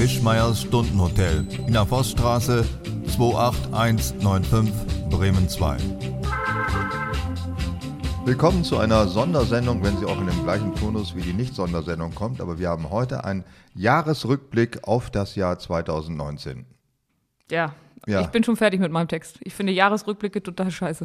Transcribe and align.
Wischmeiers 0.00 0.62
Stundenhotel 0.62 1.46
in 1.66 1.74
der 1.74 1.84
Forststraße 1.84 2.64
28195 3.06 4.72
Bremen 5.10 5.46
2. 5.46 5.76
Willkommen 8.24 8.64
zu 8.64 8.78
einer 8.78 9.06
Sondersendung, 9.08 9.84
wenn 9.84 9.98
sie 9.98 10.06
auch 10.06 10.18
in 10.18 10.26
dem 10.26 10.42
gleichen 10.42 10.74
Turnus 10.74 11.14
wie 11.14 11.20
die 11.20 11.34
Nicht-Sondersendung 11.34 12.14
kommt. 12.14 12.40
Aber 12.40 12.58
wir 12.58 12.70
haben 12.70 12.88
heute 12.88 13.24
einen 13.24 13.44
Jahresrückblick 13.74 14.88
auf 14.88 15.10
das 15.10 15.34
Jahr 15.34 15.58
2019. 15.58 16.64
Ja, 17.50 17.74
Ja. 18.06 18.22
ich 18.22 18.28
bin 18.28 18.42
schon 18.42 18.56
fertig 18.56 18.80
mit 18.80 18.90
meinem 18.90 19.08
Text. 19.08 19.38
Ich 19.42 19.54
finde 19.54 19.72
Jahresrückblicke 19.72 20.42
total 20.42 20.70
scheiße. 20.70 21.04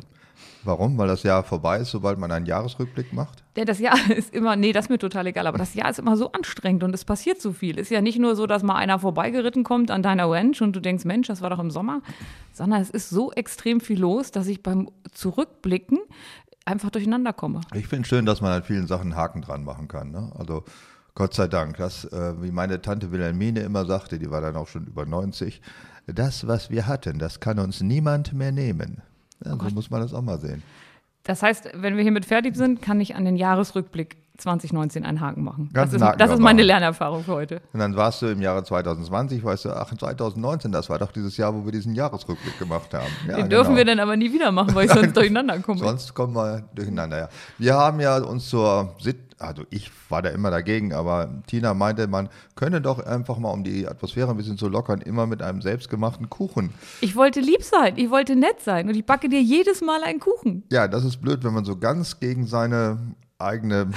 Warum? 0.64 0.98
Weil 0.98 1.08
das 1.08 1.24
Jahr 1.24 1.44
vorbei 1.44 1.78
ist, 1.80 1.92
sobald 1.92 2.18
man 2.18 2.32
einen 2.32 2.46
Jahresrückblick 2.46 3.14
macht? 3.14 3.44
Ja, 3.58 3.66
das 3.66 3.80
Jahr 3.80 3.98
ist 4.16 4.34
immer, 4.34 4.56
nee, 4.56 4.72
das 4.72 4.86
ist 4.86 4.90
mir 4.90 4.98
total 4.98 5.28
egal, 5.28 5.48
aber 5.48 5.58
das 5.58 5.74
Jahr 5.74 5.90
ist 5.90 6.00
immer 6.00 6.16
so 6.16 6.32
anstrengend 6.32 6.84
und 6.84 6.94
es 6.94 7.06
passiert 7.06 7.42
so 7.42 7.52
viel. 7.52 7.78
Ist 7.78 7.92
ja 7.92 8.02
nicht 8.02 8.18
nur 8.18 8.36
so, 8.36 8.48
dass 8.48 8.64
mal 8.64 8.76
einer 8.76 9.00
vorbeigeritten 9.00 9.64
kommt 9.64 9.92
an 9.92 10.04
deiner 10.04 10.30
Ranch 10.30 10.62
und 10.62 10.74
du 10.74 10.80
denkst, 10.80 11.06
Mensch, 11.06 11.28
das 11.28 11.42
war 11.42 11.50
doch 11.50 11.60
im 11.60 11.72
Sommer, 11.72 12.02
sondern 12.54 12.82
es 12.82 12.90
ist 12.90 13.10
so 13.10 13.32
extrem 13.34 13.82
viel 13.82 14.00
los, 14.00 14.32
dass 14.32 14.48
ich 14.48 14.64
beim 14.64 14.90
Zurückblicken 15.12 16.00
einfach 16.66 16.90
durcheinander 16.90 17.34
komme. 17.34 17.62
Ich 17.74 17.88
finde 17.88 18.08
schön, 18.08 18.26
dass 18.26 18.42
man 18.42 18.52
an 18.52 18.64
vielen 18.64 18.88
Sachen 18.88 19.16
Haken 19.16 19.42
dran 19.42 19.64
machen 19.64 19.88
kann. 19.88 20.12
Ne? 20.12 20.32
Also 20.38 20.64
Gott 21.14 21.34
sei 21.34 21.48
Dank, 21.48 21.78
das, 21.78 22.06
äh, 22.06 22.42
wie 22.42 22.52
meine 22.52 22.82
Tante 22.82 23.12
Wilhelmine 23.12 23.62
immer 23.62 23.86
sagte, 23.86 24.20
die 24.20 24.30
war 24.32 24.42
dann 24.42 24.58
auch 24.58 24.68
schon 24.68 24.86
über 24.86 25.06
90, 25.06 25.62
das, 26.08 26.48
was 26.48 26.70
wir 26.70 26.88
hatten, 26.88 27.20
das 27.20 27.40
kann 27.40 27.60
uns 27.60 27.82
niemand 27.82 28.34
mehr 28.34 28.52
nehmen. 28.52 29.02
Ja, 29.44 29.58
so 29.58 29.70
muss 29.70 29.90
man 29.90 30.02
das 30.02 30.14
auch 30.14 30.22
mal 30.22 30.40
sehen. 30.40 30.64
Das 31.24 31.42
heißt, 31.42 31.70
wenn 31.74 31.96
wir 31.96 32.04
hiermit 32.04 32.26
fertig 32.26 32.56
sind, 32.56 32.82
kann 32.82 33.02
ich 33.02 33.16
an 33.16 33.26
den 33.26 33.36
Jahresrückblick 33.36 34.18
2019 34.38 35.06
einen 35.06 35.22
Haken 35.22 35.44
machen. 35.44 35.70
Ganz 35.74 35.92
das 35.92 36.02
ist, 36.02 36.20
das 36.20 36.32
ist 36.32 36.40
meine. 36.40 36.66
Lernerfahrung 36.66 37.24
für 37.24 37.34
heute. 37.34 37.62
Und 37.74 37.80
dann 37.80 37.96
warst 37.96 38.22
du 38.22 38.28
im 38.28 38.42
Jahre 38.42 38.64
2020, 38.64 39.44
weißt 39.44 39.66
du, 39.66 39.70
ach, 39.72 39.94
2019, 39.94 40.72
das 40.72 40.90
war 40.90 40.98
doch 40.98 41.12
dieses 41.12 41.38
Jahr, 41.38 41.54
wo 41.54 41.64
wir 41.64 41.72
diesen 41.72 41.94
Jahresrückblick 41.94 42.58
gemacht 42.58 42.94
haben. 42.94 43.06
Ja, 43.28 43.36
Den 43.36 43.50
dürfen 43.50 43.76
genau. 43.76 43.78
wir 43.78 43.86
dann 43.86 44.00
aber 44.00 44.18
nie 44.18 44.32
wieder 44.34 44.52
machen, 44.52 44.74
weil 44.74 44.86
ich 44.88 44.92
sonst 44.94 45.16
durcheinander 45.16 45.60
komme. 45.60 45.80
Sonst 45.80 46.14
kommen 46.14 46.34
wir 46.34 46.64
durcheinander, 46.74 47.18
ja. 47.18 47.30
Wir 47.58 47.76
haben 47.76 48.00
ja 48.00 48.18
uns 48.18 48.50
zur 48.50 48.96
Sit 49.00 49.26
also 49.40 49.64
ich 49.70 49.92
war 50.10 50.22
da 50.22 50.30
immer 50.30 50.52
dagegen, 50.52 50.94
aber 50.94 51.42
Tina 51.48 51.74
meinte, 51.74 52.08
man 52.08 52.30
könne 52.56 52.82
doch 52.82 53.00
einfach 53.00 53.38
mal, 53.38 53.52
um 53.52 53.64
die 53.64 53.88
Atmosphäre 53.88 54.30
ein 54.30 54.38
bisschen 54.38 54.58
zu 54.58 54.70
lockern, 54.70 55.02
immer 55.02 55.28
mit 55.28 55.42
einem 55.42 55.62
selbstgemachten 55.62 56.30
Kuchen. 56.30 56.74
Ich 57.02 57.16
wollte 57.16 57.42
lieb 57.42 57.64
sein, 57.64 57.98
ich 57.98 58.10
wollte 58.10 58.36
nett 58.36 58.62
sein 58.62 58.88
und 58.88 58.96
ich 58.96 59.06
backe 59.06 59.30
dir 59.30 59.42
jedes 59.42 59.82
Mal 59.82 60.04
einen 60.04 60.20
Kuchen. 60.20 60.64
Ja, 60.72 60.88
das 60.88 61.04
ist 61.04 61.18
blöd, 61.18 61.44
wenn 61.44 61.54
man 61.54 61.66
so 61.66 61.76
ganz 61.76 62.20
gegen 62.20 62.48
seine 62.48 63.16
eigene 63.40 63.92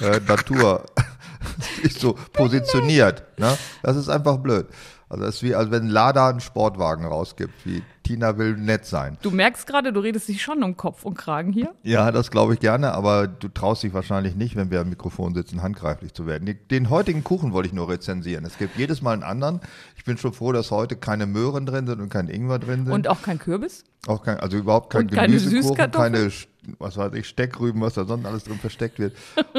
äh, 0.00 0.20
Natur 0.26 0.84
sich 1.82 1.94
so 1.94 2.14
positioniert. 2.32 3.24
Ne? 3.38 3.56
Das 3.82 3.96
ist 3.96 4.08
einfach 4.08 4.38
blöd. 4.38 4.66
Also 5.08 5.24
das 5.24 5.36
ist 5.36 5.42
wie, 5.42 5.56
als 5.56 5.72
wenn 5.72 5.88
Lada 5.88 6.28
einen 6.28 6.38
Sportwagen 6.38 7.04
rausgibt, 7.04 7.52
wie 7.64 7.82
Tina 8.04 8.38
will 8.38 8.56
nett 8.56 8.86
sein. 8.86 9.18
Du 9.22 9.32
merkst 9.32 9.66
gerade, 9.66 9.92
du 9.92 9.98
redest 9.98 10.28
dich 10.28 10.40
schon 10.40 10.62
um 10.62 10.76
Kopf 10.76 11.04
und 11.04 11.18
Kragen 11.18 11.52
hier. 11.52 11.74
Ja, 11.82 12.12
das 12.12 12.30
glaube 12.30 12.54
ich 12.54 12.60
gerne, 12.60 12.92
aber 12.94 13.26
du 13.26 13.48
traust 13.48 13.82
dich 13.82 13.92
wahrscheinlich 13.92 14.36
nicht, 14.36 14.54
wenn 14.54 14.70
wir 14.70 14.80
am 14.80 14.88
Mikrofon 14.88 15.34
sitzen, 15.34 15.62
handgreiflich 15.62 16.14
zu 16.14 16.26
werden. 16.26 16.56
Den 16.70 16.90
heutigen 16.90 17.24
Kuchen 17.24 17.52
wollte 17.52 17.66
ich 17.68 17.72
nur 17.72 17.88
rezensieren. 17.88 18.44
Es 18.44 18.56
gibt 18.56 18.76
jedes 18.78 19.02
Mal 19.02 19.14
einen 19.14 19.24
anderen. 19.24 19.60
Ich 19.96 20.04
bin 20.04 20.16
schon 20.16 20.32
froh, 20.32 20.52
dass 20.52 20.70
heute 20.70 20.94
keine 20.94 21.26
Möhren 21.26 21.66
drin 21.66 21.88
sind 21.88 22.00
und 22.00 22.08
kein 22.08 22.28
Ingwer 22.28 22.60
drin 22.60 22.84
sind. 22.84 22.94
Und 22.94 23.08
auch 23.08 23.22
kein 23.22 23.40
Kürbis. 23.40 23.82
auch 24.06 24.22
kein, 24.22 24.38
also 24.38 24.58
überhaupt 24.58 24.92
kein 24.92 25.02
Und 25.06 25.12
keine 25.12 25.36
Gemüsekuchen, 25.36 25.90
keine, 25.90 26.18
Sch- 26.28 26.46
was 26.78 26.96
weiß 26.96 27.12
ich, 27.14 27.26
Steckrüben, 27.28 27.80
was 27.80 27.94
da 27.94 28.04
sonst 28.04 28.26
alles 28.26 28.44
drin 28.44 28.58
versteckt 28.58 28.98
wird. 28.98 29.14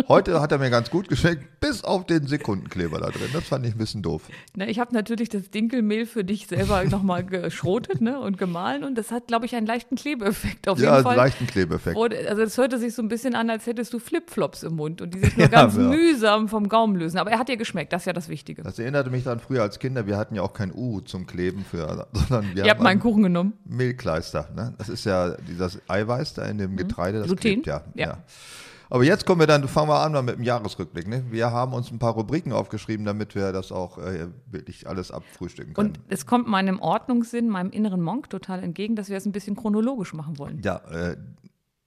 Heute 0.07 0.39
hat 0.41 0.52
er 0.52 0.57
mir 0.59 0.69
ganz 0.69 0.89
gut 0.89 1.08
geschmeckt, 1.09 1.59
bis 1.59 1.83
auf 1.83 2.05
den 2.05 2.27
Sekundenkleber 2.27 2.99
da 2.99 3.09
drin. 3.09 3.30
Das 3.33 3.43
fand 3.45 3.66
ich 3.66 3.73
ein 3.75 3.77
bisschen 3.77 4.02
doof. 4.02 4.23
Na, 4.55 4.67
ich 4.67 4.80
habe 4.80 4.93
natürlich 4.93 5.30
das 5.30 5.49
Dinkelmehl 5.49 6.05
für 6.05 6.23
dich 6.23 6.47
selber 6.47 6.83
nochmal 6.89 7.23
geschrotet 7.25 8.02
ne, 8.02 8.19
und 8.19 8.38
gemahlen 8.38 8.83
und 8.83 8.97
das 8.97 9.11
hat, 9.11 9.27
glaube 9.27 9.45
ich, 9.45 9.55
einen 9.55 9.65
leichten 9.67 9.95
Klebeeffekt 9.95 10.67
auf 10.67 10.77
Ja, 10.77 10.83
jeden 10.86 10.93
einen 10.95 11.03
Fall. 11.03 11.15
leichten 11.15 11.48
Klebeeffekt. 11.48 11.98
Also 11.98 12.42
es 12.42 12.58
hörte 12.58 12.77
sich 12.77 12.93
so 12.93 13.02
ein 13.02 13.08
bisschen 13.08 13.36
an, 13.36 13.49
als 13.49 13.65
hättest 13.65 13.93
du 13.93 13.99
Flipflops 13.99 14.64
im 14.64 14.76
Mund 14.76 15.02
und 15.02 15.14
die 15.14 15.20
sich 15.20 15.36
nur 15.37 15.42
Ja, 15.52 15.52
ganz 15.52 15.76
ja. 15.76 15.81
mühsam 15.83 16.47
vom 16.47 16.70
Gaumen 16.70 16.95
lösen. 16.95 17.17
Aber 17.17 17.31
er 17.31 17.39
hat 17.39 17.49
dir 17.49 17.58
geschmeckt, 17.58 17.93
das 17.93 18.03
ist 18.03 18.05
ja 18.05 18.14
das 18.14 18.30
Wichtige. 18.30 18.61
Das 18.64 18.77
erinnerte 18.80 19.09
mich 19.09 19.23
dann 19.23 19.39
früher 19.39 19.61
als 19.64 19.80
Kinder, 19.80 20.05
wir 20.08 20.17
hatten 20.17 20.36
ja 20.36 20.42
auch 20.43 20.53
kein 20.53 20.71
U 20.73 21.02
zum 21.02 21.26
Kleben 21.26 21.65
für, 21.70 22.08
sondern 22.14 22.53
wir 22.55 22.64
Ihr 22.64 22.70
habt 22.70 22.80
haben 22.80 22.83
meinen 22.83 22.99
Kuchen 22.99 23.23
genommen. 23.23 23.53
Mehlkleister. 23.65 24.49
Ne? 24.55 24.73
Das 24.77 24.89
ist 24.89 25.05
ja 25.05 25.36
dieses 25.47 25.80
Eiweiß 25.87 26.36
da 26.36 26.45
in 26.45 26.58
dem 26.58 26.76
Getreide, 26.77 26.90
das 26.97 27.27
Mhm. 27.27 27.35
Gluten? 27.35 27.39
klebt 27.41 27.67
ja. 27.67 27.83
Ja. 27.95 28.07
ja. 28.07 28.17
Aber 28.89 29.05
jetzt 29.05 29.25
kommen 29.25 29.39
wir 29.39 29.47
dann, 29.47 29.65
fangen 29.69 29.87
wir 29.87 30.02
an 30.02 30.11
mal 30.11 30.21
mit 30.21 30.35
dem 30.35 30.43
Jahresrückblick. 30.43 31.07
Ne? 31.07 31.23
Wir 31.29 31.49
haben 31.52 31.71
uns 31.73 31.89
ein 31.91 31.97
paar 31.99 32.11
Rubriken 32.13 32.52
aufgeschrieben, 32.52 33.05
damit 33.05 33.35
wir 33.35 33.53
das 33.53 33.71
auch 33.71 33.97
äh, 33.97 34.27
wirklich 34.47 34.85
alles 34.85 35.11
abfrühstücken 35.11 35.73
können. 35.73 35.89
Und 35.91 35.99
es 36.09 36.25
kommt 36.25 36.47
meinem 36.49 36.79
Ordnungssinn, 36.81 37.47
meinem 37.47 37.69
inneren 37.71 38.02
Monk 38.02 38.29
total 38.29 38.61
entgegen, 38.61 38.97
dass 38.97 39.07
wir 39.07 39.15
es 39.15 39.25
ein 39.25 39.31
bisschen 39.31 39.55
chronologisch 39.55 40.13
machen 40.13 40.37
wollen. 40.37 40.61
ja, 40.63 40.77
äh, 40.91 41.15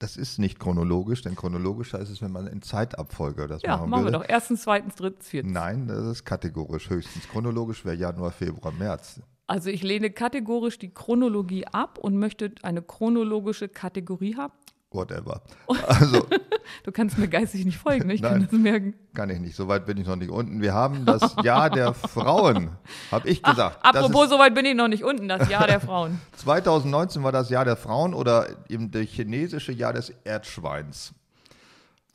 das 0.00 0.16
ist 0.16 0.38
nicht 0.38 0.58
chronologisch, 0.58 1.22
denn 1.22 1.34
chronologisch 1.36 1.92
heißt 1.94 2.10
es, 2.10 2.20
wenn 2.20 2.32
man 2.32 2.46
in 2.46 2.60
Zeitabfolge 2.62 3.46
das 3.48 3.62
Ja, 3.62 3.76
machen 3.76 3.90
machen 3.90 4.04
wir 4.06 4.10
doch. 4.10 4.24
Erstens, 4.26 4.62
zweitens, 4.62 4.96
drittens, 4.96 5.28
viertens. 5.28 5.52
Nein, 5.54 5.86
das 5.86 6.04
ist 6.06 6.24
kategorisch 6.24 6.90
höchstens. 6.90 7.28
Chronologisch 7.28 7.84
wäre 7.84 7.94
Januar, 7.96 8.30
Februar, 8.32 8.72
März. 8.72 9.20
Also 9.46 9.70
ich 9.70 9.82
lehne 9.82 10.10
kategorisch 10.10 10.78
die 10.78 10.92
Chronologie 10.92 11.66
ab 11.66 11.98
und 11.98 12.16
möchte 12.18 12.50
eine 12.62 12.82
chronologische 12.82 13.68
Kategorie 13.68 14.36
haben. 14.36 14.52
Whatever. 14.94 15.42
Also 15.86 16.26
Du 16.84 16.92
kannst 16.92 17.18
mir 17.18 17.28
geistig 17.28 17.64
nicht 17.66 17.76
folgen, 17.76 18.08
ich 18.08 18.22
kann 18.22 18.38
Nein. 18.40 18.48
das 18.50 18.58
merken. 18.58 18.94
kann 19.14 19.28
ich 19.28 19.38
nicht, 19.38 19.54
so 19.54 19.68
weit 19.68 19.84
bin 19.84 19.98
ich 19.98 20.06
noch 20.06 20.16
nicht 20.16 20.30
unten. 20.30 20.62
Wir 20.62 20.72
haben 20.72 21.04
das 21.04 21.34
Jahr 21.42 21.68
der 21.68 21.92
Frauen, 21.94 22.70
habe 23.12 23.28
ich 23.28 23.42
gesagt. 23.42 23.78
Das 23.84 23.94
ist- 23.94 23.98
Apropos, 24.00 24.30
soweit 24.30 24.54
bin 24.54 24.64
ich 24.64 24.74
noch 24.74 24.88
nicht 24.88 25.04
unten, 25.04 25.28
das 25.28 25.48
Jahr 25.50 25.66
der 25.66 25.80
Frauen. 25.80 26.20
2019 26.36 27.22
war 27.22 27.32
das 27.32 27.50
Jahr 27.50 27.66
der 27.66 27.76
Frauen 27.76 28.14
oder 28.14 28.48
eben 28.70 28.90
das 28.90 29.02
chinesische 29.08 29.72
Jahr 29.72 29.92
des 29.92 30.10
Erdschweins. 30.24 31.12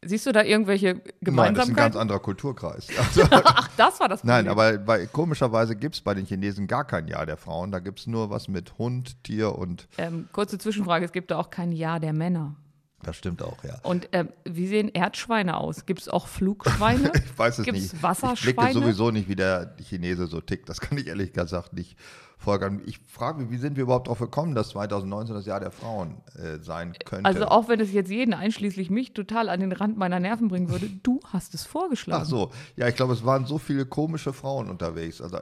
Siehst 0.03 0.25
du 0.25 0.31
da 0.31 0.43
irgendwelche 0.43 0.93
Nein, 0.93 1.03
das 1.03 1.03
ist 1.03 1.25
ein 1.25 1.25
ganz 1.25 1.25
Gemeinsamkeiten? 1.25 1.99
anderer 1.99 2.19
Kulturkreis. 2.19 2.87
Also, 2.97 3.27
Ach, 3.31 3.69
das 3.75 3.99
war 3.99 4.07
das 4.07 4.21
Problem. 4.21 4.35
nein, 4.45 4.47
aber 4.47 4.77
bei, 4.77 5.05
komischerweise 5.07 5.75
gibt 5.75 5.95
es 5.95 6.01
bei 6.01 6.13
den 6.13 6.25
Chinesen 6.25 6.67
gar 6.67 6.85
kein 6.85 7.07
Jahr 7.09 7.25
der 7.25 7.35
Frauen. 7.37 7.71
Da 7.71 7.79
gibt 7.79 7.99
es 7.99 8.07
nur 8.07 8.29
was 8.29 8.47
mit 8.47 8.77
Hund, 8.77 9.21
Tier 9.25 9.55
und 9.57 9.87
Ähm, 9.97 10.29
kurze 10.31 10.57
Zwischenfrage, 10.57 11.03
es 11.05 11.11
gibt 11.11 11.31
da 11.31 11.37
auch 11.37 11.49
kein 11.49 11.71
Jahr 11.73 11.99
der 11.99 12.13
Männer. 12.13 12.55
Das 13.03 13.15
stimmt 13.15 13.41
auch, 13.41 13.63
ja. 13.63 13.79
Und 13.83 14.09
ähm, 14.11 14.29
wie 14.43 14.67
sehen 14.67 14.89
Erdschweine 14.89 15.57
aus? 15.57 15.85
Gibt 15.85 16.01
es 16.01 16.09
auch 16.09 16.27
Flugschweine? 16.27 17.11
Ich 17.19 17.37
weiß 17.37 17.59
es 17.59 17.65
Gibt's 17.65 17.81
nicht. 17.81 17.93
Ich 17.93 18.03
Wasserschweine? 18.03 18.55
blicke 18.55 18.73
sowieso 18.73 19.11
nicht, 19.11 19.29
wie 19.29 19.35
der 19.35 19.75
Chinese 19.81 20.27
so 20.27 20.41
tickt. 20.41 20.67
Das 20.67 20.81
kann 20.81 20.97
ich 20.97 21.07
ehrlich 21.07 21.31
gesagt 21.31 21.73
nicht 21.73 21.97
folgern. 22.37 22.81
Ich 22.85 22.99
frage 22.99 23.41
mich, 23.41 23.51
wie 23.51 23.57
sind 23.57 23.75
wir 23.75 23.83
überhaupt 23.83 24.07
darauf 24.07 24.19
gekommen, 24.19 24.55
dass 24.55 24.69
2019 24.69 25.35
das 25.35 25.45
Jahr 25.45 25.59
der 25.59 25.71
Frauen 25.71 26.17
äh, 26.35 26.57
sein 26.61 26.93
könnte? 27.05 27.25
Also 27.25 27.45
auch 27.45 27.67
wenn 27.67 27.79
es 27.79 27.93
jetzt 27.93 28.09
jeden, 28.09 28.33
einschließlich 28.33 28.89
mich, 28.89 29.13
total 29.13 29.49
an 29.49 29.59
den 29.59 29.71
Rand 29.71 29.97
meiner 29.97 30.19
Nerven 30.19 30.47
bringen 30.47 30.69
würde, 30.69 30.89
du 31.03 31.19
hast 31.25 31.53
es 31.53 31.63
vorgeschlagen. 31.63 32.23
Ach 32.23 32.27
so, 32.27 32.51
ja, 32.75 32.87
ich 32.87 32.95
glaube, 32.95 33.13
es 33.13 33.25
waren 33.25 33.45
so 33.45 33.57
viele 33.57 33.85
komische 33.85 34.33
Frauen 34.33 34.69
unterwegs. 34.69 35.21
Also, 35.21 35.39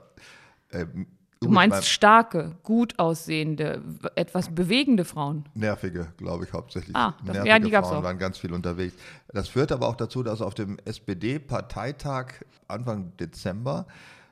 ähm, 0.72 1.06
Du 1.40 1.48
meinst 1.50 1.86
starke, 1.86 2.56
gut 2.64 2.98
aussehende, 2.98 3.82
etwas 4.16 4.52
bewegende 4.54 5.04
Frauen. 5.04 5.44
Nervige, 5.54 6.08
glaube 6.16 6.44
ich, 6.44 6.52
hauptsächlich. 6.52 6.96
Ah, 6.96 7.14
das- 7.24 7.34
Nervige 7.34 7.48
ja, 7.48 7.58
die 7.60 7.70
gab's 7.70 7.88
Frauen 7.88 7.98
auch. 8.00 8.02
waren 8.04 8.18
ganz 8.18 8.38
viel 8.38 8.52
unterwegs. 8.52 8.94
Das 9.28 9.48
führte 9.48 9.74
aber 9.74 9.86
auch 9.88 9.96
dazu, 9.96 10.22
dass 10.22 10.40
auf 10.40 10.54
dem 10.54 10.78
SPD-Parteitag 10.84 12.32
Anfang 12.66 13.16
Dezember, 13.18 13.86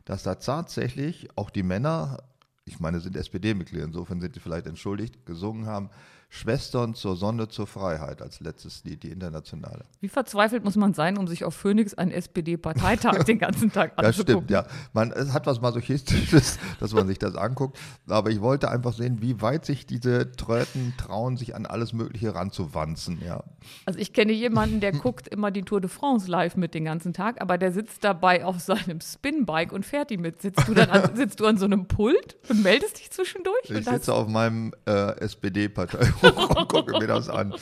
dass 0.05 0.23
da 0.25 0.35
tatsächlich 0.37 1.29
auch 1.37 1.51
die 1.51 1.63
Männer, 1.63 2.19
ich 2.65 2.81
meine, 2.81 3.01
sind 3.01 3.17
SPD-Mitglieder, 3.17 3.85
insofern 3.85 4.21
sind 4.21 4.35
die 4.37 4.41
vielleicht 4.41 4.67
entschuldigt, 4.67 5.25
gesungen 5.27 5.67
haben, 5.67 5.91
Schwestern 6.29 6.95
zur 6.95 7.17
Sonne, 7.17 7.49
zur 7.49 7.67
Freiheit 7.67 8.21
als 8.21 8.41
letztes 8.41 8.85
Lied, 8.85 9.03
die 9.05 9.11
internationale. 9.11 9.85
Wie 10.01 10.09
verzweifelt 10.09 10.65
muss 10.65 10.77
man 10.77 10.93
sein, 10.93 11.17
um 11.17 11.29
sich 11.29 11.45
auf 11.45 11.55
Phoenix 11.55 11.95
einen 11.95 12.11
SPD-Parteitag 12.11 13.25
den 13.25 13.39
ganzen 13.39 13.73
Tag 13.73 13.97
Das 13.97 14.07
anzugucken? 14.19 14.45
stimmt, 14.45 14.51
ja. 14.51 14.67
Man, 14.93 15.13
es 15.13 15.33
hat 15.33 15.47
was 15.47 15.61
Masochistisches, 15.61 16.59
dass 16.81 16.93
man 16.93 17.07
sich 17.07 17.19
das 17.19 17.37
anguckt. 17.37 17.79
Aber 18.09 18.31
ich 18.31 18.41
wollte 18.41 18.71
einfach 18.71 18.93
sehen, 18.93 19.23
wie 19.23 19.41
weit 19.41 19.65
sich 19.65 19.87
diese 19.87 20.33
Tröten 20.33 20.95
trauen, 20.99 21.37
sich 21.37 21.55
an 21.55 21.65
alles 21.65 21.93
Mögliche 21.93 22.35
ranzuwanzen, 22.35 23.23
ja. 23.25 23.43
Also 23.87 23.99
ich 23.99 24.13
kenne 24.13 24.33
jemanden, 24.33 24.81
der 24.81 24.93
guckt 24.93 25.29
immer 25.29 25.51
die 25.51 25.63
Tour 25.63 25.81
de 25.81 25.89
France 25.89 26.31
live 26.31 26.57
mit 26.57 26.75
den 26.75 26.85
ganzen 26.85 27.13
Tag, 27.13 27.41
aber 27.41 27.57
der 27.57 27.73
sitzt 27.73 28.05
dabei 28.05 28.45
auf 28.45 28.61
seinem 28.61 29.01
Spinbike 29.01 29.73
und 29.73 29.87
fährt 29.87 30.11
die 30.11 30.19
mit. 30.19 30.43
Sitzt 30.43 30.69
du 30.69 30.75
dann 30.75 30.91
an, 30.91 31.11
sitzt 31.17 31.41
du 31.41 31.47
an 31.47 31.57
so 31.57 31.65
einem 31.65 31.87
Pult 31.87 32.37
und 32.49 32.63
meldest 32.63 32.99
dich 32.99 33.11
zwischendurch? 33.11 33.71
Ich 33.71 33.85
sitze 33.85 34.13
auf 34.13 34.29
meinem 34.29 34.73
äh, 34.87 35.19
SPD-Partei 35.21 35.99
und 35.99 36.16
gucke 36.21 36.99
mir 36.99 37.07
das 37.07 37.29
an. 37.29 37.55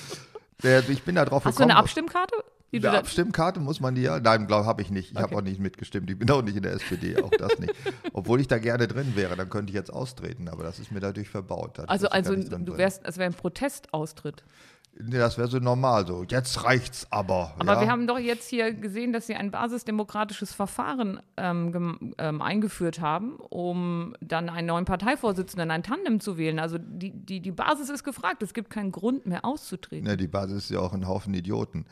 Ich 0.88 1.02
bin 1.02 1.14
da 1.16 1.24
drauf 1.24 1.44
Hast 1.44 1.54
du 1.56 1.58
gekommen. 1.58 1.70
eine 1.72 1.78
Abstimmkarte? 1.80 2.34
Die 2.72 2.80
du 2.80 2.88
Eine 2.88 2.98
Abstimmkarte 2.98 3.60
muss 3.60 3.78
man 3.80 3.94
die 3.94 4.02
ja. 4.02 4.18
Nein, 4.18 4.46
glaube 4.48 4.66
habe 4.66 4.82
ich 4.82 4.90
nicht. 4.90 5.12
Ich 5.12 5.16
habe 5.16 5.26
Okay. 5.26 5.36
auch 5.36 5.42
nicht 5.42 5.60
mitgestimmt. 5.60 6.10
Ich 6.10 6.18
bin 6.18 6.28
auch 6.30 6.42
nicht 6.42 6.56
in 6.56 6.62
der 6.64 6.72
SPD, 6.72 7.22
auch 7.22 7.30
das 7.30 7.56
nicht. 7.60 7.72
Obwohl 8.12 8.40
ich 8.40 8.48
da 8.48 8.58
gerne 8.58 8.88
drin 8.88 9.12
wäre, 9.14 9.36
dann 9.36 9.48
könnte 9.48 9.70
ich 9.70 9.74
jetzt 9.76 9.92
austreten, 9.92 10.48
aber 10.48 10.64
das 10.64 10.80
ist 10.80 10.90
mir 10.90 10.98
dadurch 11.00 11.28
verbaut. 11.28 11.78
Also 11.88 12.06
da 12.06 12.12
also 12.12 12.34
drin 12.34 12.64
du 12.66 12.76
wärst, 12.76 13.02
es 13.04 13.16
wäre 13.16 13.30
ein 13.30 13.34
Protestaustritt. 13.34 14.42
Nee, 14.96 15.18
das 15.18 15.38
wäre 15.38 15.48
so 15.48 15.58
normal 15.58 16.06
so. 16.06 16.24
Jetzt 16.28 16.62
reicht's 16.64 17.06
aber. 17.10 17.54
Aber 17.58 17.74
ja? 17.74 17.80
wir 17.80 17.90
haben 17.90 18.06
doch 18.06 18.18
jetzt 18.18 18.48
hier 18.48 18.72
gesehen, 18.72 19.12
dass 19.12 19.26
sie 19.26 19.34
ein 19.34 19.50
basisdemokratisches 19.50 20.54
Verfahren 20.54 21.20
ähm, 21.36 22.14
ähm, 22.18 22.40
eingeführt 22.40 23.00
haben, 23.00 23.36
um 23.36 24.14
dann 24.20 24.48
einen 24.48 24.68
neuen 24.68 24.84
Parteivorsitzenden, 24.84 25.70
ein 25.72 25.82
Tandem 25.82 26.20
zu 26.20 26.38
wählen. 26.38 26.60
Also 26.60 26.78
die, 26.78 27.10
die, 27.10 27.40
die 27.40 27.50
Basis 27.50 27.90
ist 27.90 28.04
gefragt. 28.04 28.42
Es 28.44 28.54
gibt 28.54 28.70
keinen 28.70 28.92
Grund 28.92 29.26
mehr 29.26 29.44
auszutreten. 29.44 30.06
Ne, 30.06 30.16
die 30.16 30.28
Basis 30.28 30.64
ist 30.64 30.70
ja 30.70 30.78
auch 30.78 30.92
ein 30.92 31.08
Haufen 31.08 31.34
Idioten. 31.34 31.86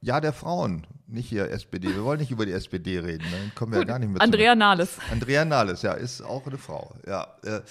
Ja, 0.00 0.20
der 0.20 0.32
Frauen, 0.34 0.86
nicht 1.06 1.28
hier 1.28 1.50
SPD. 1.50 1.88
Wir 1.88 2.04
wollen 2.04 2.18
nicht 2.20 2.30
über 2.30 2.44
die 2.44 2.52
SPD 2.52 2.98
reden, 2.98 3.24
ne? 3.24 3.38
dann 3.40 3.54
kommen 3.54 3.72
wir 3.72 3.78
ja 3.78 3.84
gar 3.86 3.98
nicht 3.98 4.08
mehr 4.08 4.18
zu- 4.18 4.24
Andrea 4.24 4.54
Nahles. 4.54 4.98
Andrea 5.10 5.46
Nahles, 5.46 5.80
ja, 5.80 5.92
ist 5.92 6.20
auch 6.20 6.46
eine 6.46 6.58
Frau. 6.58 6.94
Ja, 7.06 7.26
äh, 7.42 7.62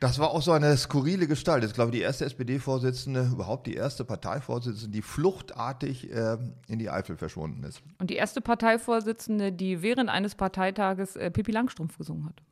das 0.00 0.18
war 0.18 0.30
auch 0.30 0.42
so 0.42 0.52
eine 0.52 0.76
skurrile 0.76 1.26
Gestalt. 1.26 1.62
Das 1.62 1.70
ist, 1.70 1.74
glaube 1.74 1.90
ich, 1.90 1.96
die 1.98 2.02
erste 2.02 2.24
SPD-Vorsitzende, 2.26 3.30
überhaupt 3.32 3.66
die 3.66 3.74
erste 3.74 4.04
Parteivorsitzende, 4.04 4.90
die 4.90 5.02
fluchtartig 5.02 6.12
äh, 6.12 6.36
in 6.68 6.78
die 6.78 6.90
Eifel 6.90 7.16
verschwunden 7.16 7.62
ist. 7.64 7.82
Und 7.98 8.10
die 8.10 8.16
erste 8.16 8.40
Parteivorsitzende, 8.40 9.52
die 9.52 9.82
während 9.82 10.10
eines 10.10 10.34
Parteitages 10.34 11.16
äh, 11.16 11.30
Pippi 11.30 11.52
Langstrumpf 11.52 11.96
gesungen 11.96 12.26
hat. 12.26 12.42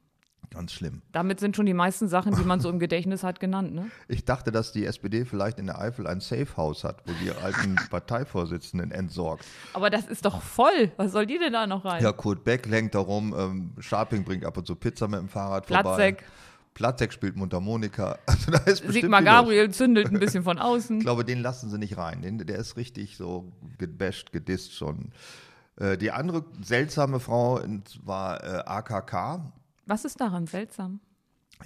Ganz 0.50 0.72
schlimm. 0.72 1.02
Damit 1.10 1.40
sind 1.40 1.56
schon 1.56 1.66
die 1.66 1.74
meisten 1.74 2.06
Sachen, 2.06 2.36
die 2.36 2.44
man 2.44 2.60
so 2.60 2.70
im 2.70 2.78
Gedächtnis 2.78 3.24
hat, 3.24 3.40
genannt. 3.40 3.74
Ne? 3.74 3.90
Ich 4.06 4.24
dachte, 4.24 4.52
dass 4.52 4.70
die 4.70 4.86
SPD 4.86 5.24
vielleicht 5.24 5.58
in 5.58 5.66
der 5.66 5.80
Eifel 5.80 6.06
ein 6.06 6.20
Safe-House 6.20 6.84
hat, 6.84 7.02
wo 7.06 7.12
die 7.22 7.32
alten 7.32 7.74
Parteivorsitzenden 7.90 8.92
entsorgt. 8.92 9.44
Aber 9.72 9.90
das 9.90 10.06
ist 10.06 10.24
doch 10.24 10.40
voll. 10.40 10.92
Was 10.96 11.12
soll 11.12 11.26
die 11.26 11.38
denn 11.38 11.52
da 11.52 11.66
noch 11.66 11.84
rein? 11.84 12.02
Ja, 12.02 12.12
Kurt 12.12 12.44
Beck 12.44 12.66
lenkt 12.66 12.94
darum, 12.94 13.34
ähm, 13.36 13.72
Scharping 13.80 14.22
bringt 14.24 14.44
ab 14.44 14.56
und 14.56 14.66
zu 14.66 14.76
Pizza 14.76 15.08
mit 15.08 15.18
dem 15.18 15.28
Fahrrad 15.28 15.66
vorbei. 15.66 16.16
Platzek. 16.74 17.12
Spielt 17.12 17.36
Mundharmonika. 17.36 18.18
Also 18.26 18.50
da 18.50 18.58
ist 18.58 18.82
bestimmt 18.82 18.92
Sigmar. 18.94 19.22
Gabriel 19.22 19.70
zündelt 19.70 20.08
ein 20.08 20.18
bisschen 20.18 20.44
von 20.44 20.58
außen. 20.58 20.98
Ich 20.98 21.04
glaube, 21.04 21.24
den 21.24 21.40
lassen 21.40 21.70
sie 21.70 21.78
nicht 21.78 21.96
rein. 21.96 22.20
Den, 22.20 22.38
der 22.38 22.58
ist 22.58 22.76
richtig 22.76 23.16
so 23.16 23.52
gebasht, 23.78 24.32
gedisst 24.32 24.74
schon. 24.74 25.12
Äh, 25.76 25.96
die 25.96 26.10
andere 26.10 26.44
seltsame 26.60 27.20
Frau 27.20 27.60
war 28.04 28.42
äh, 28.44 28.62
AKK. 28.66 29.52
Was 29.86 30.04
ist 30.04 30.20
daran 30.20 30.46
seltsam? 30.46 31.00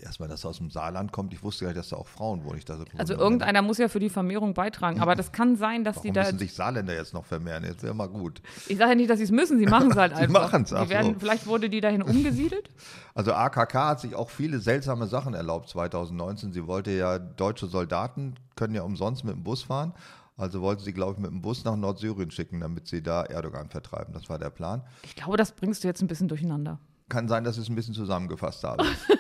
Erstmal, 0.01 0.29
dass 0.29 0.45
er 0.45 0.51
aus 0.51 0.59
dem 0.59 0.71
Saarland 0.71 1.11
kommt. 1.13 1.33
Ich 1.33 1.43
wusste 1.43 1.65
gar 1.65 1.71
nicht, 1.71 1.79
dass 1.79 1.89
da 1.89 1.97
auch 1.97 2.07
Frauen 2.07 2.45
wohnen. 2.45 2.59
Ich 2.59 2.65
dachte, 2.65 2.85
Also 2.99 3.15
irgendeiner 3.15 3.63
muss 3.63 3.79
ja 3.79 3.89
für 3.89 3.99
die 3.99 4.11
Vermehrung 4.11 4.55
beitragen. 4.55 5.01
Aber 5.01 5.15
das 5.17 5.33
kann 5.33 5.57
sein, 5.57 5.83
dass 5.83 5.97
die 6.03 6.09
Warum 6.09 6.15
da. 6.15 6.23
müssen 6.25 6.39
sich 6.39 6.55
Saarländer 6.55 6.95
jetzt 6.95 7.15
noch 7.15 7.25
vermehren? 7.25 7.65
Jetzt 7.65 7.83
wäre 7.83 7.95
mal 7.95 8.07
gut. 8.09 8.41
Ich 8.69 8.77
sage 8.79 8.91
ja 8.91 8.95
nicht, 8.95 9.11
dass 9.11 9.19
sie 9.19 9.25
es 9.25 9.31
müssen, 9.31 9.59
sie 9.59 9.67
machen 9.67 9.91
es 9.91 9.97
halt 9.97 10.13
Sie 10.17 10.23
einfach. 10.23 10.43
machen's, 10.53 10.73
ach 10.73 10.85
die 10.85 10.91
werden, 10.91 11.15
so. 11.15 11.21
Vielleicht 11.21 11.47
wurde 11.47 11.69
die 11.71 11.81
dahin 11.81 12.03
umgesiedelt. 12.03 12.69
Also 13.15 13.33
AKK 13.33 13.75
hat 13.75 14.01
sich 14.01 14.15
auch 14.15 14.31
viele 14.31 14.61
seltsame 14.61 15.09
Sachen 15.09 15.35
erlaubt 15.35 15.69
2019. 15.71 16.53
Sie 16.53 16.69
wollte 16.69 16.93
ja, 16.93 17.19
deutsche 17.19 17.67
Soldaten 17.67 18.37
können 18.55 18.77
ja 18.77 18.83
umsonst 18.83 19.25
mit 19.25 19.35
dem 19.35 19.43
Bus 19.43 19.65
fahren. 19.65 19.93
Also 20.37 20.61
wollte 20.61 20.85
sie, 20.85 20.93
glaube 20.93 21.15
ich, 21.15 21.19
mit 21.19 21.33
dem 21.33 21.43
Bus 21.43 21.65
nach 21.65 21.75
Nordsyrien 21.75 22.31
schicken, 22.31 22.61
damit 22.61 22.87
sie 22.87 23.03
da 23.03 23.25
Erdogan 23.25 23.71
vertreiben. 23.71 24.15
Das 24.15 24.29
war 24.29 24.39
der 24.39 24.51
Plan. 24.51 24.83
Ich 25.03 25.17
glaube, 25.17 25.37
das 25.37 25.51
bringst 25.51 25.83
du 25.83 25.89
jetzt 25.89 26.01
ein 26.01 26.07
bisschen 26.07 26.29
durcheinander. 26.29 26.79
Kann 27.09 27.27
sein, 27.27 27.43
dass 27.43 27.57
ich 27.57 27.65
es 27.65 27.69
ein 27.69 27.75
bisschen 27.75 27.95
zusammengefasst 27.95 28.63
habe. 28.63 28.85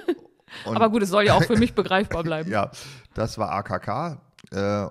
Und- 0.65 0.77
Aber 0.77 0.91
gut, 0.91 1.03
es 1.03 1.11
soll 1.11 1.25
ja 1.25 1.35
auch 1.35 1.43
für 1.45 1.57
mich 1.57 1.75
begreifbar 1.75 2.23
bleiben. 2.23 2.51
Ja, 2.51 2.71
das 3.15 3.39
war 3.39 3.51
AKK. 3.53 4.21
Äh, 4.51 4.87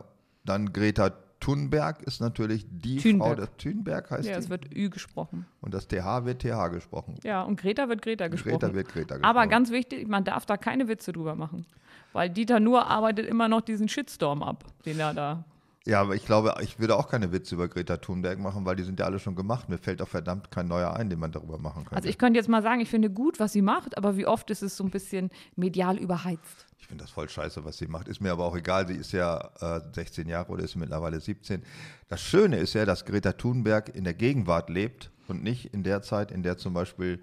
dann 0.45 0.71
Greta 0.73 1.11
Thunberg 1.39 2.01
ist 2.03 2.19
natürlich 2.19 2.65
die 2.69 2.97
Thunberg. 2.97 3.27
Frau 3.29 3.35
der 3.35 3.57
Thunberg 3.57 4.09
heißt 4.11 4.27
Ja, 4.27 4.33
die. 4.33 4.39
es 4.39 4.49
wird 4.49 4.73
Ü 4.75 4.89
gesprochen. 4.89 5.45
Und 5.61 5.73
das 5.73 5.87
TH 5.87 6.25
wird 6.25 6.41
TH 6.41 6.69
gesprochen. 6.69 7.15
Ja, 7.23 7.43
und 7.43 7.59
Greta 7.59 7.89
wird 7.89 8.01
Greta 8.01 8.27
gesprochen. 8.27 8.59
Greta 8.59 8.73
wird 8.73 8.87
Greta 8.87 9.15
gesprochen. 9.17 9.23
Aber 9.25 9.47
ganz 9.47 9.69
wichtig, 9.71 10.07
man 10.07 10.23
darf 10.23 10.45
da 10.45 10.57
keine 10.57 10.87
Witze 10.87 11.11
drüber 11.13 11.35
machen. 11.35 11.65
Weil 12.13 12.29
Dieter 12.29 12.59
Nuhr 12.59 12.87
arbeitet 12.87 13.27
immer 13.27 13.47
noch 13.47 13.61
diesen 13.61 13.87
Shitstorm 13.87 14.41
ab, 14.41 14.63
den 14.85 14.99
er 14.99 15.13
da. 15.13 15.43
Ja, 15.87 16.01
aber 16.01 16.15
ich 16.15 16.25
glaube, 16.25 16.53
ich 16.61 16.79
würde 16.79 16.97
auch 16.97 17.07
keine 17.07 17.31
Witze 17.31 17.55
über 17.55 17.69
Greta 17.69 17.95
Thunberg 17.95 18.39
machen, 18.39 18.65
weil 18.65 18.75
die 18.75 18.83
sind 18.83 18.99
ja 18.99 19.05
alle 19.05 19.19
schon 19.19 19.35
gemacht. 19.35 19.69
Mir 19.69 19.77
fällt 19.77 20.01
auch 20.01 20.07
verdammt 20.09 20.51
kein 20.51 20.67
neuer 20.67 20.93
ein, 20.93 21.09
den 21.09 21.17
man 21.17 21.31
darüber 21.31 21.57
machen 21.57 21.85
könnte. 21.85 21.95
Also 21.95 22.09
ich 22.09 22.17
könnte 22.17 22.37
jetzt 22.37 22.49
mal 22.49 22.61
sagen, 22.61 22.81
ich 22.81 22.89
finde 22.89 23.09
gut, 23.09 23.39
was 23.39 23.53
sie 23.53 23.61
macht, 23.61 23.97
aber 23.97 24.17
wie 24.17 24.25
oft 24.27 24.49
ist 24.51 24.61
es 24.63 24.75
so 24.75 24.83
ein 24.83 24.89
bisschen 24.89 25.29
medial 25.55 25.97
überheizt. 25.97 26.65
Ich 26.77 26.87
finde 26.87 27.05
das 27.05 27.11
voll 27.11 27.29
scheiße, 27.29 27.63
was 27.63 27.77
sie 27.77 27.87
macht. 27.87 28.09
Ist 28.09 28.19
mir 28.19 28.33
aber 28.33 28.43
auch 28.43 28.57
egal. 28.57 28.85
Sie 28.85 28.95
ist 28.95 29.13
ja 29.13 29.49
äh, 29.61 29.79
16 29.93 30.27
Jahre 30.27 30.51
oder 30.51 30.63
ist 30.65 30.75
mittlerweile 30.75 31.21
17. 31.21 31.63
Das 32.09 32.21
Schöne 32.21 32.57
ist 32.57 32.73
ja, 32.73 32.83
dass 32.83 33.05
Greta 33.05 33.31
Thunberg 33.31 33.95
in 33.95 34.03
der 34.03 34.13
Gegenwart 34.13 34.69
lebt 34.69 35.09
und 35.29 35.41
nicht 35.41 35.73
in 35.73 35.83
der 35.83 36.01
Zeit, 36.01 36.31
in 36.31 36.43
der 36.43 36.57
zum 36.57 36.73
Beispiel 36.73 37.21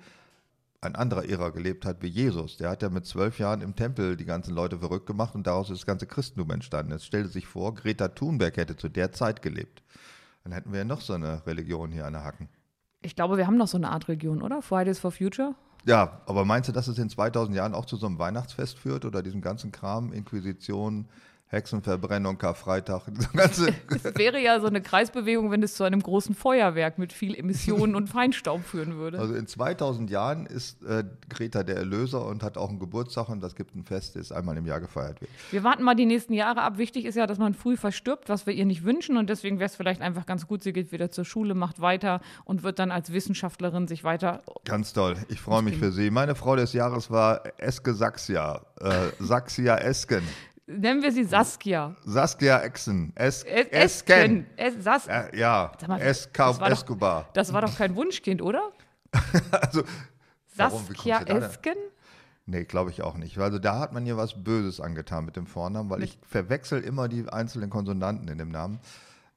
ein 0.84 0.94
anderer 0.94 1.28
Ära 1.28 1.50
gelebt 1.50 1.84
hat 1.84 2.02
wie 2.02 2.08
Jesus. 2.08 2.56
Der 2.56 2.70
hat 2.70 2.82
ja 2.82 2.90
mit 2.90 3.06
zwölf 3.06 3.38
Jahren 3.38 3.60
im 3.60 3.74
Tempel 3.74 4.16
die 4.16 4.24
ganzen 4.24 4.54
Leute 4.54 4.78
verrückt 4.78 5.06
gemacht 5.06 5.34
und 5.34 5.46
daraus 5.46 5.70
ist 5.70 5.80
das 5.80 5.86
ganze 5.86 6.06
Christentum 6.06 6.50
entstanden. 6.50 6.92
Jetzt 6.92 7.06
stellte 7.06 7.28
sich 7.28 7.46
vor, 7.46 7.74
Greta 7.74 8.08
Thunberg 8.08 8.56
hätte 8.56 8.76
zu 8.76 8.88
der 8.88 9.12
Zeit 9.12 9.42
gelebt. 9.42 9.82
Dann 10.44 10.52
hätten 10.52 10.72
wir 10.72 10.80
ja 10.80 10.84
noch 10.84 11.00
so 11.00 11.14
eine 11.14 11.46
Religion 11.46 11.90
hier 11.90 12.06
an 12.06 12.12
der 12.12 12.24
Hacken. 12.24 12.48
Ich 13.02 13.16
glaube, 13.16 13.36
wir 13.36 13.46
haben 13.46 13.56
noch 13.56 13.68
so 13.68 13.76
eine 13.76 13.90
Art 13.90 14.08
Region, 14.08 14.42
oder? 14.42 14.62
Fridays 14.62 14.98
for 14.98 15.10
Future? 15.10 15.54
Ja, 15.86 16.22
aber 16.26 16.44
meinst 16.44 16.68
du, 16.68 16.72
dass 16.72 16.88
es 16.88 16.98
in 16.98 17.10
2000 17.10 17.56
Jahren 17.56 17.74
auch 17.74 17.84
zu 17.84 17.96
so 17.96 18.06
einem 18.06 18.18
Weihnachtsfest 18.18 18.78
führt 18.78 19.04
oder 19.04 19.22
diesem 19.22 19.42
ganzen 19.42 19.72
Kram, 19.72 20.12
Inquisition, 20.12 21.08
Hexenverbrennung, 21.54 22.38
Karfreitag, 22.38 23.02
das 23.34 23.58
Es 24.04 24.14
wäre 24.16 24.40
ja 24.40 24.60
so 24.60 24.66
eine 24.66 24.82
Kreisbewegung, 24.82 25.50
wenn 25.50 25.62
es 25.62 25.74
zu 25.74 25.84
einem 25.84 26.00
großen 26.00 26.34
Feuerwerk 26.34 26.98
mit 26.98 27.12
viel 27.12 27.34
Emissionen 27.34 27.94
und 27.94 28.08
Feinstaub 28.08 28.64
führen 28.64 28.96
würde. 28.96 29.18
Also 29.18 29.34
in 29.34 29.46
2000 29.46 30.10
Jahren 30.10 30.46
ist 30.46 30.82
äh, 30.84 31.04
Greta 31.28 31.62
der 31.62 31.76
Erlöser 31.76 32.26
und 32.26 32.42
hat 32.42 32.58
auch 32.58 32.68
einen 32.68 32.78
Geburtstag 32.78 33.28
und 33.28 33.40
das 33.40 33.54
gibt 33.54 33.74
ein 33.74 33.84
Fest, 33.84 34.16
das 34.16 34.32
einmal 34.32 34.56
im 34.56 34.66
Jahr 34.66 34.80
gefeiert 34.80 35.20
wird. 35.20 35.30
Wir 35.50 35.64
warten 35.64 35.82
mal 35.82 35.94
die 35.94 36.06
nächsten 36.06 36.32
Jahre 36.32 36.62
ab. 36.62 36.78
Wichtig 36.78 37.04
ist 37.04 37.14
ja, 37.14 37.26
dass 37.26 37.38
man 37.38 37.54
früh 37.54 37.76
verstirbt, 37.76 38.28
was 38.28 38.46
wir 38.46 38.52
ihr 38.52 38.66
nicht 38.66 38.84
wünschen. 38.84 39.16
Und 39.16 39.30
deswegen 39.30 39.58
wäre 39.58 39.66
es 39.66 39.76
vielleicht 39.76 40.00
einfach 40.00 40.26
ganz 40.26 40.46
gut, 40.46 40.62
sie 40.62 40.72
geht 40.72 40.92
wieder 40.92 41.10
zur 41.10 41.24
Schule, 41.24 41.54
macht 41.54 41.80
weiter 41.80 42.20
und 42.44 42.62
wird 42.62 42.78
dann 42.78 42.90
als 42.90 43.12
Wissenschaftlerin 43.12 43.86
sich 43.86 44.04
weiter. 44.04 44.42
Ganz 44.64 44.92
toll. 44.92 45.16
Ich 45.28 45.40
freue 45.40 45.62
mich 45.62 45.76
für 45.76 45.92
Sie. 45.92 46.10
Meine 46.10 46.34
Frau 46.34 46.56
des 46.56 46.72
Jahres 46.72 47.10
war 47.10 47.42
Eske 47.58 47.94
Saxia. 47.94 48.62
Äh, 48.80 49.10
Saxia 49.18 49.76
Esken. 49.76 50.22
Nennen 50.66 51.02
wir 51.02 51.12
sie 51.12 51.24
Saskia. 51.24 51.94
Saskia 52.04 52.60
Exen. 52.60 53.12
Es 53.14 53.42
Es 53.44 53.66
Esken. 53.68 54.46
Es 54.56 54.82
Sas 54.82 55.06
Äh, 55.06 55.36
ja, 55.38 55.72
mal, 55.86 56.00
Eska 56.00 56.48
das 56.48 56.60
war 56.60 56.68
doch- 56.70 56.76
Escobar. 56.78 57.28
das 57.34 57.52
war 57.52 57.60
doch 57.60 57.76
kein 57.76 57.94
Wunschkind, 57.96 58.40
oder? 58.40 58.72
Also, 59.52 59.82
warum? 60.56 60.82
Saskia 60.86 61.22
denn? 61.24 61.42
Esken? 61.42 61.74
Nee, 62.46 62.64
glaube 62.64 62.90
ich 62.90 63.02
auch 63.02 63.16
nicht. 63.16 63.38
Also 63.38 63.58
da 63.58 63.78
hat 63.78 63.92
man 63.92 64.04
ihr 64.06 64.16
was 64.16 64.42
Böses 64.42 64.80
angetan 64.80 65.24
mit 65.24 65.36
dem 65.36 65.46
Vornamen, 65.46 65.88
weil 65.90 66.02
ich 66.02 66.18
verwechsel 66.28 66.82
immer 66.82 67.08
die 67.08 67.26
einzelnen 67.28 67.70
Konsonanten 67.70 68.28
in 68.28 68.36
dem 68.38 68.50
Namen. 68.50 68.80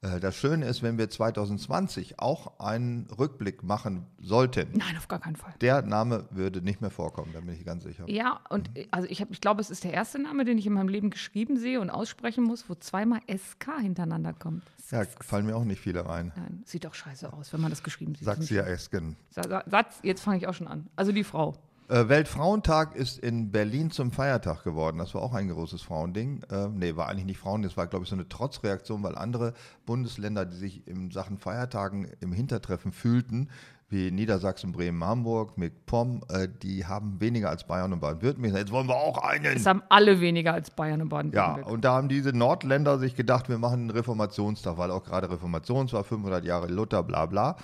Äh, 0.00 0.20
Das 0.20 0.36
Schöne 0.36 0.66
ist, 0.66 0.82
wenn 0.82 0.96
wir 0.96 1.10
2020 1.10 2.20
auch 2.20 2.60
einen 2.60 3.06
Rückblick 3.18 3.62
machen 3.64 4.06
sollten, 4.20 4.68
Nein, 4.72 4.96
auf 4.96 5.08
gar 5.08 5.18
keinen 5.18 5.34
Fall. 5.36 5.54
der 5.60 5.82
Name 5.82 6.26
würde 6.30 6.62
nicht 6.62 6.80
mehr 6.80 6.90
vorkommen, 6.90 7.32
da 7.32 7.40
bin 7.40 7.54
ich 7.54 7.64
ganz 7.64 7.82
sicher. 7.84 8.04
Ja, 8.08 8.40
und 8.48 8.70
also 8.92 9.08
ich, 9.08 9.20
hab- 9.20 9.30
ich 9.30 9.40
glaube, 9.40 9.60
es 9.60 9.70
ist 9.70 9.82
der 9.84 9.92
erste 9.92 10.18
Name, 10.20 10.44
den 10.44 10.56
ich 10.58 10.66
in 10.66 10.72
meinem 10.72 10.88
Leben 10.88 11.10
geschrieben 11.10 11.58
sehe 11.58 11.80
und 11.80 11.90
aussprechen 11.90 12.44
muss, 12.44 12.68
wo 12.68 12.74
zweimal 12.76 13.20
SK 13.26 13.80
hintereinander 13.80 14.32
kommt. 14.34 14.62
Ja, 14.90 15.04
fallen 15.20 15.46
mir 15.46 15.56
auch 15.56 15.64
nicht 15.64 15.80
viele 15.80 16.06
rein. 16.06 16.32
Nein, 16.36 16.62
sieht 16.64 16.84
doch 16.84 16.94
scheiße 16.94 17.32
aus, 17.32 17.52
wenn 17.52 17.60
man 17.60 17.70
das 17.70 17.82
geschrieben 17.82 18.14
sieht. 18.14 18.24
Saxia 18.24 18.62
Esken. 18.62 19.16
Sa- 19.30 19.42
Sa- 19.48 19.64
Satz, 19.66 19.98
jetzt 20.02 20.22
fange 20.22 20.38
ich 20.38 20.46
auch 20.46 20.54
schon 20.54 20.68
an. 20.68 20.86
Also 20.96 21.12
die 21.12 21.24
Frau. 21.24 21.56
Äh, 21.88 22.08
Weltfrauentag 22.08 22.94
ist 22.96 23.18
in 23.18 23.50
Berlin 23.50 23.90
zum 23.90 24.12
Feiertag 24.12 24.62
geworden. 24.62 24.98
Das 24.98 25.14
war 25.14 25.22
auch 25.22 25.32
ein 25.32 25.48
großes 25.48 25.80
Frauending. 25.80 26.42
Äh, 26.50 26.68
nee, 26.68 26.96
war 26.96 27.08
eigentlich 27.08 27.24
nicht 27.24 27.38
Frauen, 27.38 27.62
das 27.62 27.76
war, 27.78 27.86
glaube 27.86 28.02
ich, 28.04 28.10
so 28.10 28.14
eine 28.16 28.28
Trotzreaktion, 28.28 29.02
weil 29.02 29.16
andere 29.16 29.54
Bundesländer, 29.86 30.44
die 30.44 30.56
sich 30.56 30.86
in 30.86 31.10
Sachen 31.10 31.38
Feiertagen 31.38 32.06
im 32.20 32.32
Hintertreffen 32.32 32.92
fühlten, 32.92 33.48
wie 33.88 34.10
Niedersachsen, 34.10 34.72
Bremen, 34.72 35.02
Hamburg, 35.02 35.56
mit 35.56 35.86
POM, 35.86 36.22
äh, 36.28 36.46
die 36.62 36.84
haben 36.84 37.22
weniger 37.22 37.48
als 37.48 37.64
Bayern 37.66 37.94
und 37.94 38.00
Baden-Württemberg. 38.00 38.54
Jetzt 38.54 38.70
wollen 38.70 38.86
wir 38.86 38.96
auch 38.96 39.16
einen. 39.16 39.56
Es 39.56 39.64
haben 39.64 39.82
alle 39.88 40.20
weniger 40.20 40.52
als 40.52 40.70
Bayern 40.70 41.00
und 41.00 41.10
Ja, 41.10 41.16
Baden-Württemberg. 41.22 41.66
und 41.72 41.84
da 41.86 41.94
haben 41.94 42.10
diese 42.10 42.36
Nordländer 42.36 42.98
sich 42.98 43.16
gedacht, 43.16 43.48
wir 43.48 43.56
machen 43.56 43.80
einen 43.80 43.90
Reformationstag, 43.90 44.76
weil 44.76 44.90
auch 44.90 45.04
gerade 45.04 45.30
Reformation 45.30 45.90
war 45.92 46.04
500 46.04 46.44
Jahre 46.44 46.66
Luther, 46.66 47.02
bla 47.02 47.24
bla. 47.24 47.56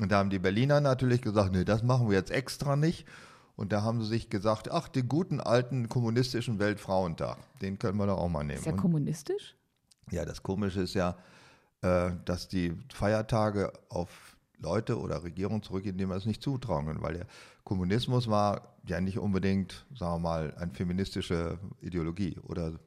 Und 0.00 0.10
da 0.10 0.18
haben 0.18 0.30
die 0.30 0.40
Berliner 0.40 0.80
natürlich 0.80 1.22
gesagt, 1.22 1.52
nee, 1.52 1.64
das 1.64 1.84
machen 1.84 2.08
wir 2.10 2.16
jetzt 2.16 2.32
extra 2.32 2.74
nicht. 2.74 3.06
Und 3.58 3.72
da 3.72 3.82
haben 3.82 4.00
sie 4.00 4.06
sich 4.08 4.30
gesagt, 4.30 4.70
ach, 4.70 4.86
den 4.86 5.08
guten 5.08 5.40
alten 5.40 5.88
kommunistischen 5.88 6.60
Weltfrauentag, 6.60 7.38
den 7.60 7.76
können 7.76 7.98
wir 7.98 8.06
doch 8.06 8.18
auch 8.18 8.28
mal 8.28 8.44
nehmen. 8.44 8.60
ist 8.60 8.66
ja 8.66 8.72
Und 8.72 8.78
kommunistisch? 8.78 9.56
ja, 10.12 10.24
das 10.24 10.44
Komische 10.44 10.82
ist 10.82 10.94
ja, 10.94 11.16
äh, 11.82 12.12
dass 12.24 12.46
die 12.46 12.72
Feiertage 12.94 13.72
auf 13.88 14.36
Leute 14.58 14.96
oder 14.96 15.24
Regierungen 15.24 15.64
zurückgehen, 15.64 15.98
denen 15.98 16.08
wir 16.08 16.16
es 16.16 16.24
nicht 16.24 16.40
zutrauen 16.40 16.86
können, 16.86 17.02
weil 17.02 17.14
der 17.14 17.26
Kommunismus 17.64 18.28
war 18.30 18.76
ja 18.86 19.00
nicht 19.00 19.18
unbedingt, 19.18 19.84
sagen 19.96 20.14
wir 20.14 20.18
mal, 20.20 20.54
eine 20.56 20.72
feministische 20.72 21.58
Ideologie. 21.80 22.38
Oder 22.44 22.78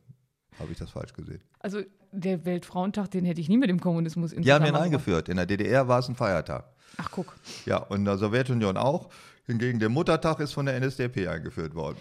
habe 0.57 0.71
ich 0.71 0.77
das 0.77 0.89
falsch 0.89 1.11
gesehen? 1.11 1.41
Also 1.59 1.81
der 2.13 2.45
Weltfrauentag, 2.45 3.11
den 3.11 3.25
hätte 3.25 3.41
ich 3.41 3.49
nie 3.49 3.57
mit 3.57 3.69
dem 3.69 3.81
Kommunismus 3.81 4.31
in 4.31 4.41
Die 4.41 4.53
haben 4.53 4.65
ihn 4.65 4.75
eingeführt. 4.75 5.27
In 5.27 5.35
der 5.35 5.45
DDR 5.45 5.89
war 5.89 5.99
es 5.99 6.07
ein 6.07 6.15
Feiertag. 6.15 6.63
Ach, 6.97 7.09
guck. 7.11 7.35
Ja, 7.65 7.77
und 7.77 7.99
in 7.99 8.05
der 8.05 8.17
Sowjetunion 8.17 8.77
auch. 8.77 9.09
Hingegen 9.51 9.79
der 9.79 9.89
Muttertag 9.89 10.39
ist 10.39 10.53
von 10.53 10.65
der 10.65 10.79
NSDAP 10.79 11.27
eingeführt 11.27 11.75
worden. 11.75 11.97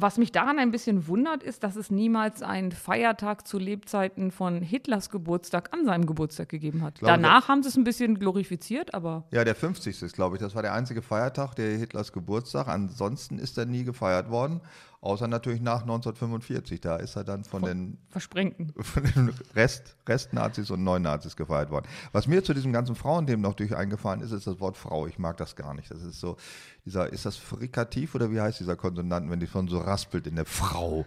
Was 0.00 0.16
mich 0.16 0.30
daran 0.30 0.60
ein 0.60 0.70
bisschen 0.70 1.08
wundert, 1.08 1.42
ist, 1.42 1.64
dass 1.64 1.74
es 1.74 1.90
niemals 1.90 2.42
einen 2.42 2.70
Feiertag 2.70 3.48
zu 3.48 3.58
Lebzeiten 3.58 4.30
von 4.30 4.62
Hitlers 4.62 5.10
Geburtstag 5.10 5.72
an 5.72 5.84
seinem 5.84 6.06
Geburtstag 6.06 6.48
gegeben 6.48 6.82
hat. 6.82 7.00
Glaube 7.00 7.14
Danach 7.14 7.48
haben 7.48 7.64
sie 7.64 7.68
es 7.68 7.76
ein 7.76 7.82
bisschen 7.82 8.16
glorifiziert, 8.18 8.94
aber 8.94 9.24
Ja, 9.32 9.42
der 9.42 9.56
50. 9.56 10.02
ist, 10.02 10.14
glaube 10.14 10.36
ich. 10.36 10.40
Das 10.40 10.54
war 10.54 10.62
der 10.62 10.72
einzige 10.72 11.02
Feiertag, 11.02 11.54
der 11.54 11.76
Hitlers 11.76 12.12
Geburtstag. 12.12 12.68
Ansonsten 12.68 13.40
ist 13.40 13.58
er 13.58 13.66
nie 13.66 13.82
gefeiert 13.82 14.30
worden. 14.30 14.60
Außer 15.00 15.28
natürlich 15.28 15.60
nach 15.60 15.82
1945. 15.82 16.80
Da 16.80 16.96
ist 16.96 17.16
er 17.16 17.24
dann 17.24 17.44
von, 17.44 17.62
den, 17.62 17.98
versprengten. 18.08 18.72
von 18.80 19.04
den 19.04 19.32
Rest, 19.54 19.96
Restnazis 20.06 20.70
und 20.70 20.82
Neunazis 20.82 21.36
gefeiert 21.36 21.70
worden. 21.70 21.86
Was 22.12 22.26
mir 22.26 22.42
zu 22.42 22.52
diesem 22.52 22.72
ganzen 22.72 22.96
Frauenthemen 22.96 23.40
noch 23.40 23.54
durch 23.54 23.76
eingefallen 23.76 24.20
ist, 24.20 24.32
ist 24.32 24.46
das 24.46 24.58
Wort 24.58 24.76
Frau. 24.76 25.06
Ich 25.06 25.18
mag 25.18 25.36
das 25.36 25.54
gar 25.54 25.74
nicht. 25.74 25.90
Das 25.90 26.02
ist 26.02 26.18
so, 26.18 26.36
dieser, 26.84 27.12
ist 27.12 27.26
das 27.26 27.36
Frikativ 27.36 28.14
oder 28.14 28.30
wie 28.32 28.40
heißt 28.40 28.58
dieser 28.58 28.76
Konsonant, 28.76 29.30
wenn 29.30 29.40
die 29.40 29.46
von 29.46 29.68
so 29.68 29.78
raspelt 29.78 30.26
in 30.26 30.34
der 30.34 30.46
Frau? 30.46 31.06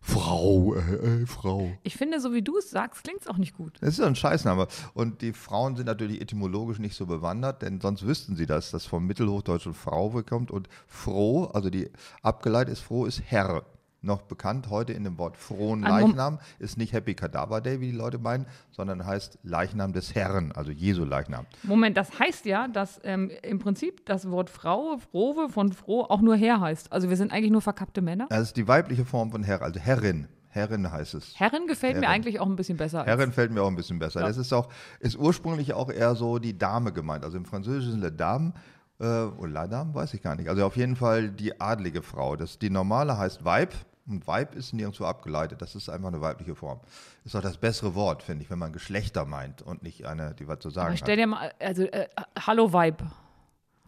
Frau, 0.00 0.74
äh, 0.74 1.22
äh, 1.22 1.26
Frau. 1.26 1.70
Ich 1.82 1.96
finde, 1.96 2.20
so 2.20 2.32
wie 2.32 2.42
du 2.42 2.58
es 2.58 2.70
sagst, 2.70 3.04
klingt 3.04 3.20
es 3.20 3.26
auch 3.28 3.36
nicht 3.36 3.56
gut. 3.56 3.76
Das 3.80 3.90
ist 3.90 3.98
ja 3.98 4.06
ein 4.06 4.16
Scheißname. 4.16 4.68
Und 4.94 5.22
die 5.22 5.32
Frauen 5.32 5.76
sind 5.76 5.86
natürlich 5.86 6.20
etymologisch 6.20 6.78
nicht 6.78 6.96
so 6.96 7.06
bewandert, 7.06 7.62
denn 7.62 7.80
sonst 7.80 8.06
wüssten 8.06 8.36
sie, 8.36 8.46
dass 8.46 8.70
das 8.70 8.86
vom 8.86 9.06
Mittelhochdeutschen 9.06 9.74
Frau 9.74 10.10
kommt. 10.22 10.50
Und 10.50 10.68
froh, 10.86 11.44
also 11.46 11.70
die 11.70 11.90
abgeleitet 12.22 12.72
ist 12.72 12.80
froh, 12.80 13.04
ist 13.06 13.22
Herr. 13.26 13.64
Noch 14.00 14.22
bekannt 14.22 14.70
heute 14.70 14.92
in 14.92 15.02
dem 15.02 15.18
Wort 15.18 15.36
frohen 15.36 15.82
Leichnam 15.82 16.38
ist 16.60 16.78
nicht 16.78 16.92
Happy 16.92 17.14
Cadaver 17.14 17.60
Day, 17.60 17.80
wie 17.80 17.90
die 17.90 17.96
Leute 17.96 18.18
meinen, 18.18 18.46
sondern 18.70 19.04
heißt 19.04 19.40
Leichnam 19.42 19.92
des 19.92 20.14
Herrn, 20.14 20.52
also 20.52 20.70
Jesu 20.70 21.04
Leichnam. 21.04 21.46
Moment, 21.64 21.96
das 21.96 22.16
heißt 22.16 22.46
ja, 22.46 22.68
dass 22.68 23.00
ähm, 23.02 23.30
im 23.42 23.58
Prinzip 23.58 24.06
das 24.06 24.30
Wort 24.30 24.50
Frau, 24.50 24.98
Frohe 24.98 25.48
von 25.48 25.72
froh 25.72 26.02
auch 26.02 26.20
nur 26.20 26.36
Herr 26.36 26.60
heißt. 26.60 26.92
Also 26.92 27.08
wir 27.10 27.16
sind 27.16 27.32
eigentlich 27.32 27.50
nur 27.50 27.60
verkappte 27.60 28.00
Männer. 28.00 28.26
Das 28.30 28.42
ist 28.42 28.56
die 28.56 28.68
weibliche 28.68 29.04
Form 29.04 29.32
von 29.32 29.42
Herr, 29.42 29.62
also 29.62 29.80
Herrin. 29.80 30.28
Herrin 30.50 30.90
heißt 30.90 31.14
es. 31.14 31.38
Herrin 31.38 31.66
gefällt 31.66 31.96
mir 31.96 32.02
Herrin. 32.02 32.14
eigentlich 32.14 32.40
auch 32.40 32.46
ein 32.46 32.56
bisschen 32.56 32.78
besser. 32.78 33.04
Herrin 33.04 33.32
fällt 33.32 33.50
mir 33.50 33.62
auch 33.62 33.68
ein 33.68 33.76
bisschen 33.76 33.98
besser. 33.98 34.20
Ja. 34.20 34.28
Das 34.28 34.36
ist 34.36 34.52
auch, 34.52 34.68
ist 35.00 35.16
ursprünglich 35.16 35.74
auch 35.74 35.90
eher 35.90 36.14
so 36.14 36.38
die 36.38 36.56
Dame 36.56 36.92
gemeint. 36.92 37.24
Also 37.24 37.36
im 37.36 37.44
Französischen 37.44 38.00
Le 38.00 38.12
Dame, 38.12 38.52
äh, 39.00 39.04
oder 39.04 39.48
La 39.48 39.66
Dame, 39.66 39.94
weiß 39.94 40.14
ich 40.14 40.22
gar 40.22 40.34
nicht. 40.36 40.48
Also 40.48 40.64
auf 40.64 40.76
jeden 40.76 40.96
Fall 40.96 41.30
die 41.30 41.60
adlige 41.60 42.02
Frau. 42.02 42.36
Das, 42.36 42.58
die 42.58 42.70
normale 42.70 43.18
heißt 43.18 43.44
Weib 43.44 43.74
und 44.08 44.26
Weib 44.26 44.54
ist 44.54 44.72
nirgendwo 44.72 45.04
abgeleitet. 45.04 45.60
Das 45.62 45.74
ist 45.74 45.88
einfach 45.88 46.08
eine 46.08 46.20
weibliche 46.20 46.54
Form. 46.54 46.80
Ist 47.24 47.36
auch 47.36 47.42
das 47.42 47.58
bessere 47.58 47.94
Wort, 47.94 48.22
finde 48.22 48.44
ich, 48.44 48.50
wenn 48.50 48.58
man 48.58 48.72
Geschlechter 48.72 49.24
meint 49.24 49.62
und 49.62 49.82
nicht 49.82 50.06
eine, 50.06 50.34
die 50.34 50.48
was 50.48 50.60
zu 50.60 50.70
sagen 50.70 50.88
Aber 50.88 50.96
stell 50.96 51.16
hat. 51.16 51.20
dir 51.22 51.26
mal, 51.26 51.52
also 51.60 51.82
äh, 51.84 52.08
Hallo 52.46 52.72
Weib. 52.72 53.02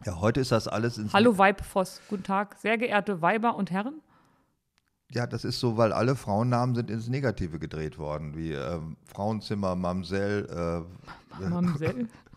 Ja, 0.05 0.19
heute 0.19 0.39
ist 0.39 0.51
das 0.51 0.67
alles 0.67 0.97
ins 0.97 1.13
Hallo 1.13 1.37
Weib 1.37 1.63
Voss. 1.63 2.01
Guten 2.09 2.23
Tag, 2.23 2.57
sehr 2.57 2.77
geehrte 2.77 3.21
Weiber 3.21 3.55
und 3.55 3.71
Herren. 3.71 4.01
Ja, 5.11 5.27
das 5.27 5.43
ist 5.43 5.59
so, 5.59 5.75
weil 5.77 5.91
alle 5.91 6.15
Frauennamen 6.15 6.73
sind 6.73 6.89
ins 6.89 7.09
Negative 7.09 7.59
gedreht 7.59 7.97
worden, 7.97 8.35
wie 8.35 8.53
ähm, 8.53 8.95
Frauenzimmer, 9.05 9.75
Mamsell, 9.75 10.85
äh, 11.39 11.43
Mamsell. 11.49 12.07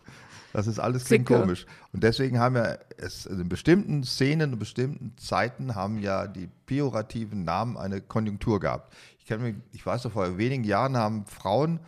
Das 0.55 0.67
ist 0.67 0.79
alles 0.79 1.03
klingt 1.03 1.25
komisch. 1.25 1.65
Und 1.91 2.01
deswegen 2.01 2.39
haben 2.39 2.55
ja 2.55 2.77
es 2.95 3.27
also 3.27 3.41
in 3.41 3.49
bestimmten 3.49 4.05
Szenen, 4.05 4.53
in 4.53 4.59
bestimmten 4.59 5.13
Zeiten 5.17 5.75
haben 5.75 5.99
ja 5.99 6.27
die 6.27 6.47
pejorativen 6.65 7.43
Namen 7.43 7.75
eine 7.75 7.99
Konjunktur 7.99 8.61
gehabt. 8.61 8.93
Ich, 9.19 9.25
kenn 9.25 9.41
mich, 9.41 9.55
ich 9.73 9.85
weiß 9.85 10.05
noch, 10.05 10.13
vor 10.13 10.37
wenigen 10.37 10.63
Jahren 10.63 10.95
haben 10.95 11.25
Frauen 11.25 11.81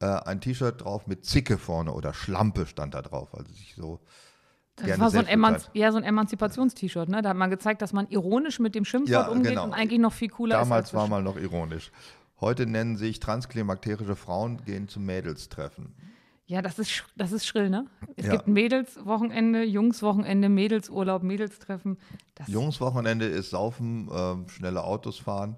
äh, 0.00 0.06
ein 0.06 0.40
T-Shirt 0.40 0.82
drauf 0.82 1.06
mit 1.06 1.26
Zicke 1.26 1.58
vorne 1.58 1.92
oder 1.92 2.14
Schlampe 2.14 2.64
stand 2.64 2.94
da 2.94 3.02
drauf. 3.02 3.34
Also 3.34 3.52
sich 3.52 3.74
so 3.76 4.00
Das 4.76 4.98
war 4.98 5.10
so 5.10 5.18
ein, 5.18 5.26
Emanz 5.26 5.68
ja, 5.74 5.92
so 5.92 5.98
ein 5.98 6.04
Emanzipations-T-Shirt. 6.04 7.10
Ne? 7.10 7.20
Da 7.20 7.28
hat 7.28 7.36
man 7.36 7.50
gezeigt, 7.50 7.82
dass 7.82 7.92
man 7.92 8.08
ironisch 8.08 8.60
mit 8.60 8.74
dem 8.74 8.86
Schimpfwort 8.86 9.26
Ja, 9.26 9.30
umgeht 9.30 9.50
genau. 9.50 9.64
und 9.64 9.74
eigentlich 9.74 10.00
noch 10.00 10.14
viel 10.14 10.30
cooler 10.30 10.56
Damals 10.56 10.88
ist. 10.88 10.94
war 10.94 11.02
als 11.02 11.10
mal 11.10 11.22
noch 11.22 11.36
ironisch. 11.36 11.92
Heute 12.40 12.64
nennen 12.64 12.96
sich 12.96 13.20
transklimakterische 13.20 14.16
Frauen 14.16 14.64
gehen 14.64 14.88
zu 14.88 15.00
Mädelstreffen. 15.00 15.94
Ja, 16.46 16.60
das 16.60 16.78
ist, 16.78 17.04
das 17.16 17.32
ist 17.32 17.46
schrill, 17.46 17.70
ne? 17.70 17.86
Es 18.16 18.26
Ja. 18.26 18.32
gibt 18.32 18.48
Mädelswochenende, 18.48 19.62
Jungswochenende, 19.64 20.48
Mädelsurlaub, 20.50 21.22
Mädelstreffen. 21.22 21.96
Das 22.34 22.48
Jungswochenende 22.48 23.24
ist 23.26 23.50
Saufen, 23.50 24.10
ähm, 24.14 24.48
schnelle 24.48 24.84
Autos 24.84 25.18
fahren 25.18 25.56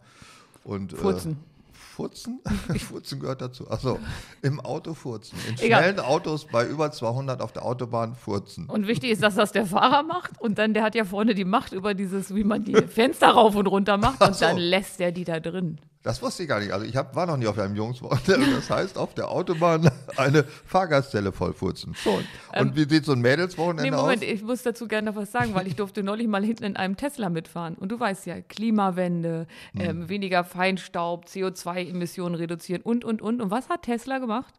und 0.62 0.92
äh, 0.92 0.96
Furzen. 0.96 1.38
Furzen? 1.72 2.40
Furzen 2.78 3.18
gehört 3.20 3.40
dazu. 3.40 3.68
Achso, 3.70 3.98
im 4.42 4.60
Auto 4.60 4.94
furzen. 4.94 5.36
In 5.48 5.58
Egal. 5.58 5.80
schnellen 5.82 5.98
Autos 6.00 6.44
bei 6.44 6.64
über 6.68 6.92
200 6.92 7.40
auf 7.40 7.52
der 7.52 7.64
Autobahn 7.64 8.14
furzen. 8.14 8.66
Und 8.66 8.86
wichtig 8.86 9.10
ist, 9.10 9.22
dass 9.22 9.34
das 9.34 9.50
der 9.52 9.66
Fahrer 9.66 10.02
macht 10.04 10.40
und 10.40 10.58
dann 10.58 10.72
der 10.74 10.82
hat 10.84 10.94
ja 10.94 11.04
vorne 11.04 11.34
die 11.34 11.44
Macht 11.46 11.72
über 11.72 11.94
dieses, 11.94 12.34
wie 12.34 12.44
man 12.44 12.64
die 12.64 12.74
Fenster 12.74 13.28
rauf 13.30 13.56
und 13.56 13.66
runter 13.66 13.96
macht 13.96 14.20
und 14.26 14.34
so. 14.36 14.44
dann 14.44 14.58
lässt 14.58 15.00
er 15.00 15.10
die 15.10 15.24
da 15.24 15.40
drin. 15.40 15.78
Das 16.06 16.22
wusste 16.22 16.44
ich 16.44 16.48
gar 16.48 16.60
nicht. 16.60 16.70
Also 16.72 16.86
ich 16.86 16.96
hab, 16.96 17.16
war 17.16 17.26
noch 17.26 17.36
nie 17.36 17.48
auf 17.48 17.58
einem 17.58 17.74
Jungswochenende. 17.74 18.54
Das 18.54 18.70
heißt, 18.70 18.96
auf 18.96 19.12
der 19.14 19.28
Autobahn 19.28 19.90
eine 20.16 20.44
Fahrgastzelle 20.44 21.32
voll 21.32 21.52
furzen. 21.52 21.96
Schon. 21.96 22.24
Und 22.56 22.76
wie 22.76 22.88
sieht 22.88 23.04
so 23.04 23.10
ein 23.12 23.18
Ähm, 23.18 23.22
Nee, 23.22 23.28
Mädelswochenende 23.30 23.90
Moment, 23.96 24.22
aus? 24.22 24.28
ich 24.30 24.42
muss 24.42 24.62
dazu 24.62 24.86
gerne 24.86 25.10
noch 25.10 25.16
was 25.16 25.32
sagen, 25.32 25.54
weil 25.54 25.66
ich 25.66 25.74
durfte 25.74 26.04
neulich 26.04 26.28
mal 26.28 26.44
hinten 26.44 26.62
in 26.62 26.76
einem 26.76 26.96
Tesla 26.96 27.28
mitfahren. 27.28 27.74
Und 27.74 27.90
du 27.90 27.98
weißt 27.98 28.24
ja, 28.26 28.40
Klimawende, 28.40 29.48
Hm. 29.74 29.80
ähm, 29.80 30.08
weniger 30.08 30.44
Feinstaub, 30.44 31.24
CO2-Emissionen 31.26 32.36
reduzieren 32.36 32.82
und, 32.82 33.04
und, 33.04 33.20
und. 33.20 33.42
Und 33.42 33.50
was 33.50 33.68
hat 33.68 33.82
Tesla 33.82 34.18
gemacht? 34.18 34.54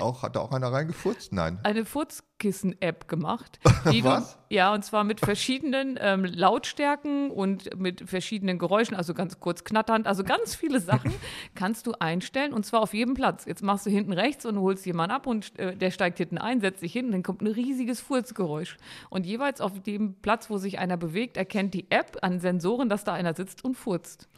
Auch, 0.00 0.22
hat 0.22 0.36
da 0.36 0.40
auch 0.40 0.52
einer 0.52 0.72
reingefurzt? 0.72 1.32
Nein. 1.32 1.58
Eine 1.62 1.84
Furzkissen-App 1.84 3.08
gemacht. 3.08 3.58
Die 3.90 4.04
Was? 4.04 4.34
Du, 4.34 4.54
ja, 4.54 4.74
und 4.74 4.84
zwar 4.84 5.04
mit 5.04 5.20
verschiedenen 5.20 5.98
ähm, 6.00 6.24
Lautstärken 6.24 7.30
und 7.30 7.78
mit 7.78 8.08
verschiedenen 8.08 8.58
Geräuschen, 8.58 8.96
also 8.96 9.14
ganz 9.14 9.40
kurz 9.40 9.64
knatternd, 9.64 10.06
also 10.06 10.24
ganz 10.24 10.54
viele 10.54 10.80
Sachen 10.80 11.12
kannst 11.54 11.86
du 11.86 11.92
einstellen 11.98 12.52
und 12.52 12.66
zwar 12.66 12.80
auf 12.80 12.94
jedem 12.94 13.14
Platz. 13.14 13.44
Jetzt 13.46 13.62
machst 13.62 13.86
du 13.86 13.90
hinten 13.90 14.12
rechts 14.12 14.44
und 14.46 14.58
holst 14.58 14.84
jemanden 14.86 15.14
ab 15.14 15.26
und 15.26 15.58
äh, 15.58 15.76
der 15.76 15.90
steigt 15.90 16.18
hinten 16.18 16.38
ein, 16.38 16.60
setzt 16.60 16.80
sich 16.80 16.92
hin 16.92 17.06
und 17.06 17.12
dann 17.12 17.22
kommt 17.22 17.42
ein 17.42 17.46
riesiges 17.46 18.00
Furzgeräusch. 18.00 18.76
Und 19.10 19.26
jeweils 19.26 19.60
auf 19.60 19.80
dem 19.82 20.14
Platz, 20.20 20.50
wo 20.50 20.58
sich 20.58 20.78
einer 20.78 20.96
bewegt, 20.96 21.36
erkennt 21.36 21.74
die 21.74 21.90
App 21.90 22.18
an 22.22 22.40
Sensoren, 22.40 22.88
dass 22.88 23.04
da 23.04 23.12
einer 23.12 23.34
sitzt 23.34 23.64
und 23.64 23.76
furzt. 23.76 24.28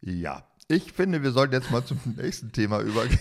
Ja. 0.00 0.44
Ich 0.68 0.92
finde, 0.92 1.22
wir 1.22 1.32
sollten 1.32 1.54
jetzt 1.54 1.70
mal 1.70 1.84
zum 1.84 1.98
nächsten 2.16 2.52
Thema 2.52 2.80
übergehen. 2.80 3.18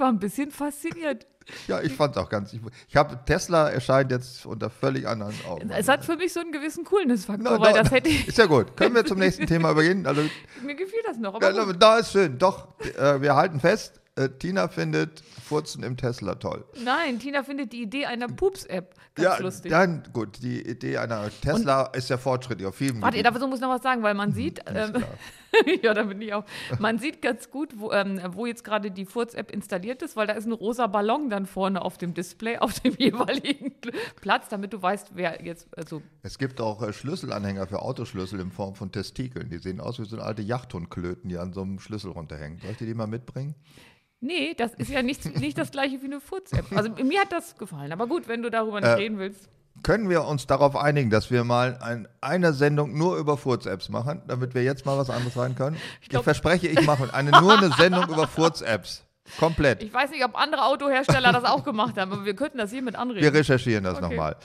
Und 0.00 0.06
war 0.06 0.12
ein 0.12 0.18
bisschen 0.18 0.50
fasziniert. 0.50 1.26
Ja, 1.66 1.80
ich 1.80 1.92
fand 1.92 2.16
es 2.16 2.22
auch 2.22 2.28
ganz. 2.28 2.52
Ich, 2.52 2.60
ich 2.88 2.96
habe 2.96 3.18
Tesla 3.26 3.68
erscheint 3.68 4.10
jetzt 4.10 4.46
unter 4.46 4.70
völlig 4.70 5.06
anderen 5.06 5.34
Augen. 5.46 5.70
Es 5.70 5.88
hat 5.88 6.04
für 6.04 6.16
mich 6.16 6.32
so 6.32 6.40
einen 6.40 6.52
gewissen 6.52 6.84
Coolness-Faktor, 6.84 7.58
Na, 7.58 7.60
weil 7.60 7.74
das 7.74 7.90
hätte 7.90 8.08
ich, 8.08 8.28
Ist 8.28 8.38
ja 8.38 8.46
gut. 8.46 8.76
Können 8.76 8.94
wir 8.94 9.04
zum 9.04 9.18
nächsten 9.18 9.46
Thema 9.46 9.72
übergehen? 9.72 10.06
Also, 10.06 10.22
mir 10.64 10.74
gefiel 10.74 11.00
das 11.06 11.18
noch. 11.18 11.34
Aber 11.34 11.52
ja, 11.52 11.72
da 11.72 11.98
ist 11.98 12.12
schön. 12.12 12.38
Doch, 12.38 12.68
äh, 12.98 13.20
wir 13.20 13.34
halten 13.36 13.60
fest, 13.60 14.00
äh, 14.16 14.28
Tina 14.28 14.68
findet 14.68 15.22
Furzen 15.44 15.82
im 15.82 15.96
Tesla 15.96 16.36
toll. 16.36 16.64
Nein, 16.84 17.18
Tina 17.18 17.42
findet 17.42 17.72
die 17.72 17.82
Idee 17.82 18.06
einer 18.06 18.28
Pups-App 18.28 18.94
ganz 19.14 19.38
ja, 19.38 19.42
lustig. 19.42 19.70
dann 19.70 20.04
gut. 20.12 20.42
Die 20.42 20.66
Idee 20.66 20.98
einer 20.98 21.28
Tesla 21.42 21.86
ist 21.86 22.10
ja 22.10 22.18
fortschrittlich 22.18 22.66
auf 22.66 22.76
vielen 22.76 23.02
Warte, 23.02 23.22
dazu 23.22 23.46
muss 23.48 23.56
ich 23.58 23.62
noch 23.62 23.74
was 23.74 23.82
sagen, 23.82 24.02
weil 24.02 24.14
man 24.14 24.32
sieht, 24.32 24.66
Alles 24.66 24.90
ähm. 24.94 25.04
ja, 25.82 25.94
da 25.94 26.04
bin 26.04 26.20
ich 26.20 26.32
auch, 26.34 26.44
man 26.78 26.98
sieht 26.98 27.22
ganz 27.22 27.50
gut, 27.50 27.78
wo, 27.78 27.92
ähm, 27.92 28.20
wo 28.32 28.46
jetzt 28.46 28.64
gerade 28.64 28.90
die 28.90 29.04
Furz-App 29.04 29.50
installiert 29.50 30.02
ist, 30.02 30.16
weil 30.16 30.26
da 30.26 30.34
ist 30.34 30.46
ein 30.46 30.52
rosa 30.52 30.86
Ballon 30.86 31.30
dann 31.30 31.46
vorne 31.46 31.82
auf 31.82 31.98
dem 31.98 32.14
Display, 32.14 32.58
auf 32.58 32.78
dem 32.80 32.94
jeweiligen 32.98 33.74
Platz, 34.20 34.48
damit 34.48 34.72
du 34.72 34.80
weißt, 34.82 35.12
wer 35.14 35.44
jetzt, 35.44 35.68
also, 35.76 36.02
Es 36.22 36.38
gibt 36.38 36.60
auch 36.60 36.82
äh, 36.82 36.92
Schlüsselanhänger 36.92 37.66
für 37.66 37.82
Autoschlüssel 37.82 38.40
in 38.40 38.50
Form 38.50 38.74
von 38.74 38.92
Testikeln. 38.92 39.50
Die 39.50 39.58
sehen 39.58 39.80
aus 39.80 39.98
wie 39.98 40.04
so 40.04 40.18
alte 40.18 40.42
Yachthundklöten, 40.42 41.28
die 41.28 41.38
an 41.38 41.52
so 41.52 41.62
einem 41.62 41.78
Schlüssel 41.80 42.10
runterhängen. 42.12 42.58
Soll 42.60 42.72
ich 42.72 42.76
dir 42.78 42.86
die 42.86 42.94
mal 42.94 43.06
mitbringen? 43.06 43.54
nee, 44.20 44.54
das 44.54 44.74
ist 44.74 44.90
ja 44.90 45.02
nicht, 45.02 45.40
nicht 45.40 45.56
das 45.56 45.70
gleiche 45.70 46.00
wie 46.02 46.06
eine 46.06 46.20
Furz-App. 46.20 46.66
Also 46.76 46.90
mir 47.02 47.22
hat 47.22 47.32
das 47.32 47.56
gefallen, 47.56 47.90
aber 47.92 48.06
gut, 48.06 48.28
wenn 48.28 48.42
du 48.42 48.50
darüber 48.50 48.80
nicht 48.80 48.90
Äh, 48.90 48.94
reden 48.94 49.18
willst. 49.18 49.48
Können 49.82 50.08
wir 50.10 50.24
uns 50.24 50.46
darauf 50.46 50.76
einigen, 50.76 51.10
dass 51.10 51.30
wir 51.30 51.44
mal 51.44 51.78
ein, 51.80 52.06
eine 52.20 52.52
Sendung 52.52 52.96
nur 52.96 53.16
über 53.16 53.36
Furz-Apps 53.36 53.88
machen, 53.88 54.22
damit 54.26 54.54
wir 54.54 54.62
jetzt 54.62 54.84
mal 54.86 54.98
was 54.98 55.10
anderes 55.10 55.36
rein 55.36 55.54
können? 55.54 55.76
Ich, 56.02 56.08
glaub- 56.08 56.24
verspreche, 56.24 56.68
ich 56.68 56.84
mache 56.86 57.12
eine, 57.14 57.30
nur 57.40 57.56
eine 57.56 57.70
Sendung 57.72 58.04
über 58.08 58.26
Furz-Apps. 58.28 59.04
Komplett. 59.38 59.82
Ich 59.82 59.92
weiß 59.94 60.10
nicht, 60.10 60.24
ob 60.24 60.36
andere 60.36 60.64
Autohersteller 60.64 61.32
das 61.32 61.44
auch 61.44 61.62
gemacht 61.64 61.96
haben, 61.96 62.12
aber 62.12 62.24
wir 62.24 62.34
könnten 62.34 62.58
das 62.58 62.70
hier 62.70 62.82
mit 62.82 62.96
anreden. 62.96 63.22
Wir 63.22 63.32
recherchieren 63.32 63.84
das 63.84 63.98
Okay. 63.98 64.08
nochmal. 64.08 64.36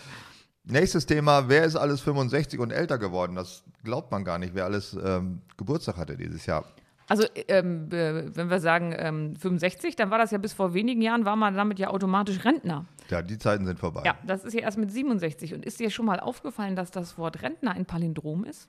Nächstes 0.63 1.05
Thema, 1.05 1.47
wer 1.49 1.63
ist 1.63 1.75
alles 1.75 2.01
65 2.01 2.59
und 2.59 2.71
älter 2.71 2.97
geworden? 2.97 3.35
Das 3.35 3.63
glaubt 3.83 4.11
man 4.11 4.23
gar 4.23 4.39
nicht, 4.39 4.55
wer 4.55 4.65
alles 4.65 4.93
ähm, 5.03 5.41
Geburtstag 5.57 5.97
hatte 5.97 6.17
dieses 6.17 6.45
Jahr. 6.45 6.65
Also, 7.07 7.25
ähm, 7.47 7.89
äh, 7.91 8.35
wenn 8.35 8.49
wir 8.49 8.59
sagen 8.59 8.93
ähm, 8.97 9.35
65, 9.35 9.95
dann 9.95 10.09
war 10.09 10.17
das 10.17 10.31
ja 10.31 10.37
bis 10.37 10.53
vor 10.53 10.73
wenigen 10.73 11.01
Jahren, 11.01 11.25
war 11.25 11.35
man 11.35 11.55
damit 11.55 11.77
ja 11.77 11.89
automatisch 11.89 12.43
Rentner. 12.43 12.85
Ja, 13.09 13.21
die 13.21 13.37
Zeiten 13.37 13.65
sind 13.65 13.79
vorbei. 13.79 14.01
Ja, 14.05 14.17
das 14.25 14.43
ist 14.43 14.53
ja 14.53 14.61
erst 14.61 14.77
mit 14.77 14.91
67. 14.91 15.53
Und 15.53 15.65
ist 15.65 15.79
dir 15.79 15.91
schon 15.91 16.05
mal 16.05 16.19
aufgefallen, 16.19 16.75
dass 16.75 16.89
das 16.89 17.17
Wort 17.17 17.43
Rentner 17.43 17.71
ein 17.71 17.85
Palindrom 17.85 18.43
ist? 18.43 18.67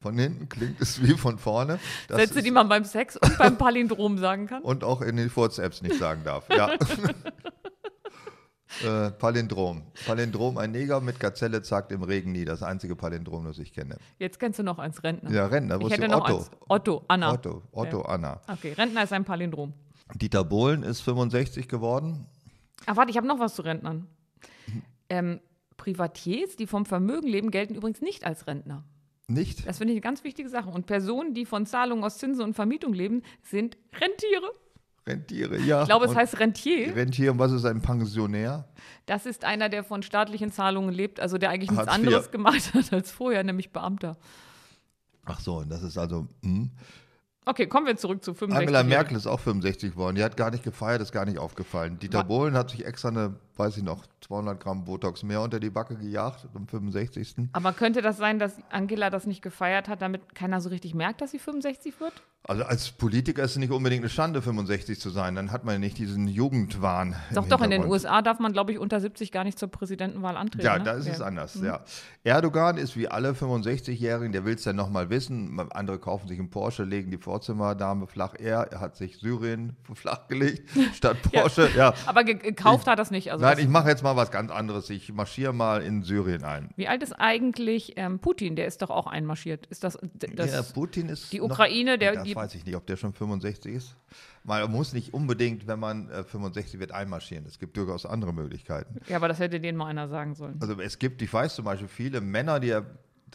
Von 0.00 0.18
hinten 0.18 0.48
klingt 0.48 0.80
es 0.80 1.02
wie 1.02 1.14
von 1.14 1.38
vorne. 1.38 1.78
Das 2.08 2.18
Sätze, 2.18 2.42
die 2.42 2.50
man 2.50 2.68
beim 2.68 2.84
Sex 2.84 3.16
und 3.16 3.38
beim 3.38 3.56
Palindrom 3.56 4.18
sagen 4.18 4.46
kann? 4.46 4.62
und 4.62 4.84
auch 4.84 5.00
in 5.00 5.16
den 5.16 5.30
Furz-Apps 5.30 5.82
nicht 5.82 5.96
sagen 5.96 6.22
darf. 6.24 6.48
Ja. 6.50 6.70
Äh, 8.84 9.10
Palindrom. 9.12 9.82
Palindrom, 10.06 10.58
ein 10.58 10.72
Neger 10.72 11.00
mit 11.00 11.20
Gazelle 11.20 11.62
zackt 11.62 11.92
im 11.92 12.02
Regen 12.02 12.32
nie. 12.32 12.44
Das 12.44 12.62
einzige 12.62 12.96
Palindrom, 12.96 13.44
das 13.44 13.58
ich 13.58 13.72
kenne. 13.72 13.96
Jetzt 14.18 14.38
kennst 14.38 14.58
du 14.58 14.62
noch 14.62 14.78
als 14.78 15.02
Rentner. 15.02 15.30
Ja, 15.30 15.46
Rentner. 15.46 15.80
Wo 15.80 15.86
ich 15.86 15.92
ist 15.92 15.98
hätte 16.00 16.10
noch 16.10 16.24
Otto? 16.24 16.36
eins. 16.38 16.50
Otto, 16.68 17.04
Anna. 17.08 17.32
Otto, 17.32 17.62
Otto, 17.72 18.02
Anna. 18.02 18.40
Okay, 18.48 18.72
Rentner 18.72 19.04
ist 19.04 19.12
ein 19.12 19.24
Palindrom. 19.24 19.72
Dieter 20.14 20.44
Bohlen 20.44 20.82
ist 20.82 21.00
65 21.00 21.68
geworden. 21.68 22.26
Ah, 22.86 22.96
warte, 22.96 23.10
ich 23.10 23.16
habe 23.16 23.26
noch 23.26 23.38
was 23.38 23.54
zu 23.54 23.62
Rentnern. 23.62 24.06
Ähm, 25.08 25.40
Privatiers, 25.76 26.56
die 26.56 26.66
vom 26.66 26.86
Vermögen 26.86 27.28
leben, 27.28 27.50
gelten 27.50 27.74
übrigens 27.74 28.00
nicht 28.00 28.24
als 28.24 28.46
Rentner. 28.46 28.84
Nicht? 29.28 29.66
Das 29.66 29.78
finde 29.78 29.92
ich 29.92 29.96
eine 29.96 30.02
ganz 30.02 30.22
wichtige 30.24 30.48
Sache. 30.48 30.70
Und 30.70 30.86
Personen, 30.86 31.34
die 31.34 31.46
von 31.46 31.66
Zahlungen 31.66 32.04
aus 32.04 32.18
Zinsen 32.18 32.44
und 32.44 32.54
Vermietung 32.54 32.92
leben, 32.92 33.22
sind 33.42 33.76
Rentiere. 33.92 34.52
Rentiere, 35.08 35.58
ja. 35.60 35.82
Ich 35.82 35.88
glaube, 35.88 36.06
es 36.06 36.10
Und 36.10 36.16
heißt 36.16 36.40
Rentier. 36.40 36.94
Rentier, 36.96 37.32
und 37.32 37.38
was 37.38 37.52
ist 37.52 37.64
ein 37.64 37.80
Pensionär? 37.80 38.68
Das 39.06 39.24
ist 39.24 39.44
einer, 39.44 39.68
der 39.68 39.84
von 39.84 40.02
staatlichen 40.02 40.50
Zahlungen 40.50 40.92
lebt, 40.92 41.20
also 41.20 41.38
der 41.38 41.50
eigentlich 41.50 41.70
nichts 41.70 41.86
anderes 41.86 42.30
gemacht 42.32 42.74
hat 42.74 42.92
als 42.92 43.12
vorher, 43.12 43.44
nämlich 43.44 43.72
Beamter. 43.72 44.16
Ach 45.24 45.40
so, 45.40 45.58
und 45.58 45.70
das 45.70 45.82
ist 45.82 45.96
also. 45.96 46.26
Hm. 46.42 46.70
Okay, 47.48 47.68
kommen 47.68 47.86
wir 47.86 47.96
zurück 47.96 48.24
zu 48.24 48.34
65. 48.34 48.58
Angela 48.58 48.82
Merkel 48.82 49.16
ist 49.16 49.28
auch 49.28 49.38
65 49.38 49.92
geworden. 49.92 50.16
Die 50.16 50.24
hat 50.24 50.36
gar 50.36 50.50
nicht 50.50 50.64
gefeiert, 50.64 51.00
ist 51.00 51.12
gar 51.12 51.24
nicht 51.24 51.38
aufgefallen. 51.38 52.00
Dieter 52.00 52.24
Bohlen 52.24 52.54
hat 52.54 52.70
sich 52.70 52.84
extra 52.84 53.08
eine, 53.08 53.36
weiß 53.58 53.76
ich 53.78 53.82
noch, 53.82 54.04
200 54.26 54.60
Gramm 54.60 54.84
Botox 54.84 55.22
mehr 55.22 55.40
unter 55.40 55.60
die 55.60 55.70
Backe 55.70 55.96
gejagt 55.96 56.46
am 56.54 56.66
65. 56.66 57.48
Aber 57.52 57.72
könnte 57.72 58.02
das 58.02 58.16
sein, 58.16 58.38
dass 58.38 58.56
Angela 58.70 59.10
das 59.10 59.26
nicht 59.26 59.42
gefeiert 59.42 59.88
hat, 59.88 60.02
damit 60.02 60.34
keiner 60.34 60.60
so 60.60 60.68
richtig 60.68 60.94
merkt, 60.94 61.20
dass 61.20 61.30
sie 61.30 61.38
65 61.38 62.00
wird? 62.00 62.12
Also 62.48 62.62
als 62.62 62.92
Politiker 62.92 63.42
ist 63.42 63.52
es 63.52 63.56
nicht 63.56 63.72
unbedingt 63.72 64.02
eine 64.02 64.08
Schande, 64.08 64.40
65 64.40 65.00
zu 65.00 65.10
sein. 65.10 65.34
Dann 65.34 65.50
hat 65.50 65.64
man 65.64 65.74
ja 65.74 65.78
nicht 65.80 65.98
diesen 65.98 66.28
Jugendwahn. 66.28 67.16
Doch, 67.34 67.48
doch, 67.48 67.60
in 67.60 67.70
den. 67.70 67.84
USA 67.86 68.22
darf 68.22 68.38
man, 68.38 68.52
glaube 68.52 68.72
ich, 68.72 68.78
unter 68.78 69.00
70 69.00 69.32
gar 69.32 69.42
nicht 69.42 69.58
zur 69.58 69.68
Präsidentenwahl 69.68 70.36
antreten. 70.36 70.64
Ja, 70.64 70.78
ne? 70.78 70.84
da 70.84 70.92
ist 70.92 71.08
es 71.08 71.20
anders, 71.20 71.58
ja. 71.60 71.80
Erdogan 72.22 72.78
ist 72.78 72.96
wie 72.96 73.08
alle 73.08 73.32
65-Jährigen, 73.32 74.32
der 74.32 74.44
will 74.44 74.54
es 74.54 74.64
ja 74.64 74.72
nochmal 74.72 75.10
wissen. 75.10 75.58
Andere 75.70 75.98
kaufen 75.98 76.28
sich 76.28 76.38
einen 76.38 76.50
Porsche, 76.50 76.84
legen 76.84 77.10
die 77.10 77.18
Vorzimmerdame 77.18 78.06
flach. 78.06 78.34
Er, 78.38 78.72
er 78.72 78.80
hat 78.80 78.96
sich 78.96 79.18
Syrien 79.18 79.76
flachgelegt 79.94 80.70
statt 80.94 81.16
Porsche. 81.32 81.68
Ja. 81.76 81.94
Aber 82.06 82.22
ge 82.22 82.34
gekauft 82.34 82.86
hat 82.86 82.98
das 82.98 83.10
nicht. 83.10 83.32
Also 83.32 83.44
Nein, 83.54 83.58
ich 83.64 83.68
mache 83.68 83.88
jetzt 83.88 84.02
mal 84.02 84.16
was 84.16 84.30
ganz 84.30 84.50
anderes. 84.50 84.90
Ich 84.90 85.12
marschiere 85.12 85.52
mal 85.52 85.82
in 85.82 86.02
Syrien 86.02 86.44
ein. 86.44 86.70
wie 86.76 86.88
alt 86.88 87.02
ist 87.02 87.12
eigentlich 87.12 87.94
ähm, 87.96 88.18
Putin? 88.18 88.56
Der 88.56 88.66
ist 88.66 88.82
doch 88.82 88.90
auch 88.90 89.06
einmarschiert. 89.06 89.66
Ist 89.66 89.84
das, 89.84 89.98
das 90.14 90.52
ja, 90.52 90.62
Putin 90.62 91.08
ist. 91.08 91.32
die 91.32 91.38
noch- 91.38 91.46
Ukraine, 91.46 91.98
der- 91.98 92.14
das 92.14 92.24
die- 92.24 92.36
weiß 92.36 92.54
ich 92.54 92.64
nicht, 92.66 92.76
ob 92.76 92.86
der 92.86 92.96
schon 92.96 93.12
65 93.12 93.74
ist. 93.74 93.96
Man 94.44 94.70
muss 94.70 94.92
nicht 94.92 95.12
unbedingt, 95.12 95.66
wenn 95.66 95.80
man 95.80 96.08
äh, 96.10 96.22
65 96.24 96.78
wird, 96.78 96.92
einmarschieren. 96.92 97.44
Es 97.46 97.58
gibt 97.58 97.76
durchaus 97.76 98.06
andere 98.06 98.32
Möglichkeiten. 98.32 98.96
Ja, 99.08 99.16
aber 99.16 99.28
das 99.28 99.38
hätte 99.40 99.58
denen 99.60 99.76
mal 99.76 99.86
einer 99.86 100.08
sagen 100.08 100.34
sollen. 100.34 100.56
Also 100.60 100.80
es 100.80 100.98
gibt, 100.98 101.20
ich 101.22 101.32
weiß 101.32 101.56
zum 101.56 101.64
Beispiel 101.64 101.88
viele 101.88 102.20
Männer, 102.20 102.60
die 102.60 102.68
ja, 102.68 102.82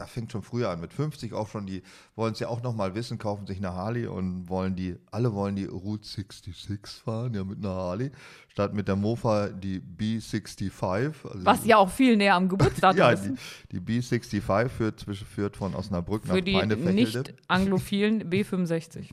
da 0.02 0.08
fängt 0.08 0.32
schon 0.32 0.42
früher 0.42 0.70
an, 0.72 0.82
mit 0.82 0.94
50 0.94 1.34
auch 1.34 1.48
schon, 1.48 1.68
die 1.68 1.84
wollen 2.16 2.34
es 2.34 2.40
ja 2.40 2.48
auch 2.48 2.64
nochmal 2.64 2.96
wissen, 2.96 3.20
kaufen 3.20 3.46
sich 3.46 3.58
eine 3.60 3.74
Harley 3.74 4.08
und 4.08 4.50
wollen 4.50 4.76
die, 4.76 4.96
alle 5.12 5.32
wollen 5.34 5.56
die 5.56 5.66
Route 5.66 6.08
66 6.08 7.04
fahren, 7.04 7.36
ja 7.36 7.44
mit 7.44 7.60
einer 7.60 7.76
Harley, 7.76 8.10
statt 8.48 8.74
mit 8.74 8.88
der 8.88 8.96
Mofa 8.96 9.50
die 9.50 9.80
B65. 9.80 11.14
Also 11.24 11.46
Was 11.46 11.66
ja 11.66 11.78
auch 11.78 11.92
viel 11.92 12.18
näher 12.18 12.34
am 12.34 12.50
Geburtsdatum 12.50 12.98
ja, 12.98 13.12
ist. 13.12 13.30
die, 13.72 13.80
die 13.80 14.02
B65 14.02 14.70
führt, 14.70 15.00
zwischen, 15.00 15.28
führt 15.28 15.56
von 15.56 15.76
Osnabrück 15.76 16.26
nach 16.26 16.34
Für 16.34 16.42
die 16.42 16.54
Peinefelde. 16.54 16.94
nicht 16.94 17.34
anglophilen 17.48 18.28
B65. 18.28 19.10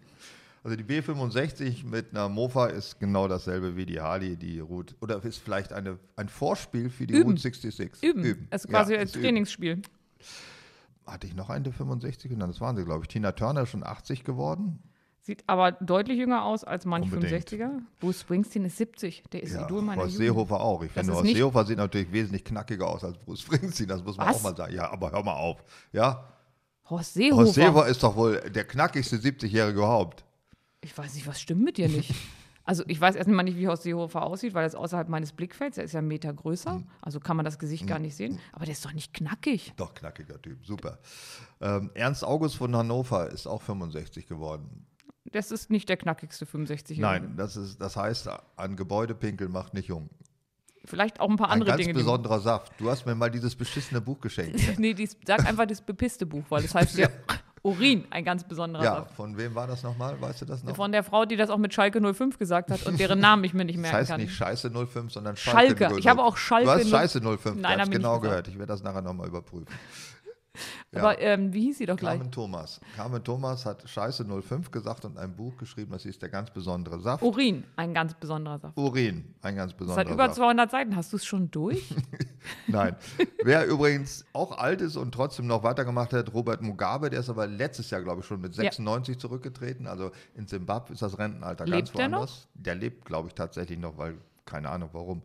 Also 0.65 0.75
die 0.75 0.85
B65 0.85 1.85
mit 1.87 2.13
einer 2.13 2.31
Mofa 2.31 2.67
ist 2.69 2.99
genau 2.99 3.29
dasselbe 3.29 3.77
wie 3.77 3.85
die 3.85 4.01
Harley, 4.01 4.37
die 4.37 4.59
Route, 4.61 4.95
oder 5.03 5.23
ist 5.23 5.39
vielleicht 5.39 5.75
eine, 5.75 5.99
ein 6.17 6.31
Vorspiel 6.31 6.89
für 6.89 7.07
die 7.07 7.13
Üben. 7.15 7.29
Route 7.31 7.43
66. 7.43 8.03
Üben. 8.03 8.49
Also 8.51 8.69
quasi 8.69 8.95
Ja, 8.95 9.01
als 9.01 9.11
ist 9.11 9.17
Üben. 9.17 9.83
Hatte 11.11 11.27
ich 11.27 11.35
noch 11.35 11.51
eine 11.51 11.73
65 11.73 12.33
und 12.33 12.39
dann 12.41 12.51
das 12.51 12.61
waren 12.61 12.77
sie, 12.77 12.85
glaube 12.85 13.03
ich. 13.05 13.09
Tina 13.09 13.33
Turner 13.33 13.63
ist 13.63 13.71
schon 13.71 13.85
80 13.85 14.25
geworden. 14.25 14.79
Sieht 15.21 15.43
aber 15.47 15.73
deutlich 15.73 16.17
jünger 16.19 16.45
aus 16.45 16.65
als 16.65 16.85
manch 16.87 17.13
Unbedingt. 17.13 17.49
65er. 17.51 17.71
Bruce 18.01 18.21
Springsteen 18.21 18.65
ist 18.65 18.77
70. 18.79 19.25
Der 19.33 19.43
ist 19.43 19.53
Ja, 19.55 19.65
Idol 19.65 19.83
meiner 19.83 20.03
Horst 20.03 20.15
Jugend. 20.15 20.29
Seehofer 20.29 20.61
auch. 20.61 20.83
Ich 20.83 20.93
Das 20.93 21.05
finde, 21.07 21.19
Horst 21.21 21.35
Seehofer 21.35 21.65
sieht 21.67 21.77
natürlich 21.79 22.13
wesentlich 22.13 22.45
knackiger 22.45 22.87
aus 22.89 23.05
als 23.05 23.19
Bruce 23.19 23.41
Springsteen. 23.43 23.89
Das 23.89 24.03
muss 24.05 24.17
man 24.17 24.29
Was? 24.29 24.37
auch 24.37 24.43
mal 24.43 24.57
sagen. 24.57 24.75
Ja, 24.75 24.91
aber 24.91 25.11
hör 25.13 25.23
mal 25.23 25.35
auf. 25.35 25.63
Ja, 25.93 26.25
Horst 26.89 27.15
Seehofer. 27.15 27.43
Horst 27.43 27.55
Seehofer 27.55 27.87
ist 27.89 28.03
doch 28.03 28.17
wohl 28.17 28.41
der 28.51 28.65
knackigste 28.65 29.17
70-Jährige 29.17 29.79
überhaupt. 29.79 30.25
Ich 30.81 30.97
weiß 30.97 31.15
nicht, 31.15 31.27
was 31.27 31.41
stimmt 31.41 31.63
mit 31.65 31.77
dir 31.77 31.89
nicht? 31.89 32.15
Also 32.69 32.85
ich 32.87 33.01
weiß 33.01 33.15
erstmal 33.17 33.45
nicht, 33.47 33.57
wie 33.57 33.67
Horst 33.67 33.85
Seehofer 33.85 34.23
aussieht, 34.25 34.53
weil 34.53 34.65
er 34.65 34.67
ist 34.67 34.75
außerhalb 34.75 35.09
meines 35.09 35.33
Blickfelds. 35.33 35.79
Er 35.79 35.85
ist 35.85 35.93
ja 35.93 36.01
einen 36.01 36.09
Meter 36.09 36.31
größer, 36.35 36.75
Hm. 36.75 36.87
also 37.01 37.19
kann 37.19 37.35
man 37.39 37.47
das 37.47 37.59
Gesicht 37.59 37.87
gar 37.87 37.99
nicht 37.99 38.15
sehen. 38.15 38.39
Aber 38.53 38.67
der 38.67 38.73
ist 38.73 38.85
doch 38.85 38.93
nicht 38.93 39.15
knackig. 39.15 39.73
Doch, 39.79 39.95
knackiger 39.95 40.41
Typ. 40.43 40.67
Super. 40.67 40.99
Ähm, 41.63 41.91
Ernst 41.95 42.25
August 42.25 42.57
von 42.57 42.77
Hannover 42.77 43.31
ist 43.31 43.47
auch 43.47 43.63
65 43.63 44.27
geworden. 44.27 44.85
Das 45.33 45.51
ist 45.51 45.71
nicht 45.71 45.89
der 45.89 45.97
knackigste 45.97 46.45
65-Jährige. 46.45 47.01
Nein, 47.01 47.37
das, 47.39 47.57
ist, 47.57 47.81
das 47.81 47.97
heißt, 47.97 48.29
an 48.57 48.77
Gebäudepinkel 48.77 49.49
macht 49.49 49.73
nicht 49.73 49.89
jung. 49.89 50.11
Vielleicht 50.85 51.21
auch 51.21 51.31
ein 51.31 51.37
paar 51.37 51.49
Ein 51.49 51.55
andere 51.55 51.71
ganz 51.71 51.81
Dinge. 51.83 51.95
besonderer 51.95 52.41
Saft. 52.41 52.73
Du 52.79 52.91
hast 52.91 53.07
mir 53.07 53.15
mal 53.15 53.31
dieses 53.31 53.57
beschissene 53.57 54.03
Buch 54.03 54.21
geschenkt. 54.21 54.61
nee, 54.79 54.93
dies, 54.93 55.17
sag 55.27 55.47
einfach 55.47 55.67
das 55.67 55.81
bepisste 55.81 56.27
Buch, 56.27 56.45
weil 56.51 56.63
das 56.63 56.75
heißt 56.75 56.99
ja 56.99 57.09
Urin, 57.69 58.05
ein 58.11 58.25
ganz 58.25 58.45
besonderer 58.45 58.83
Ja, 58.85 58.95
Saft. 58.97 59.15
von 59.15 59.37
wem 59.37 59.55
war 59.55 59.67
das 59.67 59.83
nochmal? 59.83 60.21
Weißt 60.21 60.41
du 60.43 60.45
das 60.47 60.63
noch? 60.65 60.75
Von 60.77 60.93
der 60.93 61.03
Frau, 61.03 61.25
die 61.25 61.37
das 61.37 61.51
auch 61.51 61.59
mit 61.59 61.73
Schalke 61.75 62.01
05 62.15 62.39
gesagt 62.39 62.71
hat 62.71 62.85
und 62.87 62.99
deren 62.99 63.21
Namen 63.21 63.45
ich 63.45 63.55
mir 63.55 63.65
nicht 63.65 63.77
Das 63.77 63.83
merken 63.83 63.97
heißt 63.99 64.11
kann. 64.11 64.21
nicht 64.21 64.33
Scheiße 64.35 64.71
05, 64.71 65.13
sondern 65.13 65.37
Schalke. 65.37 65.69
Schalke. 65.79 65.85
05. 65.95 65.99
Ich 65.99 66.09
habe 66.09 66.23
auch 66.23 66.37
Schalke 66.37 66.65
Du 66.67 66.71
hast 66.73 66.81
05. 66.83 66.91
Scheiße 66.91 67.21
05, 67.21 67.45
Nein, 67.45 67.57
ich 67.57 67.65
hab 67.67 67.81
habe 67.81 67.91
genau 67.91 68.21
gehört. 68.21 68.49
Ich 68.49 68.55
werde 68.59 68.73
das 68.73 68.83
nachher 68.83 69.03
nochmal 69.03 69.29
überprüfen. 69.29 69.67
Ja. 70.91 71.03
Aber 71.03 71.21
ähm, 71.21 71.53
wie 71.53 71.67
hieß 71.67 71.79
sie 71.79 71.87
doch 71.87 71.97
gleich? 71.97 72.17
Carmen 72.17 72.33
Thomas. 72.33 72.81
Carmen 72.97 73.23
Thomas 73.23 73.65
hat 73.65 73.89
Scheiße 73.89 74.25
05 74.25 74.73
gesagt 74.73 75.05
und 75.05 75.17
ein 75.17 75.37
Buch 75.37 75.57
geschrieben, 75.57 75.93
das 75.93 76.05
ist 76.05 76.21
der 76.21 76.31
ganz 76.31 76.51
besondere 76.51 76.99
Saft. 76.99 77.23
Urin, 77.23 77.63
ein 77.77 77.95
ganz 77.95 78.15
besonderer 78.15 78.59
Saft. 78.59 78.77
Urin, 78.77 79.35
ein 79.43 79.55
ganz 79.55 79.71
Das 79.73 79.79
besonderer 79.79 80.07
hat 80.07 80.13
über 80.13 80.25
Saft. 80.27 80.37
200 80.39 80.71
Seiten. 80.71 80.97
Hast 80.97 81.13
du 81.13 81.17
es 81.19 81.25
schon 81.25 81.49
durch? 81.53 81.85
Nein. 82.67 82.97
Wer 83.45 83.67
übrigens 83.67 84.25
auch 84.33 84.57
alt 84.59 84.81
ist 84.81 84.97
und 84.97 85.13
trotzdem 85.13 85.47
noch 85.47 85.63
weitergemacht 85.63 86.13
hat, 86.13 86.33
Robert 86.35 86.63
Mugabe, 86.63 87.11
der 87.11 87.21
ist 87.21 87.29
aber 87.31 87.47
letztes 87.47 87.91
Jahr, 87.91 88.03
glaube 88.03 88.21
ich, 88.21 88.27
schon 88.27 88.41
mit 88.41 88.55
96 88.55 89.19
zurückgetreten. 89.19 89.87
Also 89.87 90.11
in 90.35 90.47
Zimbabwe 90.47 90.93
ist 90.93 91.03
das 91.03 91.19
Rentenalter 91.19 91.65
ganz 91.65 91.77
Lebt 91.89 91.99
der 91.99 92.09
noch? 92.09 92.19
woanders. 92.21 92.49
Der 92.55 92.75
lebt, 92.75 93.05
glaube 93.05 93.29
ich, 93.29 93.35
tatsächlich 93.35 93.79
noch, 93.79 93.97
weil 93.99 94.17
keine 94.45 94.69
Ahnung 94.71 94.91
warum. 94.93 95.23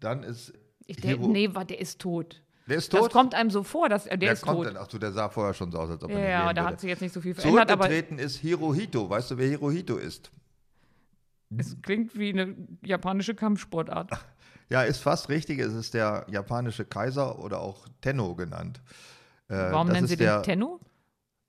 Dann 0.00 0.22
ist 0.22 0.52
Ich 0.86 0.96
der, 0.96 1.10
Hiro- 1.10 1.28
nee, 1.28 1.48
der 1.48 1.80
ist 1.80 2.00
tot. 2.00 2.42
der 2.66 2.76
ist 2.76 2.92
Das 2.92 3.00
tot. 3.00 3.12
kommt 3.12 3.34
einem 3.34 3.50
so 3.50 3.62
vor, 3.62 3.88
dass 3.88 4.06
er, 4.06 4.16
der 4.16 4.28
Wer 4.28 4.32
ist 4.34 4.42
kommt 4.42 4.64
tot. 4.68 4.76
Ach 4.78 4.86
du, 4.86 4.98
der 4.98 5.12
sah 5.12 5.28
vorher 5.28 5.54
schon 5.54 5.70
so 5.72 5.78
aus, 5.78 5.90
als 5.90 6.02
ob 6.02 6.10
er 6.10 6.18
Ja, 6.18 6.24
ja, 6.28 6.40
da 6.52 6.62
würde. 6.62 6.64
hat 6.74 6.80
sich 6.80 6.88
jetzt 6.90 7.00
nicht 7.02 7.12
so 7.14 7.20
viel 7.20 7.34
verändert, 7.34 7.70
aber 7.70 7.84
Zurückgetreten 7.84 8.18
ist 8.18 8.36
Hirohito. 8.36 9.08
Weißt 9.10 9.30
du, 9.30 9.38
wer 9.38 9.48
Hirohito 9.48 9.96
ist? 9.96 10.30
es 11.56 11.80
klingt 11.82 12.18
wie 12.18 12.30
eine 12.30 12.54
japanische 12.84 13.34
Kampfsportart. 13.34 14.10
Ja, 14.70 14.82
ist 14.82 14.98
fast 14.98 15.28
richtig. 15.28 15.58
Es 15.58 15.72
ist 15.74 15.94
der 15.94 16.24
japanische 16.30 16.84
Kaiser 16.84 17.38
oder 17.38 17.60
auch 17.60 17.86
Tenno 18.00 18.34
genannt. 18.34 18.80
Äh, 19.48 19.56
Warum 19.72 19.86
das 19.88 19.94
nennen 19.94 20.04
ist 20.04 20.10
sie 20.10 20.16
den 20.16 20.42
Tenno? 20.42 20.80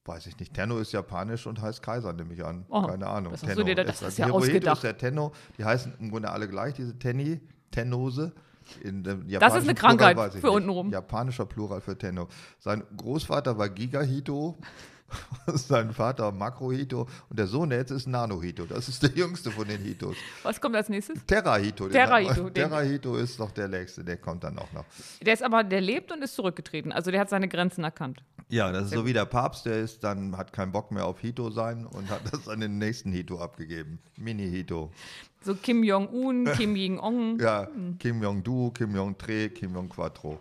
Weiß 0.04 0.28
ich 0.28 0.38
nicht. 0.40 0.54
Tenno 0.54 0.78
ist 0.78 0.92
japanisch 0.92 1.48
und 1.48 1.62
heißt 1.62 1.82
Kaiser, 1.82 2.14
nehme 2.14 2.34
ich 2.34 2.44
an. 2.46 2.66
Oh, 2.70 2.84
Keine 2.86 3.08
Ahnung. 3.08 3.32
das 3.32 3.44
hast 3.44 3.58
du 3.58 3.64
dir 3.64 3.74
da- 3.76 3.84
das 3.86 4.02
ist, 4.02 4.18
du 4.18 4.22
ja 4.22 4.28
Hirohito 4.28 4.46
ausgedacht. 4.48 4.76
ist 4.78 4.84
der 4.84 4.98
Tenno. 4.98 5.32
Die 5.58 5.66
heißen 5.66 5.94
im 6.00 6.12
Grunde 6.12 6.30
alle 6.30 6.48
gleich, 6.48 6.74
diese 6.76 6.98
Tenni, 7.00 7.42
Tennose. 7.72 8.34
In 8.82 9.04
dem 9.04 9.22
eine 9.22 9.30
japanischen 9.32 9.76
Krankheit 9.76 10.18
weiß 10.18 10.36
ich 10.36 10.42
für 10.42 10.52
untenrum. 10.52 10.90
Japanischer 10.92 11.46
Plural 11.46 11.82
für 11.82 11.98
Tenno. 11.98 12.28
Sein 12.60 12.84
Großvater 12.98 13.58
war 13.58 13.70
Gigahito. 13.70 14.58
Sein 15.48 15.94
Vater 15.94 16.32
Makrohito 16.32 17.08
und 17.30 17.38
der 17.38 17.48
Sohn, 17.48 17.70
der 17.70 17.80
jetzt 17.80 17.92
ist 17.92 18.08
Nanohito. 18.08 18.66
Das 18.66 18.90
ist 18.90 19.04
der 19.04 19.12
jüngste 19.12 19.52
von 19.52 19.68
den 19.68 19.82
Hitos. 19.82 20.16
Was 20.44 20.60
kommt 20.60 20.76
als 20.76 20.90
nächstes? 20.90 21.24
Terrahito. 21.26 21.88
Terrahito, 21.88 22.50
Terrahito 22.50 23.16
ist 23.16 23.40
noch 23.40 23.52
der 23.52 23.68
nächste, 23.68 24.04
der 24.04 24.18
kommt 24.18 24.44
dann 24.44 24.58
auch 24.58 24.72
noch. 24.74 24.86
Der 25.22 25.34
ist 25.34 25.44
aber, 25.44 25.64
der 25.64 25.82
lebt 25.82 26.12
und 26.12 26.24
ist 26.24 26.36
zurückgetreten. 26.36 26.92
Also 26.92 27.12
der 27.12 27.20
hat 27.20 27.30
seine 27.30 27.48
Grenzen 27.48 27.84
erkannt. 27.84 28.24
Ja, 28.50 28.72
das 28.72 28.86
ist 28.86 28.94
so 28.94 29.06
wie 29.06 29.14
der 29.14 29.26
Papst, 29.26 29.66
der 29.66 29.80
ist 29.80 30.04
dann, 30.04 30.38
hat 30.38 30.54
keinen 30.54 30.72
Bock 30.72 30.92
mehr 30.92 31.06
auf 31.06 31.20
Hito 31.20 31.50
sein 31.50 31.86
und 31.86 32.10
hat 32.10 32.22
das 32.32 32.48
an 32.48 32.60
den 32.60 32.78
nächsten 32.78 33.12
Hito 33.12 33.40
abgegeben. 33.40 34.00
Mini-Hito. 34.18 34.92
So 35.42 35.56
Kim 35.56 35.84
Jong-un, 35.84 36.46
Kim 36.56 36.76
Jong-un. 36.76 37.40
Ja, 37.46 37.68
Kim 38.00 38.22
Jong-du, 38.22 38.72
Kim 38.72 38.96
Jong-tre, 38.96 39.50
Kim 39.50 39.74
Jong-quattro. 39.74 40.40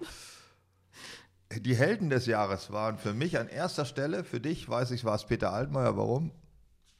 Die 1.52 1.76
Helden 1.76 2.10
des 2.10 2.26
Jahres 2.26 2.72
waren 2.72 2.98
für 2.98 3.14
mich 3.14 3.38
an 3.38 3.48
erster 3.48 3.84
Stelle, 3.84 4.24
für 4.24 4.40
dich 4.40 4.68
weiß 4.68 4.90
ich, 4.90 5.04
war 5.04 5.14
es 5.14 5.24
Peter 5.24 5.52
Altmaier. 5.52 5.96
Warum? 5.96 6.32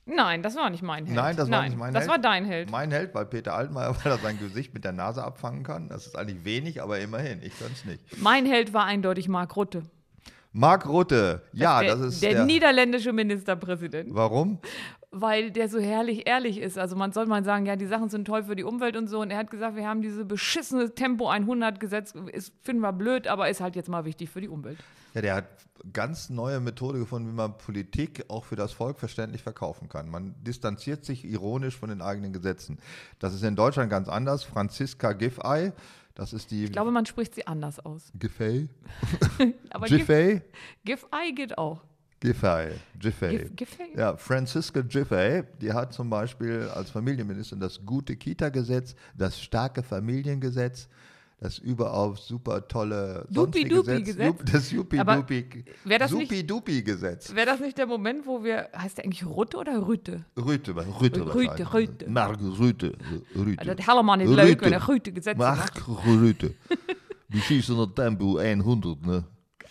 Nein, 0.06 0.42
das 0.42 0.54
war 0.54 0.68
nicht 0.68 0.82
mein 0.82 1.06
Held. 1.06 1.16
Nein, 1.16 1.36
das 1.36 1.50
war 1.50 1.62
nicht 1.62 1.78
mein 1.78 1.94
Das 1.94 2.02
Held. 2.02 2.10
war 2.10 2.18
dein 2.18 2.44
Held. 2.44 2.70
Mein 2.70 2.90
Held, 2.90 3.14
weil 3.14 3.24
Peter 3.26 3.54
Altmaier, 3.54 3.96
weil 4.04 4.12
er 4.12 4.18
sein 4.18 4.38
Gesicht 4.38 4.74
mit 4.74 4.84
der 4.84 4.92
Nase 4.92 5.24
abfangen 5.24 5.62
kann. 5.62 5.88
Das 5.88 6.06
ist 6.06 6.16
eigentlich 6.16 6.44
wenig, 6.44 6.82
aber 6.82 7.00
immerhin. 7.00 7.42
Ich 7.42 7.58
kann 7.58 7.70
es 7.72 7.84
nicht. 7.84 8.02
Mein 8.20 8.44
Held 8.46 8.74
war 8.74 8.84
eindeutig 8.84 9.28
Mark 9.28 9.56
Rutte. 9.56 9.82
Mark 10.52 10.86
Rutte. 10.86 11.42
Ja, 11.52 11.80
der, 11.80 11.96
das 11.96 12.14
ist 12.14 12.22
der, 12.22 12.32
der. 12.34 12.44
niederländische 12.44 13.12
Ministerpräsident. 13.12 14.14
Warum? 14.14 14.60
Weil 15.14 15.52
der 15.52 15.68
so 15.68 15.78
herrlich 15.78 16.26
ehrlich 16.26 16.58
ist. 16.58 16.76
Also 16.76 16.96
man 16.96 17.12
soll 17.12 17.26
mal 17.26 17.44
sagen, 17.44 17.66
ja, 17.66 17.76
die 17.76 17.86
Sachen 17.86 18.08
sind 18.08 18.26
toll 18.26 18.44
für 18.44 18.56
die 18.56 18.64
Umwelt 18.64 18.96
und 18.96 19.06
so. 19.06 19.20
Und 19.20 19.30
er 19.30 19.38
hat 19.38 19.50
gesagt, 19.50 19.76
wir 19.76 19.86
haben 19.86 20.02
diese 20.02 20.24
beschissene 20.24 20.94
Tempo 20.94 21.28
100 21.28 21.78
Gesetz, 21.78 22.14
ist, 22.32 22.52
finden 22.62 22.82
wir 22.82 22.92
blöd, 22.92 23.28
aber 23.28 23.48
ist 23.48 23.60
halt 23.60 23.76
jetzt 23.76 23.88
mal 23.88 24.04
wichtig 24.04 24.28
für 24.28 24.40
die 24.40 24.48
Umwelt. 24.48 24.78
Ja, 25.14 25.22
der 25.22 25.34
hat 25.36 25.44
ganz 25.92 26.30
neue 26.30 26.58
Methode 26.58 26.98
gefunden, 26.98 27.28
wie 27.28 27.34
man 27.34 27.56
Politik 27.56 28.24
auch 28.28 28.44
für 28.44 28.56
das 28.56 28.72
Volk 28.72 28.98
verständlich 28.98 29.42
verkaufen 29.42 29.88
kann. 29.88 30.10
Man 30.10 30.34
distanziert 30.42 31.04
sich 31.04 31.24
ironisch 31.24 31.76
von 31.76 31.90
den 31.90 32.02
eigenen 32.02 32.32
Gesetzen. 32.32 32.78
Das 33.20 33.34
ist 33.34 33.44
in 33.44 33.54
Deutschland 33.54 33.90
ganz 33.90 34.08
anders. 34.08 34.42
Franziska 34.42 35.12
Giffey, 35.12 35.70
das 36.16 36.32
ist 36.32 36.50
die. 36.50 36.64
Ich 36.64 36.72
glaube, 36.72 36.90
man 36.90 37.06
spricht 37.06 37.36
sie 37.36 37.46
anders 37.46 37.78
aus. 37.78 38.10
Giffey? 38.18 38.68
aber 39.70 39.86
Giffey? 39.86 40.42
Giffey 40.84 41.32
geht 41.34 41.56
auch. 41.56 41.82
Giffey, 42.24 42.70
Giffey. 42.98 43.36
Gif- 43.36 43.56
Giffey? 43.56 43.96
Ja, 43.96 44.16
Franziska 44.16 44.80
Giffey, 44.80 45.42
die 45.60 45.72
hat 45.72 45.92
zum 45.92 46.08
Beispiel 46.08 46.68
als 46.74 46.90
Familienministerin 46.90 47.60
das 47.60 47.84
gute 47.84 48.16
Kita-Gesetz, 48.16 48.94
das 49.16 49.38
starke 49.40 49.82
Familiengesetz, 49.82 50.88
das 51.40 51.58
überaus 51.58 52.26
super 52.26 52.66
tolle? 52.66 53.26
Jup- 53.30 53.52
das 54.50 54.70
Jupi-Dupi, 54.70 55.64
wär 55.84 55.98
das 55.98 56.10
Supi-Dupi-Gesetz. 56.12 57.34
Wäre 57.34 57.44
das 57.46 57.60
nicht 57.60 57.76
der 57.76 57.86
Moment, 57.86 58.26
wo 58.26 58.42
wir, 58.42 58.68
heißt 58.74 58.96
der 58.96 59.04
eigentlich 59.04 59.26
Rutte 59.26 59.58
oder? 59.58 59.86
Rüte, 59.86 60.24
Rüte, 60.38 60.74
Rüte, 60.74 61.26
wahrscheinlich. 61.26 61.74
Rüte. 61.74 62.10
Mark 62.10 62.38
Rüte, 62.40 62.92
Rüte. 63.36 63.58
Also 63.58 63.74
das 63.74 63.86
helemaal 63.86 64.16
nicht 64.16 64.28
leuk, 64.30 64.60
wenn 64.62 64.72
er 64.72 64.88
Rüte 64.88 65.12
Gesetze 65.12 65.38
macht. 65.38 65.86
Mark 65.86 66.06
Rüte. 66.06 66.54
Die 67.28 67.40
schießen 67.40 67.78
in 67.78 67.94
Tempo 67.94 68.38
100, 68.38 69.04
ne? 69.04 69.24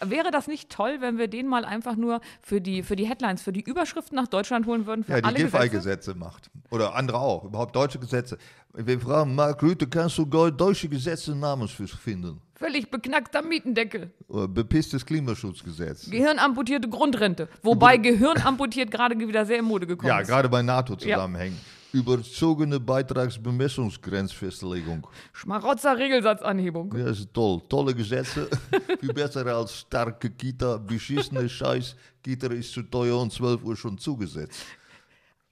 Wäre 0.10 0.32
das 0.32 0.48
nicht 0.48 0.70
toll, 0.70 0.98
wenn 1.00 1.18
wir 1.18 1.28
den 1.28 1.48
mal 1.48 1.66
einfach 1.66 1.96
nur 1.96 2.22
für 2.42 2.62
die, 2.62 2.84
für 2.84 2.96
die 2.96 3.08
Headlines, 3.08 3.42
für 3.42 3.54
die 3.54 3.62
Überschriften 3.62 4.16
nach 4.16 4.28
Deutschland 4.28 4.66
holen 4.66 4.86
würden? 4.86 5.04
Für 5.04 5.14
Ja, 5.14 5.22
die 5.22 5.44
alle 5.46 5.70
Gesetze? 5.70 6.16
Macht. 6.16 6.50
Oder 6.72 6.96
andere 6.96 7.20
auch, 7.20 7.44
überhaupt 7.46 7.76
deutsche 7.76 8.00
Gesetze. 8.00 8.38
Wir 8.74 9.00
fragen 9.00 9.36
Mark 9.36 9.62
Rüte, 9.62 9.88
kannst 9.88 10.18
du 10.18 10.24
deu- 10.24 10.50
deutsche 10.52 10.90
Gesetze 10.90 11.36
namens 11.36 11.72
finden? 11.72 12.42
Völlig 12.56 12.90
beknackter 12.90 13.42
Mietendeckel. 13.42 14.12
Bepisstes 14.30 15.06
Klimaschutzgesetz. 15.06 16.10
Gehirnamputierte 16.10 16.88
Grundrente. 16.90 17.50
Wobei 17.62 17.98
Gehirn 17.98 18.38
amputiert 18.42 18.90
gerade 18.92 19.18
wieder 19.20 19.46
sehr 19.46 19.60
in 19.60 19.66
Mode 19.66 19.86
gekommen 19.86 20.08
Ja, 20.10 20.20
ist. 20.20 20.28
gerade 20.30 20.48
bei 20.50 20.62
NATO-Zusammenhängen. 20.62 21.60
Überzogene 21.94 22.80
Beitragsbemessungsgrenzfestlegung. 22.80 25.06
Schmarotzer 25.32 25.96
Regelsatzanhebung. 25.98 26.94
Ja, 26.98 27.10
ist 27.12 27.32
toll. 27.34 27.62
Tolle 27.70 27.94
Gesetze. 27.94 28.50
Viel 29.00 29.14
besser 29.14 29.46
als 29.46 29.82
starke 29.82 30.32
Kita. 30.32 30.78
Beschissene 30.78 31.48
Scheiß. 31.48 31.96
Kita 32.24 32.48
ist 32.48 32.72
zu 32.74 32.82
teuer 32.82 33.22
und 33.22 33.32
12 33.32 33.64
Uhr 33.64 33.78
schon 33.78 33.96
zugesetzt. 34.00 34.60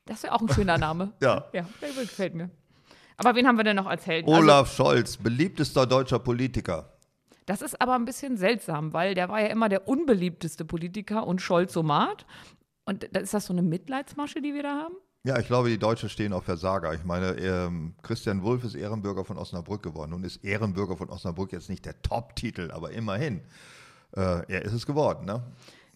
Das 0.06 0.24
wäre 0.24 0.34
auch 0.34 0.42
ein 0.42 0.50
schöner 0.50 0.80
Name. 0.80 1.12
Ja. 1.22 1.46
Ja, 1.54 1.64
der 1.80 1.90
gefällt 1.90 2.34
mir. 2.34 2.50
Aber 3.18 3.36
wen 3.36 3.46
haben 3.48 3.58
wir 3.58 3.64
denn 3.64 3.76
noch 3.76 3.86
als 3.86 4.08
Helden? 4.08 4.28
Also, 4.28 4.42
Olaf 4.42 4.76
Scholz, 4.76 5.18
beliebtester 5.18 5.86
deutscher 5.86 6.18
Politiker. 6.18 6.92
das 7.46 7.62
ist 7.62 7.80
aber 7.80 7.94
ein 7.94 8.06
bisschen 8.06 8.36
seltsam, 8.36 8.94
weil 8.94 9.14
der 9.14 9.30
war 9.30 9.40
ja 9.42 9.48
immer 9.48 9.70
der 9.70 9.88
unbeliebteste 9.88 10.66
Politiker 10.66 11.28
und 11.28 11.40
Scholzomat. 11.40 12.26
Und 12.86 13.04
ist 13.04 13.36
das 13.36 13.46
so 13.46 13.54
eine 13.54 13.62
Mitleidsmasche, 13.62 14.42
die 14.42 14.56
wir 14.56 14.64
da 14.64 14.76
haben? 14.76 14.96
Ja, 15.24 15.38
ich 15.38 15.46
glaube, 15.46 15.70
die 15.70 15.78
Deutschen 15.78 16.10
stehen 16.10 16.34
auf 16.34 16.46
Versager. 16.46 16.94
Ich 16.96 17.04
meine, 17.04 17.34
ähm, 17.38 17.94
Christian 18.02 18.42
Wulff 18.42 18.64
ist 18.64 18.74
Ehrenbürger 18.74 19.24
von 19.24 19.38
Osnabrück 19.38 19.84
geworden. 19.84 20.12
Nun 20.12 20.24
ist 20.24 20.44
Ehrenbürger 20.44 20.98
von 20.98 21.10
Osnabrück 21.10 21.52
jetzt 21.52 21.70
nicht 21.70 21.86
der 21.86 22.02
Top-Titel, 22.02 22.72
aber 22.72 22.92
immerhin. 22.92 23.42
Äh, 24.16 24.52
er 24.52 24.64
ist 24.64 24.74
es 24.74 24.88
geworden, 24.88 25.26
ne? 25.26 25.44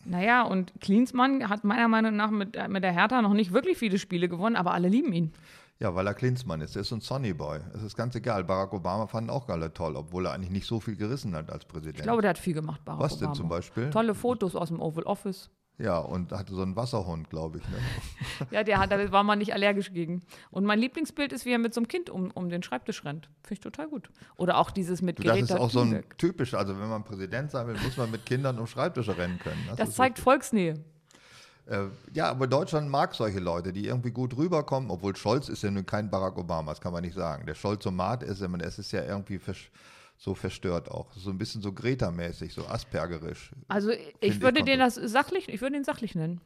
Naja, 0.06 0.44
und 0.44 0.74
Klinsmann 0.80 1.50
hat 1.50 1.64
meiner 1.64 1.88
Meinung 1.88 2.16
nach 2.16 2.30
mit, 2.30 2.56
äh, 2.56 2.68
mit 2.68 2.84
der 2.84 2.92
Hertha 2.92 3.24
noch 3.24 3.34
nicht 3.34 3.52
wirklich 3.52 3.80
viele 3.80 3.98
Spiele 3.98 4.30
gewonnen, 4.30 4.56
aber 4.56 4.74
alle 4.74 4.90
lieben 4.90 5.12
ihn. 5.12 5.34
Ja, 5.80 5.96
weil 5.96 6.06
er 6.06 6.14
Klinsmann 6.14 6.62
ist. 6.62 6.76
Er 6.76 6.84
ist 6.84 6.92
ein 6.92 7.02
Sonnyboy. 7.02 7.60
Es 7.74 7.82
ist 7.82 7.98
ganz 7.98 8.16
egal. 8.16 8.44
Barack 8.44 8.74
Obama 8.74 9.08
fanden 9.08 9.32
auch 9.32 9.50
alle 9.50 9.74
toll, 9.74 9.96
obwohl 9.96 10.28
er 10.28 10.34
eigentlich 10.34 10.52
nicht 10.52 10.68
so 10.68 10.80
viel 10.80 10.96
gerissen 10.96 11.36
hat 11.36 11.52
als 11.52 11.66
Präsident. 11.66 11.98
Ich 11.98 12.04
glaube, 12.04 12.22
der 12.22 12.30
hat 12.30 12.38
viel 12.38 12.54
gemacht, 12.54 12.86
Barack 12.86 13.02
Was 13.02 13.18
denn 13.18 13.30
Obama. 13.30 13.34
zum 13.34 13.50
Beispiel? 13.50 13.90
Tolle 13.90 14.14
Fotos 14.14 14.56
aus 14.56 14.70
dem 14.70 14.80
Oval 14.80 15.04
Office. 15.04 15.50
Ja, 15.78 15.98
und 15.98 16.32
hatte 16.32 16.54
so 16.56 16.62
einen 16.62 16.76
Wasserhund, 16.78 17.30
glaube 17.30 17.58
ich. 17.58 17.68
Ne? 17.70 17.78
Ja, 18.52 18.64
der 18.64 18.80
hat, 18.80 18.92
da 18.92 19.12
war 19.12 19.24
man 19.24 19.40
nicht 19.40 19.54
allergisch 19.54 19.92
gegen. 19.92 20.22
Und 20.52 20.64
mein 20.66 20.80
Lieblingsbild 20.80 21.34
ist, 21.34 21.46
wie 21.46 21.52
er 21.52 21.58
mit 21.58 21.74
so 21.74 21.80
einem 21.82 21.88
Kind 21.90 22.10
um, 22.10 22.32
um 22.32 22.50
den 22.50 22.64
Schreibtisch 22.64 23.04
rennt. 23.04 23.26
Finde 23.44 23.54
ich 23.54 23.60
total 23.60 23.88
gut. 23.90 24.10
Oder 24.38 24.58
auch 24.58 24.72
dieses 24.72 25.02
mit 25.02 25.20
Du, 25.20 25.24
das 25.24 25.38
ist 25.40 25.52
auch 25.52 25.70
so 25.70 25.82
ein 25.82 26.04
typisch, 26.18 26.54
also 26.54 26.80
wenn 26.80 26.88
man 26.90 27.04
Präsident 27.04 27.52
sein 27.52 27.68
will, 27.68 27.76
muss 27.84 27.98
man 27.98 28.10
mit 28.12 28.26
Kindern 28.26 28.58
um 28.60 28.68
Schreibtische 28.68 29.18
rennen 29.18 29.38
können. 29.40 29.62
Das 29.76 29.90
ist 29.90 29.96
zeigt 29.96 30.20
Volksnähe. 30.20 30.76
Äh, 31.68 31.86
ja, 32.14 32.30
aber 32.30 32.48
Deutschland 32.48 32.90
mag 32.90 33.16
solche 33.16 33.40
Leute, 33.40 33.74
die 33.74 33.88
irgendwie 33.88 34.12
gut 34.12 34.38
rüberkommen, 34.38 34.92
obwohl 34.92 35.16
Scholz 35.16 35.50
ist 35.50 35.64
ja 35.64 35.72
nun 35.72 35.86
kein 35.86 36.10
Barack 36.12 36.38
Obama, 36.38 36.72
das 36.72 36.80
kann 36.80 36.94
man 36.94 37.02
nicht 37.04 37.16
sagen. 37.16 37.46
Der 37.48 37.56
Scholzomat 37.56 38.22
ist, 38.24 38.40
ja- 38.42 38.50
es 38.62 38.78
ist 38.80 38.92
ja 38.92 39.04
irgendwie 39.04 39.40
vers 39.40 39.58
so 40.18 40.34
verstört 40.36 40.90
auch. 40.90 41.12
So 41.16 41.30
ein 41.30 41.38
bisschen 41.38 41.62
so 41.62 41.72
Greta-mäßig, 41.74 42.54
so 42.54 42.66
aspergerisch, 42.68 43.52
Also 43.68 43.92
ich 43.92 44.00
ich 44.22 44.42
würde 44.42 44.60
kommt 44.60 44.70
den 44.70 44.80
das 44.80 44.96
sachlich, 44.96 45.50
ich 45.50 45.62
würde 45.62 45.76
ihn 45.76 45.84
sachlich 45.84 46.16
nennen. 46.16 46.42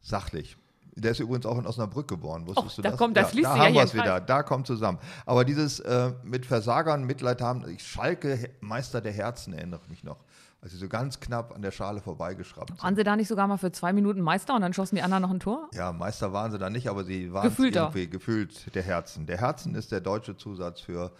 sachlich. 0.00 0.56
Der 0.98 1.10
ist 1.10 1.20
übrigens 1.20 1.44
auch 1.44 1.58
in 1.58 1.66
Osnabrück 1.66 2.08
geboren, 2.08 2.46
wusstest 2.46 2.66
Och, 2.68 2.76
du 2.76 2.82
da 2.82 2.90
das? 2.90 2.98
kommt- 2.98 3.16
das 3.18 3.30
schließt 3.30 3.44
da 3.44 3.54
ja 3.56 3.62
haben 3.64 3.72
hier 3.72 3.80
wir 3.82 3.84
es 3.84 3.92
wieder, 3.94 4.18
da 4.18 4.42
kommt 4.42 4.66
zusammen. 4.66 4.98
Aber 5.26 5.44
dieses 5.44 5.78
äh, 5.80 6.12
mit 6.24 6.46
Versagern 6.46 7.04
Mitleid 7.04 7.42
haben, 7.42 7.68
ich 7.68 7.86
Schalke, 7.86 8.48
Meister 8.60 9.02
der 9.02 9.12
Herzen, 9.12 9.52
erinnere 9.52 9.82
mich 9.90 10.04
noch, 10.04 10.24
als 10.62 10.72
sie 10.72 10.78
so 10.78 10.88
ganz 10.88 11.20
knapp 11.20 11.54
an 11.54 11.60
der 11.60 11.70
Schale 11.70 12.00
vorbeigeschraubt 12.00 12.70
sind. 12.70 12.82
Waren 12.82 12.96
sie 12.96 13.04
da 13.04 13.14
nicht 13.14 13.28
sogar 13.28 13.46
mal 13.46 13.58
für 13.58 13.72
zwei 13.72 13.92
Minuten 13.92 14.22
Meister 14.22 14.54
und 14.54 14.62
dann 14.62 14.72
schossen 14.72 14.96
die 14.96 15.02
anderen 15.02 15.20
noch 15.22 15.30
ein 15.30 15.40
Tor? 15.40 15.68
Ja, 15.74 15.92
Meister 15.92 16.32
waren 16.32 16.50
sie 16.50 16.56
da 16.58 16.70
nicht, 16.70 16.88
aber 16.88 17.04
sie 17.04 17.30
waren 17.30 17.50
Gefühlter. 17.50 17.82
irgendwie 17.82 18.08
gefühlt 18.08 18.74
der 18.74 18.82
Herzen. 18.82 19.26
Der 19.26 19.36
Herzen 19.36 19.74
ist 19.74 19.92
der 19.92 20.00
deutsche 20.00 20.38
Zusatz 20.38 20.80
für, 20.80 21.12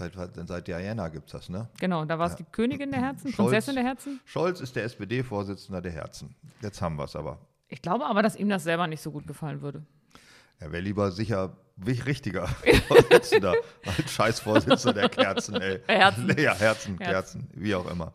seit, 0.00 0.48
seit 0.48 0.66
Diana 0.66 1.08
gibt 1.08 1.26
es 1.26 1.32
das, 1.32 1.48
ne? 1.48 1.68
Genau, 1.78 2.04
da 2.04 2.18
war 2.18 2.26
es 2.26 2.36
die 2.36 2.44
Königin 2.44 2.90
der 2.90 3.00
Herzen, 3.00 3.32
Scholz. 3.32 3.50
Prinzessin 3.50 3.74
der 3.76 3.84
Herzen. 3.84 4.20
Scholz 4.24 4.60
ist 4.60 4.74
der 4.74 4.84
SPD-Vorsitzender 4.84 5.80
der 5.80 5.92
Herzen. 5.92 6.34
Jetzt 6.60 6.80
haben 6.82 6.96
wir 6.96 7.04
es 7.04 7.14
aber. 7.14 7.38
Ich 7.68 7.82
glaube 7.82 8.06
aber, 8.06 8.22
dass 8.22 8.36
ihm 8.36 8.48
das 8.48 8.64
selber 8.64 8.86
nicht 8.86 9.00
so 9.00 9.10
gut 9.12 9.26
gefallen 9.26 9.60
würde. 9.62 9.82
Er 10.58 10.72
wäre 10.72 10.82
lieber 10.82 11.10
sicher 11.12 11.56
wie 11.76 11.92
richtiger 11.92 12.46
Vorsitzender 12.88 13.54
als 13.86 14.10
Scheißvorsitzender 14.12 14.92
der 14.92 15.08
Kerzen, 15.08 15.54
ey. 15.56 15.80
Herzen. 15.86 16.28
Ja, 16.38 16.54
Herzen, 16.54 16.58
Herzen. 16.58 16.98
Kerzen, 16.98 17.48
wie 17.54 17.74
auch 17.74 17.90
immer. 17.90 18.12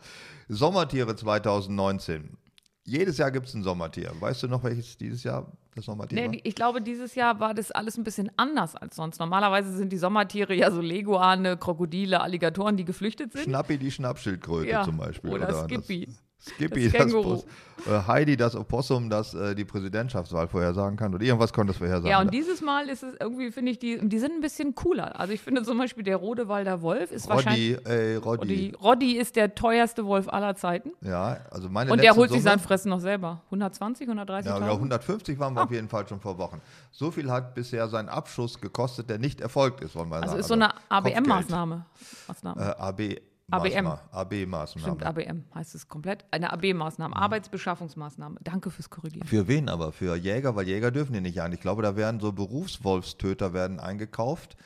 Sommertiere 0.47 1.15
2019. 1.15 2.37
Jedes 2.83 3.17
Jahr 3.17 3.31
gibt 3.31 3.47
es 3.47 3.53
ein 3.55 3.63
Sommertier. 3.63 4.11
Weißt 4.19 4.43
du 4.43 4.47
noch, 4.47 4.63
welches 4.63 4.97
dieses 4.97 5.23
Jahr 5.23 5.51
das 5.75 5.85
Sommertier 5.85 6.29
Nee, 6.29 6.39
ich 6.43 6.55
glaube, 6.55 6.81
dieses 6.81 7.15
Jahr 7.15 7.39
war 7.39 7.53
das 7.53 7.71
alles 7.71 7.97
ein 7.97 8.03
bisschen 8.03 8.31
anders 8.37 8.75
als 8.75 8.95
sonst. 8.95 9.19
Normalerweise 9.19 9.71
sind 9.75 9.91
die 9.91 9.97
Sommertiere 9.97 10.53
ja 10.55 10.71
so 10.71 10.81
Leguane, 10.81 11.57
Krokodile, 11.57 12.21
Alligatoren, 12.21 12.77
die 12.77 12.85
geflüchtet 12.85 13.33
sind. 13.33 13.43
Schnappi 13.43 13.77
die 13.77 13.91
Schnappschildkröte 13.91 14.69
Ja, 14.69 14.83
zum 14.83 14.97
Beispiel. 14.97 15.29
oder 15.31 15.45
das- 15.47 15.65
Skippy. 15.65 16.07
Skippy, 16.47 16.89
Das 16.89 17.11
das, 17.11 17.45
äh, 17.87 18.07
Heidi, 18.07 18.37
das 18.37 18.55
Opossum, 18.55 19.09
das 19.09 19.33
äh, 19.33 19.55
die 19.55 19.65
Präsidentschaftswahl 19.65 20.47
vorhersagen 20.47 20.95
kann. 20.97 21.13
Oder 21.13 21.23
irgendwas 21.23 21.51
konnte 21.51 21.71
es 21.71 21.77
vorhersagen. 21.77 22.09
Ja, 22.09 22.21
und 22.21 22.33
dieses 22.33 22.61
Mal 22.61 22.87
ist 22.87 23.03
es 23.03 23.15
irgendwie, 23.19 23.51
finde 23.51 23.71
ich, 23.71 23.79
die, 23.79 23.99
die 24.07 24.19
sind 24.19 24.33
ein 24.33 24.41
bisschen 24.41 24.75
cooler. 24.75 25.19
Also 25.19 25.33
ich 25.33 25.41
finde 25.41 25.63
zum 25.63 25.77
Beispiel 25.77 26.03
der 26.03 26.17
Rodewalder 26.17 26.81
Wolf 26.81 27.11
ist 27.11 27.27
wahrscheinlich. 27.27 27.77
Roddy, 27.77 27.89
ey, 27.89 28.15
Roddy. 28.17 28.41
Roddy, 28.41 28.73
Roddy 28.81 29.17
ist 29.17 29.35
der 29.35 29.55
teuerste 29.55 30.05
Wolf 30.05 30.29
aller 30.29 30.55
Zeiten. 30.55 30.91
Ja, 31.01 31.37
also 31.51 31.67
meine 31.69 31.91
Und 31.91 32.01
der 32.03 32.15
holt 32.15 32.29
sich 32.29 32.41
Summe, 32.43 32.51
sein 32.51 32.59
Fressen 32.59 32.89
noch 32.89 32.99
selber. 33.01 33.41
120, 33.45 34.07
130 34.07 34.51
ja, 34.51 34.59
ja, 34.59 34.71
150 34.71 35.39
waren 35.39 35.55
wir 35.55 35.63
auf 35.63 35.71
jeden 35.71 35.89
Fall 35.89 36.07
schon 36.07 36.19
vor 36.19 36.37
Wochen. 36.37 36.61
So 36.91 37.11
viel 37.11 37.31
hat 37.31 37.55
bisher 37.55 37.87
sein 37.87 38.07
Abschuss 38.07 38.61
gekostet, 38.61 39.09
der 39.09 39.17
nicht 39.17 39.41
erfolgt 39.41 39.81
ist, 39.81 39.95
wollen 39.95 40.09
wir 40.09 40.17
Also 40.17 40.27
sagen. 40.27 40.39
ist 40.39 40.47
so 40.47 40.53
eine. 40.53 40.69
ABM-Maßnahme. 40.89 41.85
Maßnahme. 42.27 42.61
Äh, 42.61 42.81
AB. 42.81 43.21
ABM. 43.51 43.87
AB-Maßnahme. 44.11 44.87
Stimmt, 44.87 45.03
ABM 45.03 45.45
heißt 45.53 45.75
es 45.75 45.87
komplett. 45.87 46.25
Eine 46.31 46.51
AB-Maßnahme, 46.51 47.15
Arbeitsbeschaffungsmaßnahme. 47.15 48.39
Danke 48.41 48.71
fürs 48.71 48.89
Korrigieren. 48.89 49.27
Für 49.27 49.47
wen 49.47 49.69
aber? 49.69 49.91
Für 49.91 50.15
Jäger, 50.15 50.55
weil 50.55 50.67
Jäger 50.67 50.89
dürfen 50.89 51.13
die 51.13 51.21
nicht 51.21 51.39
ein. 51.41 51.53
Ich 51.53 51.59
glaube, 51.59 51.83
da 51.83 51.95
werden 51.95 52.19
so 52.19 52.31
Berufswolfstöter 52.31 53.53
werden 53.53 53.79
eingekauft, 53.79 54.57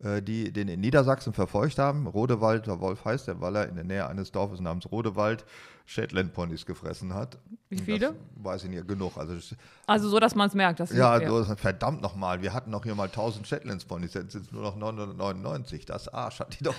die 0.00 0.52
den 0.52 0.68
in 0.68 0.80
Niedersachsen 0.80 1.32
verfolgt 1.32 1.78
haben. 1.78 2.06
Rodewald, 2.06 2.66
der 2.66 2.80
Wolf 2.80 3.04
heißt 3.04 3.28
der, 3.28 3.40
weil 3.40 3.56
er 3.56 3.68
in 3.68 3.76
der 3.76 3.84
Nähe 3.84 4.06
eines 4.06 4.32
Dorfes 4.32 4.60
namens 4.60 4.90
Rodewald 4.90 5.44
Shetland-Ponys 5.86 6.64
gefressen 6.66 7.12
hat. 7.14 7.38
Wie 7.68 7.78
viele? 7.78 8.08
Das 8.08 8.14
weiß 8.44 8.64
ich 8.64 8.70
nicht, 8.70 8.88
genug. 8.88 9.16
Also, 9.16 9.34
Also 9.86 10.08
so, 10.08 10.18
dass 10.18 10.34
man 10.34 10.48
es 10.48 10.54
merkt. 10.54 10.80
Dass 10.80 10.90
ja, 10.92 11.18
du- 11.18 11.44
verdammt 11.56 12.00
nochmal, 12.00 12.42
wir 12.42 12.52
hatten 12.54 12.70
noch 12.70 12.84
hier 12.84 12.94
mal 12.94 13.08
1000 13.08 13.46
Shetlands-Ponys, 13.46 14.14
jetzt 14.14 14.32
sind 14.32 14.46
es 14.46 14.52
nur 14.52 14.62
noch 14.62 14.76
999. 14.76 15.84
Das 15.84 16.08
Arsch 16.08 16.40
hat 16.40 16.58
die 16.58 16.64
doch. 16.64 16.74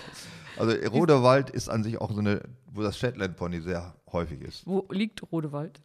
Also 0.58 0.76
Rodewald 0.90 1.50
ist 1.52 1.70
an 1.70 1.84
sich 1.84 2.00
auch 2.02 2.12
so 2.12 2.20
eine, 2.20 2.42
wo 2.74 2.82
das 2.82 2.98
Shetland-Pony 2.98 3.62
sehr 3.62 3.94
häufig 4.12 4.42
ist. 4.42 4.66
Wo 4.66 4.86
liegt 4.90 5.22
Rodewald? 5.32 5.82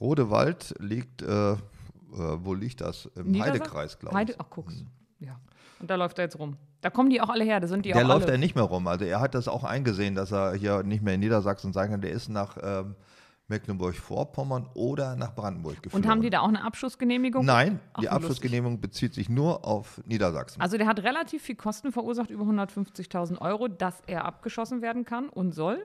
Rodewald 0.00 0.74
liegt, 0.80 1.22
äh, 1.22 1.52
äh, 1.52 1.56
wo 2.12 2.54
liegt 2.54 2.80
das? 2.80 3.06
Im? 3.14 3.40
Heidekreis, 3.40 3.98
glaube 3.98 4.14
ich. 4.14 4.18
Heide, 4.18 4.34
ach, 4.38 4.50
guck's. 4.50 4.84
Ja. 5.20 5.38
Da 5.86 5.96
läuft 5.96 6.18
er 6.18 6.24
jetzt 6.24 6.38
rum. 6.38 6.56
Da 6.80 6.90
kommen 6.90 7.10
die 7.10 7.20
auch 7.20 7.28
alle 7.30 7.44
her. 7.44 7.60
Da 7.60 7.66
sind 7.66 7.84
die 7.84 7.92
Der 7.92 8.04
auch 8.04 8.08
läuft 8.08 8.24
alle. 8.26 8.32
ja 8.34 8.38
nicht 8.38 8.54
mehr 8.54 8.64
rum. 8.64 8.86
Also 8.86 9.04
er 9.04 9.20
hat 9.20 9.34
das 9.34 9.48
auch 9.48 9.64
eingesehen, 9.64 10.14
dass 10.14 10.32
er 10.32 10.54
hier 10.54 10.82
nicht 10.82 11.02
mehr 11.02 11.14
in 11.14 11.20
Niedersachsen 11.20 11.72
sein 11.72 11.90
kann. 11.90 12.00
Der 12.00 12.10
ist 12.10 12.28
nach, 12.28 12.56
ähm, 12.62 12.94
Mecklenburg-Vorpommern 13.48 14.68
oder 14.74 15.16
nach 15.16 15.34
Brandenburg 15.34 15.82
geflogen. 15.82 16.04
Und 16.04 16.10
haben 16.10 16.22
die 16.22 16.30
da 16.30 16.40
auch 16.40 16.48
eine 16.48 16.64
Abschussgenehmigung? 16.64 17.44
Nein, 17.44 17.78
Ach, 17.92 18.00
die 18.00 18.06
wie 18.06 18.08
Abschlussgenehmigung 18.08 18.80
bezieht 18.80 19.14
sich 19.14 19.28
nur 19.28 19.66
auf 19.66 20.00
Niedersachsen. 20.06 20.60
Also 20.60 20.78
der 20.78 20.86
hat 20.86 21.00
relativ 21.02 21.42
viel 21.42 21.56
Kosten 21.56 21.92
verursacht, 21.92 22.30
über 22.30 22.44
150.000 22.44 23.40
Euro, 23.40 23.68
dass 23.68 24.00
er 24.06 24.24
abgeschossen 24.24 24.80
werden 24.82 25.04
kann 25.04 25.28
und 25.28 25.52
soll. 25.52 25.84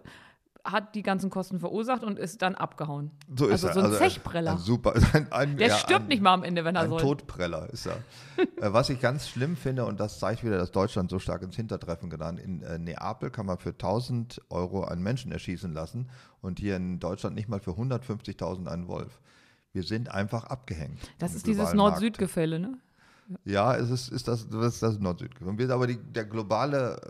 Hat 0.64 0.94
die 0.94 1.04
ganzen 1.04 1.30
Kosten 1.30 1.60
verursacht 1.60 2.04
und 2.04 2.20
ist 2.20 2.42
dann 2.42 2.56
abgehauen. 2.56 3.12
so 3.36 3.48
ist 3.48 3.64
also 3.64 3.68
er. 3.68 3.74
so 3.74 3.80
ein 3.80 3.86
Also, 3.86 3.98
Zechpreller. 3.98 4.52
Ein 4.52 4.58
super. 4.58 4.94
Ein, 5.14 5.32
ein, 5.32 5.58
der 5.58 5.70
ja, 5.70 5.76
stirbt 5.76 6.04
ein, 6.04 6.08
nicht 6.08 6.22
mal 6.22 6.34
am 6.34 6.44
Ende, 6.44 6.66
wenn 6.66 6.76
er 6.76 6.82
Ein 6.84 6.90
soll. 6.90 7.02
Todpreller 7.02 7.70
ist 7.70 7.86
er. 7.86 7.98
äh, 8.38 8.74
was 8.74 8.90
ich 8.90 9.00
ganz 9.00 9.28
schlimm 9.30 9.56
finde, 9.56 9.86
und 9.86 10.00
das 10.00 10.20
zeigt 10.20 10.44
wieder, 10.44 10.58
dass 10.58 10.72
Deutschland 10.72 11.10
so 11.10 11.20
stark 11.20 11.42
ins 11.44 11.56
Hintertreffen 11.56 12.10
getan 12.10 12.38
In 12.38 12.62
äh, 12.62 12.78
Neapel 12.78 13.30
kann 13.30 13.46
man 13.46 13.58
für 13.58 13.70
1000 13.70 14.42
Euro 14.50 14.84
einen 14.84 15.02
Menschen 15.02 15.32
erschießen 15.32 15.74
lassen 15.74 16.10
und 16.42 16.60
hier 16.60 16.76
in 16.76 17.00
Deutschland 17.00 17.36
nicht 17.36 17.48
mal 17.50 17.60
für 17.60 17.72
150.000 17.72 18.68
einen 18.68 18.88
Wolf. 18.88 19.20
Wir 19.72 19.84
sind 19.84 20.12
einfach 20.12 20.46
abgehängt. 20.46 21.00
Das 21.20 21.36
ist 21.36 21.48
dieses. 21.48 21.74
Nord-Süd-Gefälle, 21.74 22.60
ne? 22.60 22.78
Ja, 23.46 23.76
es 23.76 23.90
ist, 23.92 24.10
ist 24.10 24.28
das, 24.28 24.50
das 24.50 24.74
ist 24.74 24.84
das 24.84 25.00
Nord-Süd. 25.00 25.32
Aber 25.70 25.86
die, 25.88 25.98
der 25.98 26.26
globale 26.26 27.00
äh, 27.04 27.10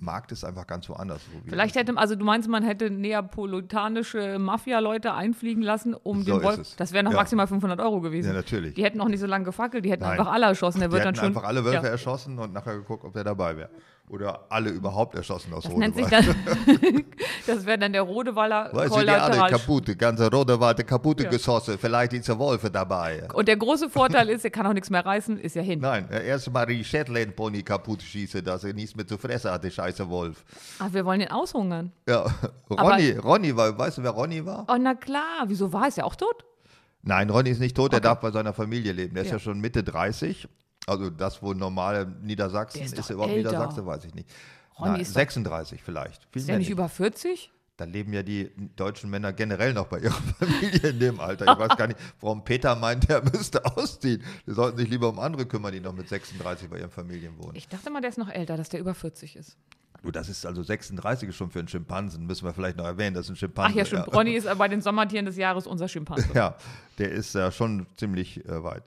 Markt 0.00 0.30
ist 0.30 0.44
einfach 0.44 0.66
ganz 0.66 0.88
woanders. 0.88 1.20
wo 1.32 1.44
wir- 1.44 1.50
Vielleicht 1.50 1.74
hätte, 1.74 1.96
also 1.96 2.14
du 2.14 2.24
meinst, 2.24 2.48
man 2.48 2.62
hätte 2.62 2.88
neapolitanische 2.90 4.38
Mafia-Leute 4.38 5.12
einfliegen 5.14 5.62
lassen, 5.62 5.94
um 5.94 6.22
So 6.22 6.34
den 6.38 6.42
Wolf. 6.44 6.76
Das 6.76 6.92
wäre 6.92 7.02
noch 7.02 7.10
Ja. 7.12 7.16
maximal 7.18 7.46
500 7.46 7.80
Euro 7.80 8.00
gewesen. 8.00 8.28
Ja, 8.28 8.34
natürlich. 8.34 8.74
Die 8.74 8.84
hätten 8.84 9.00
auch 9.00 9.08
nicht 9.08 9.20
so 9.20 9.26
lange 9.26 9.44
gefackelt, 9.44 9.84
die 9.84 9.90
hätten 9.90 10.04
Nein. 10.04 10.18
einfach 10.18 10.32
alle 10.32 10.46
erschossen. 10.46 10.78
Der 10.80 10.88
Die 10.88 10.92
wird 10.94 11.04
dann 11.04 11.14
hätten 11.14 11.24
schon. 11.26 11.36
einfach 11.36 11.48
alle 11.48 11.64
Wölfe 11.64 11.84
ja. 11.86 11.90
erschossen 11.92 12.38
und 12.38 12.52
nachher 12.52 12.76
geguckt, 12.76 13.04
ob 13.04 13.12
der 13.12 13.24
dabei 13.24 13.56
wäre. 13.56 13.70
Oder 14.10 14.46
alle 14.48 14.70
überhaupt 14.70 15.14
erschossen 15.14 15.52
aus 15.52 15.64
Das 15.64 15.72
Rodewald. 15.72 16.10
dann. 16.12 16.24
das 17.46 17.66
wäre 17.66 17.78
dann 17.78 17.92
der 17.92 18.02
Rodewaller 18.02 18.70
Weißt 18.72 18.94
du, 18.94 19.00
die 19.00 19.08
alle 19.08 19.18
Kollateral. 19.20 19.50
kaputte, 19.50 19.96
ganze 19.96 20.30
Rodewald 20.30 20.86
kaputte 20.86 21.24
Ja. 21.24 21.30
geschossen. 21.30 21.76
Vielleicht 21.78 22.12
ist 22.14 22.26
der 22.28 22.38
Wolfe 22.38 22.70
dabei. 22.70 23.28
Und 23.34 23.48
der 23.48 23.56
große 23.56 23.90
Vorteil 23.90 24.30
ist, 24.30 24.44
er 24.44 24.50
kann 24.50 24.66
auch 24.66 24.72
nichts 24.72 24.88
mehr 24.90 25.04
reißen, 25.04 25.38
ist 25.38 25.56
ja 25.56 25.62
hin. 25.62 25.80
Nein, 25.80 26.08
erst 26.10 26.50
mal 26.52 26.64
die 26.66 26.82
Shetland 26.84 27.36
Pony 27.36 27.62
kaputt 27.62 28.02
schießen, 28.02 28.42
dass 28.44 28.64
er 28.64 28.72
nichts 28.72 28.96
mehr 28.96 29.06
zu 29.06 29.18
fressen 29.18 29.50
hat, 29.50 29.62
der 29.62 29.70
scheiße 29.70 30.08
Wolf. 30.08 30.44
Aber 30.78 30.92
wir 30.94 31.04
wollen 31.04 31.20
ihn 31.20 31.28
aushungern. 31.30 31.92
Ja, 32.08 32.24
Ronny, 32.70 33.10
Ronny 33.12 33.54
war, 33.56 33.76
weißt 33.78 33.98
du, 33.98 34.02
wer 34.02 34.10
Ronny 34.12 34.44
war? 34.46 34.64
Oh, 34.68 34.76
na 34.80 34.94
klar. 34.94 35.44
Wieso 35.46 35.72
war 35.72 35.82
er? 35.82 35.88
Ist 35.88 35.98
er 35.98 36.06
auch 36.06 36.16
tot? 36.16 36.44
Nein, 37.02 37.28
Ronny 37.30 37.50
ist 37.50 37.60
nicht 37.60 37.76
tot, 37.76 37.92
er 37.92 37.98
Okay. 37.98 38.04
darf 38.04 38.20
bei 38.20 38.30
seiner 38.30 38.52
Familie 38.52 38.92
leben. 38.92 39.14
Der 39.14 39.22
ist 39.24 39.28
Ja. 39.30 39.36
ja 39.36 39.40
schon 39.40 39.60
Mitte 39.60 39.82
30. 39.82 40.48
Also 40.88 41.10
das 41.10 41.42
wohl 41.42 41.54
normale 41.54 42.06
Niedersachsen. 42.22 42.78
Der 42.78 42.86
ist 42.86 42.98
Ist, 42.98 43.10
er 43.10 43.14
überhaupt 43.14 43.34
älter. 43.34 43.50
Niedersachsen, 43.50 43.86
weiß 43.86 44.04
ich 44.04 44.14
nicht. 44.14 44.28
Ronny 44.78 44.92
Nein, 44.92 45.00
ist 45.00 45.10
doch- 45.10 45.20
36 45.20 45.82
vielleicht. 45.82 46.22
Viel 46.32 46.40
Ist 46.42 46.46
mehr 46.46 46.56
er 46.56 46.58
nicht 46.60 46.70
über 46.70 46.88
40? 46.88 47.52
Da 47.76 47.84
leben 47.84 48.12
ja 48.12 48.24
die 48.24 48.50
deutschen 48.74 49.08
Männer 49.08 49.32
generell 49.32 49.72
noch 49.72 49.86
bei 49.86 50.00
ihrer 50.00 50.12
Familie 50.38 50.88
in 50.90 50.98
dem 50.98 51.20
Alter. 51.20 51.44
Ich 51.52 51.58
weiß 51.58 51.76
gar 51.76 51.86
nicht, 51.86 51.98
warum 52.20 52.42
Peter 52.44 52.74
meint, 52.74 53.08
er 53.08 53.22
müsste 53.22 53.64
ausziehen. 53.64 54.22
Die 54.46 54.52
sollten 54.52 54.78
sich 54.78 54.88
lieber 54.88 55.08
um 55.08 55.18
andere 55.20 55.46
kümmern, 55.46 55.72
die 55.72 55.78
noch 55.80 55.92
mit 55.92 56.08
36 56.08 56.68
bei 56.68 56.78
ihren 56.78 56.90
Familien 56.90 57.38
wohnen. 57.38 57.54
Ich 57.54 57.68
dachte 57.68 57.90
mal, 57.90 58.00
der 58.00 58.10
ist 58.10 58.18
noch 58.18 58.28
älter, 58.30 58.56
dass 58.56 58.68
der 58.68 58.80
über 58.80 58.94
40 58.94 59.36
ist. 59.36 59.56
Du, 60.02 60.10
das 60.12 60.28
ist 60.28 60.46
also 60.46 60.62
36 60.62 61.28
ist 61.28 61.34
schon 61.36 61.50
für 61.50 61.58
einen 61.58 61.66
Schimpansen, 61.68 62.24
müssen 62.26 62.44
wir 62.44 62.52
vielleicht 62.54 62.76
noch 62.76 62.84
erwähnen, 62.84 63.14
das 63.14 63.26
ist 63.26 63.30
ein 63.30 63.36
Schimpanse. 63.36 63.72
Ach 63.72 63.78
ja, 63.78 63.84
stimmt. 63.84 64.14
Ronny 64.14 64.32
ist 64.34 64.46
bei 64.58 64.68
den 64.68 64.80
Sommertieren 64.80 65.26
des 65.26 65.36
Jahres 65.36 65.66
unser 65.66 65.88
Schimpanse. 65.88 66.28
Ja, 66.34 66.54
der 66.98 67.10
ist 67.10 67.34
ja 67.34 67.50
schon 67.50 67.86
ziemlich 67.96 68.44
äh, 68.44 68.62
weit. 68.62 68.84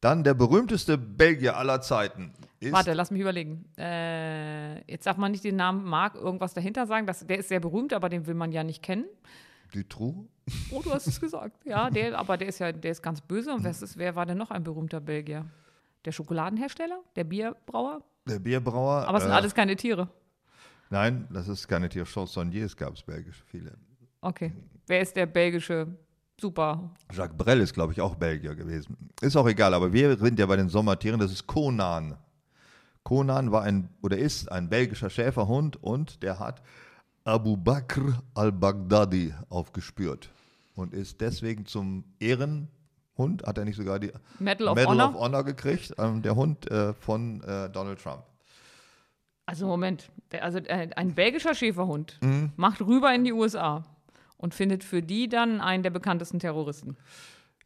Dann 0.00 0.24
der 0.24 0.34
berühmteste 0.34 0.96
Belgier 0.96 1.56
aller 1.56 1.80
Zeiten 1.80 2.32
ist 2.60 2.72
Warte, 2.72 2.92
lass 2.92 3.10
mich 3.10 3.22
überlegen. 3.22 3.64
Äh, 3.78 4.80
jetzt 4.90 5.06
darf 5.06 5.16
man 5.16 5.32
nicht 5.32 5.44
den 5.44 5.56
Namen 5.56 5.84
Marc 5.84 6.14
irgendwas 6.14 6.52
dahinter 6.52 6.86
sagen. 6.86 7.06
Das, 7.06 7.26
der 7.26 7.38
ist 7.38 7.48
sehr 7.48 7.60
berühmt, 7.60 7.92
aber 7.94 8.08
den 8.10 8.26
will 8.26 8.34
man 8.34 8.52
ja 8.52 8.62
nicht 8.64 8.82
kennen. 8.82 9.06
Dutroux. 9.72 10.28
Oh, 10.70 10.82
du 10.82 10.90
hast 10.92 11.06
es 11.06 11.20
gesagt. 11.20 11.64
Ja, 11.64 11.90
der, 11.90 12.18
aber 12.18 12.36
der 12.36 12.48
ist 12.48 12.58
ja, 12.58 12.72
der 12.72 12.90
ist 12.90 13.02
ganz 13.02 13.20
böse. 13.20 13.54
Und 13.54 13.64
was 13.64 13.82
ist, 13.82 13.96
wer 13.96 14.14
war 14.14 14.26
denn 14.26 14.36
noch 14.36 14.50
ein 14.50 14.62
berühmter 14.62 15.00
Belgier? 15.00 15.46
Der 16.04 16.12
Schokoladenhersteller? 16.12 17.00
Der 17.16 17.24
Bierbrauer? 17.24 18.02
Der 18.26 18.38
Bierbrauer. 18.38 19.06
Aber 19.06 19.18
es 19.18 19.24
sind 19.24 19.32
äh, 19.32 19.36
alles 19.36 19.54
keine 19.54 19.76
Tiere. 19.76 20.08
Nein, 20.90 21.28
das 21.30 21.48
ist 21.48 21.68
keine 21.68 21.88
Tier. 21.88 22.04
Chansonniers 22.04 22.76
gab 22.76 22.94
es 22.94 23.02
belgische 23.02 23.44
viele. 23.44 23.76
Okay. 24.20 24.52
Wer 24.86 25.00
ist 25.00 25.16
der 25.16 25.26
belgische 25.26 25.86
Super? 26.40 26.90
Jacques 27.12 27.36
Brel 27.36 27.60
ist, 27.60 27.74
glaube 27.74 27.92
ich, 27.92 28.00
auch 28.00 28.14
Belgier 28.14 28.54
gewesen. 28.54 28.96
Ist 29.20 29.36
auch 29.36 29.46
egal, 29.46 29.74
aber 29.74 29.92
wir 29.92 30.16
sind 30.16 30.38
ja 30.38 30.46
bei 30.46 30.56
den 30.56 30.68
Sommertieren, 30.68 31.20
das 31.20 31.30
ist 31.32 31.46
Conan. 31.46 32.16
Conan 33.02 33.50
war 33.52 33.62
ein 33.62 33.88
oder 34.02 34.18
ist 34.18 34.50
ein 34.50 34.68
belgischer 34.68 35.10
Schäferhund 35.10 35.82
und 35.82 36.22
der 36.22 36.38
hat 36.38 36.62
Abu 37.24 37.56
Bakr 37.56 38.22
al-Baghdadi 38.34 39.34
aufgespürt 39.48 40.30
und 40.74 40.92
ist 40.94 41.20
deswegen 41.20 41.66
zum 41.66 42.04
Ehrenhund, 42.18 43.42
hat 43.46 43.58
er 43.58 43.64
nicht 43.64 43.76
sogar 43.76 43.98
die 43.98 44.12
Medal 44.38 44.68
of 44.68 44.74
Medal 44.76 44.90
Honor? 44.92 45.08
of 45.10 45.14
Honor 45.20 45.44
gekriegt, 45.44 45.94
ähm, 45.98 46.22
der 46.22 46.34
Hund 46.36 46.70
äh, 46.70 46.92
von 46.94 47.42
äh, 47.42 47.68
Donald 47.70 48.02
Trump. 48.02 48.22
Also 49.46 49.66
Moment, 49.66 50.10
also 50.40 50.58
äh, 50.58 50.90
ein 50.96 51.14
belgischer 51.14 51.54
Schäferhund 51.54 52.18
Mhm. 52.22 52.52
macht 52.56 52.80
rüber 52.82 53.12
in 53.14 53.24
die 53.24 53.32
USA 53.32 53.82
und 54.40 54.54
findet 54.54 54.82
für 54.84 55.02
die 55.02 55.28
dann 55.28 55.60
einen 55.60 55.82
der 55.82 55.90
bekanntesten 55.90 56.38
Terroristen. 56.38 56.96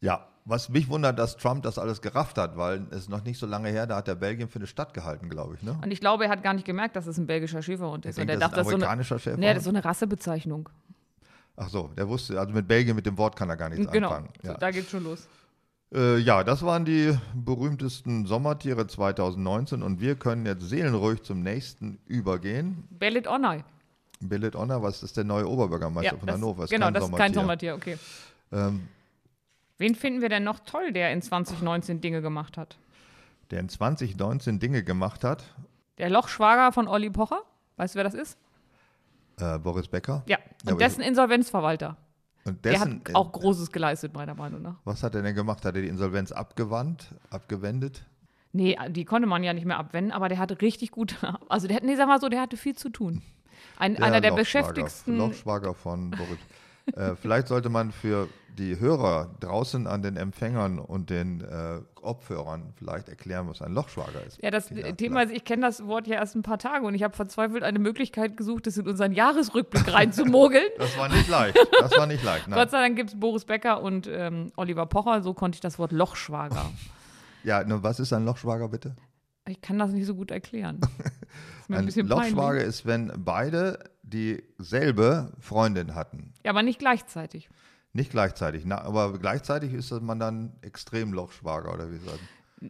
Ja, 0.01 0.27
was 0.43 0.69
mich 0.69 0.89
wundert, 0.89 1.17
dass 1.17 1.37
Trump 1.37 1.63
das 1.63 1.79
alles 1.79 2.01
gerafft 2.01 2.37
hat, 2.37 2.57
weil 2.57 2.85
es 2.91 2.97
ist 3.03 3.09
noch 3.09 3.23
nicht 3.23 3.39
so 3.39 3.47
lange 3.47 3.69
her, 3.69 3.87
da 3.87 3.95
hat 3.95 4.07
der 4.07 4.15
Belgien 4.15 4.49
für 4.49 4.59
eine 4.59 4.67
Stadt 4.67 4.93
gehalten, 4.93 5.29
glaube 5.29 5.55
ich. 5.55 5.63
Ne? 5.63 5.77
Und 5.81 5.89
ich 5.89 5.99
glaube, 6.01 6.25
er 6.25 6.29
hat 6.29 6.43
gar 6.43 6.53
nicht 6.53 6.65
gemerkt, 6.65 6.95
dass 6.95 7.07
es 7.07 7.17
ein 7.17 7.25
belgischer 7.25 7.61
Schäferhund 7.63 8.05
ist. 8.05 8.19
und 8.19 8.29
er 8.29 8.35
das 8.35 8.35
ist 8.35 8.41
dachte, 8.41 8.55
das 8.57 8.59
ein 8.59 8.61
ist 8.67 8.69
so 8.71 8.75
eine, 8.75 8.85
amerikanischer 8.85 9.19
Schäferhund? 9.19 9.39
nee, 9.39 9.47
das 9.47 9.57
ist 9.59 9.63
so 9.63 9.69
eine 9.71 9.83
Rassebezeichnung. 9.85 10.69
Ach 11.57 11.69
so, 11.69 11.89
der 11.97 12.07
wusste, 12.09 12.37
also 12.39 12.53
mit 12.53 12.67
Belgien, 12.67 12.95
mit 12.95 13.05
dem 13.05 13.17
Wort 13.17 13.35
kann 13.37 13.49
er 13.49 13.55
gar 13.55 13.69
nichts 13.69 13.89
Genau, 13.91 14.09
anfangen. 14.09 14.29
so, 14.43 14.49
Ja. 14.51 14.57
da 14.57 14.71
geht's 14.71 14.89
schon 14.91 15.03
los. 15.05 15.27
Äh, 15.93 16.17
ja, 16.17 16.43
das 16.43 16.61
waren 16.63 16.83
die 16.83 17.17
berühmtesten 17.33 18.25
Sommertiere 18.25 18.85
2019 18.87 19.81
und 19.81 20.01
wir 20.01 20.15
können 20.15 20.45
jetzt 20.45 20.67
seelenruhig 20.67 21.23
zum 21.23 21.41
nächsten 21.41 21.99
übergehen. 22.05 22.83
Bellet 22.89 23.27
Onay. 23.27 23.63
Billet 24.19 24.55
Honor, 24.55 24.81
was 24.81 25.03
ist 25.03 25.17
der 25.17 25.23
neue 25.23 25.47
Oberbürgermeister 25.47 26.17
von 26.17 26.27
das, 26.27 26.35
Hannover? 26.35 26.63
Ist 26.63 26.69
genau, 26.69 26.91
das 26.91 27.05
ist 27.05 27.15
kein 27.15 27.33
Sommertier, 27.33 27.75
okay. 27.75 27.97
Ähm, 28.51 28.87
Wen 29.77 29.93
finden 29.95 30.21
wir 30.21 30.29
denn 30.29 30.43
noch 30.43 30.59
toll, 30.61 30.93
der 30.93 31.11
in 31.11 31.21
2019 31.21 32.01
Dinge 32.01 32.21
gemacht 32.21 32.57
hat? 32.57 32.77
der 33.51 33.59
in 33.59 33.69
2019 33.69 34.57
Dinge 34.59 34.83
gemacht 34.83 35.23
hat, 35.23 35.43
Der 35.99 36.09
Lochschwager 36.09 36.71
von 36.71 36.87
Olli 36.87 37.11
Pocher? 37.11 37.43
Weißt 37.77 37.93
du, 37.93 37.97
wer 37.97 38.03
das 38.03 38.15
ist? 38.15 38.37
äh, 39.37 39.59
Boris 39.59 39.87
Becker. 39.87 40.23
Ja, 40.27 40.37
und 40.65 40.79
dessen 40.81 41.01
Insolvenzverwalter. 41.01 41.97
Und 42.45 42.63
Der 42.65 42.73
dessen, 42.73 43.01
hat 43.05 43.15
auch 43.15 43.31
Großes 43.31 43.71
geleistet, 43.71 44.13
meiner 44.13 44.33
Meinung 44.33 44.61
nach. 44.61 44.75
was 44.83 45.03
hat 45.03 45.13
er 45.15 45.21
denn 45.21 45.35
gemacht? 45.35 45.63
Hat 45.65 45.75
er 45.75 45.81
die 45.81 45.87
Insolvenz 45.87 46.31
abgewandt, 46.31 47.13
abgewendet? 47.29 48.05
Nee, 48.51 48.77
die 48.89 49.03
konnte 49.05 49.27
man 49.27 49.43
ja 49.43 49.53
nicht 49.53 49.65
mehr 49.65 49.77
abwenden, 49.77 50.11
aber 50.11 50.29
der 50.29 50.37
hatte 50.39 50.61
richtig 50.61 50.91
gut, 50.91 51.17
also 51.49 51.67
der 51.67 51.77
hat, 51.77 51.83
nee, 51.83 51.95
sag 51.95 52.07
mal 52.07 52.19
so, 52.21 52.29
der 52.29 52.41
hatte 52.41 52.57
viel 52.57 52.75
zu 52.75 52.89
tun. 52.89 53.21
Ein, 53.77 54.01
einer 54.01 54.21
der 54.21 54.31
beschäftigsten, 54.31 55.17
Lochschwager 55.17 55.73
von 55.73 56.11
Boris. 56.11 56.39
äh, 56.95 57.15
vielleicht 57.15 57.47
sollte 57.47 57.69
man 57.69 57.91
für 57.91 58.27
die 58.57 58.79
Hörer 58.79 59.35
draußen 59.39 59.85
an 59.87 60.01
den 60.01 60.17
Empfängern 60.17 60.79
und 60.79 61.09
den 61.09 61.41
äh, 61.41 61.81
Kopfhörern 61.95 62.73
vielleicht 62.77 63.09
erklären, 63.09 63.49
was 63.49 63.61
ein 63.61 63.73
Lochschwager 63.73 64.23
ist. 64.25 64.41
ja, 64.41 64.51
das 64.51 64.67
Tina, 64.67 64.91
Thema 64.93 65.23
ist, 65.23 65.31
ich 65.33 65.43
kenne 65.43 65.63
das 65.63 65.85
Wort 65.85 66.07
ja 66.07 66.15
erst 66.15 66.35
ein 66.35 66.43
paar 66.43 66.57
Tage 66.57 66.85
und 66.85 66.95
ich 66.95 67.03
habe 67.03 67.15
verzweifelt 67.15 67.63
eine 67.63 67.79
Möglichkeit 67.79 68.37
gesucht, 68.37 68.67
das 68.67 68.77
in 68.77 68.87
unseren 68.87 69.11
Jahresrückblick 69.11 69.91
reinzumogeln. 69.93 70.65
Das 70.77 70.97
war 70.97 71.09
nicht 71.09 71.27
leicht. 71.27 71.57
Das 71.79 71.97
war 71.97 72.05
nicht 72.05 72.23
leicht. 72.23 72.47
Nein. 72.47 72.59
Gott 72.59 72.71
sei 72.71 72.79
Dank 72.79 72.95
gibt 72.95 73.09
es 73.09 73.19
Boris 73.19 73.45
Becker 73.45 73.81
und 73.81 74.07
ähm, 74.07 74.51
Oliver 74.55 74.85
Pocher, 74.85 75.21
so 75.21 75.33
konnte 75.33 75.55
ich 75.55 75.61
das 75.61 75.79
Wort 75.79 75.91
Lochschwager. 75.91 76.71
Ja, 77.43 77.63
was 77.67 77.99
ist 77.99 78.13
ein 78.13 78.25
Lochschwager 78.25 78.67
bitte? 78.69 78.95
Ich 79.47 79.61
kann 79.61 79.77
das 79.77 79.91
nicht 79.91 80.05
so 80.05 80.15
gut 80.15 80.31
erklären. 80.31 80.79
Ein, 81.69 81.89
Ein 81.89 82.07
peinlich. 82.07 82.63
ist, 82.63 82.85
wenn 82.85 83.11
beide 83.17 83.79
dieselbe 84.03 85.33
Freundin 85.39 85.95
hatten. 85.95 86.33
Ja, 86.43 86.51
aber 86.51 86.63
nicht 86.63 86.79
gleichzeitig. 86.79 87.49
Nicht 87.93 88.11
gleichzeitig, 88.11 88.63
na, 88.65 88.81
aber 88.81 89.17
gleichzeitig 89.17 89.73
ist 89.73 89.91
man 90.01 90.19
dann 90.19 90.53
extrem 90.61 91.13
Lochschwager 91.13 91.73
oder 91.73 91.91
wie 91.91 91.97
sagen. 91.97 92.19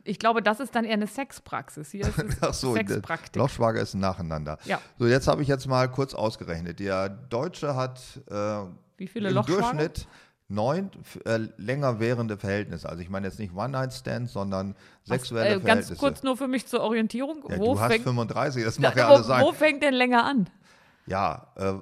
Ich 0.04 0.20
glaube, 0.20 0.42
das 0.42 0.60
ist 0.60 0.76
dann 0.76 0.86
eher 0.86 0.94
eine 0.94 1.08
Sexpraxis. 1.08 1.92
Hier 1.92 2.08
ist 2.08 2.18
es 2.20 2.38
Ach 2.42 2.54
so, 2.54 2.74
Sexpraktik. 2.74 3.36
Lochschwager 3.36 3.82
ist 3.82 3.96
nacheinander. 3.96 4.58
Ja. 4.66 4.80
So, 5.00 5.08
jetzt 5.08 5.28
habe 5.28 5.42
ich 5.42 5.48
jetzt 5.48 5.68
mal 5.68 5.90
kurz 5.90 6.14
ausgerechnet. 6.14 6.80
Der 6.80 7.10
Deutsche 7.10 7.76
hat 7.76 8.02
äh, 8.30 8.62
Wie 8.98 9.08
viele 9.08 9.30
im? 9.30 9.42
Durchschnitt 9.44 10.08
neun 10.48 10.92
äh, 11.26 11.40
länger 11.58 12.00
währende 12.00 12.38
Verhältnisse. 12.38 12.88
Also 12.88 13.02
ich 13.02 13.10
meine 13.10 13.28
jetzt 13.28 13.40
nicht 13.40 13.54
One-Night-Stands, 13.56 14.32
sondern 14.34 14.76
sexuelle 15.04 15.50
Äh, 15.50 15.54
ganz 15.54 15.64
Verhältnisse. 15.64 15.96
kurz 15.96 16.24
nur 16.24 16.38
für 16.38 16.48
mich 16.48 16.68
zur 16.68 16.82
Orientierung. 16.82 17.44
ja, 17.50 17.58
wo, 17.58 17.74
du 17.74 17.80
hast 17.80 17.92
fängt, 17.92 18.04
35, 18.04 18.64
das 18.64 18.76
Da- 18.76 18.82
mag 18.90 18.96
ja 18.98 19.08
alles 19.08 19.26
sein. 19.28 19.44
wo 19.44 19.52
fängt 19.54 19.82
denn 19.82 19.94
länger 19.96 20.24
an? 20.24 20.50
Ja, 21.08 21.48
äh, 21.56 21.74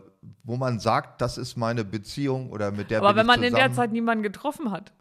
wo 0.44 0.56
man 0.58 0.80
sagt, 0.80 1.22
das 1.22 1.38
ist 1.38 1.58
meine 1.58 1.84
Beziehung 1.84 2.52
oder 2.52 2.72
mit 2.72 2.90
der 2.92 3.00
Aber 3.00 3.16
wenn 3.16 3.26
man 3.26 3.40
zusammen, 3.42 3.56
in 3.56 3.56
der 3.56 3.74
Zeit 3.74 3.92
niemanden 3.92 4.24
getroffen 4.24 4.72
hat, 4.72 4.94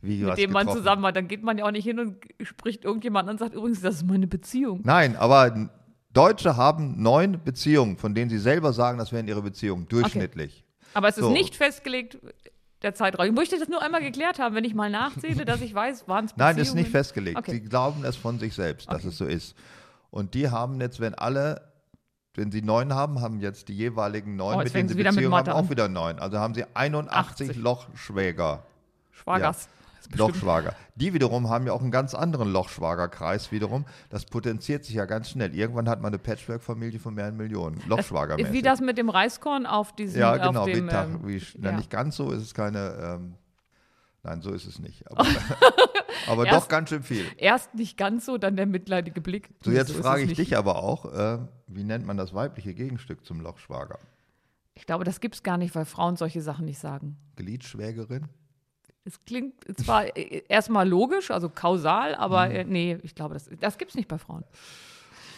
wie, 0.00 0.24
mit 0.24 0.38
dem 0.38 0.50
man 0.50 0.68
zusammen 0.68 1.02
war, 1.02 1.12
dann 1.12 1.28
geht 1.28 1.42
man 1.42 1.58
ja 1.58 1.64
auch 1.66 1.70
nicht 1.70 1.84
hin 1.84 1.98
und 2.00 2.16
spricht 2.42 2.84
irgendjemand 2.84 3.28
an 3.28 3.34
und 3.34 3.38
sagt, 3.38 3.54
übrigens, 3.54 3.80
das 3.82 3.96
ist 3.96 4.06
meine 4.06 4.26
Beziehung. 4.26 4.80
Nein, 4.84 5.16
aber 5.16 5.70
Deutsche 6.12 6.56
haben 6.56 7.00
neun 7.02 7.42
Beziehungen, 7.44 7.96
von 7.96 8.14
denen 8.14 8.28
sie 8.30 8.38
selber 8.38 8.72
sagen, 8.72 8.98
das 8.98 9.12
wären 9.12 9.28
ihre 9.28 9.42
Beziehungen, 9.42 9.86
durchschnittlich. 9.88 10.64
Aber 10.94 11.08
es 11.08 11.16
ist 11.16 11.24
So. 11.24 11.30
nicht 11.30 11.54
festgelegt, 11.56 12.18
der 12.82 12.94
Zeitraum. 12.94 13.26
Ich 13.26 13.32
möchte 13.32 13.58
das 13.58 13.68
nur 13.68 13.80
einmal 13.82 14.00
geklärt 14.02 14.38
haben, 14.38 14.54
wenn 14.54 14.64
ich 14.64 14.74
mal 14.74 14.90
nachzähle, 14.90 15.44
dass 15.44 15.60
ich 15.60 15.74
weiß, 15.74 16.08
waren 16.08 16.24
es 16.26 16.32
Nein, 16.36 16.56
das 16.56 16.68
ist 16.68 16.74
nicht 16.74 16.90
festgelegt. 16.90 17.38
Okay. 17.38 17.52
Sie 17.52 17.60
glauben 17.62 18.04
es 18.04 18.16
von 18.16 18.38
sich 18.38 18.54
selbst, 18.54 18.88
dass 18.90 18.98
Okay. 19.00 19.08
es 19.08 19.18
so 19.18 19.24
ist. 19.26 19.56
Und 20.10 20.34
die 20.34 20.50
haben 20.50 20.80
jetzt, 20.80 21.00
wenn 21.00 21.14
alle, 21.14 21.72
wenn 22.34 22.50
sie 22.50 22.62
neun 22.62 22.94
haben, 22.94 23.20
haben 23.20 23.40
jetzt 23.40 23.68
die 23.68 23.74
jeweiligen 23.76 24.36
neun, 24.36 24.56
Oh, 24.56 24.58
mit 24.62 24.74
denen 24.74 24.88
sie 24.88 24.94
Beziehungen 24.94 25.34
haben, 25.34 25.48
auch 25.50 25.70
wieder 25.70 25.88
neun. 25.88 26.18
Also 26.18 26.38
haben 26.38 26.54
sie 26.54 26.64
81 26.74 27.50
80. 27.50 27.56
Lochschwäger. 27.62 28.62
Schwagers. 29.10 29.56
Bestimmt- 29.56 29.81
Lochschwager. 30.14 30.74
Die 30.94 31.14
wiederum 31.14 31.48
haben 31.48 31.66
ja 31.66 31.72
auch 31.72 31.80
einen 31.80 31.90
ganz 31.90 32.14
anderen 32.14 32.52
Lochschwagerkreis 32.52 33.52
wiederum. 33.52 33.84
Das 34.10 34.24
potenziert 34.26 34.84
sich 34.84 34.94
ja 34.94 35.04
ganz 35.06 35.30
schnell. 35.30 35.54
Irgendwann 35.54 35.88
hat 35.88 36.00
man 36.00 36.08
eine 36.12 36.18
Patchwork-Familie 36.18 36.98
von 37.00 37.14
mehreren 37.14 37.36
Millionen. 37.36 37.80
Lochschwager 37.86 38.38
Ist 38.38 38.52
wie 38.52 38.62
das 38.62 38.80
mit 38.80 38.98
dem 38.98 39.08
Reiskorn 39.08 39.66
auf 39.66 39.94
diesem 39.94 40.20
Ja, 40.20 40.36
genau. 40.36 40.60
auf 40.60 40.66
dem, 40.66 40.86
wie 40.86 40.90
Tag, 40.90 41.08
ähm, 41.08 41.20
wie, 41.26 41.42
na, 41.58 41.70
ja. 41.70 41.76
Nicht 41.76 41.90
ganz 41.90 42.16
so 42.16 42.30
ist 42.32 42.42
es 42.42 42.54
keine. 42.54 43.18
Ähm, 43.20 43.34
nein, 44.22 44.42
so 44.42 44.50
ist 44.52 44.66
es 44.66 44.78
nicht. 44.78 45.04
Aber, 45.10 45.26
aber 46.26 46.46
Erst- 46.46 46.60
doch 46.64 46.68
ganz 46.68 46.88
schön 46.90 47.02
viel. 47.02 47.24
Erst 47.36 47.74
nicht 47.74 47.96
ganz 47.96 48.26
so, 48.26 48.38
dann 48.38 48.54
der 48.56 48.66
mitleidige 48.66 49.20
Blick. 49.20 49.50
So, 49.62 49.70
jetzt 49.70 49.90
ist 49.90 50.00
frage 50.00 50.22
ich 50.22 50.28
nicht. 50.28 50.38
dich 50.38 50.56
aber 50.56 50.76
auch, 50.76 51.06
äh, 51.12 51.38
wie 51.66 51.84
nennt 51.84 52.06
man 52.06 52.16
das 52.16 52.32
weibliche 52.34 52.74
Gegenstück 52.74 53.24
zum 53.24 53.40
Lochschwager? 53.40 53.98
Ich 54.74 54.86
glaube, 54.86 55.04
das 55.04 55.20
gibt 55.20 55.34
es 55.34 55.42
gar 55.42 55.58
nicht, 55.58 55.74
weil 55.74 55.84
Frauen 55.84 56.16
solche 56.16 56.40
Sachen 56.42 56.64
nicht 56.64 56.78
sagen. 56.78 57.16
Gliedschwägerin? 57.36 58.28
Es 59.04 59.24
klingt 59.24 59.54
zwar 59.78 60.16
äh, 60.16 60.42
erstmal 60.48 60.88
logisch, 60.88 61.30
also 61.30 61.48
kausal, 61.48 62.14
aber 62.14 62.48
Mhm. 62.48 62.54
äh, 62.54 62.64
nee, 62.64 62.98
ich 63.02 63.14
glaube, 63.14 63.34
das, 63.34 63.50
das 63.60 63.78
gibt 63.78 63.90
es 63.90 63.96
nicht 63.96 64.08
bei 64.08 64.18
Frauen. 64.18 64.44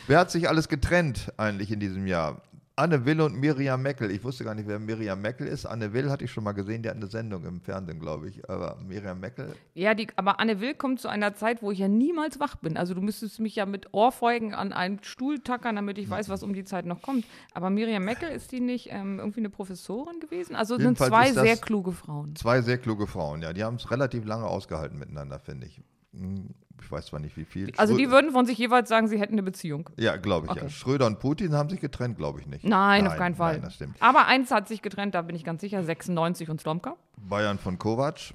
Wer 0.07 0.18
hat 0.18 0.31
sich 0.31 0.48
alles 0.48 0.68
getrennt 0.68 1.33
eigentlich 1.38 1.70
in 1.70 1.81
diesem 1.81 2.07
Jahr? 2.07 2.42
Anne 2.77 3.05
Will 3.05 3.21
und 3.21 3.37
Miriam 3.37 3.81
Meckel. 3.83 4.11
Ich 4.11 4.25
wusste 4.25 4.43
gar 4.43 4.55
nicht, 4.57 4.67
wer 4.67 4.81
Miriam 4.81 5.21
Meckel 5.21 5.47
ist. 5.47 5.65
Anne 5.65 5.93
Will 5.93 6.11
hatte 6.11 6.25
ich 6.25 6.33
schon 6.33 6.43
mal 6.43 6.53
gesehen, 6.53 6.83
die 6.83 6.89
hat 6.89 6.97
eine 6.97 7.07
Sendung 7.07 7.45
im 7.45 7.61
Fernsehen, 7.61 8.01
glaube 8.01 8.29
ich. 8.29 8.51
Aber 8.51 8.77
Miriam 8.85 9.21
Meckel, 9.21 9.55
Ja, 9.75 9.95
die, 9.95 10.09
aber 10.17 10.41
Anne 10.41 10.61
Will 10.61 10.75
kommt 10.75 11.01
zu 11.01 11.07
einer 11.07 11.35
Zeit, 11.35 11.63
wo 11.63 11.71
ich 11.71 11.79
ja 11.79 11.87
niemals 11.87 12.41
wach 12.41 12.57
bin. 12.57 12.77
Also 12.77 12.95
du 12.95 13.01
müsstest 13.01 13.39
mich 13.39 13.55
ja 13.55 13.65
mit 13.65 13.95
Ohrfeigen 13.95 14.55
an 14.55 14.73
einen 14.73 15.03
Stuhl 15.05 15.39
tackern, 15.39 15.77
damit 15.77 15.99
ich 15.99 16.11
weiß, 16.11 16.29
was 16.29 16.43
um 16.43 16.53
die 16.53 16.65
Zeit 16.65 16.85
noch 16.85 17.01
kommt. 17.01 17.25
Aber 17.53 17.71
Miriam 17.71 18.05
Meckel, 18.05 18.29
ist 18.31 18.51
die 18.51 18.61
nicht 18.61 18.89
ähm, 18.91 19.21
irgendwie 19.21 19.41
eine 19.41 19.51
Professorin 19.51 20.19
gewesen? 20.19 20.57
Also 20.57 20.75
es 20.75 20.83
sind 20.83 20.99
Jedenfalls 20.99 21.11
zwei 21.11 21.33
sehr 21.33 21.57
kluge 21.57 21.93
Frauen. 21.93 22.35
zwei 22.35 22.61
sehr 22.61 22.79
kluge 22.79 23.07
Frauen, 23.07 23.43
ja. 23.43 23.53
Die 23.53 23.63
haben 23.63 23.77
es 23.77 23.89
relativ 23.93 24.25
lange 24.25 24.47
ausgehalten 24.47 24.99
miteinander, 24.99 25.39
finde 25.39 25.69
ich. 25.69 25.81
Hm, 26.18 26.50
Ich 26.83 26.90
weiß 26.90 27.07
zwar 27.07 27.20
nicht, 27.20 27.37
wie 27.37 27.44
viel. 27.44 27.72
Also 27.77 27.96
die 27.96 28.11
würden 28.11 28.31
von 28.33 28.46
sich 28.46 28.59
jeweils 28.59 28.88
sagen, 28.88 29.09
sie 29.09 29.18
hätten 29.18 29.35
eine 29.35 29.42
Beziehung. 29.42 29.88
Ja, 29.96 30.16
glaube 30.16 30.46
ich, 30.48 30.55
ja. 30.55 30.62
Okay. 30.62 30.70
Schröder 30.70 31.07
und 31.07 31.18
Putin 31.20 31.55
haben 31.55 31.68
sich 31.70 31.81
getrennt, 31.81 32.16
glaube 32.18 32.40
ich 32.40 32.46
nicht. 32.46 32.64
Nein, 32.64 33.07
auf 33.07 33.16
keinen 33.16 33.35
Fall. 33.37 33.55
Nein, 33.55 33.62
das 33.62 33.74
stimmt. 33.74 33.96
Aber 34.00 34.27
eins 34.27 34.50
hat 34.50 34.68
sich 34.68 34.83
getrennt, 34.83 35.14
da 35.14 35.22
bin 35.22 35.35
ich 35.37 35.44
ganz 35.44 35.61
sicher, 35.61 35.83
96 35.83 36.50
und 36.50 36.61
Slomka. 36.61 36.96
Bayern 37.16 37.59
von 37.59 37.79
Kovac, 37.79 38.35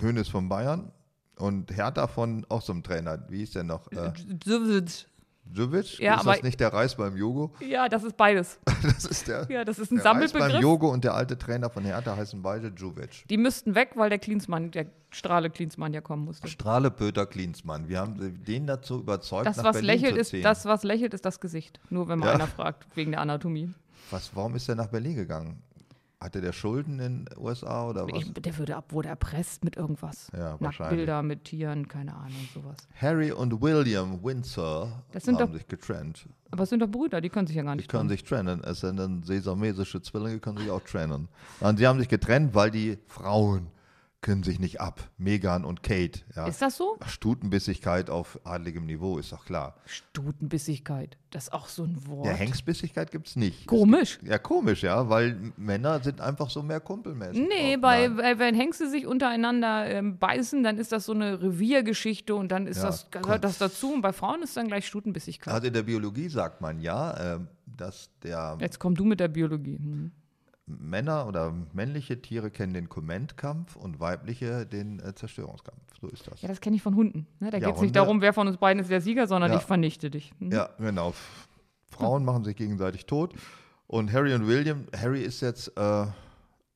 Hönes 0.00 0.28
von 0.28 0.48
Bayern 0.48 0.92
und 1.36 1.74
Hertha 1.74 2.06
von 2.06 2.44
auch 2.48 2.62
so 2.62 2.72
einem 2.72 2.82
Trainer. 2.82 3.24
Wie 3.28 3.38
hieß 3.38 3.52
der 3.52 3.64
noch? 3.64 3.90
Äh, 3.90 4.12
Jovic? 5.52 5.98
Ja, 5.98 6.14
ist 6.14 6.20
aber- 6.20 6.32
das 6.34 6.42
nicht 6.42 6.60
der 6.60 6.72
Reis 6.72 6.94
beim 6.96 7.16
Jogo? 7.16 7.52
Ja, 7.60 7.88
das 7.88 8.04
ist 8.04 8.16
beides. 8.16 8.58
Das 8.82 9.04
ist 9.04 9.26
der, 9.28 9.46
Ja, 9.50 9.64
das 9.64 9.78
ist 9.78 9.90
ein 9.90 9.96
der 9.96 10.04
Reis 10.06 10.32
beim 10.32 10.40
Sammelbegriff. 10.42 10.62
Jogo 10.62 10.88
und 10.92 11.02
der 11.04 11.14
alte 11.14 11.36
Trainer 11.36 11.68
von 11.70 11.84
Hertha 11.84 12.16
heißen 12.16 12.40
beide 12.42 12.68
Jovic. 12.68 13.24
Die 13.28 13.36
müssten 13.36 13.74
weg, 13.74 13.90
weil 13.96 14.08
der 14.08 14.18
Klinsmann, 14.20 14.70
der 14.70 14.86
Strahle 15.10 15.50
Klinsmann 15.50 15.92
ja 15.94 16.00
kommen 16.00 16.24
musste. 16.24 16.46
Strahle 16.48 16.90
Pöter 16.90 17.26
Klinsmann. 17.26 17.88
Wir 17.88 17.98
haben 18.00 18.44
den 18.44 18.66
dazu 18.66 19.00
überzeugt, 19.00 19.46
Das, 19.46 19.56
nach 19.56 19.64
was 19.64 19.72
Berlin 19.76 19.86
lächelt, 19.90 20.14
zu 20.14 20.20
ist, 20.20 20.28
ziehen. 20.30 20.42
das, 20.42 20.64
was 20.66 20.82
lächelt, 20.84 21.14
ist 21.14 21.24
das 21.24 21.40
Gesicht. 21.40 21.80
Nur 21.90 22.08
wenn 22.08 22.18
mal 22.18 22.26
Ja. 22.26 22.32
einer 22.34 22.46
fragt, 22.46 22.86
wegen 22.94 23.10
der 23.12 23.20
Anatomie. 23.20 23.72
was, 24.10 24.30
warum 24.34 24.54
ist 24.54 24.68
er 24.68 24.74
nach 24.76 24.86
Berlin 24.88 25.16
gegangen? 25.16 25.62
Hatte 26.20 26.40
der 26.40 26.52
Schulden 26.52 26.98
in 26.98 27.24
den 27.26 27.38
USA 27.38 27.86
oder 27.88 28.04
was? 28.08 28.20
Ich, 28.20 28.32
der 28.32 28.58
würde 28.58 28.74
ab, 28.76 28.92
wurde 28.92 29.08
erpresst 29.08 29.62
mit 29.62 29.76
irgendwas. 29.76 30.28
Ja. 30.36 30.56
Nacktbilder 30.58 31.22
mit 31.22 31.44
Tieren, 31.44 31.86
keine 31.86 32.12
Ahnung, 32.16 32.48
sowas. 32.52 32.76
Harry 33.00 33.30
und 33.30 33.60
William 33.62 34.20
Windsor 34.24 35.04
Das 35.12 35.24
sind 35.24 35.38
haben 35.38 35.52
doch- 35.52 35.54
sich 35.58 35.68
getrennt. 35.68 36.28
Aber 36.50 36.64
es 36.64 36.70
sind 36.70 36.80
doch 36.80 36.88
Brüder, 36.88 37.20
die 37.20 37.28
können 37.28 37.46
sich 37.46 37.54
ja 37.54 37.62
gar 37.62 37.74
Die 37.74 37.78
nicht 37.78 37.90
können 37.90 38.08
trennen. 38.08 38.10
sich 38.10 38.24
trennen. 38.24 38.64
Es 38.64 38.80
sind 38.80 38.96
dann 38.96 39.22
sesamesische 39.22 40.02
Zwillinge, 40.02 40.40
können 40.40 40.56
sich 40.58 40.70
auch 40.70 40.80
trennen. 40.82 41.28
Und 41.60 41.76
sie 41.78 41.86
haben 41.86 42.00
sich 42.00 42.08
getrennt, 42.08 42.52
weil 42.54 42.72
die 42.72 42.98
Frauen 43.06 43.68
können 44.20 44.42
sich 44.42 44.58
nicht 44.58 44.80
ab. 44.80 45.10
Megan 45.16 45.64
und 45.64 45.82
Kate. 45.82 46.20
Ja. 46.34 46.46
Ist 46.46 46.60
das 46.60 46.76
so? 46.76 46.98
Stutenbissigkeit 47.06 48.10
auf 48.10 48.40
adligem 48.44 48.86
Niveau, 48.86 49.18
ist 49.18 49.32
doch 49.32 49.44
klar. 49.44 49.76
Stutenbissigkeit. 49.86 51.16
Das 51.30 51.44
ist 51.44 51.52
auch 51.52 51.68
so 51.68 51.84
ein 51.84 52.06
Wort. 52.06 52.26
Ja, 52.26 52.32
Hengstbissigkeit 52.32 53.12
gibt 53.12 53.28
es 53.28 53.36
nicht. 53.36 53.66
Komisch. 53.66 54.18
Ja, 54.24 54.38
komisch, 54.38 54.82
ja, 54.82 55.08
weil 55.08 55.52
Männer 55.56 56.00
sind 56.00 56.20
einfach 56.20 56.50
so 56.50 56.62
mehr 56.62 56.80
kumpelmäßig. 56.80 57.46
Nee, 57.48 57.74
drauf. 57.74 57.82
bei, 57.82 58.08
bei, 58.08 58.38
wenn 58.38 58.54
Hengste 58.54 58.90
sich 58.90 59.06
untereinander 59.06 59.86
ähm, 59.86 60.18
beißen, 60.18 60.64
dann 60.64 60.78
ist 60.78 60.90
das 60.90 61.04
so 61.04 61.12
eine 61.12 61.40
Reviergeschichte 61.40 62.34
und 62.34 62.50
dann 62.50 62.66
ist 62.66 62.78
Ja, 62.78 62.86
das, 62.86 63.10
gehört 63.10 63.44
das 63.44 63.58
dazu. 63.58 63.92
Und 63.92 64.00
bei 64.00 64.12
Frauen 64.12 64.42
ist 64.42 64.56
dann 64.56 64.66
gleich 64.66 64.86
Stutenbissigkeit. 64.86 65.54
Also 65.54 65.68
in 65.68 65.74
der 65.74 65.82
Biologie 65.84 66.28
sagt 66.28 66.60
man 66.60 66.80
ja, 66.80 67.34
ähm, 67.36 67.48
dass 67.66 68.10
der 68.22 68.56
Jetzt 68.60 68.80
komm 68.80 68.96
du 68.96 69.04
mit 69.04 69.20
der 69.20 69.28
Biologie. 69.28 69.76
Hm. 69.76 70.10
Männer 70.68 71.26
oder 71.26 71.52
männliche 71.72 72.20
Tiere 72.20 72.50
kennen 72.50 72.74
den 72.74 72.88
Kommentkampf 72.88 73.76
und 73.76 74.00
weibliche 74.00 74.66
den 74.66 75.00
äh, 75.00 75.14
Zerstörungskampf. 75.14 75.78
So 76.00 76.08
ist 76.08 76.26
das. 76.30 76.42
Ja, 76.42 76.48
das 76.48 76.60
kenne 76.60 76.76
ich 76.76 76.82
von 76.82 76.94
Hunden. 76.94 77.26
Ne? 77.40 77.50
Da 77.50 77.58
Ja, 77.58 77.66
geht 77.66 77.76
es 77.76 77.82
nicht 77.82 77.96
darum, 77.96 78.20
wer 78.20 78.32
von 78.32 78.46
uns 78.46 78.56
beiden 78.58 78.80
ist 78.82 78.90
der 78.90 79.00
Sieger, 79.00 79.26
sondern 79.26 79.50
Ja. 79.52 79.58
ich 79.58 79.64
vernichte 79.64 80.10
dich. 80.10 80.32
Hm? 80.38 80.52
Ja, 80.52 80.68
genau. 80.78 81.14
Frauen 81.90 82.24
machen 82.24 82.44
sich 82.44 82.56
gegenseitig 82.56 83.06
tot. 83.06 83.34
Und 83.86 84.12
Harry 84.12 84.34
und 84.34 84.46
William, 84.46 84.84
Harry 84.94 85.22
ist 85.22 85.40
jetzt 85.40 85.72
äh, 85.78 86.06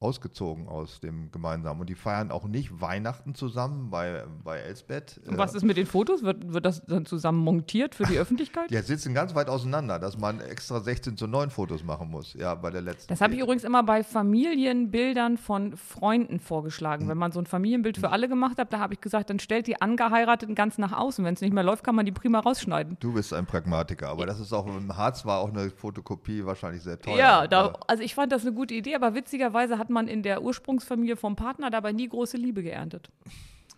ausgezogen 0.02 0.68
aus 0.68 1.00
dem 1.00 1.30
gemeinsamen. 1.30 1.80
Und 1.80 1.88
die 1.88 1.94
feiern 1.94 2.30
auch 2.30 2.44
nicht 2.44 2.80
Weihnachten 2.80 3.34
zusammen 3.34 3.90
bei, 3.90 4.24
bei 4.44 4.58
Elsbeth. 4.58 5.20
Und 5.26 5.38
was 5.38 5.54
ist 5.54 5.62
mit 5.62 5.76
den 5.76 5.86
Fotos? 5.86 6.22
Wird, 6.22 6.52
wird 6.52 6.66
das 6.66 6.84
dann 6.84 7.06
zusammen 7.06 7.38
montiert 7.38 7.94
für 7.94 8.04
die 8.04 8.18
Öffentlichkeit? 8.18 8.70
Die 8.70 8.78
sitzen 8.78 9.14
ganz 9.14 9.34
weit 9.34 9.48
auseinander, 9.48 9.98
dass 9.98 10.18
man 10.18 10.40
extra 10.40 10.80
16 10.80 11.16
zu 11.16 11.26
9 11.26 11.50
Fotos 11.50 11.84
machen 11.84 12.10
muss. 12.10 12.34
Ja, 12.34 12.54
bei 12.54 12.70
der 12.70 12.82
letzten. 12.82 13.08
Das 13.08 13.20
habe 13.20 13.34
ich 13.34 13.40
übrigens 13.40 13.64
immer 13.64 13.82
bei 13.82 14.02
Familienbildern 14.02 15.38
von 15.38 15.76
Freunden 15.76 16.40
vorgeschlagen. 16.40 17.08
Wenn 17.08 17.18
man 17.18 17.32
so 17.32 17.40
ein 17.40 17.46
Familienbild 17.46 17.98
für 17.98 18.10
alle 18.10 18.28
gemacht 18.28 18.58
hat, 18.58 18.72
da 18.72 18.80
habe 18.80 18.94
ich 18.94 19.00
gesagt, 19.00 19.30
dann 19.30 19.38
stellt 19.38 19.66
die 19.66 19.80
Angeheirateten 19.80 20.54
ganz 20.54 20.78
nach 20.78 20.92
außen. 20.92 21.24
Wenn 21.24 21.34
es 21.34 21.40
nicht 21.40 21.52
mehr 21.52 21.62
läuft, 21.62 21.84
kann 21.84 21.94
man 21.94 22.06
die 22.06 22.12
prima 22.12 22.40
rausschneiden. 22.40 22.96
Du 23.00 23.12
bist 23.12 23.32
ein 23.32 23.46
Pragmatiker, 23.46 24.08
aber 24.08 24.26
das 24.26 24.40
ist 24.40 24.52
auch 24.52 24.66
im 24.66 24.96
Harz 24.96 25.24
war 25.24 25.38
auch 25.38 25.50
eine 25.50 25.70
Fotokopie 25.70 26.44
wahrscheinlich 26.44 26.82
sehr 26.82 26.98
teuer. 26.98 27.16
Ja, 27.16 27.46
da, 27.46 27.74
also 27.86 28.02
ich 28.02 28.14
fand 28.14 28.32
das 28.32 28.42
eine 28.42 28.52
gute 28.52 28.74
Idee, 28.74 28.94
aber 28.94 29.14
witzigerweise 29.14 29.78
hat 29.78 29.90
man 29.92 30.08
in 30.08 30.22
der 30.22 30.42
Ursprungsfamilie 30.42 31.16
vom 31.16 31.36
Partner 31.36 31.70
dabei 31.70 31.92
nie 31.92 32.08
große 32.08 32.36
Liebe 32.36 32.62
geerntet. 32.62 33.10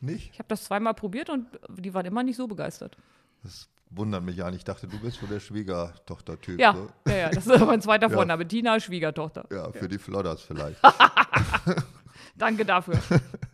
Nicht? 0.01 0.31
Ich 0.33 0.39
habe 0.39 0.49
das 0.49 0.65
zweimal 0.65 0.95
probiert 0.95 1.31
und 1.31 1.47
die 1.79 1.93
waren 1.95 2.07
immer 2.07 2.23
nicht 2.23 2.37
so 2.37 2.47
begeistert. 2.47 2.97
Das 3.43 3.69
wundert 3.91 4.23
mich 4.25 4.37
ja 4.37 4.47
nicht. 4.51 4.59
Ich 4.59 4.65
dachte, 4.65 4.87
du 4.87 4.99
bist 4.99 5.23
wohl 5.23 5.29
der 5.29 5.41
Schwiegertochter-Typ. 5.41 6.59
Ja, 6.61 6.75
So. 6.75 6.89
ja, 7.11 7.17
ja, 7.17 7.31
das 7.31 7.47
ist 7.47 7.61
mein 7.61 7.81
zweiter 7.81 8.07
Ja. 8.11 8.15
Vorname. 8.15 8.47
Tina, 8.47 8.79
Schwiegertochter. 8.81 9.45
Ja, 9.51 9.71
für 9.73 9.89
die 9.89 9.99
Flodders 9.99 10.43
vielleicht. 10.43 10.81
Danke 12.37 12.65
dafür. 12.65 12.99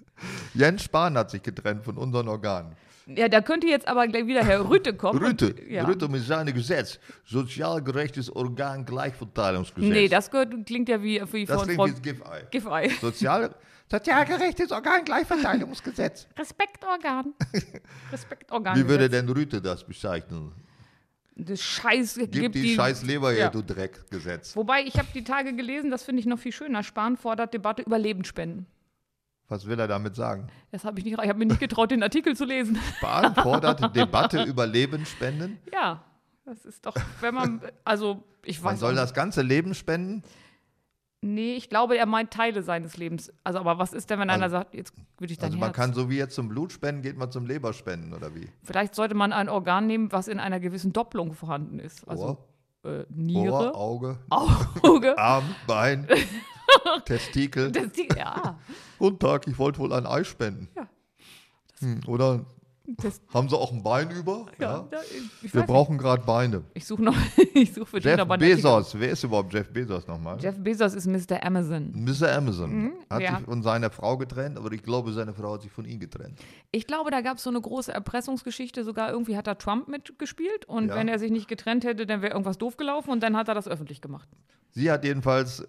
Jens 0.55 0.83
Spahn 0.85 1.16
hat 1.16 1.31
sich 1.31 1.42
getrennt 1.42 1.85
von 1.85 1.96
unseren 1.96 2.29
Organen. 2.29 2.73
Ja, 3.16 3.29
da 3.29 3.40
könnte 3.40 3.66
jetzt 3.66 3.88
aber 3.88 4.07
gleich 4.07 4.27
wieder 4.27 4.44
Herr 4.44 4.68
Rütte 4.68 4.94
kommen. 4.94 5.18
Rütte, 5.18 5.55
Und, 5.55 5.70
ja. 5.70 5.85
Rütte 5.85 6.09
mit 6.09 6.23
seinem 6.23 6.55
Gesetz. 6.55 6.99
Sozial 7.25 7.83
gerechtes 7.83 8.35
Organ 8.35 8.85
Gleichverteilungsgesetz. 8.85 9.90
Nee, 9.92 10.09
das 10.09 10.31
gehört, 10.31 10.55
klingt 10.66 10.88
ja 10.88 11.03
wie, 11.03 11.20
wie 11.33 11.44
das 11.44 11.57
von 11.57 11.64
klingt 11.66 11.81
Frau 11.81 11.87
wie 11.87 11.90
das 11.90 12.03
Giffey. 12.03 12.46
Giffey. 12.51 12.90
Sozial, 13.01 13.55
sozial 13.90 14.25
gerechtes 14.25 14.70
Organ 14.70 15.05
Gleichverteilungsgesetz. 15.05 16.29
Respektorgan. 16.38 17.35
Respektorgan. 18.12 18.77
Wie 18.79 18.88
würde 18.88 19.09
denn 19.09 19.29
Rütte 19.29 19.61
das 19.61 19.85
bezeichnen? 19.85 20.53
Das 21.37 21.62
Scheiß 21.62 22.16
Gib 22.16 22.33
gibt 22.33 22.55
die, 22.55 22.75
scheiß 22.75 23.03
Leber 23.03 23.31
her, 23.31 23.38
ja. 23.38 23.49
du 23.49 23.62
Dreckgesetz. 23.62 24.55
Wobei, 24.57 24.83
ich 24.83 24.99
habe 24.99 25.09
die 25.14 25.25
Tage 25.25 25.55
gelesen, 25.55 25.90
das 25.90 26.03
finde 26.03 26.20
ich 26.20 26.27
noch 26.27 26.38
viel 26.38 26.53
schöner. 26.53 26.83
Spahn 26.83 27.16
fordert 27.16 27.55
Debatte 27.55 27.83
über 27.83 27.99
Lebensspenden. 27.99 28.66
Was 29.51 29.67
will 29.67 29.79
er 29.79 29.89
damit 29.89 30.15
sagen? 30.17 30.47
Das 30.71 30.85
habe 30.85 30.99
ich 31.01 31.05
nicht, 31.05 31.19
ich 31.21 31.29
habe 31.29 31.39
mir 31.39 31.45
nicht 31.47 31.61
getraut, 31.61 31.91
den 31.91 32.03
Artikel 32.03 32.35
zu 32.37 32.45
lesen. 32.45 32.77
Spahn 32.99 33.35
fordert 33.35 33.95
Debatte 33.95 34.45
über 34.45 34.67
Lebensspenden. 34.67 35.59
Ja, 35.73 36.03
das 36.45 36.65
ist 36.65 36.87
doch, 36.87 36.95
wenn 37.21 37.35
man, 37.35 37.61
also 37.85 38.23
ich 38.45 38.63
Man 38.63 38.73
weiß 38.75 38.81
soll 38.81 38.93
auch 38.93 38.97
das 38.97 39.13
ganze 39.13 39.43
Leben 39.43 39.75
spenden? 39.75 40.23
Nee, 41.23 41.55
ich 41.55 41.69
glaube, 41.69 41.99
er 41.99 42.07
meint 42.07 42.31
Teile 42.31 42.63
seines 42.63 42.97
Lebens. 42.97 43.31
Also, 43.45 43.59
aber 43.59 43.79
was 43.79 43.93
ist 43.93 44.09
denn, 44.09 44.19
wenn 44.21 44.31
Also- 44.31 44.43
einer 44.45 44.51
sagt, 44.51 44.75
jetzt 44.75 44.95
würde 45.19 45.33
ich 45.33 45.39
dein 45.39 45.49
Also 45.49 45.59
man 45.59 45.69
Herz. 45.69 45.77
kann 45.77 45.93
so 45.93 46.09
wie 46.09 46.17
jetzt 46.17 46.35
zum 46.35 46.49
Blut 46.49 46.73
spenden, 46.73 47.03
geht 47.03 47.19
man 47.19 47.31
zum 47.31 47.45
Leberspenden 47.45 48.15
oder 48.15 48.35
wie? 48.35 48.49
Vielleicht 48.63 48.95
sollte 48.95 49.15
man 49.15 49.33
ein 49.35 49.51
Organ 49.51 49.87
nehmen, 49.87 50.13
was 50.13 50.29
in 50.29 50.40
einer 50.40 50.61
gewissen 50.61 50.94
Doppelung 50.94 51.35
vorhanden 51.35 51.79
ist. 51.79 52.09
Also 52.09 52.23
Ohr, 52.25 52.48
äh, 52.85 52.88
Ohr, 52.88 53.06
Niere, 53.10 53.74
Auge, 53.74 54.18
Auge. 54.31 55.18
Arm, 55.18 55.54
Bein, 55.66 56.06
Testikel. 57.04 57.72
Die, 57.72 58.08
ja, 58.16 58.58
Guten 58.98 59.18
Tag, 59.18 59.46
ich 59.46 59.58
wollte 59.58 59.78
wohl 59.81 59.92
ein 59.92 60.06
Ei 60.06 60.24
spenden. 60.24 60.68
Ja. 60.76 60.88
Hm, 61.81 62.00
oder 62.06 62.44
Das, 62.97 63.21
Haben 63.33 63.49
sie 63.49 63.57
auch 63.57 63.73
ein 63.73 63.83
Bein 63.83 64.11
über? 64.11 64.47
ja, 64.59 64.87
da, 64.91 65.01
ich 65.43 65.55
Wir 65.55 65.63
brauchen 65.63 65.99
gerade 65.99 66.25
Beine. 66.25 66.65
Ich 66.75 66.87
suche 66.87 67.03
noch, 67.03 67.15
ich 67.55 67.73
suche 67.73 67.87
für 67.87 67.99
Jeff 68.01 68.17
den. 68.17 68.38
Bezos. 68.38 68.99
Wer 68.99 69.11
ist 69.11 69.23
überhaupt 69.25 69.53
Jeff 69.53 69.69
Bezos 69.71 70.07
nochmal? 70.07 70.38
Jeff 70.41 70.59
Bezos 70.59 70.95
ist 70.95 71.07
Mr. 71.07 71.45
Amazon. 71.45 71.93
Mr. 71.95 72.33
Amazon. 72.37 72.93
Hat 73.09 73.21
ja. 73.23 73.37
sich 73.37 73.45
von 73.45 73.63
seiner 73.63 73.91
Frau 73.91 74.17
getrennt, 74.19 74.59
aber 74.59 74.73
ich 74.73 74.83
glaube, 74.83 75.13
seine 75.13 75.33
Frau 75.35 75.55
hat 75.55 75.63
sich 75.63 75.71
von 75.73 75.85
ihm 75.85 76.01
getrennt. 76.01 76.38
Ich 76.71 76.87
glaube, 76.87 77.11
da 77.11 77.21
gab 77.21 77.37
es 77.37 77.43
so 77.45 77.51
eine 77.51 77.61
große 77.61 77.93
Erpressungsgeschichte. 77.93 78.85
Sogar 78.85 79.11
irgendwie 79.11 79.37
hat 79.37 79.47
da 79.47 79.55
Trump 79.55 79.88
mitgespielt. 79.88 80.65
Und 80.67 80.88
Ja. 80.88 80.97
wenn 80.97 81.09
er 81.09 81.19
sich 81.19 81.31
nicht 81.31 81.49
getrennt 81.49 81.85
hätte, 81.85 82.07
dann 82.07 82.23
wäre 82.23 82.33
irgendwas 82.33 82.59
doof 82.59 82.77
gelaufen. 82.77 83.11
Und 83.11 83.23
dann 83.23 83.37
hat 83.37 83.49
er 83.49 83.55
das 83.55 83.69
öffentlich 83.69 84.01
gemacht. 84.01 84.29
Sie 84.71 84.91
hat 84.91 85.05
jedenfalls 85.05 85.65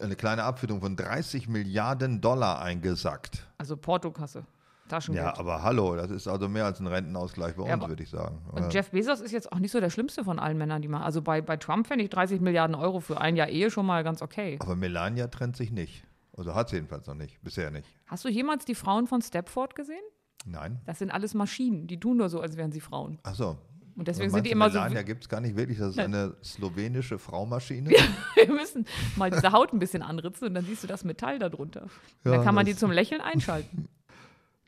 eine 0.00 0.16
kleine 0.16 0.42
Abfindung 0.44 0.80
von 0.80 0.96
30 0.96 1.48
Milliarden 1.48 2.20
Dollar 2.20 2.60
eingesackt. 2.62 3.46
Also 3.58 3.76
Portokasse, 3.76 4.44
Taschengeld. 4.88 5.24
Ja, 5.24 5.38
aber 5.38 5.62
hallo, 5.62 5.96
das 5.96 6.10
ist 6.10 6.28
also 6.28 6.48
mehr 6.48 6.64
als 6.66 6.80
ein 6.80 6.86
Rentenausgleich 6.86 7.54
bei 7.56 7.66
Ja, 7.66 7.74
uns, 7.74 7.88
würde 7.88 8.02
ich 8.02 8.10
sagen. 8.10 8.38
Und 8.52 8.72
Jeff 8.72 8.90
Bezos 8.90 9.20
ist 9.20 9.32
jetzt 9.32 9.52
auch 9.52 9.58
nicht 9.58 9.72
so 9.72 9.80
der 9.80 9.90
schlimmste 9.90 10.24
von 10.24 10.38
allen 10.38 10.58
Männern, 10.58 10.82
die 10.82 10.88
machen. 10.88 11.04
Also 11.04 11.22
bei, 11.22 11.40
bei 11.40 11.56
Trump 11.56 11.86
fände 11.86 12.04
ich 12.04 12.10
30 12.10 12.40
Milliarden 12.40 12.74
Euro 12.76 13.00
für 13.00 13.20
ein 13.20 13.36
Jahr 13.36 13.48
Ehe 13.48 13.70
schon 13.70 13.86
mal 13.86 14.04
ganz 14.04 14.22
okay. 14.22 14.58
aber 14.60 14.76
Melania 14.76 15.28
trennt 15.28 15.56
sich 15.56 15.70
nicht. 15.70 16.04
Also 16.36 16.54
hat 16.54 16.68
sie 16.68 16.76
jedenfalls 16.76 17.06
noch 17.06 17.14
nicht. 17.14 17.40
Bisher 17.42 17.70
nicht. 17.70 17.88
Hast 18.06 18.24
du 18.24 18.28
jemals 18.28 18.64
die 18.64 18.74
Frauen 18.74 19.06
von 19.06 19.22
Stepford 19.22 19.74
gesehen? 19.74 20.02
Nein. 20.44 20.80
Das 20.84 20.98
sind 20.98 21.10
alles 21.10 21.32
Maschinen. 21.34 21.86
Die 21.86 21.98
tun 21.98 22.16
nur 22.16 22.28
so, 22.28 22.40
als 22.40 22.56
wären 22.56 22.72
sie 22.72 22.80
Frauen. 22.80 23.18
Achso. 23.22 23.56
Und 23.96 24.08
deswegen 24.08 24.30
sind 24.30 24.44
die 24.44 24.50
immer 24.50 24.70
so. 24.70 24.78
Melania 24.78 25.02
gibt 25.02 25.22
es 25.22 25.28
gar 25.28 25.40
nicht 25.40 25.56
wirklich. 25.56 25.78
Das 25.78 25.90
ist 25.90 25.98
eine 26.00 26.34
slowenische 26.42 27.18
Fraumaschine. 27.18 27.90
Wir 28.34 28.52
müssen 28.52 28.86
mal 29.16 29.30
diese 29.30 29.52
Haut 29.52 29.72
ein 29.72 29.78
bisschen 29.78 30.02
anritzen 30.02 30.46
und 30.48 30.54
dann 30.54 30.64
siehst 30.64 30.82
du 30.82 30.88
das 30.88 31.04
Metall 31.04 31.38
darunter. 31.38 31.86
Ja, 32.24 32.32
dann 32.32 32.44
kann 32.44 32.54
man 32.54 32.66
die 32.66 32.74
zum 32.74 32.90
Lächeln 32.90 33.20
einschalten. 33.20 33.88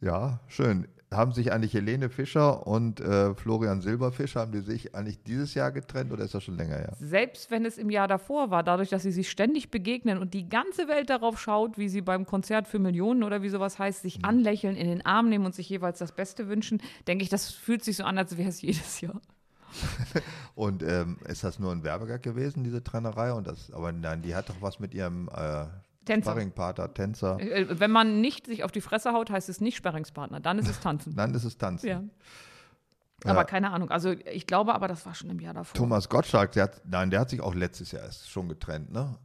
Ja, 0.06 0.38
schön. 0.46 0.86
Haben 1.12 1.32
sich 1.32 1.52
eigentlich 1.52 1.74
Helene 1.74 2.10
Fischer 2.10 2.64
und 2.64 3.00
äh, 3.00 3.34
Florian 3.34 3.80
Silberfisch, 3.80 4.36
haben 4.36 4.52
die 4.52 4.60
sich 4.60 4.94
eigentlich 4.94 5.20
dieses 5.24 5.54
Jahr 5.54 5.72
getrennt 5.72 6.12
oder 6.12 6.22
ist 6.22 6.32
das 6.32 6.44
schon 6.44 6.56
länger 6.56 6.76
her? 6.76 6.92
Selbst 7.00 7.50
wenn 7.50 7.64
es 7.64 7.76
im 7.76 7.90
Jahr 7.90 8.06
davor 8.06 8.52
war, 8.52 8.62
dadurch, 8.62 8.88
dass 8.88 9.02
sie 9.02 9.10
sich 9.10 9.28
ständig 9.28 9.72
begegnen 9.72 10.18
und 10.18 10.32
die 10.32 10.48
ganze 10.48 10.86
Welt 10.86 11.10
darauf 11.10 11.40
schaut, 11.40 11.76
wie 11.76 11.88
sie 11.88 12.02
beim 12.02 12.24
Konzert 12.24 12.68
für 12.68 12.78
Millionen 12.78 13.24
oder 13.24 13.42
wie 13.42 13.48
sowas 13.48 13.80
heißt, 13.80 14.02
sich 14.02 14.24
anlächeln, 14.24 14.76
in 14.76 14.86
den 14.86 15.04
Arm 15.04 15.28
nehmen 15.28 15.44
und 15.44 15.56
sich 15.56 15.68
jeweils 15.68 15.98
das 15.98 16.12
Beste 16.12 16.46
wünschen, 16.46 16.80
denke 17.08 17.24
ich, 17.24 17.28
das 17.28 17.50
fühlt 17.50 17.82
sich 17.82 17.96
so 17.96 18.04
an, 18.04 18.16
als 18.16 18.36
wäre 18.36 18.48
es 18.48 18.62
jedes 18.62 19.00
Jahr. 19.00 19.20
Und 20.54 20.82
ähm, 20.84 21.18
ist 21.26 21.44
das 21.44 21.58
nur 21.58 21.72
ein 21.72 21.82
Werbegag 21.82 22.22
gewesen, 22.22 22.64
diese 22.64 22.82
Trennerei? 22.82 23.32
Und 23.32 23.46
das, 23.46 23.72
aber 23.72 23.92
nein, 23.92 24.22
die 24.22 24.34
hat 24.34 24.48
doch 24.48 24.60
was 24.60 24.78
mit 24.78 24.94
ihrem 24.94 25.28
äh, 25.34 25.66
Tänzer. 26.06 26.30
Sparringpartner, 26.30 26.94
Tänzer. 26.94 27.38
Äh, 27.38 27.78
Wenn 27.78 27.90
man 27.90 28.22
nicht 28.22 28.46
sich 28.46 28.64
auf 28.64 28.72
die 28.72 28.80
Fresse 28.80 29.12
haut, 29.12 29.28
heißt 29.30 29.50
es 29.50 29.60
nicht 29.60 29.76
Sperringspartner, 29.76 30.40
dann 30.40 30.58
ist 30.58 30.68
es 30.68 30.80
Tanzen. 30.80 31.14
Dann 31.14 31.34
ist 31.34 31.44
es 31.44 31.58
Tanzen. 31.58 31.86
ja. 31.86 32.02
Aber 33.24 33.44
keine 33.44 33.70
Ahnung. 33.72 33.90
Also 33.90 34.10
ich 34.10 34.46
glaube 34.46 34.74
aber, 34.74 34.88
das 34.88 35.04
war 35.06 35.14
schon 35.14 35.30
im 35.30 35.40
Jahr 35.40 35.54
davor. 35.54 35.74
Thomas 35.74 36.08
Gottschalk, 36.08 36.52
der 36.52 36.64
hat, 36.64 36.82
nein, 36.86 37.10
der 37.10 37.20
hat 37.20 37.30
sich 37.30 37.40
auch 37.40 37.54
letztes 37.54 37.90
Jahr 37.92 38.02
erst 38.04 38.30
schon 38.30 38.48
getrennt, 38.48 38.92
ne? 38.92 39.16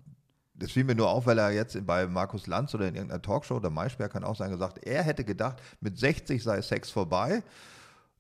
Das 0.56 0.72
fiel 0.72 0.84
mir 0.84 0.96
nur 0.96 1.10
auf, 1.10 1.26
weil 1.26 1.38
er 1.40 1.52
jetzt 1.52 1.86
bei 1.88 2.06
Markus 2.08 2.46
Lanz 2.48 2.74
oder 2.76 2.88
in 2.88 2.94
irgendeiner 2.96 3.22
Talkshow 3.22 3.56
oder 3.56 3.70
Maischberg 3.72 4.12
kann 4.14 4.24
auch 4.24 4.36
sein, 4.36 4.52
gesagt, 4.52 4.86
er 4.86 5.02
hätte 5.04 5.24
gedacht, 5.24 5.62
mit 5.80 5.98
60 5.98 6.42
sei 6.44 6.62
Sex 6.62 6.90
vorbei. 6.92 7.42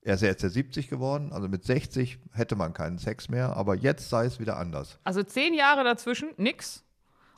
Er 0.01 0.15
ist 0.15 0.21
ja 0.21 0.29
jetzt 0.29 0.41
ja 0.41 0.49
70 0.49 0.87
geworden, 0.89 1.31
also 1.31 1.47
mit 1.47 1.63
60 1.63 2.17
hätte 2.33 2.55
man 2.55 2.73
keinen 2.73 2.97
Sex 2.97 3.29
mehr, 3.29 3.55
aber 3.55 3.75
jetzt 3.75 4.09
sei 4.09 4.25
es 4.25 4.39
wieder 4.39 4.57
anders. 4.57 4.97
Also 5.03 5.21
zehn 5.21 5.53
Jahre 5.53 5.83
dazwischen, 5.83 6.29
nix. 6.37 6.83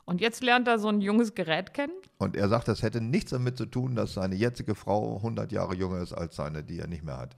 Und 0.04 0.20
jetzt 0.20 0.42
lernt 0.42 0.68
er 0.68 0.78
so 0.78 0.88
ein 0.88 1.00
junges 1.00 1.34
Gerät 1.34 1.72
kennen. 1.74 1.92
Und 2.18 2.36
er 2.36 2.48
sagt, 2.48 2.68
das 2.68 2.82
hätte 2.82 3.00
nichts 3.00 3.30
damit 3.30 3.56
zu 3.56 3.66
tun, 3.66 3.94
dass 3.94 4.14
seine 4.14 4.34
jetzige 4.34 4.74
Frau 4.74 5.16
100 5.16 5.50
Jahre 5.52 5.74
jünger 5.74 6.00
ist 6.00 6.12
als 6.12 6.36
seine, 6.36 6.62
die 6.62 6.78
er 6.78 6.86
nicht 6.86 7.04
mehr 7.04 7.16
hat. 7.16 7.36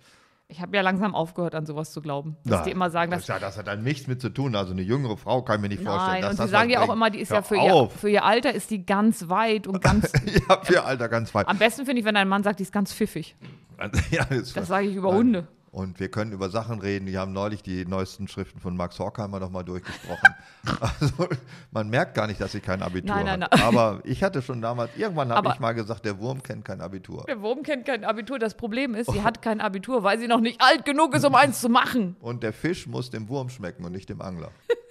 Ich 0.49 0.61
habe 0.61 0.77
ja 0.77 0.83
langsam 0.83 1.17
aufgehört, 1.17 1.57
an 1.57 1.67
sowas 1.67 1.91
zu 1.91 2.01
glauben. 2.01 2.37
Dass 2.45 2.63
die 2.63 2.71
immer 2.71 2.89
sagen, 2.89 3.11
dass 3.11 3.27
ja, 3.27 3.41
das 3.41 3.57
hat 3.57 3.67
dann 3.67 3.83
nichts 3.83 4.07
mit 4.07 4.21
zu 4.21 4.29
tun. 4.29 4.55
Also 4.55 4.73
eine 4.73 4.83
jüngere 4.83 5.17
Frau 5.17 5.43
kann 5.43 5.57
ich 5.57 5.63
mir 5.63 5.69
nicht 5.69 5.83
vorstellen. 5.83 6.21
Nein, 6.21 6.23
dass 6.23 6.31
und 6.31 6.37
sie 6.37 6.43
das 6.43 6.51
sagen 6.53 6.71
ja 6.71 6.83
auch 6.83 6.93
immer, 6.93 7.11
die 7.11 7.19
ist 7.19 7.31
Hör 7.31 7.39
ja 7.39 7.43
für 7.43 7.57
ihr, 7.57 7.91
für 7.91 8.09
ihr 8.09 8.25
Alter 8.25 8.55
ist 8.55 8.71
die 8.71 8.87
ganz 8.87 9.29
weit 9.29 9.67
und 9.67 9.83
ganz. 9.83 10.13
ja, 10.49 10.61
für 10.63 10.85
Alter 10.85 11.09
ganz 11.09 11.35
weit. 11.35 11.49
Am 11.49 11.59
besten 11.59 11.85
finde 11.85 11.99
ich, 12.01 12.07
wenn 12.07 12.17
ein 12.17 12.29
Mann 12.29 12.45
sagt, 12.45 12.61
die 12.61 12.63
ist 12.63 12.73
ganz 12.73 12.95
pfiffig. 12.95 13.35
ja, 14.11 14.25
das 14.25 14.53
Das 14.53 14.69
sage 14.69 14.87
ich 14.87 14.95
über 14.95 15.09
Nein. 15.09 15.19
Hunde. 15.19 15.49
Und 15.77 16.01
wir 16.01 16.11
können 16.11 16.33
über 16.33 16.49
Sachen 16.49 16.81
reden. 16.81 17.07
Wir 17.07 17.21
haben 17.21 17.35
neulich 17.35 17.63
die 17.63 17.85
neuesten 17.85 18.29
Schriften 18.29 18.61
von 18.61 18.75
Max 18.79 18.99
Horkheimer 18.99 19.41
nochmal 19.41 19.63
durchgesprochen. 19.63 20.35
also 20.81 21.29
man 21.71 21.91
merkt 21.91 22.15
gar 22.15 22.27
nicht, 22.27 22.41
dass 22.41 22.53
sie 22.53 22.61
kein 22.61 22.81
Abitur 22.81 23.15
Nein, 23.15 23.27
nein, 23.27 23.43
hat. 23.45 23.53
nein. 23.53 23.61
Aber 23.61 24.01
ich 24.05 24.25
hatte 24.25 24.41
schon 24.41 24.63
damals, 24.63 24.97
irgendwann 24.97 25.31
habe 25.31 25.51
ich 25.53 25.61
mal 25.61 25.73
gesagt, 25.73 26.07
der 26.07 26.19
Wurm 26.19 26.43
kennt 26.43 26.65
kein 26.65 26.81
Abitur. 26.81 27.25
Der 27.29 27.43
Wurm 27.43 27.63
kennt 27.63 27.85
kein 27.85 28.05
Abitur. 28.05 28.39
Das 28.39 28.55
Problem 28.55 28.95
ist, 28.95 29.13
sie 29.13 29.23
hat 29.23 29.43
kein 29.43 29.61
Abitur, 29.61 30.03
weil 30.03 30.19
sie 30.19 30.29
noch 30.29 30.41
nicht 30.41 30.63
alt 30.63 30.87
genug 30.87 31.15
ist, 31.15 31.27
um 31.27 31.35
eins 31.35 31.61
zu 31.61 31.69
machen. 31.69 32.17
Und 32.21 32.43
der 32.43 32.55
Fisch 32.55 32.87
muss 32.87 33.11
dem 33.11 33.29
Wurm 33.29 33.51
schmecken 33.51 33.85
und 33.85 33.93
nicht 33.93 34.09
dem 34.09 34.23
Angler. 34.23 34.53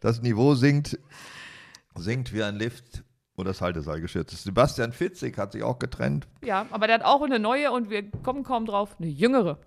Das 0.00 0.22
Niveau 0.22 0.54
sinkt, 0.54 0.96
sinkt 1.96 2.32
wie 2.32 2.44
ein 2.44 2.54
Lift 2.54 3.02
und 3.34 3.46
das 3.46 3.60
Halteseil 3.60 4.00
geschützt. 4.00 4.44
Sebastian 4.44 4.92
Fitzig 4.92 5.38
hat 5.38 5.52
sich 5.52 5.62
auch 5.64 5.78
getrennt. 5.78 6.28
Ja, 6.44 6.66
aber 6.70 6.86
der 6.86 6.96
hat 6.96 7.04
auch 7.04 7.22
eine 7.22 7.40
neue 7.40 7.72
und 7.72 7.90
wir 7.90 8.08
kommen 8.22 8.44
kaum 8.44 8.66
drauf, 8.66 8.94
eine 9.00 9.08
jüngere. 9.08 9.58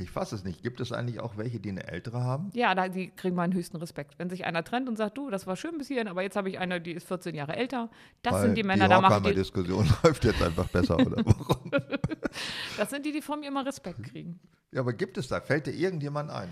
Ich 0.00 0.10
fasse 0.10 0.34
es 0.34 0.44
nicht. 0.44 0.62
Gibt 0.62 0.80
es 0.80 0.92
eigentlich 0.92 1.20
auch 1.20 1.36
welche, 1.36 1.60
die 1.60 1.70
eine 1.70 1.86
ältere 1.86 2.22
haben? 2.22 2.50
Ja, 2.54 2.74
da, 2.74 2.88
die 2.88 3.10
kriegen 3.10 3.36
meinen 3.36 3.52
höchsten 3.54 3.76
Respekt. 3.76 4.18
Wenn 4.18 4.30
sich 4.30 4.44
einer 4.44 4.64
trennt 4.64 4.88
und 4.88 4.96
sagt, 4.96 5.18
du, 5.18 5.30
das 5.30 5.46
war 5.46 5.56
schön 5.56 5.78
bis 5.78 5.88
hierhin, 5.88 6.08
aber 6.08 6.22
jetzt 6.22 6.36
habe 6.36 6.48
ich 6.48 6.58
eine, 6.58 6.80
die 6.80 6.92
ist 6.92 7.06
14 7.06 7.34
Jahre 7.34 7.56
älter. 7.56 7.90
Das 8.22 8.34
Weil 8.34 8.42
sind 8.42 8.58
die 8.58 8.62
Männer, 8.62 8.84
die 8.84 8.90
da 8.90 9.00
macht 9.00 9.12
Horkheimer 9.12 9.30
die, 9.30 9.36
Diskussion 9.36 9.88
läuft 10.02 10.24
jetzt 10.24 10.42
einfach 10.42 10.68
besser, 10.68 10.96
oder? 10.96 11.24
Warum? 11.24 11.70
das 12.76 12.90
sind 12.90 13.04
die, 13.06 13.12
die 13.12 13.22
von 13.22 13.40
mir 13.40 13.48
immer 13.48 13.64
Respekt 13.64 14.02
kriegen. 14.02 14.40
Ja, 14.72 14.80
aber 14.80 14.92
gibt 14.92 15.18
es 15.18 15.28
da? 15.28 15.40
Fällt 15.40 15.66
dir 15.66 15.74
irgendjemand 15.74 16.30
ein? 16.30 16.48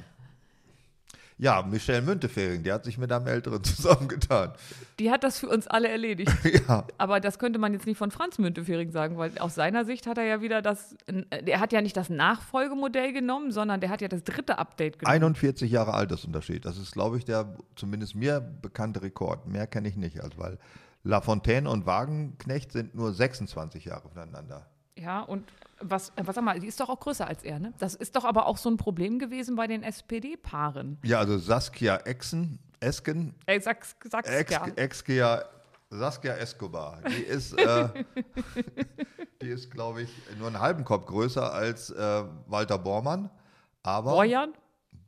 Ja, 1.38 1.62
Michelle 1.62 2.02
Müntefering, 2.02 2.64
die 2.64 2.72
hat 2.72 2.84
sich 2.84 2.98
mit 2.98 3.12
einem 3.12 3.28
Älteren 3.28 3.62
zusammengetan. 3.64 4.52
Die 4.98 5.10
hat 5.10 5.22
das 5.22 5.38
für 5.38 5.48
uns 5.48 5.68
alle 5.68 5.88
erledigt. 5.88 6.32
ja, 6.68 6.84
Aber 6.98 7.20
das 7.20 7.38
könnte 7.38 7.60
man 7.60 7.72
jetzt 7.72 7.86
nicht 7.86 7.96
von 7.96 8.10
Franz 8.10 8.38
Müntefering 8.38 8.90
sagen, 8.90 9.16
weil 9.18 9.38
aus 9.38 9.54
seiner 9.54 9.84
Sicht 9.84 10.06
hat 10.08 10.18
er 10.18 10.24
ja 10.24 10.40
wieder 10.42 10.62
das, 10.62 10.96
der 11.06 11.60
hat 11.60 11.72
ja 11.72 11.80
nicht 11.80 11.96
das 11.96 12.10
Nachfolgemodell 12.10 13.12
genommen, 13.12 13.52
sondern 13.52 13.80
der 13.80 13.90
hat 13.90 14.00
ja 14.00 14.08
das 14.08 14.24
dritte 14.24 14.58
Update 14.58 14.98
genommen. 14.98 15.14
41 15.14 15.70
Jahre 15.70 15.94
Altersunterschied. 15.94 16.64
Das 16.64 16.76
ist, 16.76 16.92
glaube 16.92 17.18
ich, 17.18 17.24
der 17.24 17.54
zumindest 17.76 18.16
mir 18.16 18.40
bekannte 18.40 19.02
Rekord. 19.02 19.46
Mehr 19.46 19.68
kenne 19.68 19.88
ich 19.88 19.96
nicht, 19.96 20.20
also 20.20 20.36
weil 20.38 20.58
Lafontaine 21.04 21.70
und 21.70 21.86
Wagenknecht 21.86 22.72
sind 22.72 22.94
nur 22.96 23.12
26 23.12 23.84
Jahre 23.84 24.08
voneinander. 24.08 24.66
Ja, 24.98 25.20
und 25.20 25.44
was, 25.80 26.12
was 26.16 26.34
sag 26.34 26.44
mal, 26.44 26.58
die 26.58 26.66
ist 26.66 26.78
doch 26.80 26.88
auch 26.88 27.00
größer 27.00 27.26
als 27.26 27.42
er, 27.42 27.58
ne? 27.58 27.72
Das 27.78 27.94
ist 27.94 28.16
doch 28.16 28.24
aber 28.24 28.46
auch 28.46 28.56
so 28.56 28.68
ein 28.70 28.76
Problem 28.76 29.18
gewesen 29.18 29.56
bei 29.56 29.66
den 29.66 29.82
SPD-Paaren. 29.82 30.98
Ja, 31.04 31.18
also 31.18 31.38
Saskia 31.38 31.96
Exen, 31.98 32.58
Esken, 32.80 33.34
Ey, 33.46 33.60
sag, 33.60 33.84
sag's 34.10 34.28
Ex, 34.30 34.50
ja. 34.52 34.66
Exkia, 34.76 35.44
Saskia 35.90 36.34
Escobar. 36.34 37.00
Die 37.08 37.22
ist, 37.22 37.58
äh, 37.58 37.88
die 39.42 39.48
ist, 39.48 39.70
glaube 39.70 40.02
ich, 40.02 40.10
nur 40.38 40.48
einen 40.48 40.60
halben 40.60 40.84
Kopf 40.84 41.06
größer 41.06 41.52
als 41.52 41.90
äh, 41.90 42.24
Walter 42.46 42.78
Bormann. 42.78 43.30
Aber 43.82 44.12
Borjan? 44.12 44.52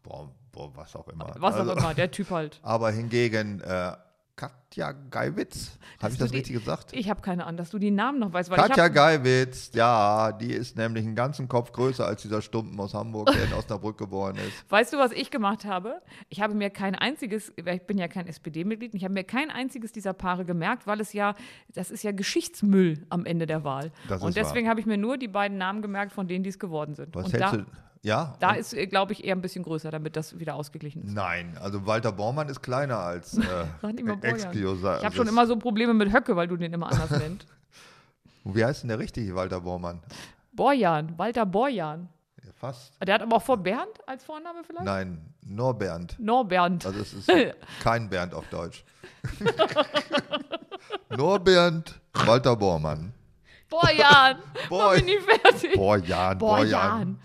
Boah, 0.03 0.31
boah, 0.53 0.75
was 0.77 0.97
auch 0.97 1.09
immer. 1.09 1.35
Was 1.39 1.55
Also, 1.55 1.73
auch 1.73 1.77
immer, 1.77 1.95
der 1.95 2.11
Typ 2.11 2.31
halt. 2.31 2.61
Aber 2.63 2.91
hingegen 2.91 3.61
äh, 3.61 3.93
Katja 4.37 4.93
Geiwitz, 4.93 5.79
habe 6.01 6.13
ich 6.13 6.19
das 6.19 6.31
die- 6.31 6.39
richtig 6.39 6.57
gesagt? 6.57 6.93
Ich 6.93 7.11
habe 7.11 7.21
keine 7.21 7.45
Ahnung, 7.45 7.59
dass 7.59 7.71
du 7.71 7.79
die 7.79 7.91
Namen 7.91 8.21
noch 8.21 8.33
weißt, 8.33 8.49
weil 8.51 8.57
Katja 8.59 8.85
hab, 8.85 8.95
Geiwitz, 8.95 9.71
ja, 9.75 10.33
die 10.33 10.53
ist 10.53 10.77
nämlich 10.77 11.05
einen 11.05 11.15
ganzen 11.15 11.47
Kopf 11.49 11.73
größer 11.73 12.07
als 12.07 12.23
dieser 12.23 12.41
Stumpen 12.41 12.79
aus 12.81 12.95
Hamburg, 12.95 13.31
der 13.33 13.45
in 13.45 13.53
Osnabrück 13.59 13.99
geboren 13.99 14.37
ist. 14.37 14.71
Weißt 14.71 14.93
du, 14.93 14.99
was 14.99 15.13
ich 15.13 15.31
gemacht 15.31 15.65
habe? 15.65 16.01
Ich 16.29 16.41
habe 16.41 16.55
mir 16.55 16.71
kein 16.71 16.95
einziges, 16.95 17.53
ich 17.57 17.83
bin 17.83 17.99
ja 17.99 18.09
kein 18.09 18.27
SPD-Mitglied, 18.27 18.95
ich 18.95 19.05
habe 19.05 19.13
mir 19.15 19.25
kein 19.25 19.51
einziges 19.51 19.93
dieser 19.93 20.15
Paare 20.15 20.45
gemerkt, 20.45 20.87
weil 20.87 21.01
es 21.01 21.13
ja, 21.13 21.35
das 21.75 21.91
ist 21.91 22.03
ja 22.03 22.13
Geschichtsmüll 22.13 23.05
am 23.11 23.27
Ende 23.27 23.47
der 23.47 23.65
Wahl. 23.65 23.93
Das 24.09 24.23
und 24.23 24.37
deswegen 24.37 24.69
habe 24.69 24.81
ich 24.81 24.87
mir 24.87 24.97
nur 24.97 25.19
die 25.19 25.29
beiden 25.29 25.59
Namen 25.59 25.83
gemerkt, 25.83 26.13
von 26.13 26.29
denen 26.29 26.45
die 26.45 26.51
es 26.51 26.59
geworden 26.59 26.95
sind. 26.95 27.15
Was 27.15 27.27
und 27.27 27.33
hältst 27.35 27.53
da, 27.53 27.57
du? 27.59 27.67
Ja? 28.03 28.35
da 28.41 28.53
ist, 28.53 28.75
glaube 28.89 29.13
ich, 29.13 29.25
eher 29.25 29.35
ein 29.35 29.43
bisschen 29.43 29.63
größer, 29.63 29.91
damit 29.91 30.17
das 30.17 30.39
wieder 30.39 30.55
ausgeglichen 30.55 31.03
ist. 31.03 31.13
Nein, 31.13 31.59
also 31.61 31.87
Walter 31.87 32.13
Bormann 32.13 32.49
ist 32.49 32.63
kleiner 32.63 32.99
als 32.99 33.37
äh. 33.83 34.23
Exclio. 34.23 34.75
Ich 34.75 35.05
habe 35.05 35.15
schon 35.15 35.29
immer 35.29 35.47
so 35.47 35.57
Probleme 35.57 35.93
mit 35.93 36.13
Höcke, 36.13 36.35
weil 36.35 36.49
du 36.49 36.57
den 36.57 36.73
immer 36.73 36.91
anders 36.91 37.11
nennst. 37.19 37.47
Wie 38.45 38.65
heißt 38.65 38.83
denn 38.83 38.89
der 38.89 38.99
richtige 38.99 39.35
Walter 39.35 39.61
Bormann? 39.61 40.01
Borjan, 40.53 41.19
Walter 41.19 41.45
Borjan. 41.45 42.09
Ja, 42.43 42.53
fast. 42.55 42.95
Der 43.07 43.15
hat 43.17 43.23
aber 43.23 43.37
auch 43.37 43.43
vor 43.43 43.59
Bernd 43.59 44.01
als 44.07 44.25
Vorname 44.25 44.63
vielleicht? 44.65 44.85
Nein, 44.87 45.35
Norbernd. 45.43 46.19
Norbernd. 46.19 46.87
Also 46.87 47.01
es 47.01 47.13
ist 47.13 47.31
kein 47.83 48.09
Bernd 48.09 48.33
auf 48.33 48.47
Deutsch. 48.49 48.83
Norbernd 51.11 52.01
Walter 52.15 52.57
Bormann. 52.57 53.13
Borjan! 53.69 54.39
Boy. 54.69 54.79
Mach 54.79 54.95
mich 54.95 55.05
nicht 55.05 55.23
fertig. 55.23 55.75
Borjan, 55.77 56.39
Borjan. 56.39 56.71
Borjan. 56.71 57.19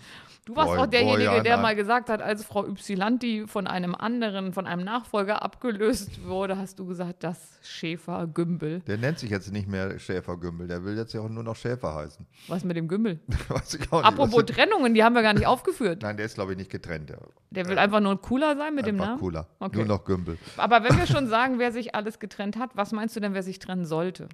Du 0.46 0.54
warst 0.54 0.72
Boah, 0.74 0.82
auch 0.82 0.86
derjenige, 0.86 1.24
ja, 1.24 1.40
der 1.42 1.56
mal 1.56 1.74
gesagt 1.74 2.08
hat, 2.08 2.22
als 2.22 2.44
Frau 2.44 2.64
Ypsilanti 2.68 3.46
von 3.48 3.66
einem 3.66 3.96
anderen, 3.96 4.52
von 4.52 4.64
einem 4.64 4.84
Nachfolger 4.84 5.42
abgelöst 5.42 6.24
wurde, 6.24 6.56
hast 6.56 6.78
du 6.78 6.86
gesagt, 6.86 7.24
das 7.24 7.58
Schäfer-Gümbel. 7.62 8.78
Der 8.86 8.96
nennt 8.96 9.18
sich 9.18 9.28
jetzt 9.30 9.52
nicht 9.52 9.66
mehr 9.68 9.98
Schäfer-Gümbel, 9.98 10.68
der 10.68 10.84
will 10.84 10.96
jetzt 10.96 11.12
ja 11.14 11.20
auch 11.20 11.28
nur 11.28 11.42
noch 11.42 11.56
Schäfer 11.56 11.96
heißen. 11.96 12.24
Was 12.46 12.62
mit 12.62 12.76
dem 12.76 12.86
Gümbel? 12.86 13.18
Weiß 13.48 13.74
ich 13.74 13.92
auch 13.92 13.98
nicht, 14.02 14.06
Apropos 14.06 14.36
was- 14.36 14.46
Trennungen, 14.54 14.94
die 14.94 15.02
haben 15.02 15.16
wir 15.16 15.22
gar 15.22 15.34
nicht 15.34 15.48
aufgeführt. 15.48 16.02
Nein, 16.02 16.16
der 16.16 16.26
ist, 16.26 16.36
glaube 16.36 16.52
ich, 16.52 16.58
nicht 16.58 16.70
getrennt. 16.70 17.10
Der 17.10 17.18
Der 17.50 17.66
will 17.68 17.78
einfach 17.78 17.98
nur 17.98 18.22
cooler 18.22 18.56
sein 18.56 18.72
mit 18.72 18.86
dem 18.86 18.94
einfach 18.94 19.06
Namen. 19.08 19.20
cooler. 19.20 19.48
Okay. 19.58 19.78
Nur 19.78 19.86
noch 19.86 20.04
Gümbel. 20.04 20.38
Aber 20.58 20.84
wenn 20.84 20.96
wir 20.96 21.08
schon 21.08 21.26
sagen, 21.26 21.58
wer 21.58 21.72
sich 21.72 21.96
alles 21.96 22.20
getrennt 22.20 22.56
hat, 22.56 22.70
was 22.76 22.92
meinst 22.92 23.16
du 23.16 23.20
denn, 23.20 23.34
wer 23.34 23.42
sich 23.42 23.58
trennen 23.58 23.84
sollte? 23.84 24.28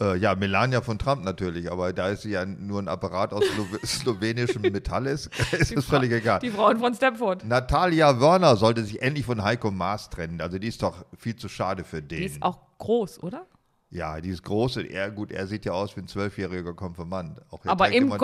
Äh, 0.00 0.16
ja, 0.18 0.34
Melania 0.34 0.80
von 0.80 0.98
Trump 0.98 1.24
natürlich, 1.24 1.70
aber 1.70 1.92
da 1.92 2.08
ist 2.08 2.22
sie 2.22 2.30
ja 2.30 2.44
nur 2.46 2.80
ein 2.80 2.88
Apparat 2.88 3.32
aus 3.32 3.44
Slow 3.44 3.66
slowenischem 3.84 4.62
Metall 4.62 5.06
ist, 5.06 5.26
ist 5.52 5.72
es 5.72 5.84
völlig 5.84 6.12
egal. 6.12 6.40
Die 6.40 6.50
Frauen 6.50 6.78
von 6.78 6.94
Stepford. 6.94 7.44
Natalia 7.44 8.20
Wörner 8.20 8.56
sollte 8.56 8.84
sich 8.84 9.02
endlich 9.02 9.26
von 9.26 9.42
Heiko 9.42 9.70
Maas 9.70 10.10
trennen. 10.10 10.40
Also 10.40 10.58
die 10.58 10.68
ist 10.68 10.82
doch 10.82 11.04
viel 11.16 11.36
zu 11.36 11.48
schade 11.48 11.84
für 11.84 12.02
den. 12.02 12.20
Die 12.20 12.26
ist 12.26 12.42
auch 12.42 12.58
groß, 12.78 13.22
oder? 13.22 13.46
ja, 13.90 14.20
die 14.20 14.28
ist 14.28 14.42
groß 14.42 14.78
und 14.78 14.90
er, 14.90 15.10
gut, 15.10 15.32
er 15.32 15.46
sieht 15.46 15.64
ja 15.64 15.72
aus 15.72 15.96
wie 15.96 16.00
ein 16.00 16.08
zwölfjähriger 16.08 16.74
Konfirmand. 16.74 17.40
Auch 17.50 17.64
er 17.64 17.70
Aber 17.72 17.88
im 17.90 18.10
den, 18.10 18.18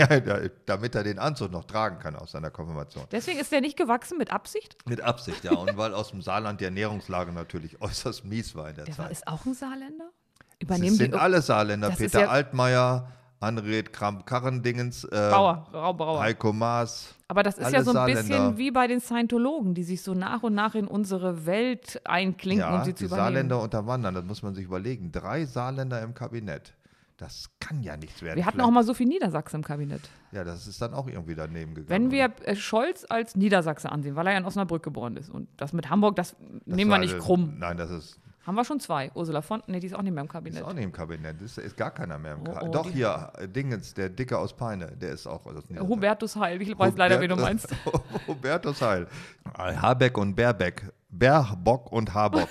ja, 0.26 0.38
damit 0.66 0.94
er 0.94 1.02
den 1.02 1.18
Anzug 1.18 1.50
noch 1.50 1.64
tragen 1.64 1.98
kann 1.98 2.14
aus 2.14 2.32
seiner 2.32 2.50
Konfirmation. 2.50 3.04
Deswegen 3.10 3.40
ist 3.40 3.50
der 3.50 3.60
nicht 3.60 3.76
gewachsen 3.76 4.16
mit 4.16 4.30
Absicht? 4.30 4.76
Mit 4.88 5.00
Absicht, 5.00 5.42
ja. 5.42 5.52
Und 5.52 5.76
weil 5.76 5.92
aus 5.92 6.10
dem 6.10 6.22
Saarland 6.22 6.60
die 6.60 6.66
Ernährungslage 6.66 7.32
natürlich 7.32 7.80
äußerst 7.80 8.24
mies 8.24 8.54
war 8.54 8.68
in 8.68 8.76
der 8.76 8.84
Der 8.84 8.96
war, 8.98 9.06
Zeit. 9.06 9.12
ist 9.12 9.26
auch 9.26 9.44
ein 9.44 9.54
Saarländer? 9.54 10.10
Übernehmen 10.62 10.96
sind 10.96 11.14
die 11.14 11.18
alle 11.18 11.40
Saarländer. 11.42 11.88
Das 11.90 11.98
Peter 11.98 12.20
ja- 12.22 12.28
Altmaier, 12.28 13.08
Annred 13.40 13.92
Kramp-Karrendingens, 13.92 15.04
äh, 15.04 15.08
Brauer, 15.30 15.66
Rau 15.72 15.94
Brauer. 15.94 16.20
Heiko 16.20 16.52
Maas. 16.52 17.14
Aber 17.28 17.42
das 17.42 17.56
ist 17.58 17.72
ja 17.72 17.82
so 17.82 17.90
ein 17.90 17.94
Saarländer. 17.94 18.22
bisschen 18.22 18.58
wie 18.58 18.70
bei 18.70 18.86
den 18.86 19.00
Scientologen, 19.00 19.72
die 19.74 19.82
sich 19.84 20.02
so 20.02 20.12
nach 20.14 20.42
und 20.42 20.54
nach 20.54 20.74
in 20.74 20.86
unsere 20.86 21.46
Welt 21.46 22.00
einklinken, 22.04 22.66
Ja, 22.68 22.76
um 22.78 22.84
sie 22.84 22.90
die 22.92 22.96
zu 22.96 23.04
übernehmen. 23.06 23.24
Saarländer 23.26 23.62
unterwandern, 23.62 24.14
das 24.14 24.24
muss 24.24 24.42
man 24.42 24.54
sich 24.54 24.64
überlegen. 24.64 25.10
Drei 25.12 25.46
Saarländer 25.46 26.02
im 26.02 26.12
Kabinett. 26.14 26.74
Das 27.16 27.50
kann 27.60 27.82
ja 27.82 27.96
nichts 27.98 28.22
werden. 28.22 28.36
Wir 28.36 28.46
hatten 28.46 28.56
Vielleicht- 28.56 28.68
auch 28.68 28.72
mal 28.72 28.82
so 28.84 28.94
viel 28.94 29.06
Niedersachsen 29.06 29.56
im 29.56 29.64
Kabinett. 29.64 30.00
Ja, 30.32 30.42
das 30.42 30.66
ist 30.66 30.80
dann 30.80 30.94
auch 30.94 31.06
irgendwie 31.06 31.34
daneben 31.34 31.74
gegangen. 31.74 31.88
Wenn 31.88 32.10
wir 32.10 32.32
äh, 32.46 32.56
Scholz 32.56 33.04
als 33.08 33.36
Niedersachse 33.36 33.92
ansehen, 33.92 34.16
weil 34.16 34.26
er 34.26 34.32
ja 34.32 34.38
in 34.38 34.44
Osnabrück 34.46 34.82
geboren 34.82 35.16
ist 35.16 35.28
und 35.30 35.46
das 35.58 35.72
mit 35.74 35.90
Hamburg, 35.90 36.16
das, 36.16 36.34
Das 36.66 36.76
nehmen 36.76 36.90
wir 36.90 36.98
nicht 36.98 37.18
krumm. 37.18 37.56
Nein, 37.58 37.76
das 37.76 37.90
ist, 37.90 38.18
Haben 38.50 38.56
wir 38.56 38.64
schon 38.64 38.80
zwei. 38.80 39.12
Ursula 39.14 39.42
von, 39.42 39.62
nee, 39.68 39.78
die 39.78 39.86
ist 39.86 39.94
auch 39.94 40.02
nicht 40.02 40.10
mehr 40.12 40.22
im 40.22 40.26
ist 40.26 40.32
Kabinett. 40.32 40.64
auch 40.64 40.72
nicht 40.72 40.82
im 40.82 40.90
Kabinett. 40.90 41.40
Ist, 41.40 41.56
ist 41.56 41.76
gar 41.76 41.92
keiner 41.92 42.18
mehr 42.18 42.32
im 42.32 42.40
Oh, 42.40 42.44
Kabinett. 42.52 42.68
oh, 42.68 42.72
Doch, 42.72 42.86
die- 42.86 42.94
hier, 42.94 43.32
Dingens, 43.46 43.94
der 43.94 44.08
Dicke 44.08 44.36
aus 44.36 44.52
Peine, 44.56 44.88
der 44.96 45.12
ist 45.12 45.28
auch 45.28 45.46
aus 45.46 45.54
Niedersachsen. 45.68 45.88
Hubertus 45.88 46.34
Heil, 46.34 46.60
ich 46.60 46.76
weiß 46.76 46.96
leider, 46.96 47.20
wen 47.20 47.28
du 47.30 47.36
meinst. 47.36 47.68
Hubertus 48.26 48.82
Heil. 48.82 49.06
Habeck 49.56 50.18
und 50.18 50.34
Baerbeck. 50.34 50.82
Baerbock 51.10 51.92
und 51.92 52.12
Habock. 52.12 52.48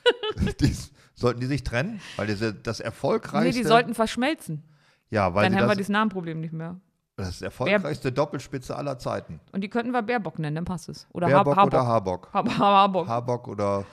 die, 0.60 0.76
sollten 1.14 1.38
die 1.38 1.46
sich 1.46 1.62
trennen? 1.62 2.00
Weil 2.16 2.26
diese, 2.26 2.52
das 2.52 2.80
erfolgreichste. 2.80 3.48
Nee, 3.56 3.62
die 3.62 3.68
sollten 3.68 3.94
verschmelzen. 3.94 4.64
ja, 5.10 5.32
weil 5.32 5.44
Dann 5.48 5.54
haben 5.60 5.62
wir 5.68 5.76
das, 5.76 5.78
das 5.78 5.88
Namenproblem 5.90 6.40
nicht 6.40 6.52
mehr. 6.54 6.74
das 7.16 7.28
ist 7.28 7.42
erfolgreichste 7.42 8.10
Doppelspitze 8.10 8.74
aller 8.76 8.98
Zeiten. 8.98 9.38
Und 9.52 9.60
die 9.62 9.68
könnten 9.70 9.92
wir 9.92 10.02
Baerbock 10.02 10.40
nennen, 10.40 10.56
dann 10.56 10.64
passt 10.64 10.88
es. 10.88 11.06
Oder 11.12 11.28
Baerbock 11.28 11.54
Hab- 11.56 11.66
oder 11.68 11.86
Habock. 11.86 12.28
Habock? 12.32 12.50
Hab- 12.52 12.58
Habock. 12.58 13.06
Habock 13.08 13.48
oder. 13.48 13.84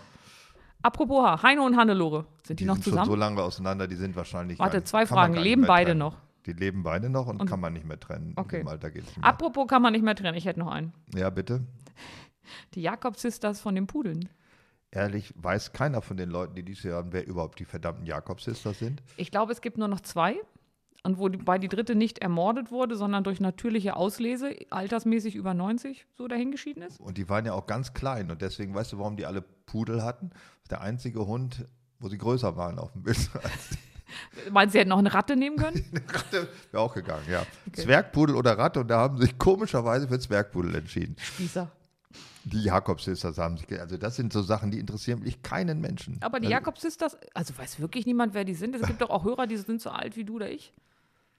Apropos 0.83 1.23
Haar, 1.23 1.41
Heino 1.41 1.65
und 1.65 1.77
Hannelore. 1.77 2.25
Sind 2.43 2.59
die, 2.59 2.63
Die 2.63 2.67
noch 2.67 2.75
sind 2.75 2.83
schon 2.83 2.93
so 2.93 2.99
zusammen? 2.99 3.19
lange 3.19 3.41
auseinander, 3.41 3.87
die 3.87 3.95
sind 3.95 4.15
wahrscheinlich. 4.15 4.59
Warte, 4.59 4.83
zwei 4.83 5.05
Fragen. 5.05 5.33
Leben 5.35 5.65
beide 5.65 5.87
trennen. 5.91 5.99
noch? 5.99 6.17
Die 6.45 6.51
leben 6.53 6.83
beide 6.83 7.09
noch 7.09 7.27
und, 7.27 7.45
kann 7.45 7.61
man 7.61 7.71
nicht 7.73 7.85
mehr 7.85 7.99
trennen. 7.99 8.33
Okay. 8.35 8.59
Im 8.61 8.67
Alter 8.67 8.91
geht 8.91 9.03
es 9.03 9.07
nicht 9.07 9.17
mehr. 9.17 9.25
Apropos 9.25 9.65
kann 9.67 9.81
man 9.81 9.93
nicht 9.93 10.03
mehr 10.03 10.13
trennen. 10.15 10.35
Ich 10.37 10.45
hätte 10.45 10.59
noch 10.59 10.69
einen. 10.71 10.93
Ja, 11.15 11.29
bitte. 11.29 11.61
Die 12.73 12.81
Jakob-Sisters 12.81 13.61
von 13.61 13.75
den 13.75 13.87
Pudeln. 13.87 14.27
Ehrlich, 14.91 15.33
weiß 15.37 15.71
keiner 15.71 16.01
von 16.01 16.17
den 16.17 16.29
Leuten, 16.29 16.53
die 16.55 16.63
dies 16.63 16.81
hier 16.81 16.95
haben, 16.95 17.13
wer 17.13 17.25
überhaupt 17.25 17.59
die 17.59 17.65
verdammten 17.65 18.05
Jakobs-Sisters 18.05 18.77
sind. 18.77 19.01
Ich 19.17 19.31
glaube, 19.31 19.51
es 19.53 19.61
gibt 19.61 19.77
nur 19.77 19.87
noch 19.87 20.01
zwei. 20.01 20.35
Und 21.05 21.17
wobei 21.17 21.59
die 21.59 21.67
dritte 21.67 21.95
nicht 21.95 22.19
ermordet 22.19 22.71
wurde, 22.71 22.95
sondern 22.95 23.25
durch 23.25 23.41
natürliche 23.41 23.97
Auslese, 23.97 24.55
altersmäßig 24.69 25.35
über 25.35 25.53
90, 25.53 26.05
so 26.17 26.29
dahingeschieden 26.29 26.81
ist. 26.81 26.97
Und 27.01 27.17
die 27.17 27.27
waren 27.27 27.45
ja 27.45 27.53
auch 27.53 27.67
ganz 27.67 27.93
klein. 27.93 28.31
Und 28.31 28.41
deswegen, 28.41 28.73
weißt 28.73 28.93
du, 28.93 28.99
warum 28.99 29.17
die 29.17 29.25
alle 29.25 29.41
Pudel 29.41 30.01
hatten? 30.01 30.31
Der 30.69 30.79
einzige 30.79 31.27
Hund, 31.27 31.65
wo 31.99 32.07
sie 32.07 32.17
größer 32.17 32.55
waren 32.55 32.79
auf 32.79 32.93
dem 32.93 33.03
Bild. 33.03 33.17
Meinst 34.51 34.73
du, 34.73 34.77
sie 34.77 34.79
hätten 34.79 34.89
noch 34.91 34.99
eine 34.99 35.13
Ratte 35.13 35.35
nehmen 35.35 35.57
können? 35.57 35.83
Eine 35.91 36.03
Ratte 36.07 36.47
wäre 36.71 36.83
auch 36.83 36.93
gegangen, 36.93 37.25
ja. 37.29 37.43
Zwergpudel 37.73 38.35
oder 38.35 38.57
Ratte. 38.57 38.79
Und 38.81 38.87
da 38.87 38.99
haben 38.99 39.17
sie 39.17 39.23
sich 39.23 39.37
komischerweise 39.37 40.07
für 40.07 40.19
Zwergpudel 40.19 40.75
entschieden. 40.75 41.17
Spießer. 41.19 41.69
Die 42.45 42.61
Jakobs-Sisters 42.61 43.37
haben 43.37 43.57
sich, 43.57 43.79
also 43.79 43.97
das 43.97 44.15
sind 44.15 44.31
so 44.31 44.41
Sachen, 44.41 44.69
die 44.71 44.79
interessieren 44.79 45.19
wirklich 45.19 45.41
keinen 45.41 45.81
Menschen. 45.81 46.17
Aber 46.21 46.39
die 46.39 46.47
also, 46.47 46.53
Jakob-Sisters, 46.53 47.17
also 47.33 47.57
weiß 47.57 47.79
wirklich 47.79 48.05
niemand, 48.05 48.33
wer 48.33 48.43
die 48.43 48.53
sind. 48.53 48.75
Es 48.75 48.85
gibt 48.85 49.01
doch 49.01 49.09
auch 49.09 49.23
Hörer, 49.23 49.47
die 49.47 49.57
sind 49.57 49.81
so 49.81 49.89
alt 49.89 50.15
wie 50.15 50.25
du 50.25 50.35
oder 50.35 50.49
ich. 50.49 50.73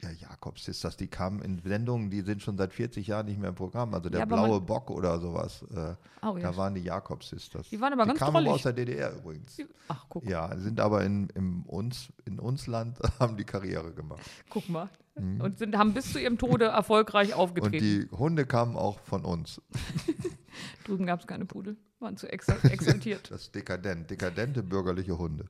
Ja, 0.05 0.28
Jakobs-Sisters, 0.28 0.96
die 0.96 1.09
kamen 1.09 1.40
in 1.42 1.59
Sendungen, 1.64 2.11
die 2.11 2.20
sind 2.20 2.42
schon 2.42 2.57
seit 2.57 2.72
40 2.72 3.07
Jahren 3.07 3.26
nicht 3.26 3.38
mehr 3.40 3.48
im 3.48 3.55
Programm. 3.55 3.92
Also 3.94 4.09
der 4.11 4.20
Ja, 4.20 4.26
blaue 4.26 4.48
man- 4.59 4.66
Bock 4.66 4.90
oder 4.90 5.18
sowas. 5.20 5.64
Äh, 5.74 5.94
Oh, 6.26 6.36
ja. 6.38 6.50
Da 6.50 6.57
waren 6.57 6.74
die 6.74 6.80
Jakobs-Sisters. 6.82 7.68
Die 7.68 7.78
waren 7.80 7.92
aber 7.92 8.05
die 8.05 8.09
ganz 8.09 8.18
kamen 8.18 8.36
aber 8.46 8.55
aus 8.55 8.62
der 8.62 8.72
DDR 8.72 9.14
übrigens. 9.14 9.59
Ach, 9.88 10.07
guck, 10.09 10.24
Ja, 10.26 10.57
sind 10.57 10.80
aber 10.80 11.05
in, 11.05 11.28
im 11.34 11.62
uns, 11.66 12.09
in 12.24 12.38
uns 12.40 12.66
Land, 12.66 12.98
haben 13.20 13.36
die 13.36 13.44
Karriere 13.44 13.92
gemacht. 13.92 14.22
guck 14.48 14.68
mal. 14.68 14.88
Und 15.16 15.59
sind, 15.59 15.76
haben 15.78 15.94
bis 15.94 16.12
zu 16.12 16.18
ihrem 16.20 16.38
Tode 16.38 16.64
erfolgreich 16.64 17.28
Mhm. 17.28 17.34
Und 17.34 17.40
aufgetreten. 17.40 17.78
die 18.11 18.16
Hunde 18.16 18.46
kamen 18.46 18.74
auch 18.76 18.98
von 19.00 19.24
uns. 19.24 19.61
Drüben 20.84 21.07
gab 21.07 21.20
es 21.20 21.26
keine 21.26 21.44
Pudel. 21.44 21.76
Waren 22.00 22.16
zu 22.16 22.26
exa 22.30 22.55
exaltiert. 22.64 23.30
Das 23.30 23.42
ist 23.42 23.55
dekadent, 23.55 24.11
dekadente 24.11 24.62
bürgerliche 24.62 25.16
Hunde. 25.16 25.44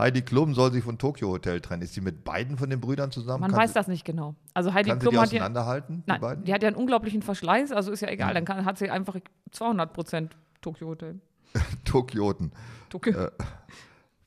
Heidi 0.00 0.22
Klum 0.22 0.54
soll 0.54 0.72
sich 0.72 0.82
von 0.82 0.98
Tokyo 0.98 1.28
Hotel 1.28 1.60
trennen. 1.60 1.82
Ist 1.82 1.94
sie 1.94 2.00
mit 2.00 2.24
beiden 2.24 2.56
von 2.56 2.70
den 2.70 2.80
Brüdern 2.80 3.10
zusammen? 3.10 3.42
Man 3.42 3.50
kann 3.50 3.60
weiß 3.60 3.70
sie, 3.70 3.74
das 3.74 3.88
nicht 3.88 4.04
genau. 4.04 4.34
Also 4.54 4.72
Heidi 4.72 4.90
Kann 4.90 5.00
sie 5.00 5.06
die 5.06 5.10
Klum 5.10 5.22
hat 5.22 5.32
ja, 5.32 5.40
auseinanderhalten, 5.40 6.04
die 6.06 6.18
beiden? 6.18 6.44
die 6.44 6.54
hat 6.54 6.62
ja 6.62 6.68
einen 6.68 6.76
unglaublichen 6.76 7.22
Verschleiß, 7.22 7.72
also 7.72 7.92
ist 7.92 8.00
ja 8.00 8.08
egal. 8.08 8.34
Dann 8.34 8.44
kann, 8.44 8.64
hat 8.64 8.78
sie 8.78 8.90
einfach 8.90 9.16
200 9.52 9.92
Prozent 9.92 10.36
Tokyo 10.60 10.88
Hotel. 10.88 11.20
Tokioten. 11.84 12.52
Tokyo. 12.88 13.12
Äh, 13.12 13.30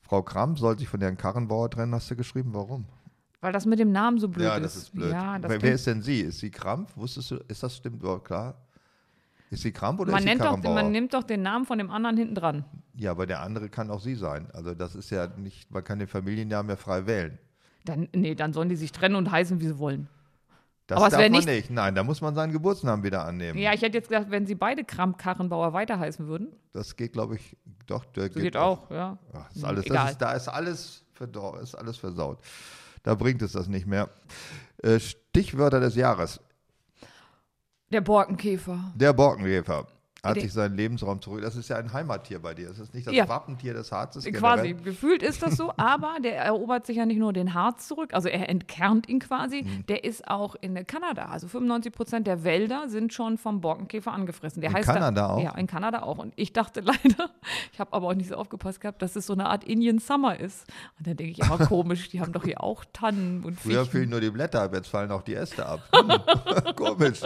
Frau 0.02 0.22
Kramp 0.22 0.58
soll 0.58 0.78
sich 0.78 0.88
von 0.88 1.00
Herrn 1.00 1.16
Karrenbauer 1.16 1.70
trennen, 1.70 1.94
hast 1.94 2.10
du 2.10 2.16
geschrieben. 2.16 2.50
Warum? 2.52 2.86
Weil 3.40 3.52
das 3.52 3.66
mit 3.66 3.78
dem 3.78 3.92
Namen 3.92 4.18
so 4.18 4.28
blöd 4.28 4.46
ja, 4.46 4.56
ist. 4.56 4.64
das 4.64 4.76
ist 4.76 4.92
blöd. 4.92 5.12
Ja, 5.12 5.38
wer, 5.40 5.60
wer 5.60 5.74
ist 5.74 5.86
denn 5.86 6.02
sie? 6.02 6.20
Ist 6.20 6.38
sie 6.38 6.50
Kramp? 6.50 6.96
Wusstest 6.96 7.30
du, 7.30 7.36
ist 7.48 7.62
das 7.62 7.76
stimmt 7.76 8.02
überhaupt 8.02 8.26
klar? 8.26 8.54
Ist 9.54 9.62
sie 9.62 9.72
Kramp 9.72 9.98
oder 10.00 10.10
man, 10.12 10.18
ist 10.18 10.24
sie 10.24 10.28
nennt 10.36 10.40
doch, 10.42 10.62
man 10.62 10.90
nimmt 10.92 11.14
doch 11.14 11.22
den 11.24 11.42
Namen 11.42 11.64
von 11.64 11.78
dem 11.78 11.90
anderen 11.90 12.16
hinten 12.16 12.34
dran. 12.34 12.64
ja, 12.96 13.10
aber 13.10 13.26
der 13.26 13.40
andere 13.40 13.68
kann 13.68 13.90
auch 13.90 14.00
sie 14.00 14.14
sein. 14.14 14.48
Also 14.52 14.74
das 14.74 14.94
ist 14.94 15.10
ja 15.10 15.26
nicht, 15.36 15.70
man 15.70 15.82
kann 15.82 15.98
den 15.98 16.08
Familiennamen 16.08 16.70
ja 16.70 16.76
frei 16.76 17.06
wählen. 17.06 17.38
Dann, 17.84 18.08
nee, 18.14 18.34
dann 18.34 18.52
sollen 18.52 18.68
die 18.68 18.76
sich 18.76 18.92
trennen 18.92 19.14
und 19.16 19.30
heißen, 19.30 19.60
wie 19.60 19.66
sie 19.66 19.78
wollen. 19.78 20.08
Das 20.86 20.98
Aber 20.98 21.08
darf 21.08 21.20
man 21.20 21.32
nicht- 21.32 21.46
nicht. 21.48 21.70
Nein, 21.70 21.94
da 21.94 22.02
muss 22.04 22.20
man 22.20 22.34
seinen 22.34 22.52
Geburtsnamen 22.52 23.02
wieder 23.04 23.24
annehmen. 23.24 23.58
Ja, 23.58 23.72
ich 23.72 23.80
hätte 23.80 23.96
jetzt 23.96 24.10
gedacht, 24.10 24.26
wenn 24.30 24.44
sie 24.46 24.54
beide 24.54 24.84
Kramp-Karrenbauer 24.84 25.72
weiter 25.72 25.98
heißen 25.98 26.26
würden. 26.26 26.48
Das 26.72 26.94
geht, 26.96 27.14
glaube 27.14 27.36
ich, 27.36 27.56
doch. 27.86 28.04
Der 28.06 28.30
So 28.30 28.40
geht 28.40 28.56
auch, 28.56 28.90
ja. 28.90 29.16
Ach, 29.32 29.50
ist 29.54 29.64
alles, 29.64 29.86
egal. 29.86 29.96
das 30.04 30.10
ist, 30.12 30.18
da 30.20 30.32
ist 30.32 30.48
alles, 30.48 31.04
ist 31.62 31.74
alles 31.74 31.96
versaut. 31.96 32.38
Da 33.02 33.14
bringt 33.14 33.40
es 33.42 33.52
das 33.52 33.66
nicht 33.68 33.86
mehr. 33.86 34.10
Äh, 34.82 34.98
Stichwörter 35.00 35.80
des 35.80 35.94
Jahres. 35.94 36.40
Der 37.94 38.00
Borkenkäfer. 38.00 38.92
Der 38.96 39.12
Borkenkäfer 39.12 39.86
hat 40.24 40.36
Der- 40.36 40.42
sich 40.42 40.52
seinen 40.52 40.74
Lebensraum 40.76 41.20
zurück. 41.20 41.42
Das 41.42 41.54
ist 41.56 41.68
ja 41.68 41.76
ein 41.76 41.92
Heimattier 41.92 42.40
bei 42.40 42.54
dir. 42.54 42.68
Das 42.68 42.78
ist 42.78 42.94
nicht 42.94 43.06
das 43.06 43.14
Ja. 43.14 43.28
Wappentier 43.28 43.74
des 43.74 43.92
Harzes. 43.92 44.24
Quasi, 44.24 44.68
generell. 44.68 44.84
gefühlt 44.84 45.22
ist 45.22 45.42
das 45.42 45.56
so, 45.56 45.72
aber 45.76 46.16
der 46.22 46.36
erobert 46.38 46.86
sich 46.86 46.96
ja 46.96 47.06
nicht 47.06 47.18
nur 47.18 47.32
den 47.32 47.54
Harz 47.54 47.86
zurück, 47.88 48.14
also 48.14 48.28
er 48.28 48.48
entkernt 48.48 49.08
ihn 49.08 49.18
quasi, 49.20 49.62
Mhm. 49.62 49.86
der 49.86 50.04
ist 50.04 50.26
auch 50.28 50.54
in 50.60 50.86
Kanada. 50.86 51.26
Also 51.26 51.46
95 51.48 51.92
Prozent 51.92 52.26
der 52.26 52.42
Wälder 52.44 52.88
sind 52.88 53.12
schon 53.12 53.38
vom 53.38 53.60
Borkenkäfer 53.60 54.12
angefressen. 54.12 54.60
Der 54.60 54.70
In 54.70 54.76
heißt 54.76 54.88
Kanada 54.88 55.10
da, 55.10 55.26
auch? 55.34 55.42
Ja, 55.42 55.54
in 55.56 55.66
Kanada 55.66 56.02
auch. 56.02 56.18
Und 56.18 56.32
ich 56.36 56.52
dachte 56.52 56.80
leider, 56.80 56.98
ich 57.72 57.78
habe 57.80 57.92
aber 57.92 58.08
auch 58.08 58.14
nicht 58.14 58.28
so 58.28 58.36
aufgepasst 58.36 58.80
gehabt, 58.80 59.02
dass 59.02 59.16
es 59.16 59.26
so 59.26 59.32
eine 59.34 59.46
Art 59.48 59.64
Indian 59.64 59.98
Summer 59.98 60.38
ist. 60.40 60.66
Und 60.98 61.06
dann 61.06 61.16
denke 61.16 61.32
ich, 61.32 61.44
aber 61.44 61.66
komisch, 61.66 62.08
die 62.08 62.20
haben 62.20 62.32
doch 62.32 62.44
hier 62.44 62.62
auch 62.62 62.84
Tannen 62.92 63.44
und 63.44 63.60
Früher 63.60 63.80
Fichten. 63.80 63.90
fielen 63.98 64.10
nur 64.10 64.20
die 64.20 64.30
Blätter 64.30 64.62
ab, 64.62 64.74
jetzt 64.74 64.88
fallen 64.88 65.10
auch 65.10 65.22
die 65.22 65.34
Äste 65.34 65.66
ab. 65.66 65.80
Hm. 65.94 66.74
Komisch. 66.76 67.20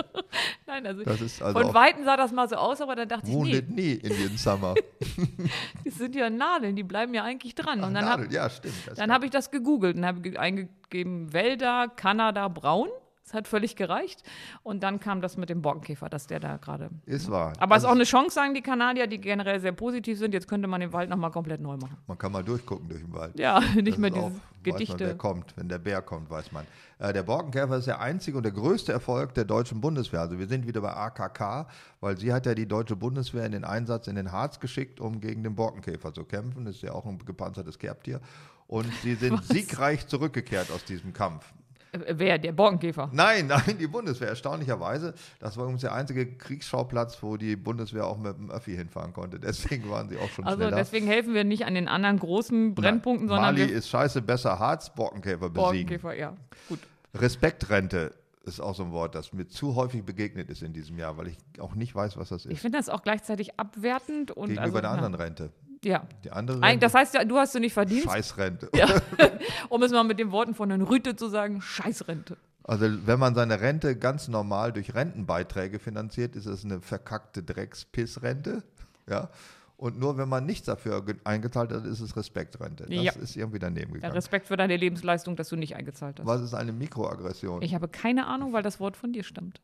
Nein, 0.67 0.87
also, 0.87 1.03
also 1.05 1.39
von 1.61 1.75
Weitem 1.75 2.05
sah 2.05 2.17
das 2.17 2.33
mal 2.33 2.49
so 2.49 2.57
aus, 2.57 2.81
aber 2.81 2.88
dann 2.97 3.09
dachte 3.09 3.29
ich, 3.29 3.35
nee, 3.37 3.43
wounded 3.43 3.71
nie 3.71 3.93
Indian 3.95 4.37
Summer. 4.37 4.75
das 5.85 5.95
sind 5.97 6.15
ja 6.15 6.31
Nadeln, 6.31 6.77
die 6.77 6.83
bleiben 6.83 7.15
ja 7.15 7.25
eigentlich 7.25 7.55
dran. 7.55 7.81
Ach, 7.83 7.89
und 7.89 7.95
dann 7.95 8.05
habe 8.07 8.23
Nadel, 8.23 8.35
ja, 8.37 8.49
stimmt. 8.51 8.75
Dann 8.97 9.13
habe 9.13 9.25
ich 9.27 9.31
das 9.31 9.51
gegoogelt 9.51 9.97
und 9.97 10.07
habe 10.07 10.21
ge- 10.21 10.37
eingegeben 10.37 11.33
Wälder, 11.33 11.89
Kanada, 11.89 12.49
braun. 12.49 12.89
Es 13.29 13.35
hat 13.35 13.47
völlig 13.47 13.77
gereicht. 13.77 14.23
Und 14.63 14.83
dann 14.83 15.01
kam 15.01 15.21
das 15.21 15.37
mit 15.37 15.51
dem 15.51 15.61
Borkenkäfer, 15.63 16.09
dass 16.09 16.27
der 16.27 16.41
da 16.41 16.57
gerade. 16.57 16.89
Ist 17.05 17.31
wahr. 17.31 17.53
Aber 17.59 17.77
es 17.77 17.83
ist 17.83 17.85
Also 17.85 17.89
auch 17.89 17.93
eine 17.95 18.05
Chance, 18.05 18.31
sagen 18.35 18.55
die 18.55 18.63
Kanadier, 18.63 19.07
die 19.07 19.19
generell 19.21 19.61
sehr 19.61 19.73
positiv 19.73 20.19
sind. 20.19 20.33
Jetzt 20.33 20.49
könnte 20.49 20.67
man 20.67 20.81
den 20.81 20.93
Wald 20.93 21.11
nochmal 21.11 21.31
komplett 21.31 21.61
neu 21.61 21.77
machen. 21.77 21.97
Man 22.07 22.17
kann 22.17 22.33
mal 22.33 22.43
durchgucken 22.43 22.89
durch 22.89 23.03
den 23.03 23.13
Wald. 23.13 23.39
Ja, 23.39 23.61
nicht 23.75 23.89
Das 23.89 23.99
mehr 23.99 24.09
ist 24.11 24.15
diese 24.17 24.27
auch- 24.27 24.31
Weiß 24.31 24.35
man, 24.35 24.41
wer 24.65 24.73
Gedichte. 24.73 25.17
kommt. 25.17 25.57
Wenn 25.57 25.69
der 25.69 25.79
Bär 25.79 26.03
kommt, 26.03 26.29
weiß 26.31 26.53
man. 26.53 26.67
Äh, 26.99 27.13
der 27.13 27.23
Borkenkäfer 27.23 27.77
ist 27.77 27.87
der 27.87 28.01
einzige 28.01 28.37
und 28.39 28.43
der 28.43 28.53
größte 28.53 28.93
Erfolg 28.93 29.33
der 29.35 29.45
deutschen 29.45 29.81
Bundeswehr. 29.81 30.21
Also 30.21 30.39
wir 30.39 30.47
sind 30.49 30.67
wieder 30.67 30.81
bei 30.81 30.93
AKK, 30.93 31.69
weil 32.01 32.19
sie 32.19 32.33
hat 32.33 32.45
ja 32.45 32.55
die 32.55 32.67
deutsche 32.67 32.97
Bundeswehr 32.97 33.47
in 33.47 33.53
den 33.53 33.65
Einsatz 33.65 34.09
in 34.09 34.17
den 34.17 34.33
Harz 34.33 34.59
geschickt, 34.59 35.01
um 35.01 35.21
gegen 35.21 35.43
den 35.45 35.55
Borkenkäfer 35.55 36.13
zu 36.13 36.25
kämpfen. 36.25 36.65
Das 36.65 36.77
ist 36.77 36.83
ja 36.83 36.93
auch 36.93 37.07
ein 37.07 37.19
gepanzertes 37.25 37.79
Kerbtier. 37.79 38.21
Und 38.67 38.93
sie 39.03 39.15
sind 39.15 39.43
siegreich 39.45 40.07
zurückgekehrt 40.09 40.71
aus 40.73 40.85
diesem 40.85 41.13
Kampf. 41.13 41.53
Wer? 41.93 42.39
Der 42.39 42.53
Borkenkäfer. 42.53 43.09
Nein, 43.13 43.47
nein, 43.49 43.79
die 43.79 43.87
Bundeswehr, 43.87 44.29
erstaunlicherweise. 44.29 45.15
Das 45.41 45.57
war 45.57 45.65
übrigens 45.65 45.81
der 45.83 45.95
einzige 45.95 46.27
Kriegsschauplatz, 46.37 47.23
wo 47.23 47.37
die 47.37 47.57
Bundeswehr 47.57 48.07
auch 48.07 48.19
mit 48.19 48.37
dem 48.37 48.51
Öffi 48.51 48.77
hinfahren 48.77 49.13
konnte. 49.13 49.39
Deswegen 49.41 49.89
waren 49.91 50.09
sie 50.09 50.19
auch 50.19 50.29
schon 50.31 50.45
Also 50.45 50.59
schneller. 50.59 50.77
deswegen 50.77 51.07
helfen 51.07 51.35
wir 51.35 51.45
nicht 51.45 51.65
an 51.65 51.75
den 51.75 51.89
anderen 51.89 52.19
großen 52.19 52.75
Brennpunkten, 52.75 53.27
Nein, 53.29 53.37
sondern 53.37 53.55
Mali 53.55 53.69
wir 53.69 53.77
ist 53.77 53.89
scheiße, 53.89 54.23
besser 54.23 54.59
Harz, 54.59 54.95
Borkenkäfer 54.95 55.49
besiegen. 55.51 55.63
Borkenkäfer, 56.01 56.15
ja. 56.15 56.37
Gut. 56.69 56.79
Respektrente 57.15 58.15
ist 58.45 58.61
auch 58.61 58.75
so 58.75 58.83
ein 58.85 58.93
Wort, 58.93 59.15
das 59.15 59.33
mir 59.33 59.47
zu 59.47 59.75
häufig 59.75 60.05
begegnet 60.05 60.49
ist 60.51 60.63
in 60.63 60.73
diesem 60.73 60.99
Jahr, 60.99 61.17
weil 61.19 61.29
ich 61.29 61.37
auch 61.61 61.75
nicht 61.75 61.95
weiß, 61.95 62.17
was 62.17 62.31
das 62.31 62.47
Ich 62.47 62.53
ist. 62.53 62.61
finde 62.61 62.79
das 62.79 62.89
auch 62.89 63.03
gleichzeitig 63.03 63.59
abwertend 63.61 64.31
und 64.31 64.49
Gegenüber 64.49 64.65
also, 64.65 64.81
der 64.81 64.91
anderen 64.91 65.15
Rente. 65.15 65.51
Ja. 65.85 66.07
Die 66.25 66.31
andere 66.33 66.61
Rente, 66.61 66.79
das 66.81 66.95
heißt 66.95 67.15
ja, 67.15 67.25
du 67.25 67.37
hast 67.37 67.55
du 67.55 67.61
nicht 67.61 67.73
verdient, 67.73 68.05
Scheißrente. 68.05 68.71
um 69.69 69.83
es 69.83 69.93
mal 69.93 70.05
mit 70.05 70.19
den 70.19 70.33
Worten 70.33 70.55
von 70.55 70.69
Herrn 70.71 70.83
Rüte 70.83 71.15
zu 71.17 71.29
sagen, 71.29 71.61
Scheißrente. 71.61 72.37
Also 72.65 72.87
wenn 73.07 73.19
man 73.19 73.35
seine 73.35 73.61
Rente 73.61 73.97
ganz 73.97 74.29
normal 74.29 74.73
durch 74.73 74.95
Rentenbeiträge 74.95 75.79
finanziert, 75.79 76.37
ist 76.37 76.47
es 76.47 76.65
eine 76.65 76.81
verkackte 76.81 77.43
Dreckspissrente. 77.43 78.63
Ja. 79.09 79.31
Und 79.77 79.99
nur 79.99 80.19
wenn 80.19 80.29
man 80.29 80.45
nichts 80.45 80.67
dafür 80.67 81.05
ge- 81.05 81.15
eingezahlt 81.23 81.71
hat, 81.73 81.87
ist 81.87 82.01
es 82.01 82.17
Respektrente. 82.17 82.85
Das 82.87 82.91
Ja. 83.05 83.13
ist 83.13 83.37
irgendwie 83.37 83.61
daneben 83.61 83.91
Ja, 83.91 83.95
gegangen. 83.95 84.15
Respekt 84.15 84.49
für 84.49 84.57
deine 84.57 84.77
Lebensleistung, 84.77 85.37
dass 85.37 85.49
du 85.49 85.57
nicht 85.57 85.77
eingezahlt 85.77 86.19
hast. 86.19 86.27
Was 86.27 86.43
ist 86.43 86.53
eine 86.55 86.73
Mikroaggression? 86.73 87.63
Ich 87.63 87.75
habe 87.77 87.87
keine 87.87 88.27
Ahnung, 88.27 88.53
weil 88.53 88.65
das 88.65 88.81
Wort 88.81 88.97
von 88.97 89.13
dir 89.13 89.23
stammt. 89.23 89.61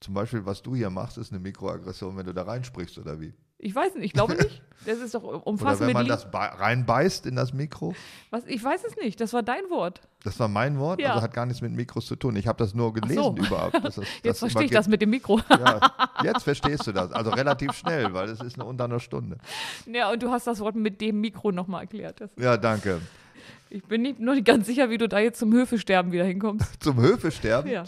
Zum 0.00 0.12
Beispiel, 0.14 0.44
was 0.44 0.62
du 0.62 0.74
hier 0.74 0.90
machst, 0.90 1.16
ist 1.16 1.30
eine 1.32 1.38
Mikroaggression, 1.40 2.16
wenn 2.16 2.26
du 2.26 2.34
da 2.34 2.42
reinsprichst 2.42 2.98
oder 2.98 3.20
wie? 3.20 3.32
Ich 3.58 3.74
weiß 3.74 3.94
nicht, 3.94 4.04
ich 4.04 4.12
glaube 4.12 4.34
nicht. 4.42 4.62
Das 4.84 4.98
ist 4.98 5.14
doch 5.14 5.22
Oder 5.24 5.44
umfassend 5.46 5.80
wenn 5.80 5.86
mit 5.88 5.94
man 5.94 6.06
das 6.06 6.30
bei- 6.30 6.46
reinbeißt 6.46 7.26
in 7.26 7.34
das 7.34 7.52
Mikro? 7.52 7.94
Was, 8.30 8.44
ich 8.46 8.62
weiß 8.62 8.84
es 8.84 8.94
nicht, 8.96 9.20
das 9.20 9.32
war 9.32 9.42
dein 9.42 9.68
Wort. 9.70 10.00
Das 10.22 10.38
war 10.38 10.46
mein 10.48 10.78
Wort, 10.78 11.00
Ja. 11.00 11.10
also 11.10 11.22
hat 11.22 11.32
gar 11.34 11.44
nichts 11.46 11.60
mit 11.62 11.72
Mikros 11.72 12.06
zu 12.06 12.14
tun. 12.14 12.36
Ich 12.36 12.46
habe 12.46 12.58
das 12.58 12.74
nur 12.74 12.92
gelesen 12.92 13.22
so. 13.22 13.36
überhaupt. 13.36 13.74
dass 13.82 13.82
das- 13.96 14.04
Jetzt 14.22 14.24
das 14.24 14.38
verstehe 14.38 14.64
ich 14.64 14.70
das 14.70 14.86
mit 14.86 15.00
dem 15.02 15.10
Mikro. 15.10 15.40
Ja, 15.50 15.80
jetzt 16.22 16.44
verstehst 16.44 16.86
du 16.86 16.92
das. 16.92 17.10
Also 17.10 17.30
relativ 17.30 17.72
schnell, 17.72 18.12
weil 18.14 18.28
es 18.28 18.40
ist 18.40 18.54
eine 18.56 18.64
unter 18.64 18.84
einer 18.84 19.00
Stunde. 19.00 19.38
ja, 19.92 20.10
und 20.12 20.22
du 20.22 20.30
hast 20.30 20.46
das 20.46 20.60
Wort 20.60 20.76
mit 20.76 21.00
dem 21.00 21.20
Mikro 21.20 21.50
nochmal 21.50 21.82
erklärt. 21.82 22.20
Das, 22.20 22.30
Ja, 22.38 22.56
danke. 22.56 23.00
ich 23.70 23.82
bin 23.82 24.02
nicht, 24.02 24.20
nur 24.20 24.34
nicht 24.34 24.46
ganz 24.46 24.66
sicher, 24.66 24.88
wie 24.90 24.98
du 24.98 25.08
da 25.08 25.18
jetzt 25.18 25.38
zum 25.40 25.52
Höfesterben 25.52 26.12
wieder 26.12 26.24
hinkommst. 26.24 26.80
Zum 26.82 27.00
Höfesterben. 27.00 27.70
Ja. 27.72 27.84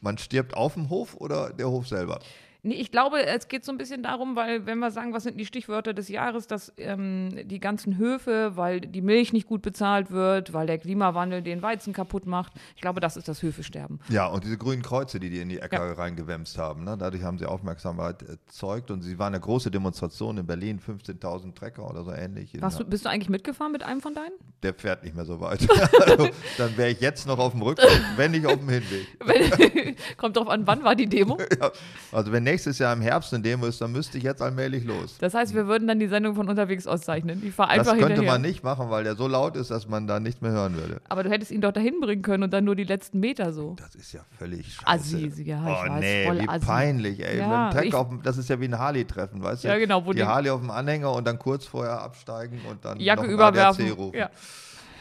Man 0.00 0.16
stirbt 0.18 0.54
auf 0.54 0.74
dem 0.74 0.90
Hof 0.90 1.16
oder 1.16 1.50
der 1.52 1.68
Hof 1.70 1.88
selber? 1.88 2.20
Nee, 2.62 2.74
ich 2.74 2.90
glaube, 2.90 3.24
es 3.24 3.48
geht 3.48 3.64
so 3.64 3.72
ein 3.72 3.78
bisschen 3.78 4.02
darum, 4.02 4.36
weil, 4.36 4.66
wenn 4.66 4.78
wir 4.78 4.90
sagen, 4.90 5.12
was 5.14 5.22
sind 5.22 5.38
die 5.38 5.46
Stichwörter 5.46 5.94
des 5.94 6.08
Jahres, 6.08 6.46
dass 6.46 6.72
ähm, 6.76 7.30
die 7.44 7.58
ganzen 7.60 7.96
Höfe, 7.96 8.52
weil 8.56 8.80
die 8.80 9.00
Milch 9.00 9.32
nicht 9.32 9.46
gut 9.46 9.62
bezahlt 9.62 10.10
wird, 10.10 10.52
weil 10.52 10.66
der 10.66 10.78
Klimawandel 10.78 11.42
den 11.42 11.62
Weizen 11.62 11.92
kaputt 11.92 12.26
macht. 12.26 12.52
Ich 12.74 12.82
glaube, 12.82 13.00
das 13.00 13.16
ist 13.16 13.28
das 13.28 13.42
Höfesterben. 13.42 14.00
Ja, 14.08 14.26
und 14.26 14.44
diese 14.44 14.58
grünen 14.58 14.82
Kreuze, 14.82 15.18
die 15.20 15.30
die 15.30 15.40
in 15.40 15.48
die 15.48 15.58
Äcker 15.58 15.86
Ja. 15.86 15.92
reingewämst 15.94 16.58
haben, 16.58 16.84
ne? 16.84 16.96
dadurch 16.98 17.22
haben 17.22 17.38
sie 17.38 17.46
Aufmerksamkeit 17.46 18.22
erzeugt. 18.22 18.90
Und 18.90 19.02
sie 19.02 19.18
waren 19.18 19.34
eine 19.34 19.40
große 19.40 19.70
Demonstration 19.70 20.38
in 20.38 20.46
Berlin, 20.46 20.80
15.000 20.80 21.54
Trecker 21.54 21.88
oder 21.88 22.04
so 22.04 22.12
ähnlich. 22.12 22.52
Du, 22.52 22.84
bist 22.84 23.04
du 23.04 23.08
eigentlich 23.08 23.28
mitgefahren 23.30 23.72
mit 23.72 23.82
einem 23.82 24.00
von 24.00 24.14
deinen? 24.14 24.32
Der 24.62 24.74
fährt 24.74 25.02
nicht 25.04 25.14
mehr 25.16 25.24
so 25.24 25.40
weit. 25.40 25.66
also, 26.00 26.28
dann 26.58 26.76
wäre 26.76 26.90
ich 26.90 27.00
jetzt 27.00 27.26
noch 27.26 27.38
auf 27.38 27.52
dem 27.52 27.62
Rückweg, 27.62 27.88
wenn 28.16 28.32
nicht 28.32 28.46
auf 28.46 28.58
dem 28.58 28.68
Hinweg. 28.68 29.96
Kommt 30.16 30.36
drauf 30.36 30.48
an, 30.48 30.66
wann 30.66 30.84
war 30.84 30.94
die 30.94 31.06
Demo? 31.06 31.38
Ja, 31.60 31.70
also 32.12 32.32
wenn 32.32 32.44
nächstes 32.50 32.78
Jahr 32.78 32.92
im 32.92 33.00
Herbst 33.00 33.32
eine 33.32 33.42
Demo 33.42 33.66
ist, 33.66 33.80
dann 33.80 33.92
müsste 33.92 34.18
ich 34.18 34.24
jetzt 34.24 34.42
allmählich 34.42 34.84
los. 34.84 35.16
Das 35.18 35.34
heißt, 35.34 35.54
wir 35.54 35.66
würden 35.66 35.86
dann 35.88 35.98
die 36.00 36.08
Sendung 36.08 36.34
von 36.34 36.48
unterwegs 36.48 36.86
auszeichnen. 36.86 37.42
Ich 37.46 37.54
fahre 37.54 37.70
Das 37.76 37.80
einfach 37.86 37.92
könnte 37.98 38.14
hinterher. 38.14 38.32
man 38.32 38.42
nicht 38.42 38.62
machen, 38.64 38.90
weil 38.90 39.04
der 39.04 39.14
so 39.16 39.28
laut 39.28 39.56
ist, 39.56 39.70
dass 39.70 39.88
man 39.88 40.06
da 40.06 40.18
nichts 40.20 40.40
mehr 40.40 40.50
hören 40.50 40.74
würde. 40.76 41.00
Aber 41.08 41.22
du 41.22 41.30
hättest 41.30 41.50
ihn 41.52 41.60
doch 41.60 41.72
dahin 41.72 42.00
bringen 42.00 42.22
können 42.22 42.42
und 42.44 42.52
dann 42.52 42.64
nur 42.64 42.74
die 42.76 42.84
letzten 42.84 43.20
Meter 43.20 43.52
so. 43.52 43.76
Das 43.78 43.94
ist 43.94 44.12
ja 44.12 44.20
völlig 44.38 44.74
scheiße. 44.74 44.86
Assi, 44.86 45.42
ja, 45.44 45.62
ich 45.62 45.76
oh 45.86 45.90
weiß, 45.92 46.00
nee, 46.00 46.26
voll 46.26 46.40
wie 46.40 46.48
assi. 46.48 46.66
peinlich, 46.66 47.24
ey. 47.24 47.38
Ja, 47.38 47.70
Mit 47.72 47.82
dem 47.82 47.88
ich- 47.88 47.94
auf 47.94 48.08
dem, 48.08 48.22
das 48.22 48.36
ist 48.38 48.48
ja 48.48 48.60
wie 48.60 48.64
ein 48.66 48.78
Harley-Treffen, 48.78 49.42
weißt 49.42 49.64
du? 49.64 49.68
Ja, 49.68 49.78
genau, 49.78 50.04
wo 50.04 50.12
die 50.12 50.18
die- 50.18 50.24
Harley 50.24 50.50
auf 50.50 50.60
dem 50.60 50.70
Anhänger 50.70 51.12
und 51.12 51.26
dann 51.26 51.38
kurz 51.38 51.66
vorher 51.66 52.00
absteigen 52.02 52.60
und 52.68 52.84
dann 52.84 52.98
Jacke 53.00 53.22
noch 53.22 53.28
überwerfen. 53.28 53.84
ADAC 53.86 53.96
rufen. 53.98 54.16
Ja. 54.18 54.30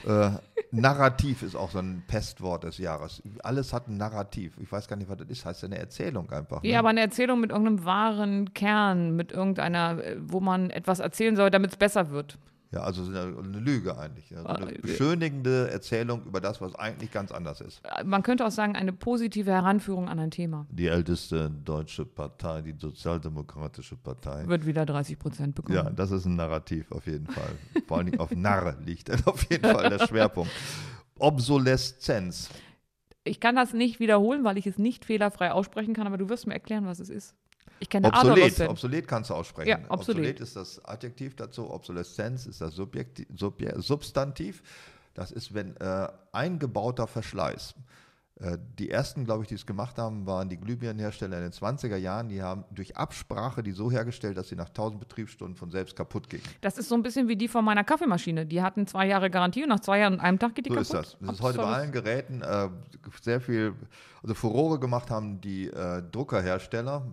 Äh, 0.06 0.32
Narrativ 0.72 1.42
ist 1.42 1.56
auch 1.56 1.72
so 1.72 1.80
ein 1.80 2.04
Pestwort 2.08 2.64
des 2.64 2.78
Jahres. 2.78 3.24
Alles 3.44 3.74
hat 3.74 3.88
ein 3.88 3.98
Narrativ. 3.98 4.54
Ich 4.62 4.72
weiß 4.72 4.88
gar 4.88 4.96
nicht, 4.96 5.10
was 5.10 5.18
das 5.18 5.30
ist. 5.30 5.46
Heißt 5.46 5.64
ja 5.64 5.68
eine 5.68 5.80
Erzählung 5.80 6.30
einfach. 6.32 6.62
Ne? 6.62 6.70
ja, 6.70 6.80
aber 6.80 6.90
eine 6.90 7.02
Erzählung 7.02 7.40
mit 7.40 7.52
irgendeinem 7.52 7.86
wahren 7.86 8.54
Kern, 8.54 9.16
mit 9.16 9.32
irgendeiner, 9.32 10.04
äh, 10.04 10.18
wo 10.20 10.40
man 10.40 10.70
etwas 10.70 11.00
erzählen 11.00 11.36
soll, 11.36 11.50
damit 11.50 11.72
es 11.72 11.78
besser 11.78 12.12
wird. 12.12 12.38
Ja, 12.72 12.82
also 12.82 13.04
so 13.04 13.12
eine, 13.12 13.60
Lüge 13.60 13.98
eigentlich. 13.98 14.30
Ja. 14.30 14.44
So 14.44 14.48
eine 14.48 14.76
äh, 14.76 14.78
beschönigende 14.78 15.72
Erzählung 15.72 16.24
über 16.26 16.40
das, 16.40 16.62
was 16.62 16.76
eigentlich 16.76 17.12
ganz 17.12 17.32
anders 17.32 17.62
ist. 17.62 17.82
Äh, 17.84 18.04
Man 18.04 18.22
könnte 18.22 18.46
auch 18.46 18.52
sagen, 18.52 18.76
eine 18.76 18.94
positive 18.94 19.52
Heranführung 19.52 20.08
an 20.08 20.20
ein 20.20 20.30
Thema. 20.30 20.68
Die 20.70 20.86
älteste 20.88 21.50
deutsche 21.50 22.06
Partei, 22.06 22.62
die 22.62 22.76
Sozialdemokratische 22.78 23.96
Partei. 23.96 24.48
Wird 24.48 24.68
wieder 24.68 24.86
30 24.86 25.18
Prozent 25.18 25.56
bekommen. 25.56 25.78
Ja, 25.78 25.90
das 25.90 26.12
ist 26.12 26.26
ein 26.26 26.36
Narrativ 26.36 26.92
auf 26.92 27.08
jeden 27.08 27.26
Fall. 27.26 27.56
Vor 27.88 27.98
allen 27.98 28.06
Dingen 28.06 28.20
auf 28.20 28.32
Narre 28.32 28.78
liegt 28.86 29.10
auf 29.28 29.50
jeden 29.50 29.68
Fall 29.68 29.90
der 29.90 30.06
Schwerpunkt. 30.06 30.52
Obsoleszenz. 31.18 32.50
Ich 33.24 33.40
kann 33.40 33.56
das 33.56 33.74
nicht 33.74 34.00
wiederholen, 34.00 34.44
weil 34.44 34.58
ich 34.60 34.68
es 34.68 34.78
nicht 34.78 35.06
fehlerfrei 35.06 35.52
aussprechen 35.52 35.94
kann, 35.94 36.06
aber 36.08 36.18
du 36.18 36.30
wirst 36.30 36.46
mir 36.46 36.54
erklären, 36.54 36.86
was 36.86 37.00
es 37.00 37.10
ist. 37.10 37.36
Ich 37.80 37.90
kenne 37.90 38.08
Obsolet. 38.08 38.70
Obsolet 38.70 39.08
kannst 39.08 39.30
du 39.30 39.34
aussprechen. 39.34 39.70
Ja, 39.70 39.80
obsolet. 39.90 40.40
ist 40.40 40.56
das 40.56 40.84
Adjektiv 40.86 41.36
dazu. 41.36 41.70
Obsoleszenz 41.72 42.46
ist 42.46 42.62
das 42.62 42.76
Subjekti 42.76 43.28
Subje 43.36 43.80
Substantiv. 43.82 44.62
Das 45.14 45.32
ist, 45.32 45.54
wenn 45.54 45.76
äh, 45.78 46.08
eingebauter 46.32 47.08
Verschleiß. 47.08 47.76
Äh, 48.40 48.58
die 48.78 48.90
ersten, 48.90 49.26
glaube 49.26 49.44
ich, 49.44 49.50
die 49.50 49.56
es 49.56 49.66
gemacht 49.66 49.98
haben, 49.98 50.26
waren 50.26 50.48
die 50.48 50.58
Glühbirnenhersteller 50.58 51.38
in 51.38 51.44
den 51.44 51.52
20er 51.52 51.98
Jahren. 51.98 52.30
Die 52.30 52.42
haben 52.42 52.64
durch 52.72 52.96
Absprache 52.96 53.64
die 53.64 53.72
so 53.72 53.92
hergestellt, 53.92 54.38
dass 54.38 54.48
sie 54.48 54.56
nach 54.56 54.70
1000 54.70 55.00
Betriebsstunden 55.00 55.58
von 55.58 55.72
selbst 55.72 55.96
kaputt 55.96 56.30
gingen. 56.30 56.44
Das 56.62 56.78
ist 56.78 56.88
so 56.88 56.96
ein 56.96 57.04
bisschen 57.04 57.28
wie 57.28 57.36
die 57.36 57.50
von 57.50 57.66
meiner 57.66 57.84
Kaffeemaschine. 57.84 58.46
Die 58.46 58.62
hatten 58.62 58.88
zwei 58.88 59.08
Jahre 59.08 59.30
Garantie 59.30 59.64
und 59.64 59.70
nach 59.70 59.82
zwei 59.82 60.00
Jahren 60.00 60.14
und 60.14 60.20
einem 60.22 60.40
Tag 60.40 60.56
geht 60.56 60.68
die 60.68 60.70
So 60.70 60.76
kaputt. 60.76 60.86
ist 60.86 60.94
das. 60.94 61.18
Das 61.20 61.36
ist 61.36 61.42
heute 61.42 61.58
bei 61.58 61.66
allen 61.66 61.92
Geräten 61.92 62.42
äh, 62.42 62.70
sehr 63.22 63.42
viel, 63.42 63.74
also 64.24 64.34
Furore 64.34 64.80
gemacht 64.80 65.10
haben 65.10 65.42
die 65.42 65.68
äh, 65.68 66.02
Druckerhersteller, 66.10 67.06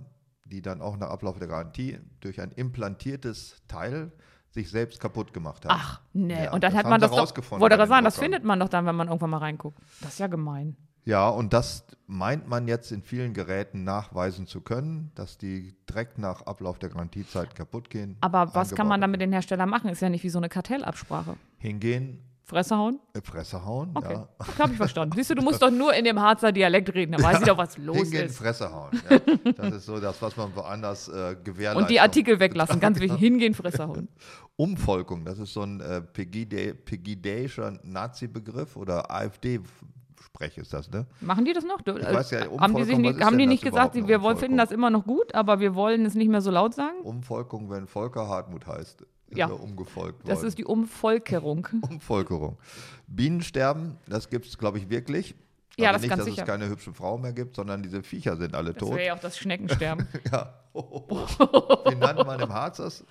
die 0.48 0.62
dann 0.62 0.80
auch 0.80 0.96
nach 0.96 1.08
Ablauf 1.08 1.38
der 1.38 1.48
Garantie 1.48 1.98
durch 2.20 2.40
ein 2.40 2.52
implantiertes 2.52 3.62
Teil 3.68 4.12
sich 4.50 4.70
selbst 4.70 5.00
kaputt 5.00 5.32
gemacht 5.34 5.64
haben. 5.64 5.78
Ach, 5.78 6.00
nee. 6.12 6.44
Ja, 6.44 6.52
und 6.52 6.64
dann 6.64 6.72
hat 6.72 6.86
man 6.86 7.00
das 7.00 7.12
rausgefunden 7.12 7.60
wollte 7.60 7.76
gerade 7.76 7.88
sagen, 7.88 8.04
das 8.04 8.18
findet 8.18 8.42
man 8.42 8.58
doch 8.58 8.68
dann, 8.68 8.86
wenn 8.86 8.96
man 8.96 9.08
irgendwann 9.08 9.30
mal 9.30 9.38
reinguckt. 9.38 9.78
Das 10.00 10.14
ist 10.14 10.18
ja 10.18 10.28
gemein. 10.28 10.76
Ja, 11.04 11.28
und 11.28 11.52
das 11.52 11.86
meint 12.08 12.48
man 12.48 12.66
jetzt 12.66 12.90
in 12.90 13.02
vielen 13.02 13.32
Geräten 13.32 13.84
nachweisen 13.84 14.48
zu 14.48 14.60
können, 14.60 15.12
dass 15.14 15.38
die 15.38 15.76
direkt 15.88 16.18
nach 16.18 16.42
Ablauf 16.42 16.80
der 16.80 16.88
Garantiezeit 16.88 17.54
kaputt 17.54 17.90
gehen. 17.90 18.16
Aber 18.22 18.54
was 18.54 18.74
kann 18.74 18.88
man 18.88 19.00
dann 19.00 19.12
mit 19.12 19.20
den 19.20 19.32
Herstellern 19.32 19.68
machen? 19.68 19.88
Ist 19.88 20.02
ja 20.02 20.08
nicht 20.08 20.24
wie 20.24 20.30
so 20.30 20.38
eine 20.38 20.48
Kartellabsprache. 20.48 21.36
Hingehen, 21.58 22.18
Fresse 22.48 22.76
hauen? 22.76 23.00
äh, 23.12 23.20
Fresse 23.20 23.64
hauen, 23.64 23.90
Okay. 23.92 24.12
ja. 24.14 24.28
Das 24.38 24.58
habe 24.60 24.70
ich 24.70 24.76
verstanden. 24.76 25.16
Siehst 25.16 25.30
du, 25.30 25.34
du 25.34 25.42
musst 25.42 25.60
doch 25.62 25.70
nur 25.70 25.92
in 25.94 26.04
dem 26.04 26.20
Harzer 26.20 26.52
Dialekt 26.52 26.94
reden, 26.94 27.12
dann 27.12 27.22
weiß 27.22 27.40
ich 27.40 27.44
doch, 27.46 27.58
was 27.58 27.76
los 27.76 27.96
Hingehen, 27.96 28.26
ist. 28.26 28.38
Fresse 28.38 28.72
hauen. 28.72 28.90
Ja. 29.10 29.18
Das 29.56 29.74
ist 29.74 29.86
so 29.86 29.98
das, 29.98 30.20
was 30.22 30.36
man 30.36 30.54
woanders 30.54 31.08
äh, 31.08 31.34
gewährleistet. 31.42 31.82
Und 31.82 31.90
die 31.90 31.98
Artikel 32.00 32.38
weglassen, 32.38 32.78
ganz 32.78 33.00
wichtig. 33.00 33.18
Hingehen, 33.26 33.54
Fresse 33.54 33.88
hauen. 33.88 34.08
Umvolkung, 34.54 35.24
das 35.24 35.38
ist 35.40 35.52
so 35.52 35.62
ein 35.62 35.80
äh, 35.80 36.00
pegidäischer 36.02 37.78
Nazi-Begriff 37.82 38.76
oder 38.76 39.10
AfD-Sprech 39.10 40.58
ist 40.58 40.72
das, 40.72 40.90
ne? 40.90 41.06
Machen 41.20 41.44
die 41.44 41.52
das 41.52 41.64
noch? 41.64 41.80
Ich 41.80 41.86
weiß 41.86 42.30
ja, 42.30 42.40
äh, 42.46 42.58
haben 42.58 42.76
die, 42.76 42.84
sich 42.84 42.98
nicht, 42.98 43.20
haben 43.22 43.38
die 43.38 43.46
nicht 43.46 43.64
gesagt, 43.64 43.94
wir 43.96 44.36
finden 44.36 44.56
das 44.56 44.70
immer 44.70 44.90
noch 44.90 45.04
gut, 45.04 45.34
aber 45.34 45.58
wir 45.60 45.74
wollen 45.74 46.04
es 46.06 46.14
nicht 46.14 46.28
mehr 46.28 46.40
so 46.40 46.50
laut 46.52 46.74
sagen? 46.74 47.00
Umvolkung, 47.02 47.70
wenn 47.70 47.86
Volker 47.88 48.28
Hartmut 48.28 48.66
heißt. 48.66 49.04
Ja. 49.30 49.48
er 49.48 49.60
umgefolgt 49.60 50.28
Das 50.28 50.36
worden. 50.38 50.48
ist 50.48 50.58
die 50.58 50.64
Umvolkerung. 50.64 51.66
Umvolkerung. 51.90 52.58
Bienensterben, 53.06 53.98
das 54.08 54.28
gibt 54.28 54.46
es, 54.46 54.56
glaube 54.58 54.78
ich, 54.78 54.88
wirklich. 54.88 55.34
Ja, 55.78 55.88
Aber 55.90 55.94
das 55.94 56.02
nicht, 56.02 56.08
ganz 56.10 56.20
dass 56.20 56.26
sicher. 56.26 56.42
es 56.42 56.46
keine 56.48 56.68
hübschen 56.68 56.94
Frauen 56.94 57.20
mehr 57.20 57.32
gibt, 57.34 57.54
sondern 57.56 57.82
diese 57.82 58.02
Viecher 58.02 58.36
sind 58.36 58.54
alle 58.54 58.72
Das 58.72 58.80
tot. 58.80 58.92
wäre 58.96 59.06
ja 59.08 59.14
auch 59.14 59.20
das 59.20 59.36
Schneckensterben. 59.38 60.06
Ja. 60.32 60.54
Wie 60.74 61.94
nennt 61.94 62.26
man 62.26 62.38
im 62.40 62.52
Harz 62.52 62.76
das? 62.78 63.04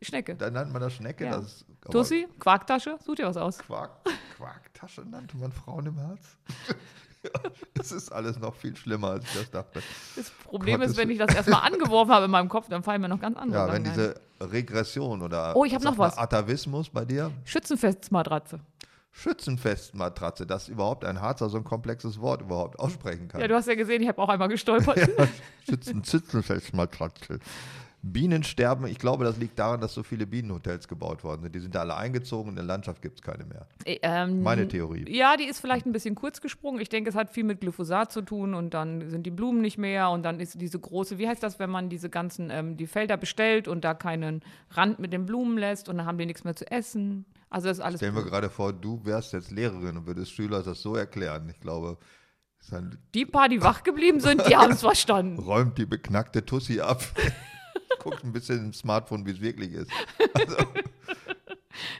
Schnecke. 0.00 0.34
Da 0.36 0.50
nennt 0.50 0.72
man 0.72 0.80
das 0.82 0.92
Schnecke. 0.92 1.24
Ja. 1.24 1.38
Das 1.38 1.64
Tussi, 1.90 2.26
Quarktasche, 2.38 2.98
such 3.04 3.16
dir 3.16 3.26
was 3.26 3.36
aus. 3.36 3.58
Quark, 3.58 3.90
Quarktasche 4.36 5.02
nannte 5.02 5.36
man 5.36 5.50
Frauen 5.52 5.86
im 5.86 6.00
Harz. 6.00 6.36
Es 7.80 7.90
ist 7.90 8.12
alles 8.12 8.38
noch 8.38 8.54
viel 8.54 8.76
schlimmer, 8.76 9.10
als 9.12 9.24
ich 9.24 9.32
das 9.40 9.50
dachte. 9.50 9.82
Das 10.14 10.30
Problem 10.30 10.76
Gottes 10.78 10.92
ist, 10.92 10.98
wenn 10.98 11.10
ich 11.10 11.18
das 11.18 11.34
erstmal 11.34 11.62
angeworfen 11.62 12.12
habe 12.12 12.26
in 12.26 12.30
meinem 12.30 12.48
Kopf, 12.48 12.68
dann 12.68 12.82
fallen 12.82 13.00
mir 13.00 13.08
noch 13.08 13.20
ganz 13.20 13.36
andere 13.36 13.66
Ja, 13.66 13.72
wenn 13.72 13.82
diese 13.84 14.20
Regression 14.40 15.22
oder 15.22 15.54
Oh, 15.56 15.64
ich 15.64 15.78
noch 15.78 15.98
was. 15.98 16.18
Atavismus 16.18 16.90
bei 16.90 17.04
dir, 17.04 17.30
Schützenfestmatratze. 17.44 18.60
Schützenfestmatratze, 19.12 20.44
dass 20.44 20.68
überhaupt 20.68 21.04
ein 21.04 21.20
Harzer 21.20 21.48
so 21.48 21.56
ein 21.56 21.62
komplexes 21.64 22.20
Wort 22.20 22.40
überhaupt 22.42 22.80
aussprechen 22.80 23.28
kann. 23.28 23.40
Ja, 23.40 23.46
du 23.46 23.54
hast 23.54 23.68
ja 23.68 23.76
gesehen, 23.76 24.02
ich 24.02 24.08
habe 24.08 24.20
auch 24.20 24.28
einmal 24.28 24.48
gestolpert. 24.48 24.98
Schützen, 25.68 26.04
Schützenfestmatratze. 26.04 27.38
Bienensterben, 28.12 28.86
ich 28.86 28.98
glaube, 28.98 29.24
das 29.24 29.38
liegt 29.38 29.58
daran, 29.58 29.80
dass 29.80 29.94
so 29.94 30.02
viele 30.02 30.26
Bienenhotels 30.26 30.88
gebaut 30.88 31.24
worden 31.24 31.42
sind. 31.42 31.54
Die 31.54 31.60
sind 31.60 31.74
da 31.74 31.80
alle 31.80 31.96
eingezogen 31.96 32.50
und 32.50 32.58
in 32.58 32.66
der 32.66 32.66
Landschaft 32.66 33.00
gibt 33.00 33.18
es 33.18 33.22
keine 33.22 33.44
mehr. 33.46 33.66
Äh, 33.86 33.98
ähm, 34.02 34.42
Meine 34.42 34.68
Theorie. 34.68 35.04
Ja, 35.08 35.36
die 35.38 35.44
ist 35.44 35.60
vielleicht 35.60 35.86
ein 35.86 35.92
bisschen 35.92 36.14
kurz 36.14 36.42
gesprungen. 36.42 36.80
Ich 36.80 36.90
denke, 36.90 37.08
es 37.08 37.16
hat 37.16 37.30
viel 37.30 37.44
mit 37.44 37.60
Glyphosat 37.62 38.12
zu 38.12 38.20
tun 38.20 38.52
und 38.54 38.74
dann 38.74 39.08
sind 39.08 39.24
die 39.24 39.30
Blumen 39.30 39.62
nicht 39.62 39.78
mehr 39.78 40.10
und 40.10 40.22
dann 40.22 40.38
ist 40.38 40.60
diese 40.60 40.78
große, 40.78 41.16
wie 41.18 41.26
heißt 41.26 41.42
das, 41.42 41.58
wenn 41.58 41.70
man 41.70 41.88
diese 41.88 42.10
ganzen, 42.10 42.50
ähm, 42.50 42.76
die 42.76 42.86
Felder 42.86 43.16
bestellt 43.16 43.68
und 43.68 43.84
da 43.84 43.94
keinen 43.94 44.42
Rand 44.70 44.98
mit 44.98 45.12
den 45.12 45.24
Blumen 45.24 45.56
lässt 45.56 45.88
und 45.88 45.96
dann 45.96 46.06
haben 46.06 46.18
die 46.18 46.26
nichts 46.26 46.44
mehr 46.44 46.54
zu 46.54 46.70
essen. 46.70 47.24
Also 47.48 47.68
das 47.68 47.78
ist 47.78 47.84
alles. 47.84 48.00
Stell 48.00 48.12
mir 48.12 48.20
blöd. 48.20 48.32
gerade 48.32 48.50
vor, 48.50 48.72
du 48.72 49.04
wärst 49.04 49.32
jetzt 49.32 49.50
Lehrerin 49.50 49.96
und 49.96 50.06
würdest 50.06 50.32
Schüler 50.32 50.62
das 50.62 50.82
so 50.82 50.94
erklären. 50.94 51.48
Ich 51.48 51.60
glaube, 51.60 51.96
Die 53.14 53.26
paar, 53.26 53.48
die 53.48 53.62
wach 53.62 53.82
geblieben 53.82 54.20
sind, 54.20 54.46
die 54.46 54.56
haben 54.56 54.72
es 54.72 54.80
verstanden. 54.80 55.38
räumt 55.38 55.78
die 55.78 55.86
beknackte 55.86 56.44
Tussi 56.44 56.80
ab. 56.80 57.02
Guckt 58.04 58.22
ein 58.24 58.32
bisschen 58.32 58.66
im 58.66 58.72
Smartphone, 58.72 59.26
wie 59.26 59.30
es 59.32 59.40
wirklich 59.40 59.72
ist. 59.72 59.90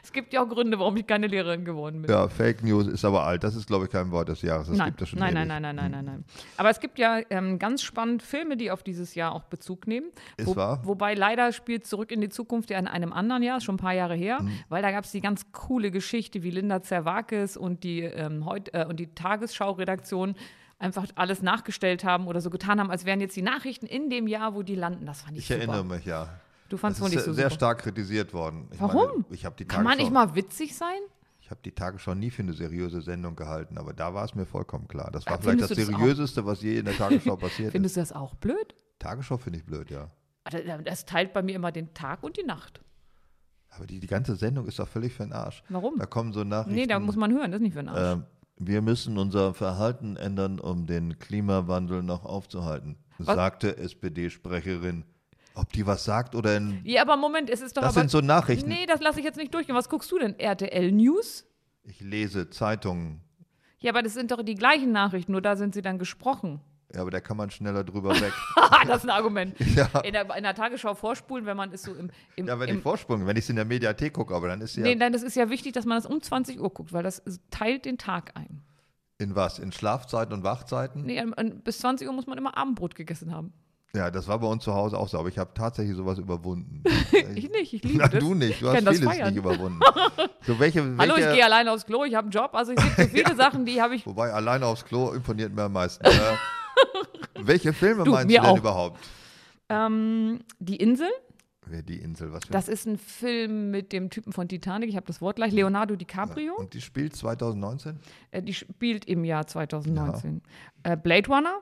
Es 0.01 0.13
gibt 0.13 0.31
ja 0.31 0.41
auch 0.41 0.47
Gründe, 0.47 0.79
warum 0.79 0.95
ich 0.95 1.05
keine 1.05 1.27
Lehrerin 1.27 1.65
geworden 1.65 2.01
bin. 2.01 2.09
Ja, 2.09 2.29
Fake 2.29 2.63
News 2.63 2.87
ist 2.87 3.03
aber 3.03 3.25
alt. 3.25 3.43
Das 3.43 3.55
ist, 3.55 3.67
glaube 3.67 3.85
ich, 3.85 3.91
kein 3.91 4.09
Wort 4.11 4.29
des 4.29 4.41
Jahres. 4.41 4.67
Das 4.69 4.77
nein, 4.77 4.87
gibt 4.87 5.01
es 5.01 5.09
schon 5.09 5.19
nein, 5.19 5.33
nein, 5.33 5.47
nein, 5.49 5.61
nein, 5.61 5.75
nein, 5.75 5.91
nein, 5.91 6.05
nein. 6.05 6.25
Aber 6.55 6.69
es 6.69 6.79
gibt 6.79 6.97
ja 6.97 7.19
ähm, 7.29 7.59
ganz 7.59 7.81
spannend 7.81 8.23
Filme, 8.23 8.55
die 8.55 8.71
auf 8.71 8.83
dieses 8.83 9.15
Jahr 9.15 9.33
auch 9.33 9.43
Bezug 9.43 9.85
nehmen. 9.85 10.07
Ist 10.37 10.55
wahr. 10.55 10.79
Wobei 10.85 11.13
leider 11.13 11.51
spielt 11.51 11.85
Zurück 11.85 12.11
in 12.11 12.21
die 12.21 12.29
Zukunft 12.29 12.69
ja 12.69 12.79
in 12.79 12.87
einem 12.87 13.11
anderen 13.11 13.43
Jahr, 13.43 13.59
schon 13.59 13.75
ein 13.75 13.79
paar 13.79 13.93
Jahre 13.93 14.15
her, 14.15 14.41
Mhm. 14.41 14.51
weil 14.69 14.81
da 14.81 14.91
gab 14.91 15.03
es 15.03 15.11
die 15.11 15.19
ganz 15.21 15.51
coole 15.51 15.91
Geschichte, 15.91 16.41
wie 16.43 16.51
Linda 16.51 16.81
Zerwakis 16.81 17.57
und 17.57 17.83
die, 17.83 17.99
ähm, 18.01 18.45
heut, 18.45 18.73
äh, 18.73 18.85
und 18.87 18.97
die 18.97 19.07
Tagesschau-Redaktion 19.13 20.35
einfach 20.79 21.05
alles 21.15 21.41
nachgestellt 21.41 22.03
haben 22.03 22.27
oder 22.27 22.41
so 22.41 22.49
getan 22.49 22.79
haben, 22.79 22.91
als 22.91 23.05
wären 23.05 23.21
jetzt 23.21 23.35
die 23.35 23.41
Nachrichten 23.41 23.85
in 23.85 24.09
dem 24.09 24.27
Jahr, 24.27 24.55
wo 24.55 24.61
die 24.63 24.75
landen. 24.75 25.05
Das 25.05 25.21
fand 25.21 25.33
ich, 25.37 25.39
Ich 25.43 25.47
super. 25.47 25.59
erinnere 25.59 25.85
mich, 25.85 26.05
ja. 26.05 26.29
Du 26.69 26.75
Das 26.75 26.81
fandst 26.81 27.01
wohl 27.01 27.09
nicht 27.09 27.19
sehr, 27.19 27.25
so 27.25 27.33
sehr 27.33 27.45
super. 27.49 27.55
stark 27.55 27.79
kritisiert 27.79 28.33
worden. 28.33 28.67
Ich 28.73 28.81
Warum? 28.81 29.07
Meine, 29.21 29.25
ich 29.31 29.45
habe 29.45 29.55
die 29.55 29.65
Kann 29.65 29.83
man 29.83 29.97
nicht 29.97 30.11
mal 30.11 30.35
witzig 30.35 30.75
sein? 30.75 30.97
Ich 31.39 31.51
habe 31.51 31.61
die 31.63 31.71
Tagesschau 31.71 32.15
nie 32.15 32.31
für 32.31 32.41
eine 32.41 32.53
seriöse 32.53 33.01
Sendung 33.01 33.35
gehalten, 33.35 33.77
aber 33.77 33.93
da 33.93 34.15
war 34.15 34.25
es 34.25 34.33
mir 34.33 34.47
vollkommen 34.47 34.87
klar. 34.87 35.11
Das 35.11 35.27
war 35.27 35.39
vielleicht 35.39 35.61
das 35.61 35.67
findest 35.69 35.89
du 35.89 35.91
das 35.93 35.99
seriöseste, 36.01 36.45
was 36.45 36.61
je 36.63 36.79
in 36.79 36.85
der 36.85 36.97
Tagesschau 36.97 37.35
passiert 37.37 37.67
ist. 37.67 37.71
Findest 37.73 37.95
du 37.97 37.99
das 37.99 38.11
auch 38.13 38.33
blöd? 38.35 38.73
Tagesschau 38.97 39.37
finde 39.37 39.59
ich 39.59 39.65
blöd, 39.65 39.91
ja. 39.91 40.09
Also, 40.43 40.57
Das 40.83 41.05
teilt 41.05 41.33
bei 41.33 41.43
mir 41.43 41.55
immer 41.55 41.71
den 41.71 41.93
Tag 41.93 42.23
und 42.23 42.35
die 42.37 42.43
Nacht. 42.43 42.81
Aber 43.69 43.85
die, 43.85 43.99
die 43.99 44.07
ganze 44.07 44.35
Sendung 44.35 44.65
ist 44.65 44.79
doch 44.79 44.87
völlig 44.87 45.13
für 45.13 45.23
den 45.23 45.33
Arsch. 45.33 45.61
Warum? 45.69 45.99
Da 45.99 46.05
kommen 46.07 46.33
so 46.33 46.43
Nachrichten. 46.43 46.73
Nee, 46.73 46.87
da 46.87 46.99
muss 46.99 47.15
man 47.15 47.31
hören, 47.31 47.51
das 47.51 47.59
ist 47.59 47.63
nicht 47.63 47.73
für 47.73 47.79
einen 47.79 47.89
Arsch. 47.89 48.13
ähm, 48.13 48.23
wir 48.57 48.81
müssen 48.81 49.17
unser 49.17 49.53
Verhalten 49.53 50.15
ändern, 50.17 50.59
um 50.59 50.85
den 50.85 51.19
Klimawandel 51.19 52.03
noch 52.03 52.25
aufzuhalten, 52.25 52.97
Was? 53.17 53.35
sagte 53.35 53.77
SPD-Sprecherin. 53.77 55.03
Ob 55.57 55.71
die 55.71 55.85
was 55.87 56.03
sagt 56.03 56.35
oder 56.35 56.57
in. 56.57 56.81
Ja, 56.83 57.01
aber 57.01 57.15
Moment, 57.15 57.49
es 57.49 57.61
ist 57.61 57.77
doch 57.77 57.81
Das 57.81 57.91
aber. 57.93 58.01
sind 58.01 58.11
so 58.11 58.19
Nachrichten. 58.19 58.67
Nee, 58.69 58.85
das 58.87 58.99
lasse 59.01 59.19
ich 59.19 59.25
jetzt 59.25 59.37
nicht 59.37 59.53
durchgehen. 59.53 59.75
Was 59.75 59.87
guckst 59.87 60.11
du 60.11 60.19
denn? 60.19 60.37
RTL 60.37 60.91
News? 60.91 61.45
Ich 61.83 62.01
lese 62.01 62.49
Zeitungen. 62.49 63.21
Ja, 63.79 63.91
aber 63.91 64.01
das 64.01 64.13
sind 64.15 64.31
doch 64.31 64.41
die 64.43 64.55
gleichen 64.55 64.91
Nachrichten, 64.91 65.31
nur 65.31 65.41
da 65.41 65.55
sind 65.55 65.73
sie 65.73 65.81
dann 65.81 65.97
gesprochen. 65.99 66.59
Ja, 66.95 67.01
aber 67.01 67.11
da 67.11 67.19
kann 67.19 67.37
man 67.37 67.49
schneller 67.51 67.83
drüber 67.83 68.19
weg. 68.19 68.33
Haha, 68.55 68.85
das 68.87 68.97
ist 68.99 69.03
ein 69.03 69.09
Argument. 69.09 69.55
ja. 69.75 69.87
In 69.99 70.13
der, 70.13 70.33
in 70.35 70.43
der 70.43 70.55
Tagesschau 70.55 70.95
vorspulen, 70.95 71.45
wenn 71.45 71.57
man 71.57 71.71
ist 71.71 71.83
so 71.83 71.93
im. 71.93 72.09
im, 72.35 72.47
ja, 72.47 72.59
wenn 72.59 72.69
im 72.69 72.77
ich 72.77 72.83
vorsprung, 72.83 73.27
wenn 73.27 73.35
ich 73.35 73.43
es 73.43 73.49
in 73.49 73.57
der 73.57 73.65
Mediathek 73.65 74.13
gucke, 74.13 74.33
aber 74.33 74.47
dann 74.47 74.61
ist 74.61 74.75
ja 74.77 74.83
Nee, 74.83 74.95
nein, 74.95 75.11
das 75.11 75.21
ist 75.21 75.35
ja 75.35 75.49
wichtig, 75.49 75.73
dass 75.73 75.85
man 75.85 75.97
das 75.97 76.05
um 76.05 76.21
20 76.21 76.59
Uhr 76.59 76.69
guckt, 76.73 76.93
weil 76.93 77.03
das 77.03 77.21
teilt 77.51 77.85
den 77.85 77.97
Tag 77.97 78.31
ein. 78.35 78.61
in 79.17 79.35
was? 79.35 79.59
In 79.59 79.71
Schlafzeiten 79.71 80.33
und 80.33 80.43
Wachzeiten? 80.43 81.03
Nee, 81.03 81.21
bis 81.63 81.79
20 81.79 82.07
Uhr 82.07 82.13
muss 82.13 82.27
man 82.27 82.37
immer 82.37 82.57
Abendbrot 82.57 82.95
gegessen 82.95 83.33
haben. 83.33 83.53
Ja, 83.95 84.11
das 84.11 84.27
war 84.27 84.39
bei 84.39 84.47
uns 84.47 84.63
zu 84.63 84.73
Hause 84.73 84.97
auch 84.97 85.07
so, 85.07 85.17
aber 85.17 85.29
ich 85.29 85.37
habe 85.37 85.51
tatsächlich 85.53 85.95
sowas 85.95 86.17
überwunden. 86.19 86.83
Ich 87.35 87.49
nicht, 87.49 87.73
ich 87.73 87.83
liebe 87.83 87.97
Na, 87.99 88.07
das. 88.07 88.19
du 88.19 88.33
nicht, 88.33 88.61
du 88.61 88.67
Ich 88.67 88.73
hast 88.73 88.79
vieles 88.97 89.03
feiern. 89.03 89.29
nicht 89.29 89.37
überwunden. 89.37 89.79
So 90.45 90.59
welche, 90.59 90.81
Hallo, 90.97 91.15
ich 91.15 91.21
welche- 91.23 91.33
gehe 91.35 91.45
alleine 91.45 91.71
aufs 91.71 91.85
Klo, 91.85 92.03
ich 92.03 92.13
habe 92.13 92.25
einen 92.25 92.31
Job. 92.31 92.51
Also 92.53 92.73
es 92.73 92.83
gibt 92.83 92.95
so 92.97 93.03
viele 93.17 93.35
Sachen, 93.37 93.65
die 93.65 93.81
habe 93.81 93.95
ich. 93.95 94.05
Wobei 94.05 94.31
alleine 94.31 94.65
aufs 94.67 94.85
Klo 94.85 95.11
imponiert 95.13 95.53
mir 95.55 95.63
am 95.63 95.73
meisten. 95.73 96.05
äh, 96.05 96.11
welche 97.39 97.73
Filme 97.73 98.03
Du, 98.03 98.11
meinst 98.11 98.29
du 98.29 98.33
denn 98.35 98.45
auch. 98.45 98.57
überhaupt? 98.57 98.99
Ähm, 99.69 100.41
die 100.59 100.75
Insel, 100.75 101.09
Wer 101.67 101.81
die 101.81 101.97
Insel, 101.97 102.31
was 102.31 102.41
das 102.51 102.67
ist 102.67 102.85
ein 102.85 102.99
Film 102.99 103.71
mit 103.71 103.91
dem 103.91 104.11
Typen 104.11 104.31
von 104.33 104.47
Titanic, 104.47 104.87
ich 104.87 104.95
habe 104.95 105.07
das 105.07 105.19
Wort 105.19 105.37
gleich, 105.37 105.51
Leonardo 105.51 105.95
DiCaprio. 105.95 106.53
Und 106.55 106.75
die 106.75 106.81
spielt 106.81 107.15
2019? 107.15 107.97
Äh, 108.29 108.43
die 108.43 108.53
spielt 108.53 109.05
im 109.05 109.23
Jahr 109.25 109.47
2019. 109.47 110.43
Äh, 110.83 110.95
Blade 110.95 111.27
Runner, 111.27 111.55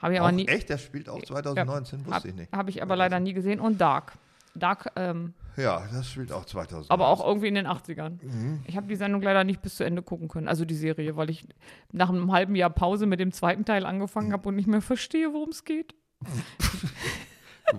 habe 0.00 0.14
ich 0.14 0.20
aber 0.20 0.28
Auch 0.28 0.32
nie. 0.34 0.46
echt, 0.48 0.68
der 0.68 0.78
spielt 0.78 1.08
auch 1.08 1.22
2019, 1.22 2.06
wusste 2.06 2.28
ich 2.28 2.34
nicht. 2.34 2.52
Habe 2.52 2.70
ich 2.70 2.82
aber 2.82 2.96
leider 2.96 3.20
nie 3.20 3.32
gesehen. 3.32 3.60
Und 3.60 3.80
Dark. 3.80 4.12
Dark, 4.54 4.90
ähm, 4.96 5.34
Ja, 5.56 5.84
das 5.92 6.10
spielt 6.10 6.32
auch 6.32 6.44
2019. 6.44 6.90
aber 6.90 7.06
auch 7.08 7.24
irgendwie 7.24 7.46
in 7.48 7.54
den 7.54 7.66
80ern. 7.68 8.18
Mhm. 8.22 8.60
Ich 8.66 8.76
habe 8.76 8.88
die 8.88 8.96
Sendung 8.96 9.22
leider 9.22 9.44
nicht 9.44 9.62
bis 9.62 9.76
zu 9.76 9.84
Ende 9.84 10.02
gucken 10.02 10.26
können, 10.28 10.48
also 10.48 10.64
die 10.64 10.74
Serie, 10.74 11.16
weil 11.16 11.30
ich 11.30 11.46
nach 11.92 12.08
einem 12.08 12.32
halben 12.32 12.56
Jahr 12.56 12.70
Pause 12.70 13.06
mit 13.06 13.20
dem 13.20 13.30
zweiten 13.32 13.64
Teil 13.64 13.86
angefangen 13.86 14.32
habe 14.32 14.48
und 14.48 14.56
nicht 14.56 14.66
mehr 14.66 14.80
verstehe, 14.82 15.32
worum 15.32 15.50
es 15.50 15.64
geht. 15.64 15.94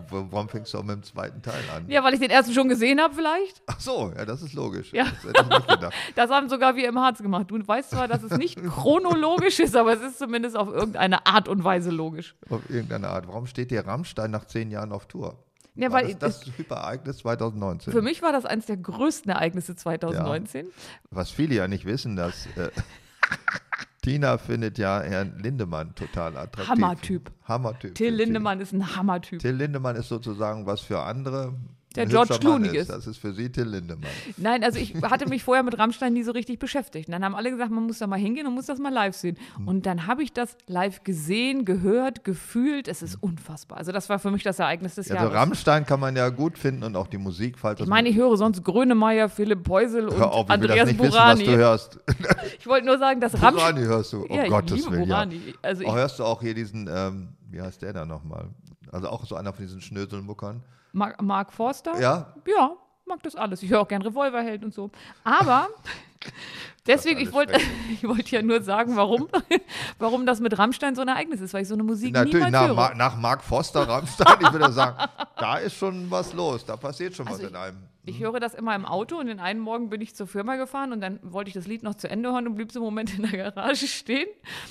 Warum 0.10 0.50
fängst 0.50 0.74
du 0.74 0.78
auch 0.78 0.84
mit 0.84 0.96
dem 0.96 1.04
zweiten 1.04 1.42
Teil 1.42 1.64
an? 1.76 1.90
Ja, 1.90 2.04
weil 2.04 2.14
ich 2.14 2.20
den 2.20 2.30
ersten 2.30 2.54
schon 2.54 2.70
gesehen 2.70 3.02
habe 3.02 3.14
vielleicht. 3.14 3.62
Ach 3.68 3.80
so, 3.80 4.12
ja, 4.16 4.26
das 4.26 4.42
ist 4.42 4.54
logisch. 4.54 4.92
Ja. 4.94 5.06
Das 5.06 5.24
hätte 5.24 5.42
ich 5.42 5.50
nicht 5.50 5.68
gedacht. 5.68 5.94
Das 6.16 6.30
haben 6.30 6.50
sogar 6.50 6.76
wir 6.76 6.88
im 6.88 7.00
Harz 7.00 7.22
gemacht. 7.22 7.50
Du 7.50 7.66
weißt 7.66 7.92
zwar, 7.92 8.08
dass 8.08 8.24
es 8.24 8.38
nicht 8.38 8.62
chronologisch 8.64 9.60
ist, 9.60 9.76
aber 9.76 9.94
es 9.94 10.02
ist 10.02 10.20
zumindest 10.20 10.58
auf 10.58 10.68
irgendeine 10.70 11.26
Art 11.26 11.48
und 11.48 11.64
Weise 11.64 11.90
logisch. 11.90 12.36
Auf 12.50 12.70
irgendeine 12.70 13.10
Art. 13.10 13.28
Warum 13.28 13.46
steht 13.48 13.70
hier 13.70 13.86
Rammstein 13.86 14.32
nach 14.32 14.46
zehn 14.46 14.72
Jahren 14.72 14.92
auf 14.92 15.08
Tour? 15.08 15.38
Ja, 15.76 15.92
War 15.92 16.02
weil 16.02 16.16
das, 16.16 16.42
das 16.42 16.58
Hyperereignis 16.58 17.20
2019. 17.20 17.94
Für 17.94 18.02
mich 18.02 18.22
war 18.22 18.34
das 18.34 18.46
eines 18.46 18.66
der 18.66 18.78
größten 18.78 19.32
Ereignisse 19.32 19.76
2019. 19.76 20.68
Was 21.12 21.32
viele 21.32 21.56
ja 21.56 21.68
nicht 21.68 21.86
wissen, 21.86 22.16
dass 22.18 22.46
äh, 22.58 22.70
Tina 24.02 24.40
findet 24.40 24.80
ja 24.80 25.00
Herrn 25.00 25.38
Lindemann 25.38 25.94
total 25.94 26.36
attraktiv. 26.36 26.70
Hammertyp. 26.70 27.32
Hammertyp. 27.44 27.96
Till. 27.96 28.16
Lindemann 28.16 28.60
ist 28.60 28.74
ein 28.74 28.96
Hammertyp. 28.96 29.40
Till 29.40 29.56
Lindemann 29.56 29.96
ist 29.96 30.10
sozusagen 30.10 30.66
was 30.66 30.82
für 30.82 31.02
andere. 31.02 31.54
Der 31.96 32.06
George 32.06 32.38
Clooney 32.40 32.70
ist. 32.78 32.90
Das 32.90 33.06
ist 33.06 33.18
für 33.18 33.34
sie 33.34 33.52
Till 33.52 33.66
Lindemann. 33.68 34.10
Nein, 34.38 34.64
also 34.64 34.80
ich 34.80 34.96
hatte 35.04 35.28
mich 35.28 35.44
vorher 35.44 35.62
mit 35.64 35.78
Rammstein 35.78 36.14
nie 36.14 36.24
so 36.24 36.32
richtig 36.32 36.58
beschäftigt. 36.58 37.10
Und 37.10 37.12
dann 37.12 37.26
haben 37.26 37.36
alle 37.36 37.52
gesagt, 37.52 37.70
man 37.70 37.86
muss 37.86 38.00
da 38.00 38.08
mal 38.08 38.18
hingehen 38.18 38.48
und 38.48 38.54
muss 38.54 38.66
das 38.68 38.80
mal 38.80 38.94
live 38.94 39.16
sehen. 39.16 39.38
Hm. 39.58 39.68
Und 39.68 39.86
dann 39.86 40.08
habe 40.08 40.24
ich 40.24 40.32
das 40.32 40.56
live 40.68 41.04
gesehen, 41.04 41.66
gehört, 41.66 42.24
gefühlt. 42.24 42.88
Es 42.88 43.02
ist 43.02 43.16
unfassbar. 43.22 43.78
Also 43.78 43.92
das 43.92 44.08
war 44.08 44.20
für 44.20 44.32
mich 44.32 44.42
das 44.44 44.60
Ereignis 44.60 44.96
des 44.96 45.12
Also 45.12 45.22
Jahres. 45.24 45.38
Rammstein 45.38 45.86
kann 45.86 46.00
man 46.00 46.16
ja 46.16 46.30
gut 46.30 46.58
finden 46.58 46.84
und 46.84 46.96
auch 46.96 47.08
die 47.08 47.18
Musik, 47.18 47.60
falls 47.60 47.80
ich 47.82 47.88
meine, 47.88 48.08
ich 48.10 48.16
höre 48.16 48.38
sonst 48.38 48.64
Grönemeyer, 48.64 49.28
Philipp 49.28 49.68
Heusel 49.68 50.08
und 50.08 50.18
Hör 50.18 50.32
auf, 50.32 50.48
ich 50.50 50.62
will 50.62 50.68
das 50.68 50.80
Andreas 50.80 50.88
nicht 50.88 51.00
wissen, 51.02 51.14
was 51.14 51.40
du 51.40 51.46
Burani. 51.46 51.58
hörst. 51.58 52.00
Ich 52.60 52.68
wollte 52.68 52.86
nur 52.86 52.98
sagen, 53.00 53.20
dass 53.20 53.34
Rammstein... 53.34 53.74
Burani 53.76 53.82
hörst 53.88 54.14
du, 54.14 54.26
oh 54.30 54.34
ja, 54.36 54.48
Gottes 54.48 54.86
Willen. 54.90 55.00
Ja. 55.02 55.06
Burani. 55.06 55.42
Also 55.62 55.84
Oh, 55.86 55.94
hörst 55.96 56.20
du 56.20 56.24
auch 56.24 56.42
hier 56.42 56.54
diesen, 56.54 56.88
ähm, 56.94 57.30
wie 57.50 57.62
heißt 57.62 57.82
der 57.82 57.92
da 57.94 58.06
nochmal? 58.06 58.46
Also 58.92 59.10
auch 59.10 59.26
so 59.26 59.36
einer 59.36 59.52
von 59.52 59.66
diesen 59.66 59.82
Schnöselmuckern. 59.82 60.64
Mark, 60.94 61.22
Mark 61.22 61.54
Forster? 61.54 62.00
Ja, 62.00 62.34
Ja, 62.46 62.72
mag 63.06 63.22
das 63.24 63.36
alles. 63.36 63.62
Ich 63.64 63.70
höre 63.70 63.82
auch 63.82 63.88
gern 63.88 64.02
Revolverheld 64.02 64.64
und 64.64 64.74
so. 64.74 64.90
Aber 65.24 65.68
deswegen, 66.88 67.20
ich 67.20 67.32
wollte 67.34 67.60
ich 67.92 68.08
wollte 68.08 68.36
ja 68.36 68.42
nur 68.42 68.62
sagen, 68.62 68.96
warum, 68.96 69.28
warum 70.00 70.26
das 70.26 70.40
mit 70.40 70.58
Rammstein 70.58 70.96
so 70.96 71.02
ein 71.02 71.08
Ereignis 71.08 71.42
ist, 71.42 71.54
weil 71.54 71.64
ich 71.64 71.68
so 71.68 71.74
eine 71.74 71.84
Musik 71.84 72.14
natürlich 72.14 72.34
niemals 72.36 72.52
nach, 72.52 72.68
höre. 72.68 72.76
Ma 72.76 72.94
nach 72.94 73.18
Mark 73.18 73.44
Foster 73.44 73.88
Rammstein, 73.88 74.38
ich 74.42 74.52
würde 74.52 74.72
sagen, 74.72 74.98
da 75.38 75.58
ist 75.58 75.76
schon 75.76 76.10
was 76.10 76.34
los, 76.34 76.66
da 76.66 76.78
passiert 76.78 77.16
schon 77.16 77.28
Also 77.28 77.44
was 77.44 77.50
in 77.50 77.56
einem. 77.56 77.91
Ich 78.04 78.20
höre 78.20 78.40
das 78.40 78.56
immer 78.56 78.74
im 78.74 78.86
Auto 78.86 79.18
und 79.18 79.28
den 79.28 79.40
einen 79.40 79.60
Morgen 79.60 79.90
bin 79.90 80.02
ich 80.02 80.16
zur 80.16 80.26
Firma 80.26 80.56
gefahren 80.56 80.92
und 80.92 81.02
dann 81.02 81.20
wollte 81.22 81.50
ich 81.50 81.54
das 81.54 81.68
Lied 81.68 81.84
noch 81.84 81.94
zu 81.94 82.10
Ende 82.10 82.32
hören 82.32 82.48
und 82.48 82.56
blieb 82.56 82.72
so 82.72 82.80
einen 82.80 82.86
Moment 82.86 83.16
in 83.16 83.30
der 83.30 83.52
Garage 83.52 83.86
stehen 83.86 84.28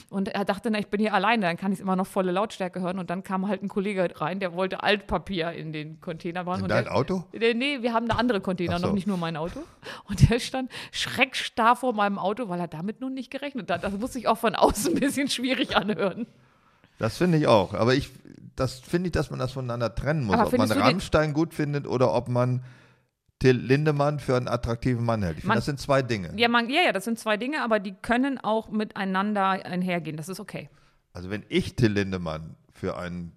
und 0.08 0.28
er 0.28 0.44
dachte, 0.44 0.68
na, 0.72 0.80
ich 0.80 0.88
bin 0.88 1.00
hier 1.00 1.14
alleine, 1.14 1.46
dann 1.46 1.56
kann 1.56 1.70
ich 1.70 1.78
es 1.78 1.82
immer 1.82 1.94
noch 1.94 2.08
volle 2.08 2.32
Lautstärke 2.32 2.80
hören 2.80 2.98
und 2.98 3.08
dann 3.08 3.22
kam 3.22 3.46
halt 3.46 3.62
ein 3.62 3.68
Kollege 3.68 4.08
rein, 4.16 4.40
der 4.40 4.54
wollte 4.54 4.82
Altpapier 4.82 5.52
in 5.52 5.72
den 5.72 6.00
Container 6.00 6.42
bauen. 6.42 6.58
In 6.58 6.62
und 6.64 6.70
dein 6.70 6.84
der, 6.84 6.96
Auto? 6.96 7.24
Nee, 7.32 7.54
nee, 7.54 7.82
wir 7.82 7.92
haben 7.92 8.08
da 8.08 8.16
andere 8.16 8.40
Container, 8.40 8.80
so. 8.80 8.88
noch 8.88 8.94
nicht 8.94 9.06
nur 9.06 9.16
mein 9.16 9.36
Auto. 9.36 9.60
Und 10.08 10.28
der 10.28 10.40
stand 10.40 10.72
schreckstarr 10.90 11.76
vor 11.76 11.92
meinem 11.92 12.18
Auto, 12.18 12.48
weil 12.48 12.58
er 12.58 12.68
damit 12.68 13.00
nun 13.00 13.14
nicht 13.14 13.30
gerechnet 13.30 13.70
hat. 13.70 13.84
Das 13.84 13.96
muss 13.96 14.12
sich 14.12 14.26
auch 14.26 14.38
von 14.38 14.56
außen 14.56 14.94
ein 14.94 15.00
bisschen 15.00 15.28
schwierig 15.28 15.76
anhören. 15.76 16.26
Das 16.98 17.16
finde 17.16 17.38
ich 17.38 17.46
auch. 17.46 17.74
Aber 17.74 17.94
ich, 17.94 18.10
das 18.56 18.80
finde 18.80 19.06
ich, 19.06 19.12
dass 19.12 19.30
man 19.30 19.38
das 19.38 19.52
voneinander 19.52 19.94
trennen 19.94 20.24
muss. 20.24 20.34
Aber 20.34 20.48
ob 20.48 20.58
man 20.58 20.70
Rammstein 20.70 21.32
gut 21.32 21.54
findet 21.54 21.86
oder 21.86 22.12
ob 22.12 22.28
man 22.28 22.62
Till 23.40 23.56
Lindemann 23.56 24.20
für 24.20 24.36
einen 24.36 24.46
attraktiven 24.48 25.04
Mann 25.04 25.22
hält. 25.22 25.38
Ich 25.38 25.40
finde, 25.42 25.48
Man- 25.48 25.58
das 25.58 25.64
sind 25.64 25.80
zwei 25.80 26.02
Dinge. 26.02 26.32
Ja, 26.36 26.48
man, 26.48 26.70
ja, 26.70 26.82
ja, 26.82 26.92
das 26.92 27.04
sind 27.04 27.18
zwei 27.18 27.36
Dinge, 27.36 27.62
aber 27.62 27.80
die 27.80 27.94
können 27.94 28.38
auch 28.38 28.68
miteinander 28.70 29.48
einhergehen. 29.48 30.16
Das 30.16 30.28
ist 30.28 30.38
okay. 30.40 30.68
Also 31.12 31.30
wenn 31.30 31.42
ich 31.48 31.74
Till 31.74 31.90
Lindemann 31.92 32.54
für 32.72 32.96
einen, 32.96 33.32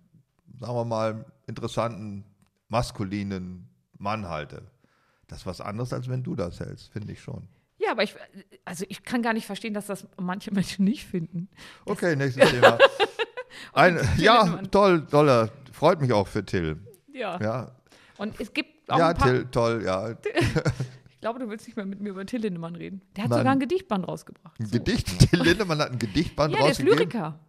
sagen 0.60 0.76
wir 0.76 0.86
mal, 0.86 1.26
interessanten, 1.48 2.24
maskulinen 2.68 3.68
Mann 3.98 4.28
halte, 4.30 4.64
das 5.28 5.40
ist 5.40 5.46
was 5.46 5.62
anderes, 5.62 5.94
als 5.94 6.10
wenn 6.10 6.22
du 6.22 6.36
das 6.36 6.60
hältst, 6.60 6.92
finde 6.92 7.14
ich 7.14 7.22
schon. 7.22 7.48
Ja, 7.80 7.92
aber 7.92 8.04
ich, 8.04 8.16
also 8.66 8.86
ich 8.90 9.04
kann 9.04 9.22
gar 9.24 9.34
nicht 9.34 9.46
verstehen, 9.46 9.74
dass 9.74 9.88
das 9.88 10.08
manche 10.22 10.52
Menschen 10.54 10.86
nicht 10.86 11.06
finden. 11.06 11.50
Okay, 11.86 12.16
nächstes 12.16 12.50
Thema. 12.52 12.78
Ein, 13.74 14.00
ja, 14.18 14.58
toll, 14.72 15.06
toller. 15.08 15.50
Freut 15.72 16.02
mich 16.02 16.12
auch 16.14 16.28
für 16.28 16.46
Till. 16.46 16.78
Ja. 17.14 17.40
Ja, 17.42 17.72
Und 18.18 18.40
es 18.40 18.54
gibt 18.54 18.73
ja 18.90 19.14
Till, 19.14 19.46
toll, 19.52 19.82
ja. 19.86 20.10
ich 21.10 21.20
glaube, 21.22 21.40
du 21.40 21.50
willst 21.50 21.66
nicht 21.68 21.76
mehr 21.76 21.86
mit 21.86 22.00
mir 22.02 22.10
über 22.10 22.26
Till 22.26 22.42
Lindemann 22.42 22.76
reden. 22.76 23.02
Der 23.16 23.24
hat 23.26 23.30
Nein. 23.32 23.40
sogar 23.40 23.54
ein 23.54 23.60
Gedichtband 23.60 24.08
rausgebracht. 24.08 24.60
Ein 24.60 24.66
So. 24.66 24.72
Gedicht, 24.74 25.20
Till 25.30 25.42
Lindemann 25.42 25.80
hat 25.80 25.92
ein 25.92 26.00
Gedichtband 26.00 26.54
Ja, 26.54 26.60
der 26.62 26.72
ist 26.72 26.80
rausgegeben. 26.80 26.98
Lyriker. 27.00 27.40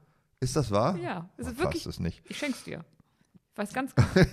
Ist 0.41 0.57
das 0.57 0.71
wahr? 0.71 0.97
Ja, 0.99 1.29
es 1.37 1.47
ist 1.47 1.55
Ach, 1.57 1.63
wirklich, 1.65 1.87
es 1.87 2.01
nicht. 2.01 2.23
ich 2.29 2.37
schenk's 2.37 2.65
dir. 2.65 2.85
Ich 3.53 3.59
weiß 3.59 3.73
ganz 3.73 3.95
genau. 3.95 4.09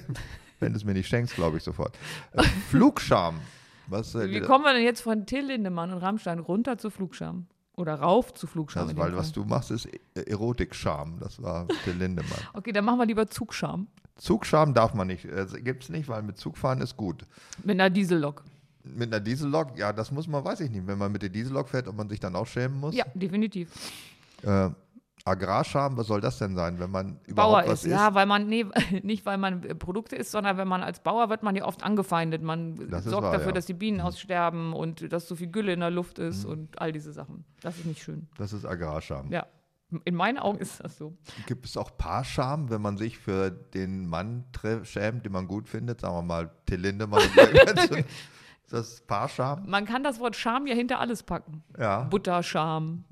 Wenn 0.59 0.73
du 0.73 0.77
es 0.77 0.83
mir 0.85 0.93
nicht 0.93 1.07
schenkst, 1.07 1.33
glaube 1.35 1.57
ich 1.57 1.63
sofort. 1.63 1.97
Äh, 2.33 2.43
Flugscham. 2.69 3.39
Was, 3.87 4.13
äh, 4.15 4.29
Wie 4.29 4.41
kommen 4.41 4.63
wir 4.63 4.73
denn 4.73 4.83
jetzt 4.83 5.01
von 5.01 5.25
Till 5.25 5.45
Lindemann 5.45 5.91
und 5.91 5.97
Rammstein 5.99 6.39
runter 6.39 6.77
zu 6.77 6.89
Flugscham? 6.89 7.47
Oder 7.77 7.95
rauf 7.95 8.33
zu 8.33 8.45
Flugscham? 8.47 8.89
in 8.89 8.97
weil 8.97 9.15
was 9.15 9.31
du 9.31 9.43
machst, 9.43 9.71
ist 9.71 9.87
E- 9.87 9.99
Erotikscham. 10.27 11.17
Das 11.19 11.41
war 11.41 11.67
Till 11.83 11.93
Lindemann. 11.97 12.37
Okay, 12.53 12.71
dann 12.73 12.85
machen 12.85 12.99
wir 12.99 13.05
lieber 13.05 13.27
Zugscham. 13.27 13.87
Zugscham 14.15 14.73
darf 14.73 14.93
man 14.93 15.07
nicht. 15.07 15.25
Äh, 15.25 15.45
Gibt 15.61 15.83
es 15.83 15.89
nicht, 15.89 16.07
weil 16.07 16.21
mit 16.21 16.37
Zugfahren 16.37 16.81
ist 16.81 16.97
gut. 16.97 17.25
Mit 17.63 17.79
einer 17.79 17.89
Diesellok. 17.89 18.43
Mit 18.83 19.13
einer 19.13 19.19
Diesellok, 19.19 19.77
ja, 19.77 19.93
das 19.93 20.11
muss 20.11 20.27
man, 20.27 20.43
weiß 20.43 20.61
ich 20.61 20.69
nicht. 20.69 20.85
Wenn 20.87 20.97
man 20.97 21.11
mit 21.11 21.21
der 21.21 21.29
Diesellok 21.29 21.69
fährt, 21.69 21.87
ob 21.87 21.95
man 21.95 22.09
sich 22.09 22.19
dann 22.19 22.35
auch 22.35 22.47
schämen 22.47 22.79
muss. 22.79 22.95
Ja, 22.95 23.05
definitiv. 23.13 23.71
Äh, 24.43 24.69
Agrarscham, 25.25 25.97
was 25.97 26.07
soll 26.07 26.21
das 26.21 26.39
denn 26.39 26.55
sein, 26.55 26.79
wenn 26.79 26.89
man 26.89 27.19
Bauer 27.33 27.63
ist, 27.63 27.85
ja, 27.85 28.13
weil 28.15 28.25
man, 28.25 28.47
nee, 28.47 28.65
nicht 29.03 29.25
weil 29.25 29.37
man 29.37 29.63
äh, 29.63 29.75
Produkte 29.75 30.15
isst, 30.15 30.31
sondern 30.31 30.57
wenn 30.57 30.67
man 30.67 30.81
als 30.81 30.99
Bauer 30.99 31.29
wird 31.29 31.43
man 31.43 31.55
ja 31.55 31.65
oft 31.65 31.83
angefeindet. 31.83 32.41
Man 32.41 32.89
Das 32.89 33.03
sorgt 33.05 33.25
wahr, 33.25 33.33
dafür, 33.33 33.47
ja. 33.49 33.53
dass 33.53 33.65
die 33.65 33.73
Bienen 33.73 34.01
aussterben 34.01 34.73
und 34.73 35.11
dass 35.11 35.27
so 35.27 35.35
viel 35.35 35.47
Gülle 35.47 35.73
in 35.73 35.79
der 35.79 35.91
Luft 35.91 36.19
ist 36.19 36.45
und 36.45 36.81
all 36.81 36.91
diese 36.91 37.11
Sachen. 37.13 37.45
Das 37.61 37.77
ist 37.77 37.85
nicht 37.85 38.01
schön. 38.01 38.27
Das 38.37 38.53
ist 38.53 38.65
Agrarscham. 38.65 39.31
Ja, 39.31 39.45
in 40.05 40.15
meinen 40.15 40.37
Augen 40.37 40.59
ist 40.59 40.83
das 40.83 40.97
so. 40.97 41.15
Gibt 41.47 41.65
es 41.65 41.75
auch 41.77 41.97
Paarscham, 41.97 42.69
wenn 42.69 42.81
man 42.81 42.97
sich 42.97 43.17
für 43.17 43.51
den 43.51 44.07
Mann 44.07 44.45
schämt, 44.83 45.25
den 45.25 45.31
man 45.33 45.47
gut 45.47 45.67
findet? 45.67 46.01
Sagen 46.01 46.15
wir 46.15 46.21
mal, 46.21 46.51
Till 46.65 46.79
Lindemann. 46.79 47.21
ist 47.35 48.05
das 48.71 49.01
Paarscham? 49.01 49.63
Man 49.69 49.85
kann 49.85 50.03
das 50.03 50.19
Wort 50.19 50.35
Scham 50.35 50.65
ja 50.67 50.75
hinter 50.75 50.99
alles 50.99 51.23
packen. 51.23 51.63
Ja. 51.77 52.03
Butterscham, 52.03 53.03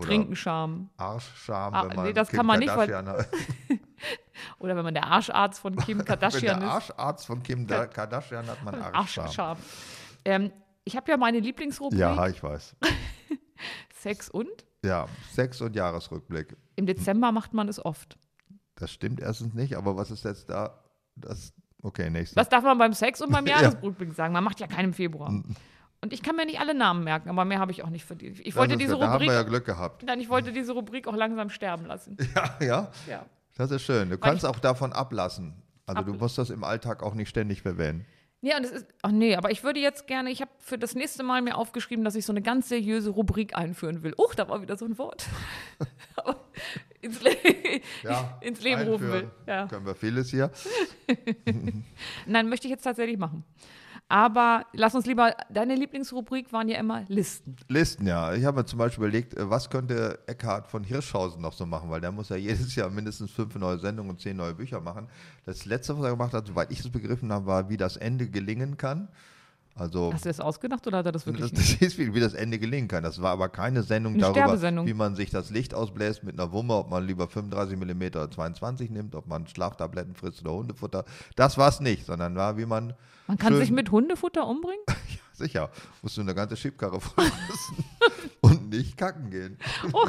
Trinkenscham. 0.00 0.90
Arschscham, 0.96 1.74
Ah, 1.74 1.88
wenn 1.88 1.96
man 1.96 2.06
nee, 2.06 2.12
das 2.12 2.28
Kim 2.28 2.36
kann 2.38 2.46
man 2.46 2.58
nicht, 2.58 2.74
weil-. 2.76 2.88
Oder 4.58 4.74
wenn 4.76 4.84
man 4.84 4.94
der 4.94 5.04
Arscharzt 5.06 5.60
von 5.60 5.76
Kim 5.76 5.98
Wenn 5.98 6.04
Kardashian 6.06 6.58
der 6.60 6.68
ist. 6.68 6.74
Arscharzt 6.74 7.26
von 7.26 7.42
Kim 7.42 7.66
Da- 7.66 7.86
Kardashian 7.86 8.46
hat 8.46 8.64
man 8.64 8.74
Arschscham. 8.74 9.24
Arschscham. 9.26 9.56
Ähm, 10.24 10.52
ich 10.84 10.96
habe 10.96 11.10
ja 11.10 11.16
meine 11.16 11.38
Lieblingsrubrik 11.38 12.00
Ja, 12.00 12.26
ich 12.26 12.42
weiß. 12.42 12.74
Sex 13.94 14.28
und. 14.28 14.48
Ja, 14.84 15.06
Sex- 15.32 15.60
und 15.60 15.76
Jahresrückblick. 15.76 16.56
Im 16.76 16.86
Dezember 16.86 17.30
macht 17.32 17.54
man 17.54 17.68
es 17.68 17.84
oft. 17.84 18.18
Das 18.76 18.90
stimmt 18.90 19.20
erstens 19.20 19.54
nicht, 19.54 19.76
aber 19.76 19.96
was 19.96 20.10
ist 20.10 20.24
jetzt 20.24 20.50
da? 20.50 20.82
Das, 21.14 21.52
okay, 21.82 22.10
nächstes. 22.10 22.34
Das 22.34 22.48
darf 22.48 22.64
man 22.64 22.78
beim 22.78 22.92
Sex 22.92 23.20
und 23.20 23.30
beim 23.30 23.46
Ja. 23.46 23.60
Jahresrückblick 23.62 24.12
sagen. 24.14 24.32
Man 24.32 24.42
macht 24.42 24.58
ja 24.60 24.66
keinen 24.66 24.86
im 24.86 24.92
Februar. 24.94 25.28
Und 25.28 26.12
ich 26.12 26.22
kann 26.22 26.34
mir 26.34 26.46
nicht 26.46 26.58
alle 26.58 26.74
Namen 26.74 27.04
merken, 27.04 27.28
aber 27.30 27.44
mehr 27.44 27.60
habe 27.60 27.70
ich 27.70 27.84
auch 27.84 27.90
nicht 27.90 28.04
verdient. 28.04 28.40
Ich 28.40 28.56
wollte 28.56 28.72
das 28.74 28.80
diese 28.80 28.98
da 28.98 29.04
haben 29.06 29.12
Rubrik, 29.12 29.28
wir 29.28 29.34
ja 29.34 29.42
Glück 29.44 29.64
gehabt. 29.64 30.02
nein, 30.02 30.18
ich 30.20 30.28
wollte 30.28 30.52
diese 30.52 30.72
Rubrik 30.72 31.06
auch 31.06 31.14
langsam 31.14 31.48
sterben 31.48 31.86
lassen. 31.86 32.16
Ja, 32.34 32.56
ja, 32.60 32.90
Ja. 33.08 33.26
das 33.56 33.70
ist 33.70 33.82
schön. 33.82 34.08
Du 34.10 34.14
Weil 34.20 34.30
kannst 34.30 34.44
auch 34.44 34.58
davon 34.58 34.92
ablassen. 34.92 35.54
Also 35.86 36.02
du 36.02 36.12
Abl- 36.12 36.18
musst 36.18 36.38
das 36.38 36.50
im 36.50 36.64
Alltag 36.64 37.02
auch 37.04 37.14
nicht 37.14 37.28
ständig 37.28 37.62
verwenden. 37.62 38.04
Ja, 38.44 38.56
und 38.56 38.64
es 38.64 38.72
ist, 38.72 38.86
ach 39.02 39.12
nee, 39.12 39.36
aber 39.36 39.52
ich 39.52 39.62
würde 39.62 39.78
jetzt 39.78 40.08
gerne, 40.08 40.28
ich 40.30 40.40
habe 40.40 40.50
für 40.58 40.76
das 40.76 40.96
nächste 40.96 41.22
Mal 41.22 41.42
mir 41.42 41.56
aufgeschrieben, 41.56 42.04
dass 42.04 42.16
ich 42.16 42.26
so 42.26 42.32
eine 42.32 42.42
ganz 42.42 42.68
seriöse 42.68 43.10
Rubrik 43.10 43.56
einführen 43.56 44.02
will. 44.02 44.14
Uch, 44.18 44.34
da 44.34 44.48
war 44.48 44.60
wieder 44.60 44.76
so 44.76 44.84
ein 44.84 44.98
Wort. 44.98 45.26
Ins, 47.00 47.22
Le 47.22 47.30
Ja, 48.02 48.38
ins 48.40 48.60
Leben 48.60 48.82
rufen 48.82 49.12
will. 49.12 49.30
Ja. 49.46 49.66
Können 49.68 49.86
wir 49.86 49.94
vieles 49.94 50.30
hier. 50.30 50.50
Nein, 52.26 52.48
möchte 52.48 52.66
ich 52.66 52.72
jetzt 52.72 52.82
tatsächlich 52.82 53.18
machen. 53.18 53.44
Aber 54.12 54.66
lass 54.74 54.94
uns 54.94 55.06
lieber, 55.06 55.34
deine 55.48 55.74
Lieblingsrubrik 55.74 56.52
waren 56.52 56.68
ja 56.68 56.78
immer 56.78 57.06
Listen. 57.08 57.56
Listen, 57.68 58.06
ja. 58.06 58.34
Ich 58.34 58.44
habe 58.44 58.58
mir 58.58 58.66
zum 58.66 58.78
Beispiel 58.78 59.04
überlegt, 59.04 59.32
äh, 59.32 59.48
was 59.48 59.70
könnte 59.70 60.18
Eckhard 60.26 60.66
von 60.66 60.84
Hirschhausen 60.84 61.40
noch 61.40 61.54
so 61.54 61.64
machen, 61.64 61.88
weil 61.88 62.02
der 62.02 62.12
muss 62.12 62.28
ja 62.28 62.36
jedes 62.50 62.74
Jahr 62.74 62.90
mindestens 62.90 63.30
fünf 63.30 63.54
neue 63.54 63.78
Sendungen 63.78 64.10
und 64.10 64.20
zehn 64.20 64.36
neue 64.36 64.52
Bücher 64.52 64.82
machen. 64.82 65.08
Das 65.46 65.64
letzte, 65.64 65.96
was 65.96 66.04
er 66.04 66.10
gemacht 66.10 66.34
hat, 66.34 66.46
soweit 66.46 66.70
ich 66.70 66.80
es 66.80 66.90
begriffen 66.90 67.32
habe, 67.32 67.46
war, 67.46 67.70
wie 67.70 67.78
das 67.78 67.96
Ende 67.96 68.28
gelingen 68.28 68.76
kann. 68.76 69.08
Also 69.74 70.12
Hast 70.12 70.26
du 70.26 70.28
das 70.28 70.40
ausgedacht 70.40 70.86
oder 70.86 70.98
hat 70.98 71.06
er 71.06 71.12
das 71.12 71.24
wirklich 71.26 71.50
das, 71.50 71.60
das 71.60 71.74
ist 71.80 71.98
wie, 71.98 72.14
wie 72.14 72.20
das 72.20 72.34
Ende 72.34 72.58
gelingen 72.58 72.88
kann. 72.88 73.02
Das 73.02 73.22
war 73.22 73.30
aber 73.30 73.48
keine 73.48 73.82
Sendung 73.82 74.14
Eine 74.14 74.32
darüber, 74.32 74.86
wie 74.86 74.92
man 74.94 75.16
sich 75.16 75.30
das 75.30 75.50
Licht 75.50 75.72
ausbläst 75.72 76.24
mit 76.24 76.38
einer 76.38 76.52
Wumme, 76.52 76.74
ob 76.74 76.90
man 76.90 77.06
lieber 77.06 77.26
35 77.26 77.78
mm 77.78 78.02
oder 78.02 78.30
22 78.30 78.90
nimmt, 78.90 79.14
ob 79.14 79.26
man 79.26 79.46
Schlaftabletten 79.46 80.14
frisst 80.14 80.42
oder 80.42 80.52
Hundefutter. 80.52 81.04
Das 81.36 81.56
war 81.56 81.68
es 81.70 81.80
nicht, 81.80 82.04
sondern 82.04 82.34
war, 82.36 82.58
wie 82.58 82.66
man 82.66 82.92
Man 83.26 83.38
kann 83.38 83.56
sich 83.56 83.70
mit 83.70 83.90
Hundefutter 83.90 84.46
umbringen? 84.46 84.84
Sicher, 85.32 85.70
musst 86.02 86.18
du 86.18 86.20
eine 86.20 86.34
ganze 86.34 86.56
Schiebkarre 86.56 87.00
vollfressen 87.00 87.84
und 88.42 88.68
nicht 88.68 88.98
kacken 88.98 89.30
gehen. 89.30 89.56
Oh, 89.92 90.06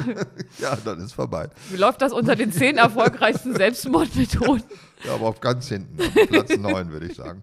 Ja, 0.58 0.76
dann 0.76 1.00
ist 1.00 1.14
vorbei. 1.14 1.48
wie 1.70 1.78
läuft 1.78 2.02
das 2.02 2.12
unter 2.12 2.36
den 2.36 2.52
zehn 2.52 2.76
erfolgreichsten 2.76 3.56
Selbstmordmethoden? 3.56 4.64
Ja, 5.04 5.14
aber 5.14 5.28
auf 5.28 5.40
ganz 5.40 5.68
hinten, 5.68 5.98
auf 6.00 6.28
Platz 6.28 6.56
9, 6.56 6.90
würde 6.92 7.06
ich 7.06 7.16
sagen. 7.16 7.42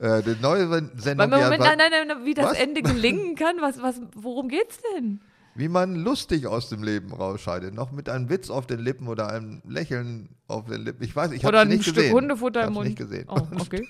Äh, 0.00 0.22
die 0.22 0.36
neue 0.40 0.70
Weil, 0.70 0.90
Sendung, 0.96 1.30
die 1.30 1.36
Moment, 1.36 1.60
nein, 1.60 1.78
nein, 1.78 2.08
nein, 2.08 2.24
wie 2.24 2.34
das 2.34 2.46
Was? 2.46 2.58
Ende 2.58 2.82
gelingen 2.82 3.36
kann, 3.36 3.56
was, 3.60 3.80
was, 3.82 4.00
worum 4.16 4.48
geht's 4.48 4.78
denn? 4.96 5.20
wie 5.54 5.68
man 5.68 5.94
lustig 5.94 6.46
aus 6.46 6.68
dem 6.68 6.82
Leben 6.82 7.12
rausscheidet. 7.12 7.74
Noch 7.74 7.92
mit 7.92 8.08
einem 8.08 8.28
Witz 8.30 8.50
auf 8.50 8.66
den 8.66 8.80
Lippen 8.80 9.08
oder 9.08 9.28
einem 9.28 9.60
Lächeln 9.68 10.28
auf 10.46 10.66
den 10.66 10.82
Lippen. 10.82 11.04
Ich 11.04 11.14
weiß, 11.14 11.32
ich 11.32 11.44
habe 11.44 11.48
Oder 11.48 11.58
es 11.58 11.62
ein 11.62 11.68
nicht 11.68 11.82
Stück 11.82 11.96
gesehen. 11.96 12.12
Hundefutter 12.14 12.60
ich 12.60 12.66
im 12.66 12.68
hab's 12.68 12.74
Mund? 12.76 12.86
nicht 12.86 12.98
gesehen. 12.98 13.26
Oh, 13.28 13.46
okay. 13.58 13.86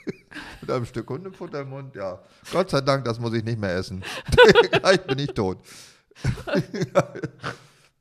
Mit 0.61 0.71
einem 0.71 0.85
Stück 0.87 1.09
Hundefutter 1.09 1.61
im 1.61 1.71
Mund, 1.71 1.95
ja. 1.95 2.19
Gott 2.53 2.71
sei 2.71 2.81
Dank, 2.81 3.05
das 3.05 3.21
muss 3.21 3.35
ich 3.35 3.45
nicht 3.45 3.61
mehr 3.61 3.75
essen. 3.77 4.03
Gleich 4.73 5.01
bin 5.03 5.19
ich 5.19 5.33
tot. 5.33 5.59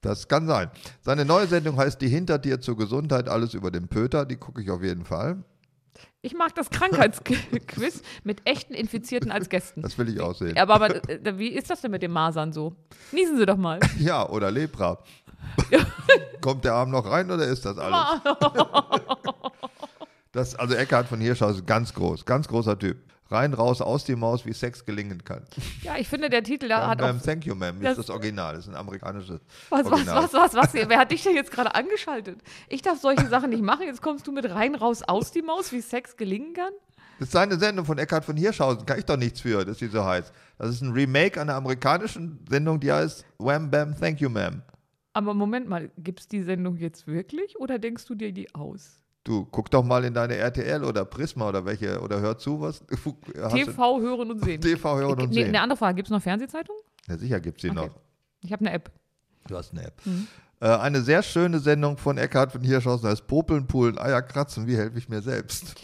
Das 0.01 0.30
kann 0.30 0.47
sein. 0.47 0.72
Seine 1.01 1.26
neue 1.26 1.45
Sendung 1.45 1.76
heißt 1.76 1.99
Die 2.01 2.07
Hintertier 2.07 2.62
zur 2.62 2.78
Gesundheit, 2.78 3.28
alles 3.28 3.53
über 3.53 3.70
den 3.70 3.89
Pöter. 3.89 4.26
Die 4.26 4.38
gucke 4.38 4.62
ich 4.62 4.72
auf 4.72 4.82
jeden 4.82 5.03
Fall. 5.03 5.43
Ich 6.22 6.34
mag 6.34 6.53
das 6.53 6.70
Krankheitsquiz 6.70 8.01
mit 8.26 8.41
echten 8.45 8.74
Infizierten 8.74 9.32
als 9.32 9.47
Gästen. 9.47 9.82
Das 9.82 9.97
will 9.97 10.09
ich 10.09 10.20
auch 10.20 10.36
sehen. 10.36 10.57
Aber, 10.57 10.76
aber 10.76 11.09
äh, 11.09 11.38
wie 11.38 11.47
ist 11.47 11.70
das 11.70 11.80
denn 11.80 11.91
mit 11.91 12.01
den 12.01 12.11
Masern 12.11 12.51
so? 12.51 12.76
Niesen 13.13 13.38
Sie 13.38 13.45
doch 13.45 13.55
mal. 13.55 13.80
Ja, 13.97 14.28
oder 14.28 14.51
Lepra. 14.51 15.01
Kommt 16.41 16.65
der 16.65 16.74
Arm 16.74 16.91
noch 16.91 17.09
rein 17.09 17.32
oder 17.32 17.45
ist 17.45 17.65
das 17.65 17.78
alles? 17.78 18.22
Das, 20.32 20.53
also 20.53 20.76
Eckhard 20.76 21.07
von 21.07 21.20
Hirschhaus 21.20 21.55
ist 21.55 21.65
ganz 21.65 21.91
groß, 21.91 22.24
ganz 22.24 22.47
großer 22.47 22.78
Typ. 22.78 22.97
Rein, 23.32 23.53
raus, 23.53 23.80
aus 23.82 24.05
die 24.05 24.15
Maus, 24.15 24.45
wie 24.45 24.53
Sex 24.53 24.86
gelingen 24.86 25.23
kann. 25.23 25.43
Ja, 25.84 25.97
ich 25.97 26.07
finde, 26.07 26.30
der 26.32 26.43
Titel 26.43 26.67
da 26.67 26.88
hat 26.88 27.01
auch. 27.01 27.07
Bam, 27.07 27.21
Thank 27.21 27.45
you, 27.45 27.53
ma'am, 27.53 27.80
das- 27.82 27.91
ist 27.91 27.97
das 27.97 28.09
Original. 28.09 28.55
Das 28.55 28.65
ist 28.65 28.69
ein 28.69 28.75
amerikanisches 28.75 29.39
Was, 29.69 29.86
was, 29.86 29.91
Original. 29.91 30.23
was, 30.23 30.34
was, 30.34 30.53
was? 30.55 30.73
Wer 30.73 30.97
hat 30.97 31.11
dich 31.11 31.21
denn 31.23 31.36
jetzt 31.36 31.51
gerade 31.51 31.75
angeschaltet? 31.75 32.39
Ich 32.67 32.82
darf 32.82 32.99
solche 32.99 33.27
Sachen 33.27 33.51
nicht 33.51 33.61
machen. 33.61 33.86
Jetzt 33.86 34.01
kommst 34.01 34.25
du 34.25 34.32
mit 34.32 34.49
rein, 34.49 34.73
raus, 34.75 35.03
aus 35.03 35.32
die 35.32 35.41
Maus, 35.43 35.71
wie 35.71 35.82
Sex 35.82 36.17
gelingen 36.17 36.53
kann? 36.53 36.73
Das 37.19 37.27
ist 37.27 37.34
seine 37.34 37.59
Sendung 37.59 37.86
von 37.86 37.97
Eckhard 37.97 38.25
von 38.25 38.36
Hirschhausen. 38.38 38.86
Kann 38.86 38.97
ich 38.97 39.05
doch 39.05 39.17
nichts 39.17 39.41
für, 39.41 39.63
dass 39.65 39.77
die 39.77 39.88
so 39.88 40.03
heißt. 40.03 40.32
Das 40.57 40.69
ist 40.69 40.82
ein 40.82 40.91
Remake 40.91 41.39
einer 41.39 41.53
amerikanischen 41.55 42.39
Sendung, 42.49 42.80
die 42.80 42.91
heißt 42.91 43.25
Wham 43.38 43.69
Bam 43.69 43.95
Thank 43.99 44.21
You 44.21 44.30
Ma'am. 44.30 44.61
Aber 45.13 45.34
Moment 45.34 45.67
mal, 45.67 45.91
gibt 45.97 46.21
es 46.21 46.27
die 46.27 46.41
Sendung 46.43 46.77
jetzt 46.77 47.05
wirklich 47.07 47.59
oder 47.59 47.77
denkst 47.77 48.05
du 48.05 48.15
dir 48.15 48.32
die 48.32 48.53
aus? 48.55 48.98
Du, 49.24 49.45
guck 49.45 49.70
doch 49.70 49.84
mal 49.84 50.03
in 50.05 50.13
deine 50.13 50.36
RTL 50.38 50.84
oder 50.84 51.05
Prisma 51.05 51.49
oder 51.49 51.65
welche, 51.65 51.99
oder 52.01 52.20
hör 52.22 52.38
zu, 52.38 52.61
was. 52.61 52.84
TV 53.51 53.99
hören 53.99 54.32
und 54.32 54.43
sehen. 54.43 54.61
TV 54.61 54.97
hören 54.97 55.20
und 55.20 55.30
nee, 55.30 55.36
sehen. 55.36 55.47
eine 55.49 55.61
andere 55.61 55.78
Frage, 55.78 55.95
gibt 55.97 56.07
es 56.07 56.11
noch 56.11 56.22
Fernsehzeitung? 56.22 56.76
Ja, 57.07 57.17
sicher 57.17 57.39
gibt 57.39 57.57
es 57.57 57.61
die 57.61 57.70
Okay. 57.78 57.88
noch. 57.88 57.95
Ich 58.41 58.51
habe 58.53 58.65
eine 58.65 58.74
App. 58.74 58.91
Du 59.47 59.57
hast 59.57 59.72
eine 59.74 59.84
App. 59.88 60.01
Mhm. 60.05 60.28
Äh, 60.61 60.67
eine 60.70 61.01
sehr 61.01 61.22
schöne 61.24 61.59
Sendung 61.59 61.97
von 61.97 62.17
Eckhard 62.17 62.51
von 62.53 62.61
Hirschhausen 62.61 63.09
heißt 63.09 63.28
Popeln, 63.28 63.67
Pullen, 63.67 63.97
Eier 63.97 64.22
kratzen, 64.22 64.67
wie 64.67 64.78
helfe 64.78 64.97
ich 64.97 65.09
mir 65.09 65.22
selbst? 65.22 65.76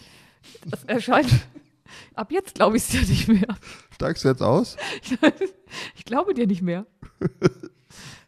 Das 0.65 0.83
erscheint. 0.85 1.29
Ab 2.15 2.31
jetzt 2.31 2.55
glaube 2.55 2.77
ich 2.77 2.83
es 2.83 2.89
dir 2.89 3.01
nicht 3.01 3.27
mehr. 3.27 3.57
Steigst 3.93 4.23
du 4.23 4.29
jetzt 4.29 4.41
aus? 4.41 4.75
Ich 5.95 6.05
glaube 6.05 6.33
dir 6.33 6.47
nicht 6.47 6.61
mehr. 6.61 6.85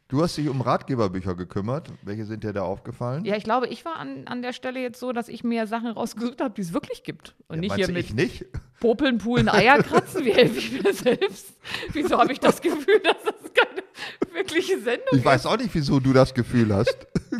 Du 0.09 0.21
hast 0.23 0.37
dich 0.37 0.47
um 0.47 0.61
Ratgeberbücher 0.61 1.35
gekümmert. 1.35 1.89
Welche 2.01 2.25
sind 2.25 2.43
dir 2.45 2.53
da 2.53 2.61
aufgefallen? 2.61 3.25
Ja, 3.25 3.35
ich 3.35 3.43
glaube, 3.43 3.67
ich 3.67 3.83
war 3.83 3.97
an, 3.97 4.25
an 4.25 4.41
der 4.41 4.53
Stelle 4.53 4.79
jetzt 4.79 4.99
so, 5.01 5.11
dass 5.11 5.27
ich 5.27 5.43
mir 5.43 5.67
Sachen 5.67 5.87
rausgesucht 5.89 6.39
habe, 6.39 6.53
die 6.53 6.61
es 6.61 6.71
wirklich 6.73 7.03
gibt. 7.03 7.35
Und 7.49 7.55
Ja, 7.57 7.61
nicht 7.61 7.75
hier 7.75 7.87
du, 7.87 7.93
mit. 7.93 8.05
ich 8.05 8.13
nicht? 8.13 8.45
Popeln, 8.79 9.17
Poolen, 9.17 9.49
Eier 9.49 9.83
kratzen, 9.83 10.23
wie 10.23 10.31
helfe 10.33 10.59
ich 10.59 10.81
mir 10.81 10.93
selbst? 10.93 11.53
Wieso 11.91 12.17
habe 12.17 12.31
ich 12.31 12.39
das 12.39 12.61
Gefühl, 12.61 13.01
dass 13.03 13.17
das 13.21 13.51
keine 13.53 13.83
wirkliche 14.33 14.79
Sendung 14.79 15.07
Ich 15.11 15.25
weiß 15.25 15.45
auch 15.45 15.57
nicht, 15.57 15.73
wieso 15.73 15.99
du 15.99 16.13
das 16.13 16.33
Gefühl 16.33 16.73
hast. 16.73 16.97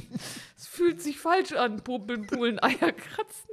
Es 0.60 0.66
fühlt 0.66 1.02
sich 1.02 1.20
falsch 1.20 1.54
an, 1.54 1.84
Popeln, 1.84 2.26
Poolen, 2.28 2.60
Eier 2.62 2.92
kratzen. 2.92 3.50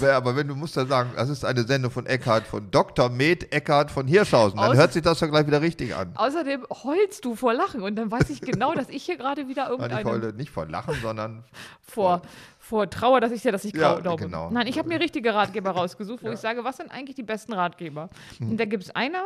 Ja, 0.00 0.16
aber 0.16 0.36
wenn 0.36 0.48
du 0.48 0.54
musst 0.54 0.76
dann 0.76 0.88
sagen, 0.88 1.10
das 1.16 1.28
ist 1.28 1.44
eine 1.44 1.62
Sendung 1.64 1.90
von 1.90 2.06
Eckhard, 2.06 2.46
von 2.46 2.70
Dr. 2.70 3.08
Med 3.08 3.52
Eckhard 3.52 3.90
von 3.90 4.06
Hirschhausen, 4.06 4.58
dann 4.58 4.70
Aus- 4.70 4.76
hört 4.76 4.92
sich 4.92 5.02
das 5.02 5.18
doch 5.18 5.28
gleich 5.28 5.46
wieder 5.46 5.60
richtig 5.62 5.94
an. 5.94 6.12
Außerdem 6.14 6.66
heulst 6.84 7.24
du 7.24 7.34
vor 7.34 7.54
Lachen 7.54 7.82
und 7.82 7.96
dann 7.96 8.10
weiß 8.10 8.30
ich 8.30 8.40
genau, 8.40 8.74
dass 8.74 8.88
ich 8.88 9.02
hier 9.04 9.16
gerade 9.16 9.48
wieder 9.48 9.64
Nein, 9.64 9.74
ich 9.74 9.80
irgendeine 9.80 10.10
heule 10.10 10.32
nicht 10.34 10.50
vor 10.50 10.66
Lachen, 10.66 10.94
sondern 11.02 11.44
vor, 11.80 12.22
vor 12.58 12.88
Trauer, 12.90 13.20
dass 13.20 13.32
ich 13.32 13.42
dir 13.42 13.52
das 13.52 13.64
nicht 13.64 13.76
Ja, 13.76 13.98
glaube. 13.98 14.22
genau. 14.24 14.50
Nein, 14.50 14.66
ich 14.66 14.78
habe 14.78 14.88
mir 14.88 15.00
richtige 15.00 15.34
Ratgeber 15.34 15.70
rausgesucht, 15.70 16.22
wo 16.22 16.30
ich 16.30 16.38
sage, 16.38 16.64
was 16.64 16.76
sind 16.76 16.90
eigentlich 16.90 17.16
die 17.16 17.22
besten 17.22 17.52
Ratgeber? 17.52 18.10
Hm. 18.38 18.50
Und 18.50 18.56
da 18.60 18.64
gibt 18.64 18.84
es 18.84 18.90
einer, 18.94 19.24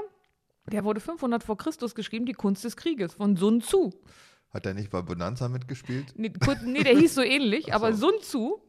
der 0.71 0.85
wurde 0.85 1.01
500 1.01 1.43
vor 1.43 1.57
Christus 1.57 1.95
geschrieben, 1.95 2.25
die 2.27 2.33
Kunst 2.35 2.65
des 2.65 2.77
Krieges 2.77 3.15
von 3.15 3.37
Sun 3.37 3.61
Tzu. 3.61 3.93
Hat 4.53 4.67
er 4.67 4.75
nicht 4.75 4.91
bei 4.91 5.01
Bonanza 5.03 5.49
mitgespielt? 5.49 6.13
Nee, 6.17 6.33
nee 6.65 6.83
der 6.83 6.97
hieß 6.99 7.15
so 7.15 7.23
ähnlich, 7.23 7.67
so. 7.69 7.73
aber 7.73 7.93
Sun 7.95 8.15
Tzu 8.21 8.61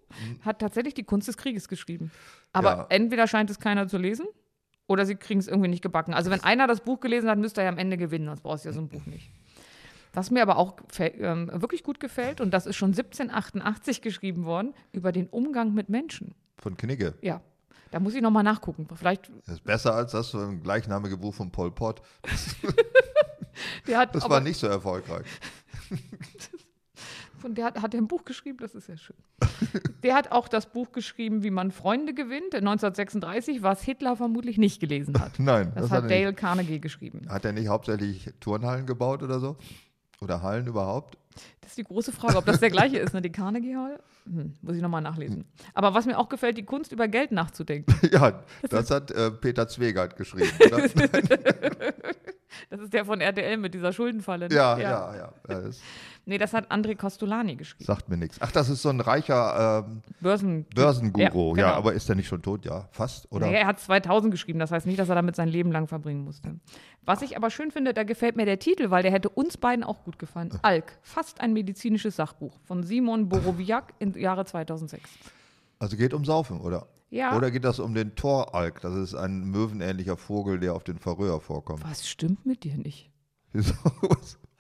hat 0.42 0.60
tatsächlich 0.60 0.94
die 0.94 1.04
Kunst 1.04 1.28
des 1.28 1.38
Krieges 1.38 1.68
geschrieben. 1.68 2.12
Aber 2.54 2.70
Ja. 2.72 2.86
entweder 2.90 3.28
scheint 3.28 3.50
es 3.50 3.60
keiner 3.60 3.88
zu 3.88 3.98
lesen 3.98 4.26
oder 4.88 5.06
sie 5.06 5.16
kriegen 5.16 5.40
es 5.40 5.48
irgendwie 5.48 5.70
nicht 5.70 5.82
gebacken. 5.82 6.14
Also 6.14 6.30
wenn 6.32 6.44
einer 6.44 6.68
das 6.68 6.82
Buch 6.82 7.00
gelesen 7.00 7.30
hat, 7.30 7.38
müsste 7.38 7.62
er 7.62 7.66
ja 7.66 7.72
am 7.72 7.78
Ende 7.78 7.98
gewinnen, 7.98 8.28
sonst 8.28 8.42
brauchst 8.42 8.66
du 8.66 8.70
ja 8.70 8.74
so 8.74 8.82
ein 8.82 8.88
Buch 8.90 9.06
nicht. 9.06 9.30
Was 10.16 10.30
mir 10.30 10.44
aber 10.44 10.58
auch 10.58 10.76
ähm, 11.00 11.50
wirklich 11.54 11.82
gut 11.84 12.00
gefällt, 12.00 12.40
und 12.40 12.52
das 12.52 12.68
ist 12.68 12.76
schon 12.76 12.92
1788 12.92 14.02
geschrieben 14.04 14.46
worden, 14.46 14.76
über 14.92 15.12
den 15.12 15.28
Umgang 15.28 15.74
mit 15.74 15.90
Menschen. 15.90 16.36
Von 16.60 16.78
Knigge. 16.78 17.16
Ja, 17.22 17.42
da 17.90 18.00
muss 18.00 18.14
ich 18.14 18.22
nochmal 18.22 18.44
nachgucken. 18.44 18.88
Vielleicht, 18.96 19.32
Das 19.48 19.56
ist 19.56 19.64
besser 19.64 19.96
als 19.96 20.12
das 20.12 20.38
gleichnamige 20.62 21.18
Buch 21.18 21.34
von 21.34 21.52
Pol 21.52 21.72
Pot. 21.72 22.04
der 23.88 23.98
hat, 23.98 24.16
Das 24.16 24.24
aber, 24.24 24.36
war 24.36 24.42
nicht 24.42 24.60
so 24.60 24.68
erfolgreich. 24.68 25.26
von 27.44 27.56
der 27.56 27.66
hat, 27.66 27.82
hat 27.82 27.94
er 27.94 28.00
ein 28.00 28.08
Buch 28.08 28.24
geschrieben, 28.24 28.58
das 28.62 28.74
ist 28.74 28.88
ja 28.88 28.96
schön. 28.96 29.18
Der 30.02 30.16
hat 30.16 30.32
auch 30.32 30.48
das 30.48 30.66
Buch 30.68 30.94
geschrieben, 30.94 31.44
wie 31.44 31.52
man 31.52 31.72
Freunde 31.72 32.14
gewinnt, 32.14 32.56
1936, 32.56 33.62
was 33.62 33.82
Hitler 33.84 34.16
vermutlich 34.16 34.58
nicht 34.58 34.80
gelesen 34.80 35.20
hat. 35.20 35.34
Nein, 35.40 35.72
Das, 35.76 35.84
das, 35.84 35.92
hat 35.92 36.04
hat, 36.04 36.12
Dale 36.12 36.28
nicht. 36.28 36.38
Carnegie 36.40 36.80
geschrieben. 36.80 37.28
Hat 37.28 37.44
er 37.44 37.52
nicht 37.52 37.68
hauptsächlich 37.68 38.32
Turnhallen 38.40 38.86
gebaut 38.86 39.24
oder 39.24 39.42
so? 39.42 39.58
Oder 40.22 40.42
Hallen 40.42 40.68
überhaupt? 40.68 41.18
Das 41.60 41.72
ist 41.72 41.78
die 41.78 41.84
große 41.84 42.14
Frage, 42.14 42.38
ob 42.38 42.46
das 42.46 42.62
der 42.62 42.70
gleiche 42.70 42.98
ist, 42.98 43.14
ne? 43.14 43.22
Die 43.22 43.32
Carnegie 43.32 43.76
Hall? 43.76 44.00
Hm, 44.26 44.54
muss 44.62 44.76
ich 44.78 44.82
nochmal 44.82 45.02
nachlesen. 45.02 45.44
Aber 45.74 45.94
was 45.94 46.06
mir 46.06 46.18
auch 46.18 46.30
gefällt, 46.30 46.58
die 46.58 46.64
Kunst 46.64 46.94
über 46.94 47.10
Geld 47.10 47.34
nachzudenken. 47.34 47.94
ja, 48.12 48.42
das 48.70 48.90
hat 48.90 49.12
äh, 49.12 49.32
Peter 49.32 49.68
Zwegert 49.68 50.16
geschrieben? 50.16 50.52
Das 52.70 52.80
ist 52.82 52.94
der 52.94 53.06
von 53.06 53.22
RTL 53.22 53.58
mit 53.58 53.74
dieser 53.74 53.94
Schuldenfalle. 53.94 54.50
ne? 54.50 54.56
ja, 54.56 54.78
ja, 54.78 55.16
ja. 55.16 55.34
ja 55.50 55.62
das 55.62 55.82
Nee, 56.26 56.38
das 56.38 56.54
hat 56.54 56.72
André 56.72 56.96
Costolani 56.96 57.56
geschrieben. 57.56 57.84
sagt 57.84 58.08
mir 58.08 58.16
nichts. 58.16 58.38
Ach, 58.40 58.52
das 58.52 58.70
ist 58.70 58.82
so 58.82 58.90
ein 58.90 59.02
reicher 59.02 59.86
ähm, 59.86 60.02
Börsen. 60.22 60.66
Börsenguru. 60.74 61.56
Ja, 61.58 61.64
genau. 61.64 61.78
aber 61.78 61.94
ist 61.94 62.08
der 62.08 62.16
nicht 62.16 62.30
schon 62.30 62.42
tot? 62.42 62.64
Ja, 62.66 62.88
fast, 62.92 63.30
oder? 63.30 63.48
Nee, 63.48 63.56
er 63.56 63.68
hat 63.68 63.82
2000 63.82 64.32
geschrieben, 64.32 64.58
das 64.60 64.72
heißt 64.72 64.86
nicht, 64.86 65.00
dass 65.00 65.10
er 65.10 65.16
damit 65.16 65.36
sein 65.36 65.50
Leben 65.50 65.72
lang 65.74 65.88
verbringen 65.88 66.24
musste. 66.24 66.56
Was 67.04 67.22
ich 67.22 67.36
aber 67.36 67.50
schön 67.50 67.72
finde, 67.72 67.94
da 67.94 68.04
gefällt 68.04 68.38
mir 68.38 68.46
der 68.46 68.60
Titel, 68.60 68.90
weil 68.90 69.04
der 69.04 69.12
hätte 69.12 69.28
uns 69.28 69.58
beiden 69.58 69.84
auch 69.84 70.06
gut 70.06 70.18
gefallen. 70.18 70.58
Alk, 70.62 70.98
fast 71.02 71.42
ein 71.42 71.52
medizinisches 71.52 72.16
Sachbuch 72.16 72.58
von 72.64 72.84
Simon 72.84 73.28
Borowiak 73.28 73.94
im 74.00 74.18
Jahre 74.18 74.46
2006. 74.46 75.10
Also 75.80 75.98
geht 75.98 76.14
um 76.14 76.24
Saufen, 76.24 76.62
oder? 76.62 76.88
Ja. 77.14 77.38
Oder 77.38 77.52
geht 77.52 77.64
das 77.64 77.80
um 77.80 77.94
den 77.94 78.16
Toralk? 78.16 78.82
Das 78.82 78.96
ist 78.96 79.14
ein 79.14 79.44
möwenähnlicher 79.52 80.18
Vogel, 80.18 80.60
der 80.60 80.74
auf 80.74 80.84
den 80.84 80.98
Färöer 80.98 81.40
vorkommt. 81.40 81.84
Was 81.88 82.08
stimmt 82.10 82.44
mit 82.46 82.64
dir 82.64 82.76
nicht? 82.78 83.12
Wieso? 83.54 83.74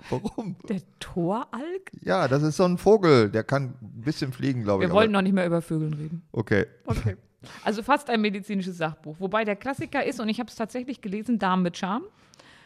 Warum? 0.10 0.56
Der 0.70 0.82
Toralk? 1.00 1.92
Ja, 2.02 2.28
das 2.28 2.44
ist 2.44 2.58
so 2.58 2.66
ein 2.66 2.78
Vogel, 2.78 3.30
der 3.32 3.44
kann 3.44 3.74
ein 3.82 4.02
bisschen 4.02 4.34
fliegen, 4.34 4.64
glaube 4.64 4.84
ich. 4.84 4.90
Wir 4.90 4.94
wollen 4.94 5.12
noch 5.12 5.22
nicht 5.24 5.34
mehr 5.34 5.48
über 5.48 5.62
Vögeln 5.62 5.94
reden. 5.94 6.22
Okay. 6.32 6.66
Okay. 6.86 7.16
Also 7.64 7.82
fast 7.84 8.10
ein 8.10 8.22
medizinisches 8.22 8.78
Sachbuch. 8.78 9.16
Wobei 9.20 9.46
der 9.46 9.56
Klassiker 9.56 10.04
ist, 10.06 10.20
und 10.20 10.30
ich 10.30 10.40
habe 10.40 10.50
es 10.50 10.56
tatsächlich 10.56 11.02
gelesen, 11.02 11.40
Damen 11.40 11.64
mit 11.64 11.76
Charme, 11.78 12.04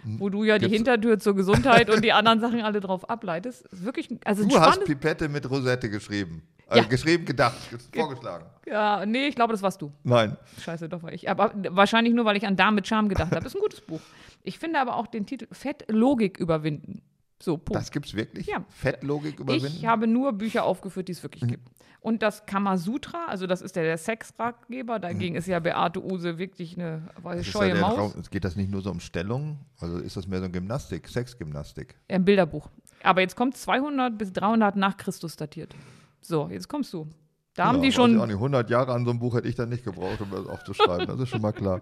wo 0.03 0.29
du 0.29 0.43
ja 0.43 0.57
die. 0.57 0.65
Gibt's- 0.65 0.75
Hintertür 0.77 1.17
zur 1.19 1.35
Gesundheit 1.35 1.89
und 1.89 2.03
die 2.03 2.11
anderen 2.11 2.39
Sachen 2.39 2.61
alle 2.61 2.79
drauf 2.81 3.09
ableitest. 3.09 3.65
Ist 3.67 3.85
wirklich, 3.85 4.09
also 4.25 4.45
Du 4.47 4.59
hast. 4.59 4.83
Pipette 4.85 5.29
mit 5.29 5.49
Rosette 5.49 5.89
geschrieben. 5.89 6.41
Äh, 6.69 6.77
Ja. 6.79 6.83
Geschrieben, 6.83 7.25
gedacht, 7.25 7.57
vorgeschlagen. 7.93 8.45
Ja, 8.65 9.05
nee, 9.05 9.27
ich 9.27 9.35
glaube, 9.35 9.53
das 9.53 9.61
warst 9.61 9.81
du. 9.81 9.91
Nein. 10.03 10.35
Scheiße, 10.61 10.89
doch 10.89 11.01
war 11.03 11.13
ich. 11.13 11.29
Aber 11.29 11.51
wahrscheinlich 11.69 12.13
nur, 12.13 12.25
weil 12.25 12.35
ich 12.37 12.45
an 12.45 12.55
Damen 12.57 12.75
mit 12.75 12.87
Charme 12.87 13.07
gedacht 13.09 13.31
habe. 13.33 13.45
Ist 13.45 13.55
ein 13.55 13.61
gutes 13.61 13.81
Buch. 13.81 14.01
Ich 14.43 14.59
finde 14.59 14.79
aber 14.79 14.95
auch 14.97 15.07
den 15.07 15.25
Titel 15.25 15.47
Fettlogik 15.51 16.37
überwinden. 16.39 17.01
So, 17.41 17.57
Punkt. 17.57 17.75
Das 17.79 17.91
gibt's 17.91 18.13
wirklich? 18.15 18.47
Ja. 18.47 18.65
Fettlogik 18.69 19.39
überwinden? 19.39 19.67
Ich 19.77 19.85
habe 19.85 20.07
nur 20.07 20.33
Bücher 20.33 20.63
aufgeführt, 20.63 21.07
die 21.07 21.11
es 21.11 21.19
Mhm. 21.19 21.23
wirklich 21.23 21.47
gibt. 21.47 21.69
Und 22.01 22.21
das 22.23 22.45
Kamasutra, 22.45 23.25
also 23.27 23.47
das 23.47 23.61
ist 23.61 23.75
der, 23.75 23.83
der 23.83 23.97
Sexratgeber, 23.97 24.99
dagegen 24.99 25.35
ist 25.35 25.47
ja 25.47 25.59
Beate 25.59 26.03
Use 26.03 26.37
wirklich 26.37 26.75
eine 26.77 27.03
Mhm. 27.23 27.31
Ist 27.39 27.47
scheue 27.47 27.69
ja 27.69 27.75
Maus. 27.81 27.97
Raum- 27.97 28.23
Geht 28.31 28.43
das 28.45 28.55
nicht 28.55 28.69
nur 28.71 28.81
so 28.81 28.91
um 28.91 28.99
Stellung? 28.99 29.59
Also 29.79 29.97
ist 29.99 30.15
das 30.17 30.27
mehr 30.27 30.39
so 30.39 30.45
ein 30.45 30.51
Gymnastik, 30.51 31.07
Sexgymnastik? 31.07 31.95
Ein 32.07 32.23
Bilderbuch. 32.25 32.69
Aber 33.03 33.21
jetzt 33.21 33.35
kommt 33.35 33.55
200 33.57 34.17
bis 34.17 34.31
300 34.33 34.75
nach 34.75 34.97
Christus 34.97 35.35
datiert. 35.35 35.75
So, 36.21 36.49
jetzt 36.49 36.67
kommst 36.67 36.91
du. 36.93 37.07
Da 37.53 37.65
haben 37.65 37.77
Ja, 37.77 37.81
die 37.81 37.87
weiß 37.87 37.93
schon. 37.95 38.19
auch 38.19 38.25
nicht. 38.25 38.35
100 38.35 38.69
Jahre 38.69 38.93
an 38.93 39.03
so 39.05 39.11
einem 39.11 39.19
Buch 39.19 39.35
hätte 39.35 39.47
ich 39.47 39.55
dann 39.55 39.69
nicht 39.69 39.83
gebraucht, 39.83 40.21
um 40.21 40.29
das 40.31 40.45
aufzuschreiben. 40.47 41.07
Das 41.07 41.19
ist 41.19 41.29
schon 41.29 41.41
mal 41.41 41.53
klar. 41.53 41.81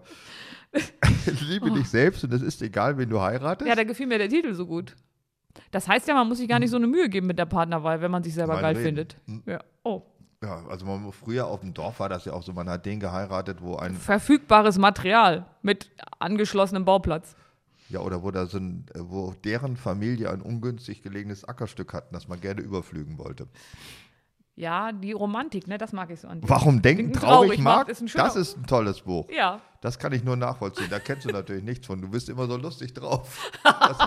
Liebe 1.48 1.72
dich 1.72 1.90
selbst 1.90 2.24
und 2.24 2.34
es 2.34 2.42
ist 2.42 2.62
egal, 2.62 2.98
wen 2.98 3.10
du 3.10 3.20
heiratest. 3.22 3.68
Ja, 3.68 3.76
da 3.76 3.84
gefiel 3.84 4.08
mir 4.08 4.18
der 4.18 4.30
Titel 4.30 4.54
so 4.54 4.66
gut. 4.66 4.96
Das 5.72 5.88
heißt 5.88 6.08
ja, 6.08 6.14
man 6.16 6.28
muss 6.28 6.38
sich 6.40 6.48
gar 6.50 6.60
nicht 6.60 6.70
so 6.70 6.78
eine 6.78 6.88
Mühe 6.88 7.08
geben 7.10 7.28
mit 7.28 7.40
der 7.40 7.46
Partnerwahl, 7.46 8.02
wenn 8.02 8.12
man 8.12 8.24
sich 8.24 8.34
selber 8.34 8.54
Mein 8.54 8.62
geil 8.62 8.74
Leben. 8.74 8.86
findet. 8.86 9.18
Hm. 9.26 9.44
Ja. 9.46 9.60
Oh. 9.84 10.02
Ja, 10.44 10.64
also 10.70 10.86
man, 10.86 11.12
früher 11.14 11.48
auf 11.48 11.62
dem 11.62 11.74
Dorf 11.74 12.00
war 12.00 12.10
das 12.10 12.26
ja 12.26 12.34
auch 12.34 12.44
so, 12.44 12.52
man 12.54 12.70
hat 12.70 12.86
den 12.86 13.00
geheiratet, 13.00 13.62
wo 13.62 13.78
ein, 13.78 13.96
Verfügbares 13.96 14.78
Material 14.78 15.46
mit 15.62 15.90
angeschlossenem 16.20 16.84
Bauplatz. 16.86 17.36
ja, 17.90 18.00
oder 18.02 18.22
wo 18.22 18.32
da 18.32 18.46
so 18.46 18.58
ein, 18.58 18.86
wo 18.98 19.34
deren 19.44 19.78
Familie 19.78 20.30
ein 20.30 20.42
ungünstig 20.42 21.02
gelegenes 21.02 21.46
Ackerstück 21.46 21.94
hatten, 21.94 22.14
das 22.14 22.28
man 22.28 22.42
gerne 22.42 22.62
überflügen 22.62 23.18
wollte. 23.18 23.48
Ja, 24.58 24.94
die 24.94 25.12
Romantik, 25.12 25.68
ne, 25.68 25.78
das 25.78 25.92
mag 25.92 26.10
ich 26.12 26.22
so 26.22 26.30
an 26.30 26.40
dir. 26.40 26.50
Warum 26.50 26.82
denken 26.82 27.08
Denken 27.08 27.20
traurig, 27.20 27.40
traurig 27.40 27.60
mag? 27.60 27.78
macht, 27.80 27.90
ist 27.90 28.16
das 28.16 28.36
ist 28.38 28.58
ein 28.58 28.66
tolles 28.66 29.02
Buch. 29.02 29.28
Ja, 29.30 29.60
Das 29.86 30.00
kann 30.00 30.12
ich 30.14 30.24
nur 30.24 30.36
nachvollziehen. 30.36 30.88
Da 30.90 31.00
kennst 31.00 31.26
du 31.26 31.30
natürlich 31.30 31.64
nichts 31.64 31.86
von. 31.88 32.02
Du 32.02 32.10
bist 32.10 32.28
immer 32.28 32.48
so 32.48 32.58
lustig 32.58 32.94
drauf. 32.96 33.52
Das 33.64 34.00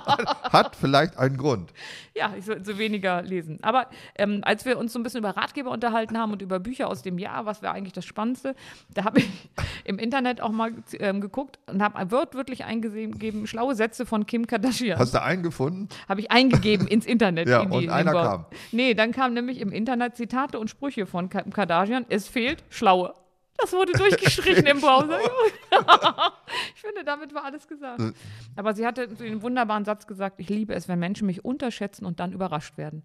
hat 0.53 0.75
vielleicht 0.77 1.17
einen 1.17 1.37
Grund. 1.37 1.73
ja, 2.15 2.35
ich 2.37 2.45
sollte 2.45 2.65
so 2.65 2.79
weniger 2.79 3.23
lesen. 3.23 3.59
Aber 3.63 3.87
ähm, 4.17 4.41
als 4.43 4.65
wir 4.65 4.77
uns 4.77 4.93
so 4.93 4.99
ein 4.99 5.03
bisschen 5.05 5.21
über 5.21 5.31
Ratgeber 5.37 5.71
unterhalten 5.71 6.19
haben 6.19 6.33
und 6.33 6.43
über 6.43 6.59
Bücher 6.59 6.89
aus 6.89 7.03
dem 7.03 7.19
Jahr, 7.19 7.47
was 7.47 7.63
wäre 7.63 7.73
eigentlich 7.73 7.93
das 7.93 8.05
Spannendste, 8.05 8.55
da 8.93 9.05
habe 9.05 9.21
ich 9.21 9.29
im 9.85 9.99
Internet 9.99 10.41
auch 10.41 10.51
mal 10.51 10.73
ähm, 10.99 11.21
geguckt 11.21 11.59
und 11.67 11.81
habe 11.83 12.11
wortwörtlich 12.11 12.65
eingegeben, 12.65 13.47
schlaue 13.47 13.75
Sätze 13.77 14.05
von 14.05 14.27
Kim 14.27 14.47
Kardashian. 14.49 14.99
Hast 14.99 15.15
du 15.15 15.23
einen 15.23 15.43
gefunden? 15.45 15.89
Habe 16.09 16.21
ich 16.23 16.31
eingegeben 16.33 16.89
ins 16.89 17.07
Internet. 17.07 17.49
Ja, 17.49 17.63
in 17.63 17.71
die, 17.71 17.77
und 17.77 17.83
in 17.85 17.91
einer 17.91 18.13
den 18.13 18.23
kam. 18.23 18.47
Nee, 18.73 18.95
dann 18.95 19.13
kam 19.13 19.33
nämlich 19.35 19.61
im 19.61 19.71
Internet 19.71 20.17
Zitate 20.17 20.59
und 20.59 20.69
Sprüche 20.71 21.07
von 21.07 21.29
Ka- 21.29 21.43
Kardashian. 21.43 22.05
Es 22.09 22.27
fehlt 22.27 22.65
schlaue. 22.69 23.15
Das 23.61 23.73
wurde 23.73 23.93
durchgestrichen 23.93 24.67
im 24.67 24.81
Browser. 24.81 25.19
ich 26.75 26.81
finde, 26.81 27.05
damit 27.05 27.35
war 27.35 27.45
alles 27.45 27.67
gesagt. 27.67 28.01
Äh. 28.01 28.13
Aber 28.57 28.75
sie 28.75 28.87
hatte 28.87 29.09
den 29.09 29.43
wunderbaren 29.43 29.85
Satz 29.85 30.07
gesagt, 30.07 30.39
ich 30.39 30.49
liebe 30.49 30.75
es, 30.75 30.89
wenn 30.89 30.99
Menschen 30.99 31.27
mich 31.27 31.45
unterschätzen 31.45 32.07
und 32.07 32.21
dann 32.21 32.33
überrascht 32.33 32.79
werden. 32.79 33.03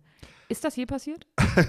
Ist 0.50 0.64
das 0.64 0.76
je 0.76 0.86
passiert? 0.86 1.26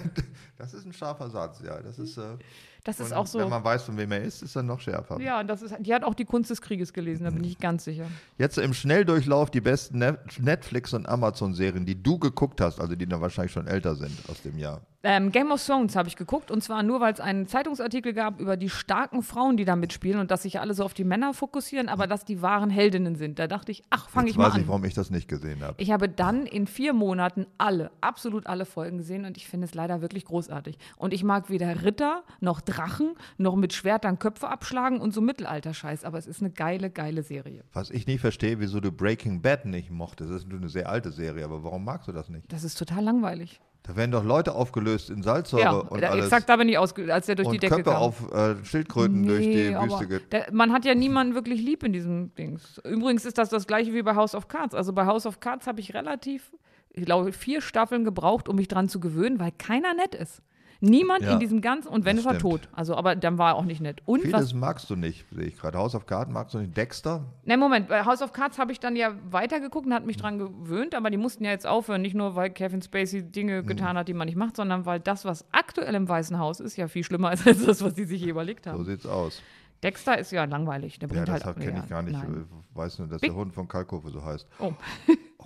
Das 0.56 0.72
ist 0.72 0.86
ein 0.86 0.92
scharfer 0.92 1.28
Satz, 1.30 1.60
ja. 1.66 1.82
Das 1.82 1.98
ist, 1.98 2.16
äh, 2.16 2.38
Das 2.84 3.00
ist 3.00 3.12
auch 3.12 3.26
so. 3.26 3.40
Wenn 3.40 3.48
man 3.48 3.64
weiß, 3.64 3.82
von 3.82 3.96
wem 3.96 4.12
er 4.12 4.22
ist, 4.22 4.40
ist 4.40 4.54
er 4.54 4.62
noch 4.62 4.78
schärfer. 4.80 5.20
Ja, 5.20 5.40
und 5.40 5.48
das 5.48 5.62
ist, 5.62 5.74
die 5.80 5.92
hat 5.92 6.04
auch 6.04 6.14
die 6.14 6.24
Kunst 6.24 6.48
des 6.48 6.62
Krieges 6.62 6.92
gelesen, 6.92 7.24
da 7.24 7.30
bin 7.30 7.42
ich 7.42 7.58
ganz 7.58 7.84
sicher. 7.84 8.06
Jetzt 8.38 8.56
im 8.56 8.72
Schnelldurchlauf 8.72 9.50
die 9.50 9.60
besten 9.60 9.98
Ne- 9.98 10.18
Netflix- 10.38 10.94
und 10.94 11.08
Amazon-Serien, 11.08 11.84
die 11.84 12.00
du 12.00 12.20
geguckt 12.20 12.60
hast, 12.60 12.80
also 12.80 12.94
die 12.94 13.06
dann 13.06 13.20
wahrscheinlich 13.20 13.52
schon 13.52 13.66
älter 13.66 13.96
sind 13.96 14.16
aus 14.28 14.42
dem 14.42 14.56
Jahr. 14.56 14.80
Ähm, 15.06 15.30
Game 15.32 15.52
of 15.52 15.64
Thrones 15.64 15.96
habe 15.96 16.08
ich 16.08 16.16
geguckt 16.16 16.50
und 16.50 16.62
zwar 16.62 16.82
nur, 16.82 16.98
weil 16.98 17.12
es 17.12 17.20
einen 17.20 17.46
Zeitungsartikel 17.46 18.14
gab 18.14 18.40
über 18.40 18.56
die 18.56 18.70
starken 18.70 19.22
Frauen, 19.22 19.58
die 19.58 19.66
da 19.66 19.76
mitspielen 19.76 20.18
und 20.18 20.30
dass 20.30 20.42
sich 20.42 20.60
alle 20.60 20.72
so 20.72 20.82
auf 20.82 20.94
die 20.94 21.04
Männer 21.04 21.34
fokussieren, 21.34 21.90
aber 21.90 22.06
dass 22.06 22.24
die 22.24 22.40
wahren 22.40 22.70
Heldinnen 22.70 23.14
sind. 23.14 23.38
Da 23.38 23.46
dachte 23.46 23.70
ich, 23.70 23.84
ach, 23.90 24.08
fange 24.08 24.30
ich 24.30 24.36
mal 24.38 24.46
weiß 24.46 24.54
ich, 24.54 24.62
an. 24.62 24.68
warum 24.68 24.84
ich 24.86 24.94
das 24.94 25.10
nicht 25.10 25.28
gesehen 25.28 25.62
habe. 25.62 25.74
Ich 25.76 25.90
habe 25.90 26.08
dann 26.08 26.46
in 26.46 26.66
vier 26.66 26.94
Monaten 26.94 27.46
alle, 27.58 27.90
absolut 28.00 28.46
alle 28.46 28.64
Folgen 28.64 28.96
gesehen 28.96 29.26
und 29.26 29.36
ich 29.36 29.46
finde 29.46 29.66
es 29.66 29.74
leider 29.74 30.00
wirklich 30.00 30.24
großartig. 30.24 30.78
Und 30.96 31.12
ich 31.12 31.22
mag 31.22 31.50
weder 31.50 31.84
Ritter 31.84 32.22
noch 32.40 32.62
Drachen 32.62 33.14
noch 33.36 33.56
mit 33.56 33.74
Schwertern 33.74 34.18
Köpfe 34.18 34.48
abschlagen 34.48 35.02
und 35.02 35.12
so 35.12 35.20
Mittelalter-Scheiß, 35.20 36.04
aber 36.04 36.16
es 36.16 36.26
ist 36.26 36.40
eine 36.40 36.50
geile, 36.50 36.88
geile 36.88 37.22
Serie. 37.22 37.62
Was 37.74 37.90
ich 37.90 38.06
nicht 38.06 38.20
verstehe, 38.20 38.58
wieso 38.58 38.80
du 38.80 38.90
Breaking 38.90 39.42
Bad 39.42 39.66
nicht 39.66 39.90
mochtest. 39.90 40.30
Das 40.30 40.44
ist 40.44 40.50
eine 40.50 40.70
sehr 40.70 40.88
alte 40.88 41.12
Serie, 41.12 41.44
aber 41.44 41.62
warum 41.62 41.84
magst 41.84 42.08
du 42.08 42.12
das 42.12 42.30
nicht? 42.30 42.50
Das 42.50 42.64
ist 42.64 42.78
total 42.78 43.04
langweilig. 43.04 43.60
Da 43.86 43.94
werden 43.96 44.12
doch 44.12 44.24
Leute 44.24 44.54
aufgelöst 44.54 45.10
in 45.10 45.22
Salzsäure 45.22 45.62
Ja, 45.62 45.70
und 45.72 46.00
da, 46.02 46.08
alles. 46.08 46.24
exakt 46.24 46.48
da 46.48 46.56
bin 46.56 46.70
ich 46.70 46.78
ausge 46.78 47.12
als 47.12 47.26
der 47.26 47.34
durch 47.34 47.48
die 47.48 47.56
und 47.56 47.62
Decke 47.62 47.76
Köpfe 47.76 47.90
kam. 47.90 48.00
auf 48.02 48.32
äh, 48.32 48.64
Schildkröten 48.64 49.26
durch 49.26 49.42
die 49.42 49.70
Nee, 49.72 49.76
Wüste 49.78 50.06
geht. 50.08 50.32
der, 50.32 50.46
man 50.52 50.72
hat 50.72 50.86
ja 50.86 50.94
niemanden 50.94 51.34
wirklich 51.34 51.60
lieb 51.60 51.82
in 51.84 51.92
diesem 51.92 52.34
Dings. 52.34 52.80
Übrigens 52.82 53.26
ist 53.26 53.36
das 53.36 53.50
das 53.50 53.66
gleiche 53.66 53.92
wie 53.92 54.02
bei 54.02 54.14
House 54.16 54.34
of 54.34 54.48
Cards. 54.48 54.74
Also 54.74 54.94
bei 54.94 55.04
House 55.04 55.26
of 55.26 55.38
Cards 55.38 55.66
habe 55.66 55.80
ich 55.80 55.92
relativ, 55.92 56.50
ich 56.92 57.04
glaube, 57.04 57.30
vier 57.32 57.60
Staffeln 57.60 58.04
gebraucht, 58.04 58.48
um 58.48 58.56
mich 58.56 58.68
dran 58.68 58.88
zu 58.88 59.00
gewöhnen, 59.00 59.38
weil 59.38 59.52
keiner 59.52 59.92
nett 59.92 60.14
ist. 60.14 60.40
Niemand 60.80 61.22
Ja, 61.22 61.32
in 61.32 61.40
diesem 61.40 61.60
ganzen, 61.60 61.88
und 61.88 62.04
wenn 62.04 62.18
es 62.18 62.24
war 62.24 62.38
tot. 62.38 62.68
Also, 62.72 62.94
aber 62.96 63.16
dann 63.16 63.38
war 63.38 63.52
er 63.52 63.54
auch 63.56 63.64
nicht 63.64 63.80
nett. 63.80 64.02
Und 64.04 64.22
Vieles 64.22 64.34
was, 64.34 64.54
magst 64.54 64.90
du 64.90 64.96
nicht, 64.96 65.24
sehe 65.30 65.44
ich 65.44 65.56
gerade. 65.56 65.78
House 65.78 65.94
of 65.94 66.06
Cards 66.06 66.30
magst 66.30 66.54
du 66.54 66.58
nicht. 66.58 66.76
Dexter? 66.76 67.24
ne, 67.44 67.56
Moment, 67.56 67.88
bei 67.88 68.04
House 68.04 68.20
of 68.22 68.32
Cards 68.32 68.58
habe 68.58 68.72
ich 68.72 68.80
dann 68.80 68.96
ja 68.96 69.12
weitergeguckt 69.30 69.86
und 69.86 69.94
hat 69.94 70.04
mich 70.06 70.16
dran 70.16 70.38
gewöhnt, 70.38 70.94
aber 70.94 71.10
die 71.10 71.16
mussten 71.16 71.44
ja 71.44 71.50
jetzt 71.52 71.66
aufhören. 71.66 72.02
Nicht 72.02 72.14
nur, 72.14 72.34
weil 72.36 72.50
Kevin 72.50 72.82
Spacey 72.82 73.22
Dinge 73.22 73.62
Mhm. 73.62 73.66
getan 73.66 73.96
hat, 73.96 74.08
die 74.08 74.14
man 74.14 74.26
nicht 74.26 74.36
macht, 74.36 74.56
sondern 74.56 74.84
weil 74.86 75.00
das, 75.00 75.24
was 75.24 75.44
aktuell 75.52 75.94
im 75.94 76.08
Weißen 76.08 76.38
Haus 76.38 76.60
ist, 76.60 76.76
ja 76.76 76.88
viel 76.88 77.04
schlimmer 77.04 77.32
ist 77.32 77.46
als 77.46 77.64
das, 77.64 77.82
was 77.82 77.94
die 77.94 78.04
sich 78.04 78.20
hier 78.22 78.30
überlegt 78.32 78.66
haben. 78.66 78.78
So 78.78 78.84
sieht's 78.84 79.06
aus. 79.06 79.42
Dexter 79.82 80.18
ist 80.18 80.32
ja 80.32 80.44
langweilig. 80.44 80.98
Der 80.98 81.10
Ja, 81.10 81.24
das 81.24 81.44
halt 81.44 81.60
kenne 81.60 81.80
ich 81.84 81.88
gar 81.90 82.02
nicht. 82.02 82.14
nein. 82.14 82.46
Ich 82.70 82.76
weiß 82.76 82.98
nur, 83.00 83.08
dass 83.08 83.20
Big- 83.20 83.30
der 83.30 83.38
Hund 83.38 83.52
von 83.54 83.68
Kalkofe 83.68 84.08
so 84.10 84.24
heißt. 84.24 84.46
Oh. 84.58 84.72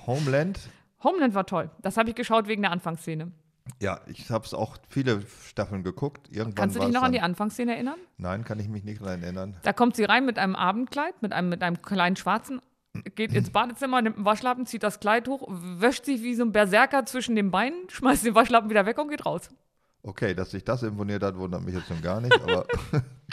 Homeland? 0.06 0.58
Homeland 1.02 1.34
war 1.34 1.46
toll. 1.46 1.70
Das 1.82 1.96
habe 1.96 2.08
ich 2.10 2.14
geschaut 2.14 2.48
wegen 2.48 2.62
der 2.62 2.70
Anfangsszene. 2.72 3.32
Ja, 3.80 4.00
ich 4.06 4.30
habe 4.30 4.44
es 4.44 4.54
auch 4.54 4.76
viele 4.88 5.22
Staffeln 5.46 5.82
geguckt. 5.82 6.28
Irgendwann 6.30 6.54
Kannst 6.54 6.76
du 6.76 6.80
dich 6.80 6.92
noch 6.92 7.02
an 7.02 7.12
die 7.12 7.20
Anfangsszene 7.20 7.74
erinnern? 7.74 7.98
Nein, 8.16 8.44
kann 8.44 8.58
ich 8.58 8.68
mich 8.68 8.84
nicht 8.84 9.00
daran 9.00 9.22
erinnern. 9.22 9.56
Da 9.62 9.72
kommt 9.72 9.96
sie 9.96 10.04
rein 10.04 10.26
mit 10.26 10.38
einem 10.38 10.56
Abendkleid, 10.56 11.22
mit 11.22 11.32
einem, 11.32 11.48
mit 11.48 11.62
einem 11.62 11.80
kleinen 11.82 12.16
schwarzen, 12.16 12.60
geht 13.14 13.32
ins 13.32 13.50
Badezimmer, 13.50 14.02
nimmt 14.02 14.16
einen 14.16 14.24
Waschlappen, 14.24 14.66
zieht 14.66 14.82
das 14.82 15.00
Kleid 15.00 15.28
hoch, 15.28 15.46
wäscht 15.50 16.04
sich 16.04 16.22
wie 16.22 16.34
so 16.34 16.44
ein 16.44 16.52
Berserker 16.52 17.06
zwischen 17.06 17.36
den 17.36 17.50
Beinen, 17.50 17.78
schmeißt 17.88 18.24
den 18.24 18.34
Waschlappen 18.34 18.70
wieder 18.70 18.86
weg 18.86 18.98
und 18.98 19.08
geht 19.08 19.26
raus. 19.26 19.48
Okay, 20.02 20.34
dass 20.34 20.50
sich 20.52 20.64
das 20.64 20.82
imponiert 20.82 21.22
hat, 21.22 21.36
wundert 21.36 21.62
mich 21.62 21.74
jetzt 21.74 21.90
nun 21.90 22.00
gar 22.00 22.20
nicht, 22.20 22.32
aber 22.40 22.66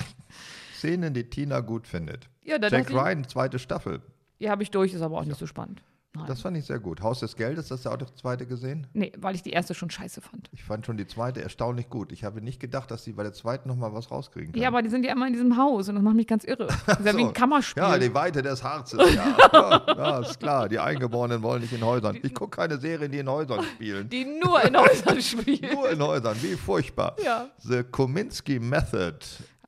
Szenen, 0.75 1.13
die 1.13 1.29
Tina 1.29 1.61
gut 1.61 1.87
findet. 1.87 2.27
Ja, 2.43 2.57
Jack 2.59 2.91
Ryan, 2.91 3.27
zweite 3.27 3.59
Staffel. 3.59 4.01
Die 4.39 4.49
habe 4.49 4.63
ich 4.63 4.71
durch, 4.71 4.93
ist 4.93 5.01
aber 5.01 5.17
auch 5.17 5.25
nicht 5.25 5.39
so 5.39 5.47
spannend. 5.47 5.81
Nein. 6.15 6.25
Das 6.27 6.41
fand 6.41 6.55
ich 6.57 6.65
sehr 6.65 6.79
gut. 6.79 7.01
Haus 7.01 7.19
des 7.19 7.35
Geldes, 7.35 7.69
hast 7.71 7.85
du 7.85 7.89
auch 7.89 7.97
die 7.97 8.05
zweite 8.15 8.45
gesehen? 8.45 8.87
nee, 8.93 9.11
weil 9.17 9.35
ich 9.35 9.43
die 9.43 9.49
erste 9.51 9.73
schon 9.73 9.89
scheiße 9.89 10.21
fand. 10.21 10.49
Ich 10.53 10.63
fand 10.63 10.85
schon 10.85 10.97
die 10.97 11.07
zweite 11.07 11.41
erstaunlich 11.41 11.89
gut. 11.89 12.11
Ich 12.11 12.23
habe 12.23 12.41
nicht 12.41 12.59
gedacht, 12.59 12.89
dass 12.91 13.03
sie 13.03 13.13
bei 13.13 13.23
der 13.23 13.33
zweiten 13.33 13.67
nochmal 13.69 13.93
was 13.93 14.09
rauskriegen 14.11 14.51
kann. 14.53 14.61
Ja, 14.61 14.69
aber 14.69 14.81
die 14.81 14.89
sind 14.89 15.05
ja 15.05 15.11
immer 15.11 15.27
in 15.27 15.33
diesem 15.33 15.57
Haus 15.57 15.89
und 15.89 15.95
das 15.95 16.03
macht 16.03 16.15
mich 16.15 16.27
ganz 16.27 16.43
irre. 16.43 16.67
Das 16.85 16.99
ist 16.99 17.05
ja 17.05 17.17
wie 17.17 17.21
So. 17.21 17.27
ein 17.27 17.33
Kammerspiel. 17.33 17.83
Ja, 17.83 17.97
die 17.97 18.13
Weite 18.13 18.41
des 18.41 18.63
Herzens. 18.63 19.01
Ja, 19.15 19.37
ja, 19.53 19.81
ja, 19.97 20.19
ist 20.19 20.39
klar. 20.39 20.69
Die 20.69 20.79
Eingeborenen 20.79 21.41
wollen 21.43 21.61
nicht 21.61 21.73
in 21.73 21.83
Häusern. 21.83 22.17
Ich 22.23 22.33
gucke 22.33 22.57
keine 22.57 22.77
Serien, 22.79 23.11
die 23.11 23.19
in 23.19 23.29
Häusern 23.29 23.63
spielen. 23.75 24.09
die 24.09 24.25
nur 24.25 24.61
in 24.63 24.75
Häusern 24.77 25.21
spielen. 25.21 25.73
Nur 25.73 25.89
in 25.89 26.01
Häusern. 26.01 26.35
Wie 26.41 26.55
furchtbar. 26.55 27.15
Ja. 27.23 27.49
The 27.59 27.83
Kominsky 27.83 28.59
Method. 28.59 29.19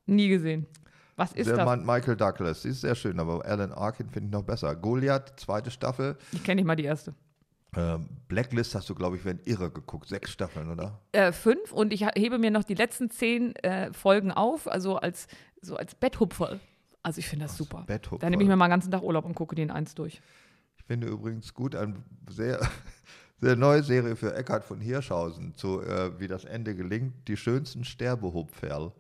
Nie 0.06 0.30
gesehen. 0.30 0.66
Was 1.18 1.34
ist 1.34 1.48
Der 1.48 1.58
das? 1.58 1.66
Mann 1.66 1.86
Michael 1.86 2.16
Douglas. 2.16 2.62
Die 2.62 2.70
ist 2.70 2.82
sehr 2.82 2.96
schön, 2.96 3.20
aber 3.20 3.44
Alan 3.44 3.74
Arkin 3.74 4.10
finde 4.10 4.28
ich 4.28 4.32
noch 4.32 4.44
besser. 4.44 4.76
Goliath, 4.76 5.34
zweite 5.40 5.72
Staffel. 5.72 6.16
Ich 6.32 6.44
kenne 6.44 6.58
nicht 6.58 6.68
mal 6.68 6.76
die 6.76 6.86
erste. 6.86 7.14
Ähm, 7.76 8.08
Blacklist 8.28 8.76
hast 8.76 8.88
du, 8.90 8.96
glaube 8.96 9.18
ich, 9.18 9.26
wenn 9.26 9.40
irre 9.46 9.70
geguckt. 9.72 10.08
Sechs 10.08 10.32
Staffeln, 10.32 10.72
oder? 10.72 11.00
äh, 11.12 11.32
fünf 11.32 11.74
und 11.74 11.92
ich 11.92 12.06
hebe 12.16 12.38
mir 12.38 12.52
noch 12.52 12.64
die 12.64 12.76
letzten 12.76 13.10
zehn 13.10 13.56
äh, 13.58 13.92
Folgen 13.94 14.32
auf, 14.32 14.68
also 14.68 14.98
als, 14.98 15.28
so 15.62 15.76
als 15.76 15.96
Betthupfer. 15.96 16.60
Also 17.04 17.20
ich 17.20 17.28
finde 17.28 17.46
das 17.46 17.58
super. 17.58 17.84
Betthupferl. 17.88 18.20
Da 18.20 18.30
nehme 18.30 18.44
ich 18.44 18.50
mir 18.50 18.56
mal 18.56 18.68
den 18.68 18.72
ganzen 18.72 18.92
Tag 18.92 19.02
Urlaub 19.02 19.26
und 19.26 19.34
gucke 19.36 19.56
den 19.56 19.72
eins 19.72 19.96
durch. 19.96 20.22
Ich 20.78 20.84
finde 20.86 21.08
übrigens 21.08 21.54
gut, 21.54 21.76
eine 21.76 21.96
sehr, 22.30 22.60
sehr 23.42 23.56
neue 23.56 23.82
Serie 23.82 24.16
für 24.16 24.36
Eckhard 24.36 24.64
von 24.64 24.80
Hirschhausen, 24.80 25.56
zu, 25.56 25.82
äh, 25.82 26.20
wie 26.20 26.28
das 26.28 26.46
Ende 26.46 26.76
gelingt. 26.76 27.28
Die 27.28 27.38
schönsten 27.38 27.84
Sterbehupferl. 27.84 28.92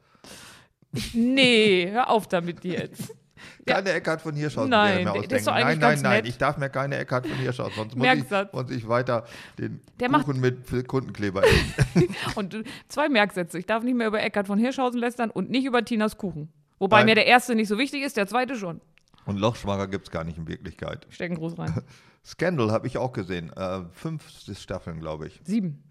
Nee, 1.13 1.89
hör 1.91 2.09
auf 2.09 2.27
damit 2.27 2.63
jetzt. 2.63 3.09
Ja. 3.09 3.15
Keine 3.75 3.91
Eckhard 3.91 4.21
von 4.21 4.33
Hirschhausen 4.35 4.69
Nein, 4.69 5.03
mehr 5.03 5.13
ausdenken. 5.13 5.45
nein, 5.45 5.79
nein, 5.79 5.99
nein, 6.01 6.15
nett. 6.17 6.27
ich 6.27 6.38
darf 6.38 6.57
mir 6.57 6.69
keine 6.69 6.97
Eckhard 6.97 7.27
von 7.27 7.38
Hirschhausen, 7.38 7.73
sonst 7.75 7.95
muss 7.95 8.07
ich, 8.07 8.53
muss 8.53 8.71
ich 8.71 8.88
weiter 8.88 9.25
den 9.59 9.81
Der 9.99 10.09
Kuchen 10.09 10.39
mit 10.39 10.88
Kundenkleber 10.88 11.43
essen. 11.43 12.15
Und 12.35 12.63
zwei 12.88 13.09
Merksätze. 13.09 13.59
Ich 13.59 13.65
darf 13.65 13.83
nicht 13.83 13.95
mehr 13.95 14.07
über 14.07 14.21
Eckhard 14.21 14.47
von 14.47 14.57
Hirschhausen 14.57 14.99
lästern 14.99 15.29
und 15.29 15.49
nicht 15.49 15.65
über 15.65 15.83
Tinas 15.83 16.17
Kuchen. 16.17 16.49
Wobei 16.79 16.97
Nein. 16.99 17.05
mir 17.07 17.15
der 17.15 17.27
erste 17.27 17.55
nicht 17.55 17.67
so 17.67 17.77
wichtig 17.77 18.03
ist, 18.03 18.17
der 18.17 18.27
zweite 18.27 18.55
schon. 18.55 18.81
Und 19.25 19.38
Lochschwanger 19.38 19.88
gibt 19.88 20.07
es 20.07 20.11
gar 20.11 20.23
nicht 20.23 20.38
in 20.38 20.47
Wirklichkeit. 20.47 21.05
Stecken 21.09 21.35
groß 21.35 21.59
rein. 21.59 21.83
Scandal 22.25 22.71
habe 22.71 22.88
ich 22.88 22.97
auch 22.97 23.11
gesehen. 23.11 23.51
Äh, 23.55 23.81
fünf 23.91 24.23
Staffeln, 24.57 24.99
glaube 24.99 25.27
ich. 25.27 25.39
Sieben. 25.43 25.83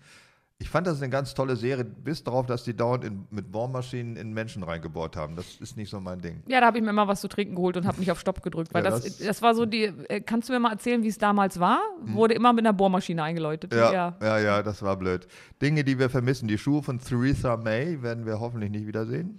Ich 0.58 0.70
fand 0.70 0.86
das 0.86 1.02
eine 1.02 1.10
ganz 1.10 1.34
tolle 1.34 1.54
Serie, 1.54 1.84
bis 1.84 2.24
darauf, 2.24 2.46
dass 2.46 2.64
die 2.64 2.74
dauernd 2.74 3.04
in, 3.04 3.26
mit 3.30 3.52
Bohrmaschinen 3.52 4.16
in 4.16 4.32
Menschen 4.32 4.62
reingebohrt 4.62 5.14
haben. 5.14 5.36
Das 5.36 5.56
ist 5.60 5.76
nicht 5.76 5.90
so 5.90 6.00
mein 6.00 6.18
Ding. 6.20 6.42
Ja, 6.48 6.60
da 6.60 6.66
habe 6.68 6.78
ich 6.78 6.84
mir 6.84 6.94
mal 6.94 7.06
was 7.06 7.20
zu 7.20 7.28
trinken 7.28 7.54
geholt 7.56 7.76
und 7.76 7.86
habe 7.86 7.98
nicht 8.00 8.10
auf 8.10 8.18
Stopp 8.18 8.42
gedrückt. 8.42 8.72
Weil 8.72 8.82
Ja, 8.82 8.90
das, 8.90 9.02
das- 9.04 9.18
das, 9.18 9.42
war 9.42 9.54
so 9.54 9.66
die. 9.66 9.84
Äh, 9.84 10.22
kannst 10.22 10.48
du 10.48 10.54
mir 10.54 10.58
mal 10.60 10.72
erzählen, 10.72 11.02
wie 11.02 11.08
es 11.08 11.18
damals 11.18 11.60
war? 11.60 11.80
Wurde 12.00 12.32
immer 12.32 12.54
mit 12.54 12.64
einer 12.64 12.72
Bohrmaschine 12.72 13.22
eingeläutet. 13.22 13.74
Ja, 13.74 14.16
ja, 14.22 14.38
ja, 14.38 14.62
das 14.62 14.80
war 14.82 14.96
blöd. 14.96 15.26
Dinge, 15.60 15.84
die 15.84 15.98
wir 15.98 16.08
vermissen. 16.08 16.48
Die 16.48 16.56
Schuhe 16.56 16.82
von 16.82 17.00
Theresa 17.00 17.58
May 17.58 18.00
werden 18.02 18.24
wir 18.24 18.40
hoffentlich 18.40 18.70
nicht 18.70 18.86
wiedersehen. 18.86 19.38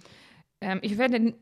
Ähm, 0.61 0.79
ich 0.83 0.97
werde 0.99 1.15
ein 1.17 1.35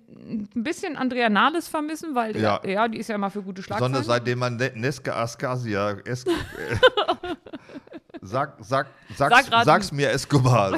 bisschen 0.56 0.96
Andrea 0.96 1.30
Nahles 1.30 1.68
vermissen, 1.68 2.16
weil 2.16 2.36
Ja. 2.38 2.62
ja. 2.64 2.70
ja, 2.70 2.88
die 2.88 2.98
ist 3.00 3.10
ja 3.10 3.16
immer 3.16 3.30
für 3.30 3.42
gute 3.42 3.62
Schlagzeilen. 3.62 3.92
Besonders 3.92 4.08
seitdem 4.08 4.40
man 4.40 4.56
Ne- 4.56 4.72
Neska 4.76 5.22
Askasia 5.22 5.96
sag, 8.26 8.58
sag, 8.64 8.88
sag's, 9.16 9.48
Sag 9.48 9.64
sag's 9.66 9.92
mir 9.92 10.10
Escobar, 10.12 10.78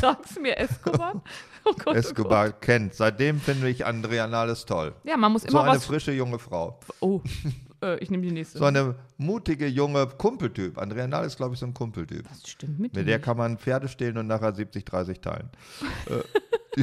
Sag's 0.00 0.38
mir, 0.38 0.58
Escobar. 0.58 1.22
Oh 1.64 1.72
Gott, 1.84 1.94
Escobar 1.96 2.52
kennt. 2.52 2.94
Seitdem 2.94 3.40
finde 3.40 3.68
ich 3.68 3.86
Andrea 3.86 4.26
Nahles 4.26 4.64
toll. 4.64 4.92
Oh. 4.96 5.08
Ja, 5.08 5.16
man 5.16 5.30
muss 5.32 5.42
So 5.42 5.48
immer 5.48 5.62
eine 5.64 5.76
was. 5.76 5.86
frische 5.86 6.10
junge 6.12 6.38
Frau. 6.38 6.80
Oh, 7.00 7.20
äh, 7.82 7.98
ich 7.98 8.10
nehme 8.10 8.24
die 8.24 8.32
nächste. 8.32 8.58
So 8.58 8.64
eine 8.64 8.96
mutige 9.16 9.66
junge 9.68 10.06
Kumpeltyp. 10.08 10.76
Andrea 10.78 11.06
Nahles 11.06 11.28
ist, 11.34 11.36
glaube 11.36 11.54
ich, 11.54 11.60
so 11.60 11.66
ein 11.66 11.74
Kumpeltyp. 11.74 12.28
das 12.28 12.48
stimmt 12.50 12.80
mit 12.80 12.94
Mit 12.96 13.06
der 13.06 13.20
kann 13.20 13.36
man 13.36 13.58
Pferde 13.58 13.86
stehlen 13.88 14.18
und 14.18 14.26
nachher 14.26 14.52
70, 14.54 14.84
30 14.84 15.20
teilen. 15.20 15.50
äh, 16.10 16.82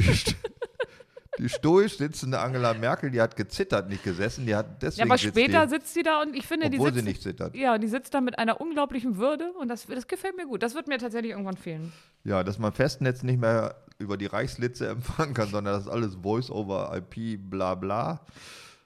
stoisch 1.48 1.96
sitzende 1.96 2.38
Angela 2.40 2.74
Merkel, 2.74 3.10
die 3.10 3.20
hat 3.20 3.36
gezittert, 3.36 3.88
nicht 3.88 4.04
gesessen. 4.04 4.46
Die 4.46 4.54
hat 4.54 4.66
Ja, 4.66 4.76
deswegen 4.80 5.10
aber 5.10 5.18
sitzt 5.18 5.36
später 5.36 5.66
die, 5.66 5.70
sitzt 5.70 5.94
sie 5.94 6.02
da 6.02 6.20
und 6.22 6.34
ich 6.36 6.46
finde, 6.46 6.70
die 6.70 6.76
obwohl 6.76 6.92
sitzt, 6.92 7.04
sie 7.04 7.08
nicht 7.08 7.22
zittert. 7.22 7.54
Ja, 7.54 7.78
die 7.78 7.88
sitzt 7.88 8.14
da 8.14 8.20
mit 8.20 8.38
einer 8.38 8.60
unglaublichen 8.60 9.16
Würde 9.16 9.52
und 9.52 9.68
das, 9.68 9.86
das 9.86 10.06
gefällt 10.06 10.36
mir 10.36 10.46
gut. 10.46 10.62
Das 10.62 10.74
wird 10.74 10.88
mir 10.88 10.98
tatsächlich 10.98 11.32
irgendwann 11.32 11.56
fehlen. 11.56 11.92
Ja, 12.24 12.44
dass 12.44 12.58
man 12.58 12.72
Festnetz 12.72 13.22
nicht 13.22 13.40
mehr 13.40 13.76
über 13.98 14.16
die 14.16 14.26
Reichslitze 14.26 14.88
empfangen 14.90 15.34
kann, 15.34 15.48
sondern 15.48 15.74
das 15.74 15.84
ist 15.84 15.90
alles 15.90 16.16
Voice-over, 16.16 16.92
IP, 16.96 17.38
bla 17.50 17.74
bla. 17.74 18.20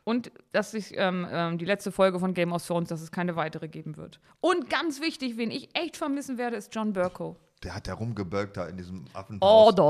Und 0.05 0.30
dass 0.52 0.72
sich 0.72 0.92
ähm, 0.96 1.26
ähm, 1.30 1.57
die 1.57 1.64
letzte 1.64 1.90
Folge 1.90 2.20
von 2.20 2.34
Game 2.34 2.52
of 2.52 2.64
Thrones, 2.66 2.90
dass 2.90 3.00
es 3.00 3.11
keine 3.11 3.36
weitere 3.36 3.68
geben 3.68 3.96
wird. 3.96 4.20
Und 4.40 4.68
ganz 4.68 5.00
wichtig, 5.00 5.38
wen 5.38 5.50
ich 5.50 5.70
echt 5.74 5.96
vermissen 5.96 6.36
werde, 6.36 6.57
ist 6.57 6.74
John 6.74 6.92
Burko. 6.92 7.36
Der 7.64 7.74
hat 7.74 7.88
ja 7.88 7.94
rumgebölkt 7.94 8.58
da 8.58 8.66
in 8.66 8.76
diesem 8.76 9.06
Affenhaus. 9.14 9.72
Oder. 9.72 9.82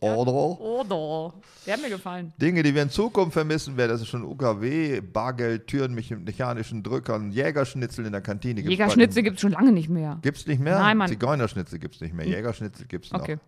Order. 0.00 0.60
Oder. 0.60 1.34
Der 1.66 1.74
hat 1.74 1.82
mir 1.82 1.90
gefallen. 1.90 2.32
Dinge, 2.40 2.62
die 2.62 2.72
wir 2.72 2.82
in 2.82 2.90
Zukunft 2.90 3.32
vermissen 3.32 3.76
werden, 3.76 3.90
das 3.90 4.00
ist 4.00 4.06
schon 4.08 4.22
UKW, 4.22 5.00
Bargeld, 5.00 5.66
Türen 5.66 5.94
mit 5.94 6.08
mechanischen 6.24 6.84
Drückern, 6.84 7.32
Jägerschnitzel 7.32 8.06
in 8.06 8.12
der 8.12 8.20
Kantine. 8.20 8.62
Gibt's 8.62 8.70
Jägerschnitzel 8.70 9.22
gibt 9.24 9.36
es 9.36 9.40
schon 9.40 9.52
lange 9.52 9.72
nicht 9.72 9.88
mehr. 9.88 10.18
Gibt's 10.22 10.46
nicht 10.46 10.60
mehr? 10.60 10.78
Nein, 10.78 10.96
Mann. 10.98 11.08
Zigeunerschnitzel 11.08 11.80
gibt's 11.80 12.00
nicht 12.00 12.14
mehr. 12.14 12.26
Jägerschnitzel 12.26 12.86
gibt's 12.86 13.10
noch. 13.10 13.20
Okay. 13.20 13.38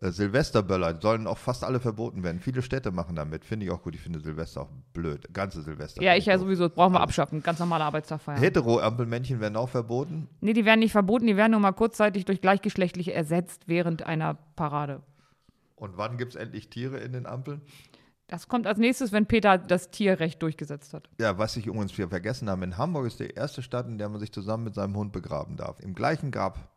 Äh, 0.00 0.10
Silvesterböller 0.10 1.00
sollen 1.00 1.26
auch 1.26 1.38
fast 1.38 1.62
alle 1.64 1.80
verboten 1.80 2.22
werden. 2.22 2.40
Viele 2.40 2.62
Städte 2.62 2.90
machen 2.90 3.16
damit. 3.16 3.44
Finde 3.44 3.66
ich 3.66 3.72
auch 3.72 3.82
gut. 3.82 3.94
Ich 3.94 4.00
finde 4.00 4.20
Silvester 4.20 4.62
auch 4.62 4.70
blöd. 4.92 5.32
Ganze 5.32 5.62
Silvester. 5.62 6.02
Ja, 6.02 6.16
ich 6.16 6.26
ja 6.26 6.34
doof. 6.34 6.42
sowieso. 6.42 6.68
Das 6.68 6.74
brauchen 6.74 6.94
wir 6.94 7.00
abschaffen. 7.00 7.42
Ganz 7.42 7.58
normaler 7.58 7.84
Arbeitstag 7.84 8.20
feiern. 8.20 8.38
Hetero-Ampelmännchen 8.38 9.40
werden 9.40 9.56
auch 9.56 9.68
verboten. 9.68 10.28
Nee, 10.40 10.52
die 10.52 10.64
werden 10.64 10.80
nicht 10.80 10.92
verboten, 10.92 11.26
die 11.26 11.36
werden 11.36 11.52
nur 11.52 11.60
mal 11.60 11.72
kurzzeitig 11.72 12.24
durch 12.24 12.40
gleichgeschlechtliche 12.40 13.12
ersetzt 13.12 13.62
während 13.66 14.04
einer 14.04 14.34
Parade. 14.56 15.02
Und 15.76 15.96
wann 15.96 16.18
gibt 16.18 16.34
es 16.34 16.40
endlich 16.40 16.70
Tiere 16.70 16.98
in 16.98 17.12
den 17.12 17.26
Ampeln? 17.26 17.60
Das 18.26 18.48
kommt 18.48 18.66
als 18.66 18.78
nächstes, 18.78 19.12
wenn 19.12 19.26
Peter 19.26 19.58
das 19.58 19.90
Tierrecht 19.90 20.42
durchgesetzt 20.42 20.94
hat. 20.94 21.10
Ja, 21.20 21.36
was 21.38 21.56
ich 21.56 21.66
übrigens 21.66 21.92
hier 21.92 22.08
vergessen 22.08 22.48
habe, 22.48 22.64
in 22.64 22.78
Hamburg 22.78 23.06
ist 23.06 23.20
die 23.20 23.28
erste 23.28 23.62
Stadt, 23.62 23.86
in 23.86 23.98
der 23.98 24.08
man 24.08 24.18
sich 24.18 24.32
zusammen 24.32 24.64
mit 24.64 24.74
seinem 24.74 24.96
Hund 24.96 25.12
begraben 25.12 25.56
darf. 25.56 25.78
Im 25.80 25.94
gleichen 25.94 26.30
Grab. 26.30 26.73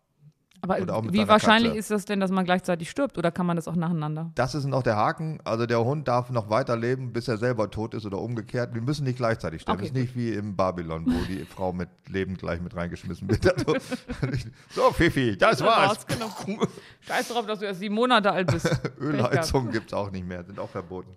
Aber 0.61 0.77
wie 1.13 1.27
wahrscheinlich 1.27 1.73
Katze. 1.73 1.79
ist 1.79 1.91
das 1.91 2.05
denn, 2.05 2.19
dass 2.19 2.31
man 2.31 2.43
gleichzeitig 2.43 2.89
stirbt 2.89 3.17
oder 3.17 3.31
kann 3.31 3.45
man 3.45 3.55
das 3.55 3.67
auch 3.67 3.75
nacheinander? 3.75 4.31
Das 4.35 4.55
ist 4.55 4.65
noch 4.65 4.83
der 4.83 4.95
Haken. 4.95 5.39
Also 5.43 5.65
der 5.65 5.83
Hund 5.83 6.07
darf 6.07 6.29
noch 6.29 6.49
weiterleben, 6.49 7.13
bis 7.13 7.27
er 7.27 7.37
selber 7.37 7.69
tot 7.69 7.93
ist 7.93 8.05
oder 8.05 8.19
umgekehrt. 8.19 8.73
Wir 8.73 8.81
müssen 8.81 9.03
nicht 9.03 9.17
gleichzeitig 9.17 9.61
sterben. 9.61 9.79
Okay, 9.79 9.89
das 9.89 9.97
ist 9.97 10.01
nicht 10.01 10.15
wie 10.15 10.33
im 10.33 10.55
Babylon, 10.55 11.05
wo 11.05 11.25
die 11.25 11.45
Frau 11.49 11.73
mit 11.73 11.89
Leben 12.07 12.35
gleich 12.35 12.59
mit 12.61 12.75
reingeschmissen 12.75 13.29
wird. 13.29 13.45
Also, 13.45 13.75
so, 14.69 14.91
Fifi, 14.91 15.37
das 15.37 15.61
war's. 15.61 16.05
Genau. 16.07 16.29
Scheiß 17.01 17.27
drauf, 17.29 17.45
dass 17.45 17.59
du 17.59 17.65
erst 17.65 17.79
sieben 17.79 17.95
Monate 17.95 18.31
alt 18.31 18.51
bist. 18.51 18.69
Ölheizung 18.99 19.71
gibt 19.71 19.87
es 19.87 19.93
auch 19.93 20.11
nicht 20.11 20.25
mehr, 20.25 20.43
sind 20.43 20.59
auch 20.59 20.69
verboten. 20.69 21.15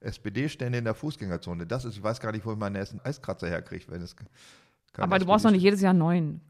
SPD-Stände 0.00 0.78
in 0.78 0.84
der 0.84 0.94
Fußgängerzone. 0.94 1.66
Das 1.66 1.84
ist, 1.84 1.96
ich 1.96 2.02
weiß 2.02 2.20
gar 2.20 2.32
nicht, 2.32 2.44
wo 2.44 2.52
ich 2.52 2.58
meinen 2.58 2.76
ersten 2.76 3.00
Eiskratzer 3.04 3.48
herkriege, 3.48 3.84
wenn 3.88 4.02
es. 4.02 4.14
Aber 4.98 5.18
du 5.18 5.26
brauchst 5.26 5.44
noch 5.44 5.50
SPD 5.50 5.52
nicht 5.52 5.62
jedes 5.62 5.80
Jahr 5.80 5.90
einen 5.90 5.98
neuen. 6.00 6.40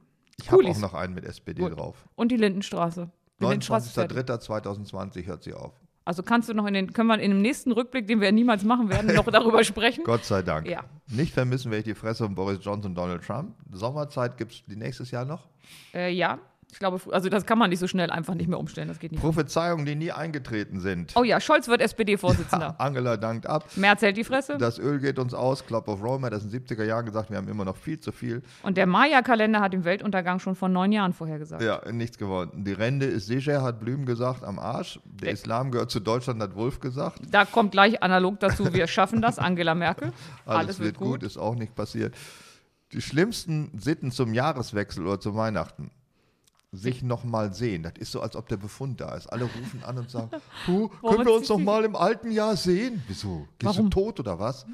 Ich 0.40 0.50
habe 0.50 0.64
auch 0.66 0.78
noch 0.78 0.94
einen 0.94 1.14
mit 1.14 1.24
SPD 1.24 1.62
Gut. 1.62 1.76
drauf. 1.76 2.08
Und 2.14 2.32
die 2.32 2.36
Lindenstraße. 2.36 3.10
Die 3.40 3.44
Lindenstraße 3.44 3.86
ist 3.86 3.94
fertig. 3.94 4.18
29.03.2020 4.18 5.26
hört 5.26 5.42
sie 5.42 5.54
auf. 5.54 5.72
Also 6.04 6.22
kannst 6.22 6.48
du 6.48 6.54
noch 6.54 6.66
in 6.66 6.74
den, 6.74 6.92
können 6.92 7.08
wir 7.08 7.18
in 7.20 7.30
dem 7.30 7.42
nächsten 7.42 7.70
Rückblick, 7.70 8.08
den 8.08 8.20
wir 8.20 8.32
niemals 8.32 8.64
machen 8.64 8.88
werden, 8.88 9.14
noch 9.14 9.24
darüber 9.30 9.62
sprechen? 9.62 10.02
Gott 10.04 10.24
sei 10.24 10.42
Dank. 10.42 10.68
Ja. 10.68 10.84
Nicht 11.06 11.32
vermissen 11.32 11.70
werde 11.70 11.78
ich 11.80 11.84
die 11.84 11.94
Fresse 11.94 12.24
von 12.24 12.34
Boris 12.34 12.58
Johnson 12.60 12.90
und 12.90 12.94
Donald 12.96 13.22
Trump. 13.22 13.54
Sommerzeit 13.70 14.36
gibt 14.36 14.52
es 14.52 14.64
die 14.66 14.76
nächstes 14.76 15.12
Jahr 15.12 15.24
noch. 15.24 15.48
Äh, 15.94 16.12
ja, 16.12 16.40
ich 16.72 16.78
glaube, 16.78 17.00
also 17.12 17.28
das 17.28 17.44
kann 17.46 17.58
man 17.58 17.68
nicht 17.70 17.78
so 17.78 17.86
schnell 17.86 18.10
einfach 18.10 18.34
nicht 18.34 18.48
mehr 18.48 18.58
umstellen, 18.58 18.88
das 18.88 18.98
geht 18.98 19.12
nicht. 19.12 19.20
Prophezeiungen, 19.20 19.84
die 19.84 19.94
nie 19.94 20.10
eingetreten 20.10 20.80
sind. 20.80 21.12
Oh 21.14 21.22
ja, 21.22 21.38
Scholz 21.38 21.68
wird 21.68 21.82
SPD-Vorsitzender. 21.82 22.74
Angela 22.78 23.16
dankt 23.18 23.46
ab. 23.46 23.64
Merz 23.76 24.00
hält 24.02 24.16
die 24.16 24.24
Fresse. 24.24 24.56
Das 24.58 24.78
Öl 24.78 24.98
geht 24.98 25.18
uns 25.18 25.34
aus. 25.34 25.66
Club 25.66 25.86
of 25.88 26.02
Rome 26.02 26.26
hat 26.26 26.32
das 26.32 26.44
in 26.44 26.50
den 26.50 26.64
70er 26.64 26.84
Jahren 26.84 27.04
gesagt, 27.04 27.30
wir 27.30 27.36
haben 27.36 27.48
immer 27.48 27.64
noch 27.66 27.76
viel 27.76 28.00
zu 28.00 28.10
viel. 28.10 28.42
Und 28.62 28.76
der 28.78 28.86
Maya-Kalender 28.86 29.60
hat 29.60 29.74
den 29.74 29.84
Weltuntergang 29.84 30.38
schon 30.38 30.54
vor 30.54 30.68
neun 30.70 30.92
Jahren 30.92 31.12
vorhergesagt. 31.12 31.62
Ja, 31.62 31.82
nichts 31.92 32.16
geworden. 32.16 32.64
Die 32.64 32.72
Rente 32.72 33.04
ist 33.06 33.26
sicher, 33.26 33.62
hat 33.62 33.78
Blüm 33.80 34.06
gesagt, 34.06 34.42
am 34.42 34.58
Arsch. 34.58 34.98
Der 35.04 35.28
Ja. 35.28 35.34
Islam 35.34 35.70
gehört 35.70 35.90
zu 35.90 36.00
Deutschland, 36.00 36.40
hat 36.42 36.54
Wolf 36.54 36.80
gesagt. 36.80 37.20
Da 37.30 37.44
kommt 37.44 37.72
gleich 37.72 38.02
analog 38.02 38.40
dazu, 38.40 38.72
wir 38.72 38.86
schaffen 38.86 39.20
das, 39.20 39.38
Angela 39.38 39.74
Merkel. 39.74 40.12
Alles, 40.46 40.80
wird 40.80 40.96
gut. 40.96 41.22
ist 41.22 41.36
auch 41.36 41.54
nicht 41.54 41.74
passiert. 41.74 42.14
Die 42.92 43.02
schlimmsten 43.02 43.70
Sitten 43.78 44.10
zum 44.10 44.32
Jahreswechsel 44.34 45.06
oder 45.06 45.20
zu 45.20 45.34
Weihnachten. 45.34 45.90
Sich 46.74 47.02
nochmal 47.02 47.52
sehen. 47.52 47.82
Das 47.82 47.92
ist 47.98 48.12
so, 48.12 48.22
als 48.22 48.34
ob 48.34 48.48
der 48.48 48.56
Befund 48.56 49.00
da 49.00 49.14
ist. 49.14 49.26
Alle 49.26 49.44
rufen 49.44 49.82
an 49.84 49.98
und 49.98 50.10
sagen, 50.10 50.30
Puh, 50.66 50.88
Warum 51.02 51.16
können 51.16 51.28
wir 51.28 51.34
uns 51.34 51.42
zieht 51.42 51.50
noch 51.50 51.58
sie- 51.58 51.64
mal 51.64 51.84
im 51.84 51.94
alten 51.96 52.30
Jahr 52.30 52.56
sehen? 52.56 53.02
Wieso? 53.08 53.46
Bist 53.58 53.74
Warum? 53.76 53.90
du 53.90 54.00
tot 54.00 54.20
oder 54.20 54.38
was? 54.38 54.64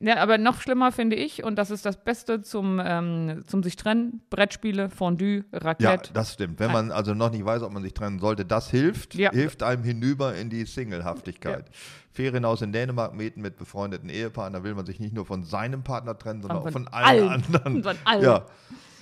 Ja, 0.00 0.18
aber 0.18 0.38
noch 0.38 0.60
schlimmer 0.60 0.92
finde 0.92 1.16
ich, 1.16 1.42
und 1.42 1.56
das 1.56 1.72
ist 1.72 1.84
das 1.84 2.04
Beste 2.04 2.40
zum, 2.42 2.80
ähm, 2.84 3.42
zum 3.48 3.64
sich 3.64 3.74
trennen, 3.74 4.20
Brettspiele, 4.30 4.90
Fondue, 4.90 5.44
Ja, 5.50 5.58
Raclette. 5.58 6.12
das 6.12 6.34
stimmt. 6.34 6.60
Wenn 6.60 6.70
man 6.70 6.92
also 6.92 7.14
noch 7.14 7.32
nicht 7.32 7.44
weiß, 7.44 7.62
ob 7.62 7.72
man 7.72 7.82
sich 7.82 7.94
trennen 7.94 8.20
sollte, 8.20 8.44
das 8.44 8.70
hilft. 8.70 9.16
Ja. 9.16 9.32
Hilft 9.32 9.64
einem 9.64 9.82
hinüber 9.82 10.36
in 10.36 10.50
die 10.50 10.66
Singlehaftigkeit. 10.66 11.68
Ferienhaus 12.12 12.62
in 12.62 12.70
Dänemark 12.72 13.14
mieten 13.14 13.40
mit 13.40 13.56
befreundeten 13.56 14.08
Ehepaaren. 14.08 14.52
Da 14.52 14.62
will 14.62 14.74
man 14.74 14.86
sich 14.86 15.00
nicht 15.00 15.14
nur 15.14 15.26
von 15.26 15.42
seinem 15.42 15.82
Partner 15.82 16.16
trennen, 16.16 16.42
sondern 16.42 16.58
auch 16.58 16.62
Von 16.64 16.72
von 16.84 16.88
allen, 16.88 17.28
allen. 17.28 17.44
anderen. 17.44 17.82
Von 17.82 17.96
allen. 18.04 18.22
Ja, 18.22 18.46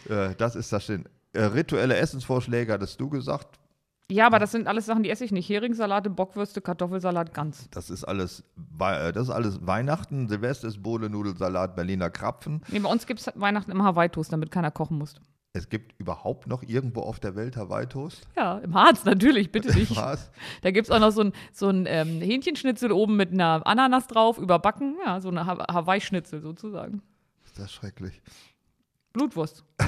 äh, 0.08 0.34
das 0.36 0.56
ist 0.56 0.72
das 0.72 0.86
Sinn. 0.86 1.04
Äh, 1.32 1.42
rituelle 1.44 1.96
Essensvorschläge 1.96 2.72
hattest 2.72 3.00
du 3.00 3.08
gesagt. 3.08 3.58
Ja, 4.10 4.26
aber 4.28 4.38
das 4.38 4.52
sind 4.52 4.68
alles 4.68 4.86
Sachen, 4.86 5.02
die 5.02 5.10
esse 5.10 5.24
ich 5.24 5.32
nicht. 5.32 5.48
Heringssalate, 5.48 6.10
Bockwürste, 6.10 6.60
Kartoffelsalat, 6.60 7.34
Gans. 7.34 7.68
Das 7.72 7.90
ist 7.90 8.04
alles, 8.04 8.44
Wei- 8.54 9.08
äh, 9.08 9.12
das 9.12 9.24
ist 9.24 9.30
alles 9.34 9.66
Weihnachten. 9.66 10.28
Silvester 10.28 10.68
ist 10.68 10.80
Bohle, 10.82 11.10
Nudelsalat, 11.10 11.74
Berliner 11.74 12.08
Krapfen. 12.10 12.62
Nee, 12.68 12.78
bei 12.78 12.88
uns 12.88 13.06
gibt 13.06 13.18
es 13.20 13.30
Weihnachten 13.34 13.72
immer 13.72 13.82
Hawaii-Toast, 13.84 14.32
damit 14.32 14.52
keiner 14.52 14.70
kochen 14.70 14.96
muss. 14.98 15.16
Es 15.54 15.68
gibt 15.70 15.98
überhaupt 15.98 16.46
noch 16.46 16.62
irgendwo 16.62 17.00
auf 17.00 17.18
der 17.18 17.34
Welt 17.34 17.56
Hawaii-Toast. 17.56 18.28
Ja, 18.36 18.58
im 18.58 18.74
Harz 18.74 19.04
natürlich, 19.04 19.50
bitte 19.50 19.72
nicht. 19.76 19.96
Was? 19.96 20.30
Da 20.62 20.70
gibt 20.70 20.86
es 20.86 20.90
auch 20.92 21.00
noch 21.00 21.10
so 21.10 21.22
ein, 21.22 21.32
so 21.52 21.68
ein 21.68 21.86
ähm, 21.88 22.20
Hähnchenschnitzel 22.20 22.92
oben 22.92 23.16
mit 23.16 23.32
einer 23.32 23.66
Ananas 23.66 24.06
drauf, 24.06 24.38
überbacken. 24.38 24.96
Ja, 25.04 25.20
so 25.20 25.30
eine 25.30 25.46
Ha- 25.46 25.66
Hawaii-Schnitzel 25.72 26.40
sozusagen. 26.42 27.02
Ist 27.44 27.58
das 27.58 27.72
schrecklich. 27.72 28.22
Blutwurst. 29.12 29.64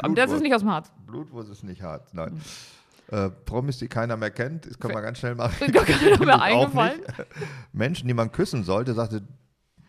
Aber 0.00 0.14
das 0.14 0.30
ist 0.30 0.42
nicht 0.42 0.54
aus 0.54 0.60
dem 0.62 0.70
Harz. 0.70 0.92
Blutwurst 1.06 1.50
ist 1.50 1.64
nicht 1.64 1.82
hart, 1.82 2.12
nein. 2.14 2.40
Äh, 3.08 3.30
Promis, 3.30 3.78
die 3.78 3.86
keiner 3.88 4.16
mehr 4.16 4.30
kennt, 4.30 4.66
das 4.66 4.78
können 4.78 4.94
wir 4.94 5.02
ganz 5.02 5.18
schnell 5.18 5.34
machen. 5.36 5.54
Ist 5.64 5.72
gar 5.72 5.84
keiner 5.84 6.18
mehr 6.24 6.34
Auch 6.36 6.40
eingefallen. 6.40 7.00
Menschen, 7.72 8.08
die 8.08 8.14
man 8.14 8.32
küssen 8.32 8.64
sollte, 8.64 8.94
sagte 8.94 9.22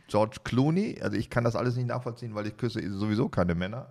George 0.08 0.38
Clooney. 0.44 1.00
Also 1.02 1.18
ich 1.18 1.30
kann 1.30 1.44
das 1.44 1.56
alles 1.56 1.76
nicht 1.76 1.88
nachvollziehen, 1.88 2.36
weil 2.36 2.46
ich 2.48 2.58
küsse 2.58 2.80
sowieso 2.94 3.28
keine 3.28 3.56
Männer. 3.56 3.88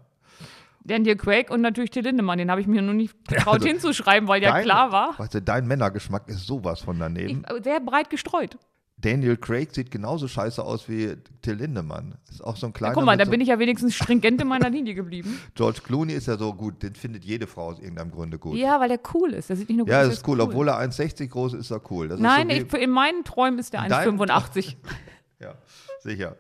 Daniel 0.85 1.17
Craig 1.17 1.51
und 1.51 1.61
natürlich 1.61 1.91
Till 1.91 2.05
Lindemann. 2.05 2.39
Den 2.39 2.51
habe 2.51 2.61
ich 2.61 2.69
mir 2.69 2.81
nur 2.81 2.95
nicht 2.95 3.17
getraut 3.29 3.55
also 3.55 3.67
hinzuschreiben, 3.67 4.29
weil 4.29 4.41
ja 4.43 4.53
Dein- 4.53 4.63
klar 4.65 4.93
war. 4.93 5.19
Weißt 5.19 5.35
du, 5.35 5.43
dein 5.43 5.67
Männergeschmack 5.67 6.29
ist 6.29 6.47
sowas 6.47 6.81
von 6.81 6.99
daneben. 6.99 7.45
Ich, 7.57 7.65
sehr 7.65 7.81
breit 7.81 8.09
gestreut. 8.09 8.57
Daniel 8.99 9.37
Craig 9.37 9.75
sieht 9.75 9.91
genauso 9.91 10.27
scheiße 10.27 10.63
aus 10.65 10.89
wie 10.89 11.17
Till 11.43 11.55
Lindemann. 11.57 12.15
Ist 12.31 12.43
auch 12.43 12.57
so 12.57 12.67
ein 12.67 12.71
Ja, 12.71 12.79
kleiner. 12.79 12.95
guck 12.95 13.05
mal, 13.05 13.17
da 13.19 13.27
so, 13.27 13.31
bin 13.31 13.43
ich 13.43 13.49
ja 13.49 13.59
wenigstens 13.59 13.95
stringent 13.95 14.41
in 14.41 14.49
meiner 14.49 14.71
Linie 14.71 14.95
geblieben. 14.95 15.39
George 15.55 15.81
Clooney 15.85 16.15
ist 16.15 16.27
ja 16.29 16.39
so 16.39 16.55
gut, 16.55 16.83
den 16.83 16.95
findet 16.95 17.23
jede 17.25 17.47
Frau 17.47 17.67
aus 17.67 17.79
irgendeinem 17.79 18.11
Grunde 18.11 18.39
gut. 18.39 18.57
Ja, 18.57 18.81
weil 18.81 18.89
der 18.89 19.01
cool 19.15 19.35
ist. 19.35 19.51
Der 19.51 19.57
sieht 19.57 19.69
nicht 19.69 19.77
nur 19.77 19.85
gut 19.87 19.93
Ja, 19.93 20.01
aus, 20.01 20.07
das 20.07 20.15
der 20.17 20.23
ist 20.23 20.29
cool. 20.29 20.41
Obwohl 20.41 20.69
er 20.69 20.79
1,60 20.81 21.29
groß 21.29 21.53
ist, 21.55 21.61
ist 21.61 21.71
er 21.73 21.83
cool. 21.91 22.09
Das 22.09 22.19
Nein, 22.19 22.49
so 22.49 22.57
ich, 22.57 22.83
in 22.83 22.91
meinen 22.91 23.23
Träumen 23.25 23.59
ist 23.59 23.73
der 23.75 23.83
In 23.85 23.91
deinem- 23.91 24.19
1,85. 24.21 24.77
Ja, 25.41 25.55
sicher. 26.01 26.37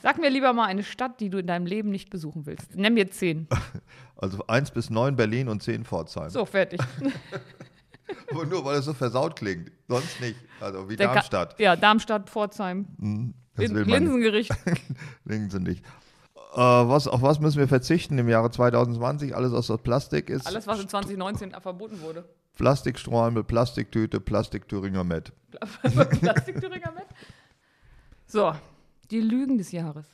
Sag 0.00 0.20
mir 0.20 0.30
lieber 0.30 0.52
mal 0.52 0.66
eine 0.66 0.84
Stadt, 0.84 1.18
die 1.20 1.30
du 1.30 1.38
in 1.38 1.46
deinem 1.48 1.66
Leben 1.66 1.90
nicht 1.90 2.08
besuchen 2.10 2.46
willst. 2.46 2.76
Nenn 2.76 2.94
mir 2.94 3.10
zehn. 3.10 3.48
Also 4.16 4.46
1 4.46 4.70
bis 4.70 4.88
9 4.88 5.16
Berlin 5.16 5.48
und 5.48 5.64
10 5.64 5.82
Pforzheim. 5.84 6.30
So, 6.30 6.44
fertig. 6.44 6.80
Aber 8.30 8.46
nur 8.46 8.64
weil 8.64 8.78
es 8.78 8.84
so 8.84 8.94
versaut 8.94 9.36
klingt. 9.36 9.70
Sonst 9.88 10.20
nicht. 10.20 10.36
Also 10.60 10.88
wie 10.88 10.96
Der 10.96 11.08
Ka- 11.08 11.14
Darmstadt. 11.14 11.58
Ja, 11.58 11.76
Darmstadt, 11.76 12.30
Pforzheim. 12.30 12.86
Das 13.56 13.70
will 13.72 13.84
man 13.84 13.86
nicht. 13.86 13.98
Linsengericht. 14.00 14.52
Sie 15.50 15.60
nicht. 15.60 15.84
Äh, 16.54 16.58
was, 16.58 17.08
auf 17.08 17.22
was 17.22 17.40
müssen 17.40 17.58
wir 17.58 17.68
verzichten 17.68 18.18
im 18.18 18.28
Jahre 18.28 18.50
2020? 18.50 19.34
Alles 19.34 19.52
aus 19.52 19.66
Plastik 19.82 20.28
ist. 20.30 20.46
Alles, 20.46 20.66
was 20.66 20.80
in 20.80 20.88
2019 20.88 21.52
verboten 21.60 22.00
wurde. 22.02 22.24
Plastikstrohhalme, 22.56 23.42
Plastiktüte, 23.42 24.20
Plastik-Thüringer 24.20 25.04
Met. 25.04 25.32
Plastik-Thüringer 25.82 26.92
mit. 26.92 27.06
So, 28.26 28.52
die 29.10 29.20
Lügen 29.20 29.58
des 29.58 29.72
Jahres. 29.72 30.06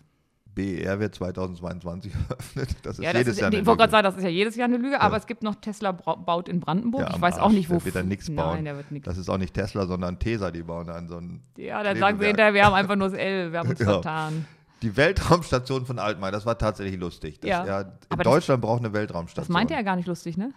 BER 0.59 0.99
wird 1.01 1.15
2022 1.15 2.13
eröffnet. 2.29 2.77
Das 2.83 2.99
ist 2.99 3.05
Ja, 3.05 3.13
das 3.13 3.21
jedes 3.21 3.35
ist, 3.35 3.41
Jahr 3.41 3.53
ich 3.53 3.59
eine 3.59 3.67
wollte 3.67 3.79
gerade 3.79 3.91
sagen, 3.93 4.05
das 4.05 4.17
ist 4.17 4.23
ja 4.25 4.29
jedes 4.29 4.57
Jahr 4.57 4.67
eine 4.69 4.77
Lüge, 4.77 5.01
aber 5.01 5.17
es 5.17 5.27
gibt 5.27 5.43
noch 5.43 5.55
Tesla 5.55 5.93
baut 5.93 6.49
in 6.49 6.61
Brandenburg. 6.61 7.03
Ja, 7.03 7.15
ich 7.15 7.21
weiß 7.21 7.39
auch 7.39 7.45
Arsch, 7.45 7.55
nicht, 7.55 7.71
wo. 7.71 7.75
der 7.75 7.85
wird 7.85 7.95
da 7.97 8.03
nichts 8.03 8.35
bauen. 8.35 8.57
Nein, 8.57 8.65
der 8.65 8.77
wird. 8.77 9.07
Das 9.07 9.17
ist 9.19 9.29
auch 9.29 9.39
nicht 9.39 9.55
Tesla, 9.55 9.87
sondern 9.87 10.19
Tesa, 10.19 10.51
die 10.51 10.63
bauen 10.63 10.89
an 10.91 11.09
so 11.09 11.17
einen. 11.19 11.43
Ja, 11.57 11.83
dann 11.83 11.97
sagen 11.99 12.19
sie 12.19 12.27
hinterher, 12.27 12.55
wir 12.55 12.65
haben 12.65 12.75
einfach 12.75 12.97
nur 12.97 13.09
das 13.11 13.19
L, 13.19 13.53
wir 13.53 13.59
haben 13.61 13.69
uns 13.71 13.79
Ja. 13.81 13.87
vertan. 13.87 14.47
Die 14.83 14.97
Weltraumstation 14.97 15.87
von 15.87 15.99
Altmaier, 15.99 16.31
das 16.33 16.47
war 16.47 16.57
tatsächlich 16.57 17.01
lustig. 17.01 17.41
Das, 17.41 17.49
Ja. 17.49 17.67
ja, 17.67 17.81
in 17.81 17.87
Aber 18.11 18.23
das- 18.25 18.33
Deutschland 18.33 18.63
braucht 18.63 18.79
eine 18.81 18.89
Das 18.91 18.95
Weltraumstation. 19.01 19.53
meinte 19.53 19.75
er 19.75 19.83
gar 19.83 19.97
nicht 19.97 20.07
lustig, 20.07 20.37
ne? 20.37 20.53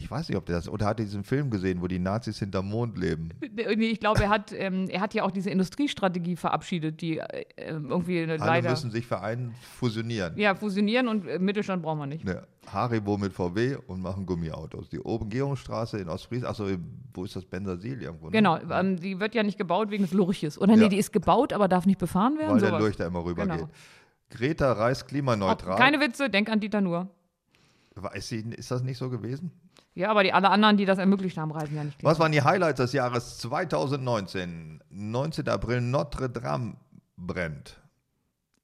Ich 0.00 0.08
weiß 0.10 0.28
nicht, 0.28 0.38
ob 0.38 0.46
der 0.46 0.56
das. 0.56 0.68
Oder 0.68 0.86
hat 0.86 1.00
er 1.00 1.04
diesen 1.06 1.24
Film 1.24 1.50
gesehen, 1.50 1.82
wo 1.82 1.88
die 1.88 1.98
Nazis 1.98 2.38
hinterm 2.38 2.68
Mond 2.68 2.96
leben? 2.96 3.30
Nee, 3.40 3.86
ich 3.86 3.98
glaube, 3.98 4.22
er 4.22 4.28
hat, 4.28 4.52
ähm, 4.52 4.88
er 4.88 5.00
hat 5.00 5.12
ja 5.12 5.24
auch 5.24 5.30
diese 5.32 5.50
Industriestrategie 5.50 6.36
verabschiedet, 6.36 7.00
die 7.00 7.18
äh, 7.18 7.44
irgendwie 7.56 8.22
eine 8.22 8.34
Alle 8.34 8.44
leider 8.46 8.70
müssen 8.70 8.90
sich 8.92 9.06
vereinen, 9.06 9.54
fusionieren. 9.76 10.38
ja, 10.38 10.54
fusionieren 10.54 11.08
und 11.08 11.26
äh, 11.26 11.38
Mittelstand 11.40 11.82
brauchen 11.82 11.98
wir 11.98 12.06
nicht. 12.06 12.24
Ne, 12.24 12.46
Haribo 12.72 13.18
mit 13.18 13.32
VW 13.32 13.76
und 13.88 14.00
machen 14.00 14.24
Gummiautos. 14.24 14.88
Die 14.88 15.00
Umgehungsstraße 15.00 15.98
in 15.98 16.08
Ostfriesland, 16.08 16.50
achso, 16.50 16.66
wo 17.14 17.24
ist 17.24 17.34
das 17.34 17.44
Bensersiel 17.44 18.00
irgendwo? 18.00 18.26
Ne? 18.26 18.32
Genau, 18.32 18.58
ähm, 18.70 18.96
die 19.00 19.18
wird 19.18 19.34
ja 19.34 19.42
nicht 19.42 19.58
gebaut 19.58 19.90
wegen 19.90 20.04
des 20.04 20.12
Lurches. 20.12 20.60
Oder 20.60 20.76
nee, 20.76 20.82
Ja. 20.82 20.88
die 20.88 20.98
ist 20.98 21.12
gebaut, 21.12 21.52
aber 21.52 21.66
darf 21.66 21.86
nicht 21.86 21.98
befahren 21.98 22.38
werden. 22.38 22.52
Weil 22.52 22.60
der 22.60 22.68
sowas. 22.68 22.80
Lurch 22.82 22.96
da 22.96 23.06
immer 23.06 23.24
rübergeht. 23.24 23.56
Genau. 23.56 23.68
Greta 24.30 24.72
reist 24.72 25.08
klimaneutral. 25.08 25.76
Keine 25.76 25.98
Witze, 26.00 26.30
denk 26.30 26.50
an 26.50 26.60
Dieter 26.60 26.80
Nuhr. 26.80 27.08
Weiß 27.96 28.28
sie, 28.28 28.40
ist 28.56 28.70
das 28.70 28.82
nicht 28.84 28.96
so 28.98 29.10
gewesen? 29.10 29.50
Ja, 29.98 30.10
aber 30.12 30.22
die 30.22 30.32
alle 30.32 30.48
anderen, 30.48 30.76
die 30.76 30.84
das 30.84 30.98
ermöglicht 30.98 31.36
haben, 31.38 31.50
reisen 31.50 31.74
ja 31.74 31.82
nicht. 31.82 32.04
Was 32.04 32.20
waren 32.20 32.30
die 32.30 32.40
Highlights 32.40 32.76
des 32.76 32.92
Jahres 32.92 33.38
2019? 33.38 34.80
19. 34.90 35.48
April, 35.48 35.80
Notre 35.80 36.30
Dame 36.30 36.76
brennt. 37.16 37.80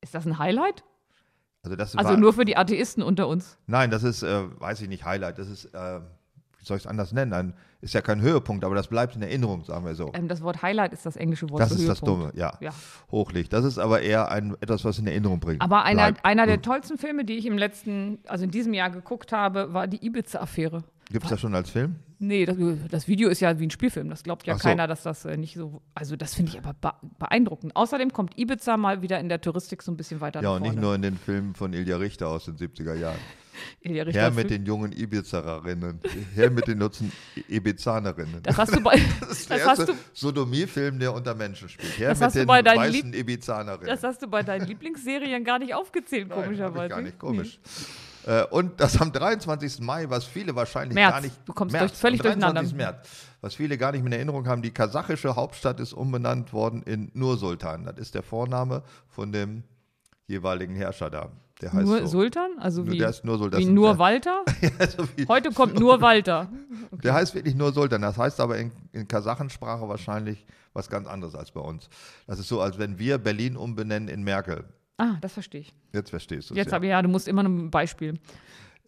Ist 0.01 0.15
das 0.15 0.27
ein 0.27 0.39
Highlight? 0.39 0.85
Also 1.65 1.75
das 1.75 1.97
Also 1.97 2.11
war, 2.11 2.17
nur 2.19 2.35
für 2.35 2.45
die 2.45 2.57
Atheisten 2.57 3.03
unter 3.03 3.27
uns. 3.27 3.59
Nein, 3.67 3.91
das 3.91 4.05
ist, 4.05 4.23
äh, 4.23 4.45
weiß 4.61 4.81
ich 4.83 4.89
nicht, 4.89 5.05
Highlight. 5.05 5.39
Das 5.39 5.49
ist, 5.49 5.65
äh, 5.75 6.01
wie 6.57 6.65
soll 6.65 6.77
ich 6.77 6.85
es 6.85 6.87
anders 6.87 7.13
nennen? 7.13 7.33
Ein, 7.33 7.55
ist 7.81 7.95
ja 7.95 8.01
kein 8.01 8.21
Höhepunkt, 8.21 8.65
aber 8.65 8.77
das 8.77 8.87
bleibt 8.87 9.17
in 9.17 9.23
Erinnerung, 9.23 9.65
sagen 9.65 9.85
wir 9.85 9.97
so. 9.97 10.13
Ähm, 10.15 10.29
das 10.29 10.41
Wort 10.41 10.63
Highlight 10.63 10.93
ist 10.93 11.05
das 11.05 11.17
englische 11.17 11.51
Wort 11.51 11.63
Das 11.63 11.73
ist 11.73 11.89
das 11.89 12.01
Höhepunkt. 12.01 12.33
Dumme, 12.37 12.41
ja. 12.41 12.57
Ja. 12.61 12.71
Hochlicht. 13.11 13.53
Das 13.53 13.65
ist 13.65 13.79
aber 13.79 14.03
eher 14.03 14.31
ein, 14.31 14.57
etwas, 14.61 14.85
was 14.85 15.01
in 15.01 15.09
Erinnerung 15.09 15.41
bringt. 15.41 15.63
Aber 15.63 15.83
einer, 15.83 16.13
bleibt. 16.13 16.25
einer 16.25 16.47
der 16.47 16.63
tollsten 16.63 16.97
Filme, 16.97 17.25
die 17.25 17.35
ich 17.39 17.47
im 17.47 17.59
letzten, 17.59 18.21
also 18.29 18.45
in 18.45 18.53
diesem 18.53 18.73
Jahr 18.73 18.91
geguckt 18.91 19.33
habe, 19.33 19.75
war 19.75 19.89
die 19.89 20.07
Ibiza-Affäre. 20.07 20.85
Gibt 21.11 21.25
es 21.25 21.31
das 21.31 21.41
schon 21.41 21.55
als 21.55 21.71
Film? 21.71 21.97
Nee, 22.19 22.47
das, 22.47 22.57
das 22.91 23.09
Video 23.09 23.29
ist 23.29 23.41
ja 23.41 23.59
wie 23.59 23.67
ein 23.67 23.71
Spielfilm. 23.71 24.09
Das 24.09 24.23
glaubt 24.23 24.47
ja 24.47 24.55
so. 24.57 24.61
keiner, 24.63 24.87
dass 24.87 25.03
das 25.03 25.25
äh, 25.27 25.37
nicht 25.37 25.55
so. 25.55 25.83
Also, 25.95 26.17
das 26.17 26.35
finde 26.35 26.53
ich 26.53 26.59
aber 26.59 26.73
be 26.73 26.93
beeindruckend. 27.19 27.77
Außerdem 27.77 28.13
kommt 28.13 28.39
Ibiza 28.39 28.77
mal 28.77 29.03
wieder 29.03 29.21
in 29.21 29.29
der 29.29 29.41
Touristik 29.41 29.83
so 29.83 29.93
ein 29.93 29.97
bisschen 29.97 30.21
weiter 30.21 30.41
Ja, 30.43 30.53
und 30.53 30.63
nicht 30.63 30.73
vorne. 30.73 30.81
nur 30.81 30.95
in 30.95 31.03
den 31.03 31.17
Filmen 31.19 31.55
von 31.55 31.73
Ilja 31.75 31.97
Richter 31.99 32.29
aus 32.29 32.47
den 32.47 32.57
70er 32.57 32.95
Jahren. 32.95 33.19
Ilja 33.83 34.05
Richter 34.05 34.21
Her 34.23 34.31
mit 34.31 34.49
den 34.51 34.65
jungen 34.65 34.93
Ibizerinnen. 34.93 36.01
Her 36.35 36.51
mit 36.51 36.67
den 36.67 36.79
Nutzen 36.79 37.13
Ibizanerinnen. 37.49 38.43
Das 38.43 38.57
hast 38.57 38.75
du 38.75 38.81
bei, 38.81 38.99
Das 39.21 39.31
ist 39.31 39.51
das 39.51 39.59
der 39.59 39.67
hast 39.67 39.79
erste 39.81 39.93
du, 39.93 39.99
Sodomie-Film, 40.15 40.99
der 40.99 41.13
unter 41.15 41.35
Menschen 41.35 41.69
spielt. 41.69 41.99
Her 41.99 42.09
Das 42.11 42.19
mit 42.21 42.27
hast 42.27 42.35
du 42.37 42.39
den 42.41 42.47
bei 42.47 42.63
deinen 42.63 42.79
weißen 42.79 43.13
Ibizanerinnen. 43.15 43.87
das 43.87 44.03
hast 44.03 44.23
du 44.23 44.29
bei 44.29 44.43
deinen 44.43 44.67
Lieblingsserien 44.67 45.45
gar 45.45 45.59
nicht 45.59 45.75
aufgezählt, 45.75 46.29
Nein, 46.29 46.43
komischerweise. 46.45 46.89
Gar 46.89 47.03
nicht 47.03 47.19
komisch. 47.19 47.59
Äh, 47.63 47.69
und 48.51 48.81
das 48.81 49.01
am 49.01 49.13
23. 49.13 49.81
Mai, 49.81 50.09
was 50.09 50.25
viele 50.25 50.55
wahrscheinlich 50.57 50.95
März. 50.95 51.13
gar 51.13 51.21
nicht. 51.21 51.37
Du 51.45 51.53
kommst 51.53 51.73
März, 51.73 51.91
durch- 51.93 52.01
völlig 52.01 52.21
am 52.21 52.41
23. 52.41 52.71
durcheinander. 52.73 52.93
März. 52.99 53.09
Was 53.41 53.55
viele 53.55 53.77
gar 53.77 53.93
nicht 53.93 54.03
mehr 54.03 54.13
in 54.13 54.19
Erinnerung 54.19 54.47
haben, 54.49 54.63
die 54.63 54.71
kasachische 54.71 55.37
Hauptstadt 55.37 55.79
ist 55.81 55.93
umbenannt 55.93 56.53
worden 56.53 56.83
in 56.85 57.11
Nursultan. 57.15 57.85
Das 57.85 57.99
ist 57.99 58.15
der 58.15 58.23
Vorname 58.23 58.83
von 59.09 59.33
dem 59.33 59.65
jeweiligen 60.27 60.75
Herrscher 60.75 61.11
da. 61.11 61.31
Der 61.61 61.73
heißt 61.73 61.85
Nur 61.87 62.01
so. 62.01 62.07
Sultan? 62.07 62.51
Also 62.59 62.83
Nur- 62.83 62.93
wie, 62.95 62.99
der 62.99 63.11
ist 63.11 63.25
nur 63.25 63.39
Sultan. 63.39 63.61
wie 63.61 63.67
nur 63.67 63.99
Walter? 63.99 64.43
also 64.79 65.07
wie, 65.17 65.27
Heute 65.29 65.53
kommt 65.53 65.79
nur 65.79 66.01
Walter. 66.01 66.49
Der 66.91 67.15
heißt 67.15 67.35
wirklich 67.35 67.55
nur 67.55 67.73
Sultan. 67.73 68.03
Das 68.03 68.17
heißt 68.19 68.41
aber 68.41 68.57
in, 68.59 68.73
in 68.93 69.07
Kasachensprache 69.07 69.89
wahrscheinlich 69.89 70.45
was 70.73 70.89
ganz 70.89 71.07
anderes 71.07 71.35
als 71.37 71.53
bei 71.53 71.61
uns. 71.61 71.89
Das 72.27 72.39
ist 72.41 72.49
so, 72.49 72.61
als 72.61 72.79
wenn 72.79 72.99
wir 72.99 73.19
Berlin 73.19 73.57
umbenennen 73.57 74.09
in 74.09 74.25
Merkel. 74.25 74.65
Ah, 74.97 75.17
das 75.21 75.33
verstehe 75.33 75.63
ich. 75.63 75.75
Jetzt 75.93 76.11
verstehst 76.11 76.51
du 76.51 76.55
es. 76.55 76.59
Jetzt 76.59 76.69
ja. 76.69 76.75
habe 76.75 76.87
ich, 76.87 76.91
ja, 76.91 77.03
du 77.03 77.09
musst 77.09 77.27
immer 77.29 77.43
ein 77.43 77.71
Beispiel. 77.71 78.19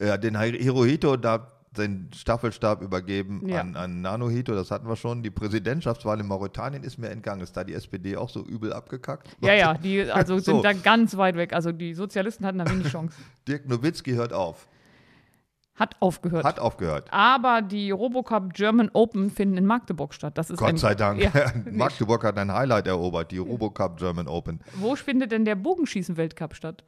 Ja, 0.01 0.17
den 0.17 0.39
Hi- 0.39 0.57
Hirohito 0.59 1.17
da 1.17 1.53
den 1.77 2.09
Staffelstab 2.15 2.81
übergeben 2.81 3.47
Ja. 3.47 3.61
an, 3.61 3.77
an 3.77 4.01
Nanuhito, 4.01 4.55
das 4.55 4.71
hatten 4.71 4.89
wir 4.89 4.97
schon. 4.97 5.23
Die 5.23 5.31
Präsidentschaftswahl 5.31 6.19
in 6.21 6.27
Mauretanien 6.27 6.83
ist 6.83 6.97
mir 6.97 7.11
entgangen. 7.11 7.43
Ist 7.43 7.55
da 7.57 7.65
die 7.65 7.75
SPD 7.75 8.17
auch 8.17 8.31
so 8.31 8.43
übel 8.45 8.73
abgekackt? 8.73 9.29
Ja, 9.43 9.53
ja, 9.53 9.75
die 9.75 10.03
also 10.11 10.39
So. 10.39 10.53
sind 10.55 10.65
da 10.65 10.73
ganz 10.73 11.17
weit 11.19 11.37
weg. 11.37 11.53
Also 11.53 11.73
die 11.73 11.93
Sozialisten 11.93 12.47
hatten 12.47 12.59
da 12.59 12.71
wenig 12.71 12.89
Chance. 12.91 13.15
Dirk 13.49 13.69
Nowitzki 13.69 14.13
hört 14.13 14.33
auf. 14.33 14.69
Hat 15.77 15.97
aufgehört. 16.01 16.45
Hat 16.45 16.59
aufgehört. 16.59 17.09
Aber 17.11 17.61
die 17.61 17.91
Robocup 17.91 18.55
German 18.55 18.91
Open 18.95 19.31
finden 19.31 19.59
in 19.59 19.67
Magdeburg 19.67 20.15
statt. 20.15 20.39
Das 20.39 20.49
ist 20.49 20.61
ein, 20.63 20.71
Gott 20.71 20.79
sei 20.79 20.95
Dank. 20.95 21.21
Ja, 21.21 21.31
Magdeburg 21.71 22.25
hat 22.25 22.39
ein 22.39 22.53
Highlight 22.53 22.87
erobert, 22.87 23.31
die 23.31 23.39
Robocup 23.39 23.99
German 23.99 24.27
Open. 24.27 24.61
Wo 24.75 24.97
findet 24.97 25.33
denn 25.33 25.45
der 25.45 25.55
Bogenschießen-Weltcup 25.55 26.55
statt? 26.55 26.85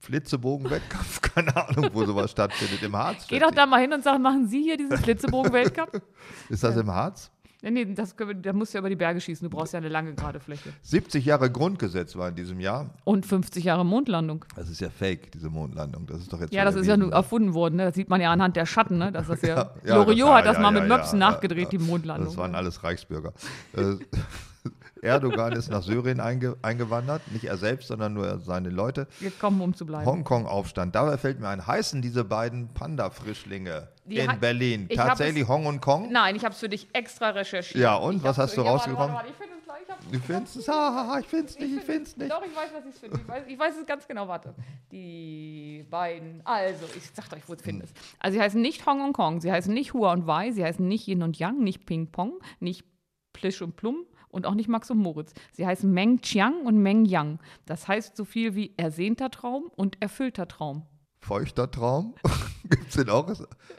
Flitzebogen-Wettkampf, 0.00 1.20
keine 1.34 1.56
Ahnung, 1.56 1.90
wo 1.92 2.04
sowas 2.04 2.30
stattfindet. 2.30 2.82
Im 2.82 2.94
Harz? 2.96 3.26
Geh 3.28 3.40
doch 3.40 3.50
da 3.50 3.66
mal 3.66 3.80
hin 3.80 3.92
und 3.92 4.04
sag, 4.04 4.20
machen 4.20 4.46
Sie 4.46 4.62
hier 4.62 4.76
diesen 4.76 4.96
Flitzebogen-Weltcup? 4.96 6.00
Ist 6.48 6.62
das 6.62 6.76
im 6.76 6.90
Harz? 6.90 7.30
Nee, 7.62 7.70
nee, 7.70 7.84
das, 7.94 8.18
wir- 8.18 8.34
da 8.34 8.52
musst 8.52 8.72
du 8.72 8.78
ja 8.78 8.80
über 8.80 8.88
die 8.88 8.96
Berge 8.96 9.20
schießen. 9.20 9.48
Du 9.48 9.54
brauchst 9.54 9.72
ja 9.72 9.78
eine 9.78 9.88
lange 9.88 10.14
gerade 10.14 10.40
Fläche. 10.40 10.70
70 10.82 11.24
Jahre 11.24 11.50
Grundgesetz 11.50 12.16
war 12.16 12.28
in 12.28 12.34
diesem 12.34 12.60
Jahr. 12.60 12.90
Und 13.04 13.26
50 13.26 13.64
Jahre 13.64 13.84
Mondlandung. 13.84 14.44
Das 14.56 14.68
ist 14.68 14.80
ja 14.80 14.90
fake, 14.90 15.32
diese 15.32 15.50
Mondlandung. 15.50 16.06
Das 16.06 16.18
ist 16.18 16.32
doch 16.32 16.40
jetzt 16.40 16.52
Ja, 16.52 16.64
das 16.64 16.74
ist 16.76 16.86
ja 16.86 16.96
nur 16.96 17.12
erfunden 17.12 17.54
worden. 17.54 17.76
Ne? 17.76 17.86
Das 17.86 17.94
sieht 17.94 18.08
man 18.08 18.20
ja 18.20 18.30
anhand 18.32 18.56
der 18.56 18.66
Schatten. 18.66 18.98
Ne? 18.98 19.12
Dass 19.12 19.26
das 19.26 19.42
ja, 19.42 19.70
Ja, 19.84 19.96
Loriot 19.96 20.30
hat 20.30 20.46
das 20.46 20.56
ja, 20.56 20.62
mal 20.62 20.70
mit 20.70 20.86
Möpsen 20.88 21.18
nachgedreht, 21.18 21.72
die 21.72 21.78
Mondlandung. 21.78 22.28
Das 22.28 22.36
waren 22.36 22.54
alles 22.54 22.82
Reichsbürger. 22.84 23.32
Erdogan 25.02 25.52
ist 25.52 25.70
nach 25.70 25.82
Syrien 25.82 26.20
einge 26.20 26.56
eingewandert. 26.62 27.22
Nicht 27.32 27.44
er 27.44 27.56
selbst, 27.56 27.88
sondern 27.88 28.14
nur 28.14 28.38
seine 28.40 28.70
Leute. 28.70 29.06
gekommen, 29.20 29.60
um 29.60 29.74
zu 29.74 29.86
bleiben. 29.86 30.06
Hongkong-Aufstand. 30.06 30.94
Dabei 30.94 31.16
fällt 31.18 31.40
mir 31.40 31.48
ein, 31.48 31.66
heißen 31.66 32.02
diese 32.02 32.24
beiden 32.24 32.68
Panda-Frischlinge 32.74 33.88
in 34.08 34.40
Berlin 34.40 34.86
ich 34.88 34.96
tatsächlich 34.96 35.42
es- 35.42 35.48
Hong 35.48 35.66
und 35.66 35.80
Kong? 35.80 36.10
Nein, 36.10 36.34
ich 36.36 36.44
habe 36.44 36.54
es 36.54 36.60
für 36.60 36.68
dich 36.68 36.88
extra 36.92 37.30
recherchiert. 37.30 37.80
Ja, 37.82 37.96
und? 37.96 38.16
Ich 38.16 38.22
Was 38.22 38.38
hast 38.38 38.54
du 38.56 38.58
warte, 38.62 38.70
rausgekommen? 38.70 39.14
Warte, 39.14 39.14
warte, 39.14 39.28
ich 39.30 39.36
finde 39.36 39.54
es 39.58 39.64
gleich. 39.64 40.12
Du 40.12 40.18
findest 40.20 40.56
es? 40.56 40.68
Ah, 41.08 41.18
ich 41.20 41.26
find's 41.26 41.54
nicht, 41.58 41.64
ich 41.68 41.74
find- 41.74 41.84
find's 41.84 42.16
nicht. 42.16 42.30
Doch, 42.30 42.42
ich 42.44 42.56
weiß, 42.56 42.70
was 42.74 42.84
ich 42.86 42.94
es 42.94 42.98
finde. 42.98 43.18
Ich 43.20 43.28
weiß, 43.28 43.44
ich 43.46 43.58
weiß 43.58 43.74
es 43.80 43.86
ganz 43.86 44.06
genau. 44.08 44.26
Warte. 44.28 44.54
Die 44.92 45.84
beiden. 45.90 46.40
Also, 46.44 46.86
ich 46.96 47.02
sag 47.12 47.32
euch, 47.36 47.42
wo 47.46 47.52
es 47.54 47.62
findest. 47.62 47.94
Also, 48.18 48.36
sie 48.38 48.42
heißen 48.42 48.60
nicht 48.60 48.86
Hong 48.86 49.02
und 49.04 49.12
Kong. 49.12 49.40
Sie 49.40 49.50
heißen 49.52 49.72
nicht 49.72 49.92
Hua 49.94 50.12
und 50.12 50.26
Wei. 50.26 50.50
Sie 50.52 50.64
heißen 50.64 50.86
nicht 50.86 51.06
Yin 51.06 51.22
und 51.22 51.38
Yang, 51.38 51.58
nicht 51.62 51.86
Ping 51.86 52.10
Pong, 52.10 52.34
nicht 52.60 52.84
Plisch 53.32 53.60
und 53.62 53.76
Plum 53.76 54.06
und 54.30 54.46
auch 54.46 54.54
nicht 54.54 54.68
Max 54.68 54.90
und 54.90 54.98
Moritz. 54.98 55.32
Sie 55.52 55.66
heißen 55.66 55.90
Meng 55.90 56.20
Chiang 56.20 56.62
und 56.66 56.78
Meng 56.78 57.04
Yang. 57.04 57.38
Das 57.66 57.88
heißt 57.88 58.16
so 58.16 58.24
viel 58.24 58.54
wie 58.54 58.74
ersehnter 58.76 59.30
Traum 59.30 59.70
und 59.76 60.00
erfüllter 60.00 60.48
Traum. 60.48 60.82
Feuchter 61.20 61.70
Traum? 61.70 62.14
Gibt's 62.70 62.94
den 62.96 63.08
auch? 63.10 63.32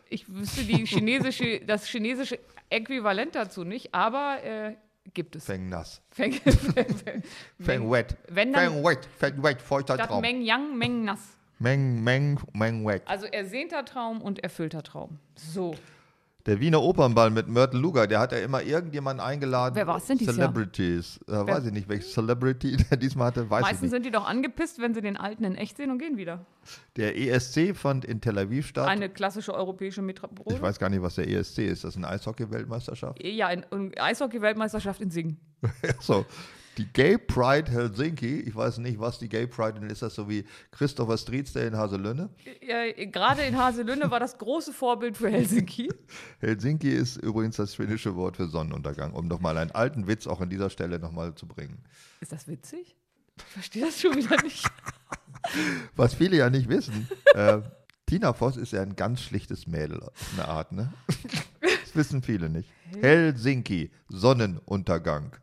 Ich 0.09 0.31
wüsste 0.33 0.63
die 0.63 0.85
chinesische, 0.85 1.61
das 1.65 1.85
chinesische 1.87 2.39
Äquivalent 2.69 3.35
dazu 3.35 3.63
nicht, 3.63 3.93
aber 3.93 4.43
äh, 4.43 4.75
gibt 5.13 5.35
es. 5.35 5.45
Feng 5.45 5.69
nass. 5.69 6.01
Feng, 6.11 6.33
Feng 7.59 7.89
wet. 7.91 8.17
Wenn 8.27 8.53
dann- 8.53 8.73
Feng 8.73 8.83
wet. 8.83 9.07
Feng 9.17 9.43
wet. 9.43 9.61
Feuchter 9.61 9.97
Traum. 9.97 10.21
Meng 10.21 10.41
Yang, 10.41 10.77
Meng 10.77 11.05
Nass. 11.05 11.37
Meng, 11.59 12.03
Meng, 12.03 12.39
Meng 12.53 12.85
wet. 12.85 13.03
Also 13.05 13.25
ersehnter 13.25 13.83
Traum 13.85 14.21
und 14.21 14.39
erfüllter 14.39 14.83
Traum. 14.83 15.19
So. 15.35 15.75
Der 16.45 16.61
Wiener 16.61 16.81
Opernball 16.81 17.31
mit 17.31 17.49
Myrtle 17.49 17.79
Luger, 17.79 18.07
der 18.07 18.19
hat 18.19 18.31
ja 18.31 18.37
immer 18.37 18.63
irgendjemanden 18.63 19.23
eingeladen. 19.23 19.75
Wer 19.75 19.87
war's 19.87 20.05
denn 20.05 20.17
dieses 20.17 20.37
Jahr? 20.37 20.47
Celebrities. 20.47 21.19
Äh, 21.27 21.31
weiß 21.33 21.65
ich 21.65 21.73
nicht, 21.73 21.89
welche 21.89 22.07
Celebrity 22.07 22.77
der 22.77 22.97
diesmal 22.97 23.27
hatte, 23.27 23.49
weiß 23.49 23.59
ich 23.59 23.65
Meistens 23.65 23.81
nicht. 23.81 23.91
sind 23.91 24.05
die 24.05 24.11
doch 24.11 24.25
angepisst, 24.25 24.79
wenn 24.79 24.93
sie 24.93 25.01
den 25.01 25.17
Alten 25.17 25.43
in 25.43 25.55
echt 25.55 25.75
sehen 25.75 25.91
und 25.91 25.99
gehen 25.99 26.15
wieder. 26.15 26.45
Der 26.95 27.17
ESC 27.17 27.75
fand 27.75 28.05
in 28.05 28.21
Tel 28.21 28.37
Aviv 28.37 28.67
statt. 28.67 28.87
Eine 28.87 29.09
klassische 29.09 29.53
europäische 29.53 29.99
ich 29.99 30.07
Metropole. 30.07 30.61
weiß 30.61 30.79
gar 30.79 30.89
nicht, 30.89 31.01
was 31.01 31.15
der 31.15 31.27
ESC 31.27 31.59
ist. 31.59 31.83
Das 31.83 31.91
ist 31.91 31.97
eine 31.97 32.07
Eishockey-Weltmeisterschaft? 32.07 33.21
Ja, 33.21 33.47
eine 33.47 33.65
Eishockey-Weltmeisterschaft 33.97 35.01
in 35.01 35.11
Singen. 35.11 35.37
so. 35.99 36.25
Die 36.79 36.87
Gay 36.93 37.17
Pride 37.17 37.69
Helsinki, 37.69 38.39
ich 38.39 38.55
weiß 38.55 38.77
nicht, 38.77 39.01
was 39.01 39.19
die 39.19 39.27
Gay 39.27 39.47
Pride 39.47 39.85
ist, 39.85 39.91
ist 39.91 40.01
das 40.01 40.15
so 40.15 40.29
wie 40.29 40.45
Christopher 40.71 41.17
Streets, 41.17 41.51
der 41.51 41.67
in 41.67 41.75
Haselünne? 41.75 42.29
Ja, 42.65 42.89
Gerade 43.07 43.41
in 43.41 43.57
Haselünne 43.57 44.09
war 44.11 44.21
das 44.21 44.37
große 44.37 44.71
Vorbild 44.71 45.17
für 45.17 45.29
Helsinki. 45.29 45.89
Helsinki 46.39 46.89
ist 46.89 47.17
übrigens 47.17 47.57
das 47.57 47.75
schwedische 47.75 48.15
Wort 48.15 48.37
für 48.37 48.47
Sonnenuntergang, 48.47 49.11
um 49.11 49.27
nochmal 49.27 49.57
einen 49.57 49.71
alten 49.71 50.07
Witz 50.07 50.25
auch 50.25 50.39
an 50.39 50.49
dieser 50.49 50.69
Stelle 50.69 50.99
nochmal 50.99 51.35
zu 51.35 51.49
bringen. 51.49 51.83
Ist 52.21 52.31
das 52.31 52.47
witzig? 52.47 52.95
Ich 53.35 53.43
verstehe 53.43 53.83
das 53.83 53.99
schon 53.99 54.15
wieder 54.15 54.41
nicht. 54.41 54.65
Was 55.97 56.13
viele 56.13 56.37
ja 56.37 56.49
nicht 56.49 56.69
wissen, 56.69 57.09
äh, 57.33 57.59
Tina 58.05 58.31
Voss 58.31 58.55
ist 58.55 58.71
ja 58.71 58.81
ein 58.81 58.95
ganz 58.95 59.21
schlichtes 59.21 59.67
Mädel 59.67 60.01
eine 60.31 60.47
Art, 60.47 60.71
ne? 60.71 60.93
Das 61.59 61.95
wissen 61.95 62.21
viele 62.21 62.49
nicht. 62.49 62.71
Helsinki, 63.01 63.91
Sonnenuntergang. 64.07 65.35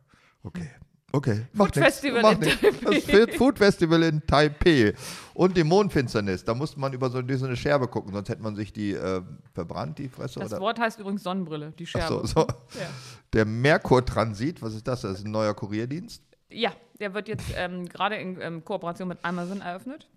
Okay. 0.43 0.69
Okay, 1.13 1.45
macht 1.53 1.75
Food 1.75 1.83
nix, 1.83 1.99
Festival 1.99 2.33
in 2.33 2.39
nix. 2.39 2.59
Taipei. 2.59 3.25
Das 3.25 3.35
Food- 3.35 3.57
Festival 3.57 4.03
in 4.03 4.27
Taipei. 4.27 4.93
Und 5.33 5.55
die 5.55 5.63
Mondfinsternis, 5.63 6.43
da 6.43 6.53
musste 6.53 6.79
man 6.79 6.91
über 6.91 7.09
so, 7.09 7.19
eine 7.19 7.55
Scherbe 7.55 7.87
gucken, 7.87 8.11
sonst 8.11 8.27
hätte 8.27 8.41
man 8.43 8.55
sich 8.57 8.73
die 8.73 8.91
äh, 8.91 9.21
verbrannt, 9.53 9.99
die 9.99 10.09
Fresse. 10.09 10.39
Das 10.41 10.51
oder? 10.51 10.61
Wort 10.61 10.79
heißt 10.79 10.99
übrigens 10.99 11.23
Sonnenbrille, 11.23 11.71
die 11.79 11.85
Ach 11.85 11.89
Scherbe. 11.89 12.27
so, 12.27 12.41
so. 12.41 12.47
Ja. 12.77 12.89
Der 13.33 13.45
Merkur-Transit, 13.45 14.61
was 14.61 14.73
ist 14.73 14.85
das? 14.87 15.01
Das 15.01 15.19
ist 15.19 15.25
ein 15.25 15.31
neuer 15.31 15.53
Kurierdienst. 15.53 16.23
Ja, 16.49 16.71
der 16.99 17.13
wird 17.13 17.29
jetzt 17.29 17.45
ähm, 17.55 17.87
gerade 17.87 18.15
in 18.17 18.39
ähm, 18.41 18.65
Kooperation 18.65 19.07
mit 19.07 19.19
Amazon 19.23 19.61
eröffnet. 19.61 20.07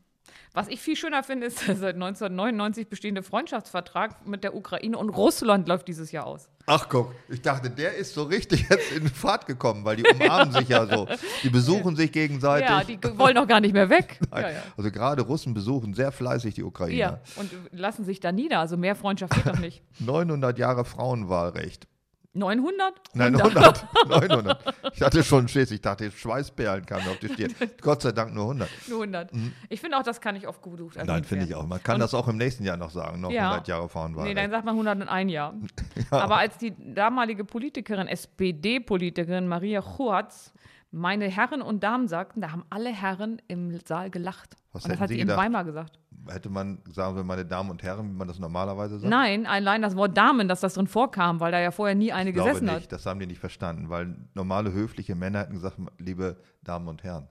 Was 0.53 0.69
ich 0.69 0.81
viel 0.81 0.97
schöner 0.97 1.23
finde, 1.23 1.47
ist 1.47 1.67
der 1.67 1.77
seit 1.77 1.95
1999 1.95 2.89
bestehende 2.89 3.23
Freundschaftsvertrag 3.23 4.27
mit 4.27 4.43
der 4.43 4.57
Ukraine 4.57 4.99
und 4.99 5.11
Russland 5.11 5.69
läuft 5.69 5.87
dieses 5.89 6.11
Jahr 6.13 6.27
aus. 6.27 6.49
Ach 6.73 6.89
guck, 6.89 7.13
ich 7.29 7.43
dachte, 7.43 7.69
der 7.69 7.97
ist 7.97 8.15
so 8.15 8.23
richtig 8.23 8.69
jetzt 8.71 8.93
in 8.93 9.09
Fahrt 9.09 9.45
gekommen, 9.47 9.85
weil 9.85 9.97
die 9.97 10.05
umarmen 10.05 10.53
sich 10.53 10.69
ja 10.69 10.87
so. 10.87 11.09
Die 11.43 11.51
besuchen 11.51 11.97
sich 11.97 12.13
gegenseitig. 12.13 12.69
Ja, 12.71 12.85
die 12.85 13.19
wollen 13.19 13.37
auch 13.39 13.49
gar 13.49 13.61
nicht 13.61 13.73
mehr 13.73 13.91
weg. 13.91 14.21
Ja, 14.33 14.49
ja. 14.49 14.63
Also 14.77 14.93
gerade 14.93 15.23
Russen 15.23 15.53
besuchen 15.55 15.93
sehr 15.93 16.13
fleißig 16.13 16.55
die 16.55 16.63
Ukraine. 16.63 16.97
ja, 16.97 17.21
und 17.35 17.51
lassen 17.73 18.05
sich 18.05 18.21
da 18.21 18.31
nieder. 18.31 18.61
Also 18.61 18.77
mehr 18.77 18.95
Freundschaft 18.95 19.35
geht 19.35 19.47
doch 19.47 19.59
nicht. 19.59 19.83
900 19.99 20.57
Jahre 20.57 20.85
Frauenwahlrecht. 20.85 21.89
900? 22.33 22.95
Nein, 23.15 23.35
100. 23.41 23.87
900. 24.09 24.75
Ich 24.93 25.03
hatte 25.03 25.23
schon 25.25 25.49
Schiss. 25.49 25.71
Ich 25.71 25.81
dachte, 25.81 26.11
Schweißperlen 26.11 26.85
kamen 26.85 27.07
auf 27.09 27.19
die 27.19 27.29
Stirn. 27.29 27.55
Gott 27.81 28.03
sei 28.03 28.13
Dank 28.13 28.35
nur 28.35 28.45
100. 28.45 28.69
Nur 28.89 29.03
100. 29.03 29.31
Ich 29.69 29.81
finde 29.81 29.97
auch, 29.99 30.03
das 30.03 30.21
kann 30.21 30.35
nicht 30.35 30.47
oft 30.47 30.63
genug 30.63 30.95
Mhm. 30.97 31.03
Nein, 31.07 31.25
finde 31.25 31.45
ich 31.47 31.55
auch. 31.55 31.67
Man 31.67 31.83
kann 31.83 31.99
das 32.01 32.13
auch 32.15 32.29
im 32.29 32.37
nächsten 32.37 32.65
Jahr 32.65 32.77
noch 32.77 32.91
sagen. 32.91 33.21
Noch 33.21 33.31
Ja. 33.31 33.49
100 33.51 33.69
Jahre 33.69 33.85
Nee, 33.85 33.89
Frauenwahlrecht. 33.89 34.37
dann 34.39 34.51
sagt 34.51 34.65
man 34.65 34.75
101 34.75 35.31
Jahr. 35.33 35.55
Aber 36.11 36.37
als 36.37 36.59
die 36.59 36.75
damalige 36.95 37.45
Politikerin, 37.45 38.07
SPD-Politikerin 38.09 39.47
Maria 39.49 39.81
Chuatz, 39.83 40.53
meine 40.91 41.27
Herren 41.27 41.63
und 41.63 41.83
Damen 41.83 42.09
sagten, 42.09 42.41
da 42.41 42.53
haben 42.53 42.65
alle 42.71 42.91
Herren 42.91 43.41
im 43.49 43.77
Saal 43.85 44.11
gelacht. 44.11 44.57
Was 44.73 44.85
und 44.85 44.93
das 44.93 45.01
hat 45.01 45.09
Sie 45.09 45.15
sie 45.15 45.21
in 45.21 45.29
gedacht? 45.29 45.45
Weimar 45.45 45.65
gesagt. 45.65 45.99
Hätte 46.29 46.51
man 46.51 46.83
sagen 46.93 47.17
wir 47.17 47.25
meine 47.25 47.47
Damen 47.47 47.71
und 47.71 47.83
Herren, 47.83 48.11
wie 48.11 48.15
man 48.17 48.29
das 48.29 48.39
normalerweise 48.39 48.99
sagt? 48.99 49.09
Nein, 49.11 49.47
allein 49.47 49.83
das 49.83 49.97
Wort 49.97 50.17
Damen, 50.17 50.49
dass 50.49 50.61
das 50.61 50.75
drin 50.75 50.87
vorkam, 50.87 51.41
weil 51.41 51.51
da 51.53 51.61
ja 51.61 51.71
vorher 51.71 51.95
nie 51.95 52.13
eine 52.13 52.31
ich 52.31 52.35
glaube 52.35 52.51
gesessen 52.51 52.67
nicht. 52.67 52.85
hat. 52.85 52.93
Das 52.93 53.07
haben 53.07 53.21
die 53.21 53.27
nicht 53.27 53.39
verstanden, 53.41 53.89
weil 53.89 54.15
normale 54.35 54.73
höfliche 54.73 55.15
Männer 55.15 55.41
hätten 55.41 55.55
gesagt, 55.55 55.79
liebe 55.99 56.37
Damen 56.63 56.89
und 56.89 57.03
Herren. 57.03 57.29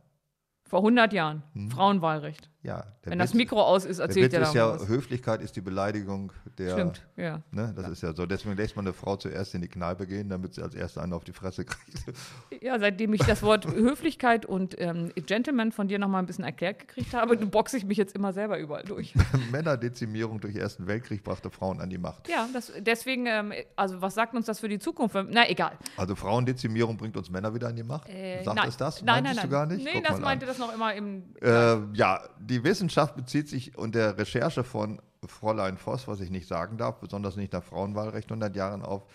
Vor 0.66 0.80
100 0.80 1.14
Jahren. 1.14 1.44
Frauenwahlrecht. 1.70 2.50
Ja, 2.62 2.84
der 3.06 3.12
Wenn 3.14 3.20
das 3.20 3.30
Witz- 3.32 3.38
Mikro 3.38 3.62
aus 3.64 3.86
ist, 3.86 4.00
der 4.00 4.08
erzählt 4.08 4.34
Witz 4.34 4.54
ja 4.54 4.74
ist 4.74 4.82
ja. 4.82 4.88
Höflichkeit 4.88 5.42
ist 5.42 5.56
die 5.56 5.62
Beleidigung 5.62 6.34
der. 6.58 6.72
Stimmt, 6.74 7.08
ja. 7.16 7.42
Ne, 7.52 7.74
das 7.74 7.88
ist 7.88 8.04
ja 8.04 8.14
so. 8.14 8.26
Deswegen 8.26 8.58
lässt 8.58 8.76
man 8.76 8.86
eine 8.86 8.92
Frau 8.94 9.16
zuerst 9.16 9.56
in 9.56 9.62
die 9.62 9.70
Kneipe 9.70 10.06
gehen, 10.06 10.28
damit 10.28 10.56
sie 10.56 10.62
als 10.62 10.76
erste 10.76 11.02
einen 11.02 11.14
auf 11.14 11.24
die 11.24 11.32
Fresse 11.32 11.64
kriegt. 11.66 12.04
Ja, 12.62 12.78
seitdem 12.78 13.14
ich 13.14 13.22
das 13.22 13.42
Wort 13.44 13.66
Höflichkeit 13.68 14.46
und 14.46 14.76
ähm, 14.82 15.14
Gentleman 15.16 15.72
von 15.72 15.88
dir 15.88 15.98
noch 15.98 16.10
mal 16.10 16.20
ein 16.20 16.26
bisschen 16.26 16.44
erklärt 16.44 16.80
gekriegt 16.80 17.14
habe, 17.14 17.38
boxe 17.38 17.78
ich 17.78 17.86
mich 17.86 17.98
jetzt 17.98 18.14
immer 18.16 18.34
selber 18.34 18.60
überall 18.60 18.84
durch. 18.84 19.14
Männerdezimierung 19.52 20.42
durch 20.42 20.56
Ersten 20.58 20.86
Weltkrieg 20.88 21.24
brachte 21.24 21.50
Frauen 21.50 21.80
an 21.80 21.90
die 21.90 21.98
Macht. 21.98 22.28
Ja, 22.28 22.50
das, 22.52 22.74
deswegen, 22.80 23.26
ähm, 23.28 23.54
also 23.78 24.02
was 24.02 24.16
sagt 24.16 24.34
uns 24.36 24.46
das 24.46 24.60
für 24.60 24.68
die 24.68 24.80
Zukunft? 24.80 25.16
Na, 25.30 25.50
egal. 25.50 25.78
Also 25.96 26.16
Frauendezimierung 26.16 26.98
bringt 26.98 27.16
uns 27.16 27.30
Männer 27.30 27.54
wieder 27.54 27.70
an 27.70 27.76
die 27.78 27.84
Macht? 27.84 28.10
Äh, 28.10 28.44
Sagt 28.44 28.58
nein. 28.58 28.68
es 28.68 28.76
das? 28.78 29.02
Nein, 29.02 29.06
nein, 29.06 29.24
Meintest 29.24 29.38
nein. 29.38 29.50
du 29.50 29.52
gar 29.56 29.66
nicht? 29.66 29.84
Nee, 29.86 29.92
Guck 29.94 30.04
das 30.04 30.12
mal 30.12 30.16
an. 30.18 30.22
meinte 30.24 30.46
das 30.46 30.58
noch 30.58 30.74
immer 30.74 30.94
im. 30.94 31.24
Äh, 31.42 31.78
ja, 31.94 32.22
die 32.50 32.64
Wissenschaft 32.64 33.16
bezieht 33.16 33.48
sich 33.48 33.78
und 33.78 33.96
der 33.96 34.18
Recherche 34.18 34.64
von 34.64 35.02
Fräulein 35.26 35.78
Voss, 35.78 36.08
was 36.08 36.20
ich 36.20 36.30
nicht 36.30 36.48
sagen 36.48 36.78
darf, 36.78 37.00
besonders 37.00 37.36
nicht 37.36 37.54
nach 37.54 37.64
Frauenwahlrecht 37.64 38.30
100 38.30 38.56
Jahren 38.56 38.82
auf 38.82 39.06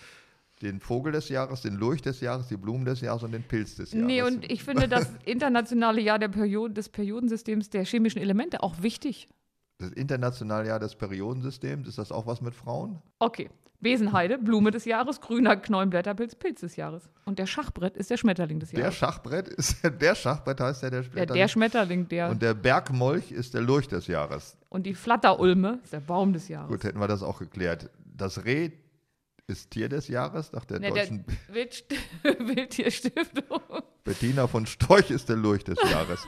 den 0.62 0.80
Vogel 0.80 1.12
des 1.12 1.28
Jahres, 1.28 1.62
den 1.62 1.74
Lurch 1.74 2.00
des 2.00 2.20
Jahres, 2.20 2.48
die 2.48 2.56
Blumen 2.56 2.84
des 2.84 3.00
Jahres 3.00 3.22
und 3.22 3.32
den 3.32 3.42
Pilz 3.42 3.76
des 3.76 3.92
Jahres. 3.92 4.06
Nee, 4.06 4.22
und 4.22 4.50
ich 4.50 4.62
finde 4.62 4.88
das 4.88 5.10
internationale 5.24 6.00
Jahr 6.00 6.18
der 6.18 6.28
Periode, 6.28 6.74
des 6.74 6.88
Periodensystems 6.88 7.70
der 7.70 7.84
chemischen 7.84 8.20
Elemente 8.20 8.62
auch 8.62 8.80
wichtig. 8.80 9.28
Das 9.78 9.90
internationale 9.90 10.68
Jahr 10.68 10.78
des 10.78 10.94
Periodensystems, 10.94 11.88
ist 11.88 11.98
das 11.98 12.12
auch 12.12 12.26
was 12.26 12.40
mit 12.40 12.54
Frauen? 12.54 13.02
Okay. 13.18 13.50
Besenheide, 13.84 14.38
Blume 14.38 14.72
des 14.72 14.84
Jahres, 14.84 15.20
grüner 15.20 15.54
Knollenblätterpilz, 15.54 16.34
Pilz 16.34 16.60
des 16.62 16.74
Jahres. 16.74 17.08
Und 17.24 17.38
der 17.38 17.46
Schachbrett 17.46 17.96
ist 17.96 18.10
der 18.10 18.16
Schmetterling 18.16 18.58
des 18.58 18.70
Der 18.70 18.80
Jahres. 18.80 18.96
Schachbrett 18.96 19.46
ist 19.46 19.76
der 20.00 20.14
Schachbrett 20.16 20.58
heißt 20.60 20.82
ja 20.82 20.90
der 20.90 21.02
Der, 21.02 21.04
Schmetterling. 21.10 21.34
der 21.40 21.48
Schmetterling, 21.48 22.08
der. 22.08 22.26
und 22.26 22.32
Und, 22.32 22.42
der 22.42 22.54
Bergmolch 22.54 23.30
ist 23.30 23.54
der 23.54 23.60
Lurch 23.60 23.86
des 23.86 24.08
Jahres. 24.08 24.56
die 24.74 24.94
Flatterulme 24.94 25.78
ist 25.84 25.92
der 25.92 26.00
Baum 26.00 26.32
des 26.32 26.48
Jahres. 26.48 26.68
Gut, 26.68 26.82
hätten 26.82 26.98
wir 26.98 27.06
das 27.06 27.22
auch 27.22 27.38
geklärt. 27.38 27.90
Das 28.16 28.44
Reh 28.44 28.72
ist 29.46 29.70
Tier 29.70 29.88
des 29.88 30.08
Jahres 30.08 30.52
nach 30.52 30.64
der 30.64 30.78
der 30.78 30.90
deutschen 30.90 31.24
Wild, 31.48 31.84
Wildtierstiftung. 32.22 33.60
Bettina 34.02 34.46
von 34.46 34.66
Storch 34.66 35.10
ist 35.10 35.28
der 35.28 35.36
Lurch 35.36 35.64
des 35.64 35.78
Jahres. 35.90 36.26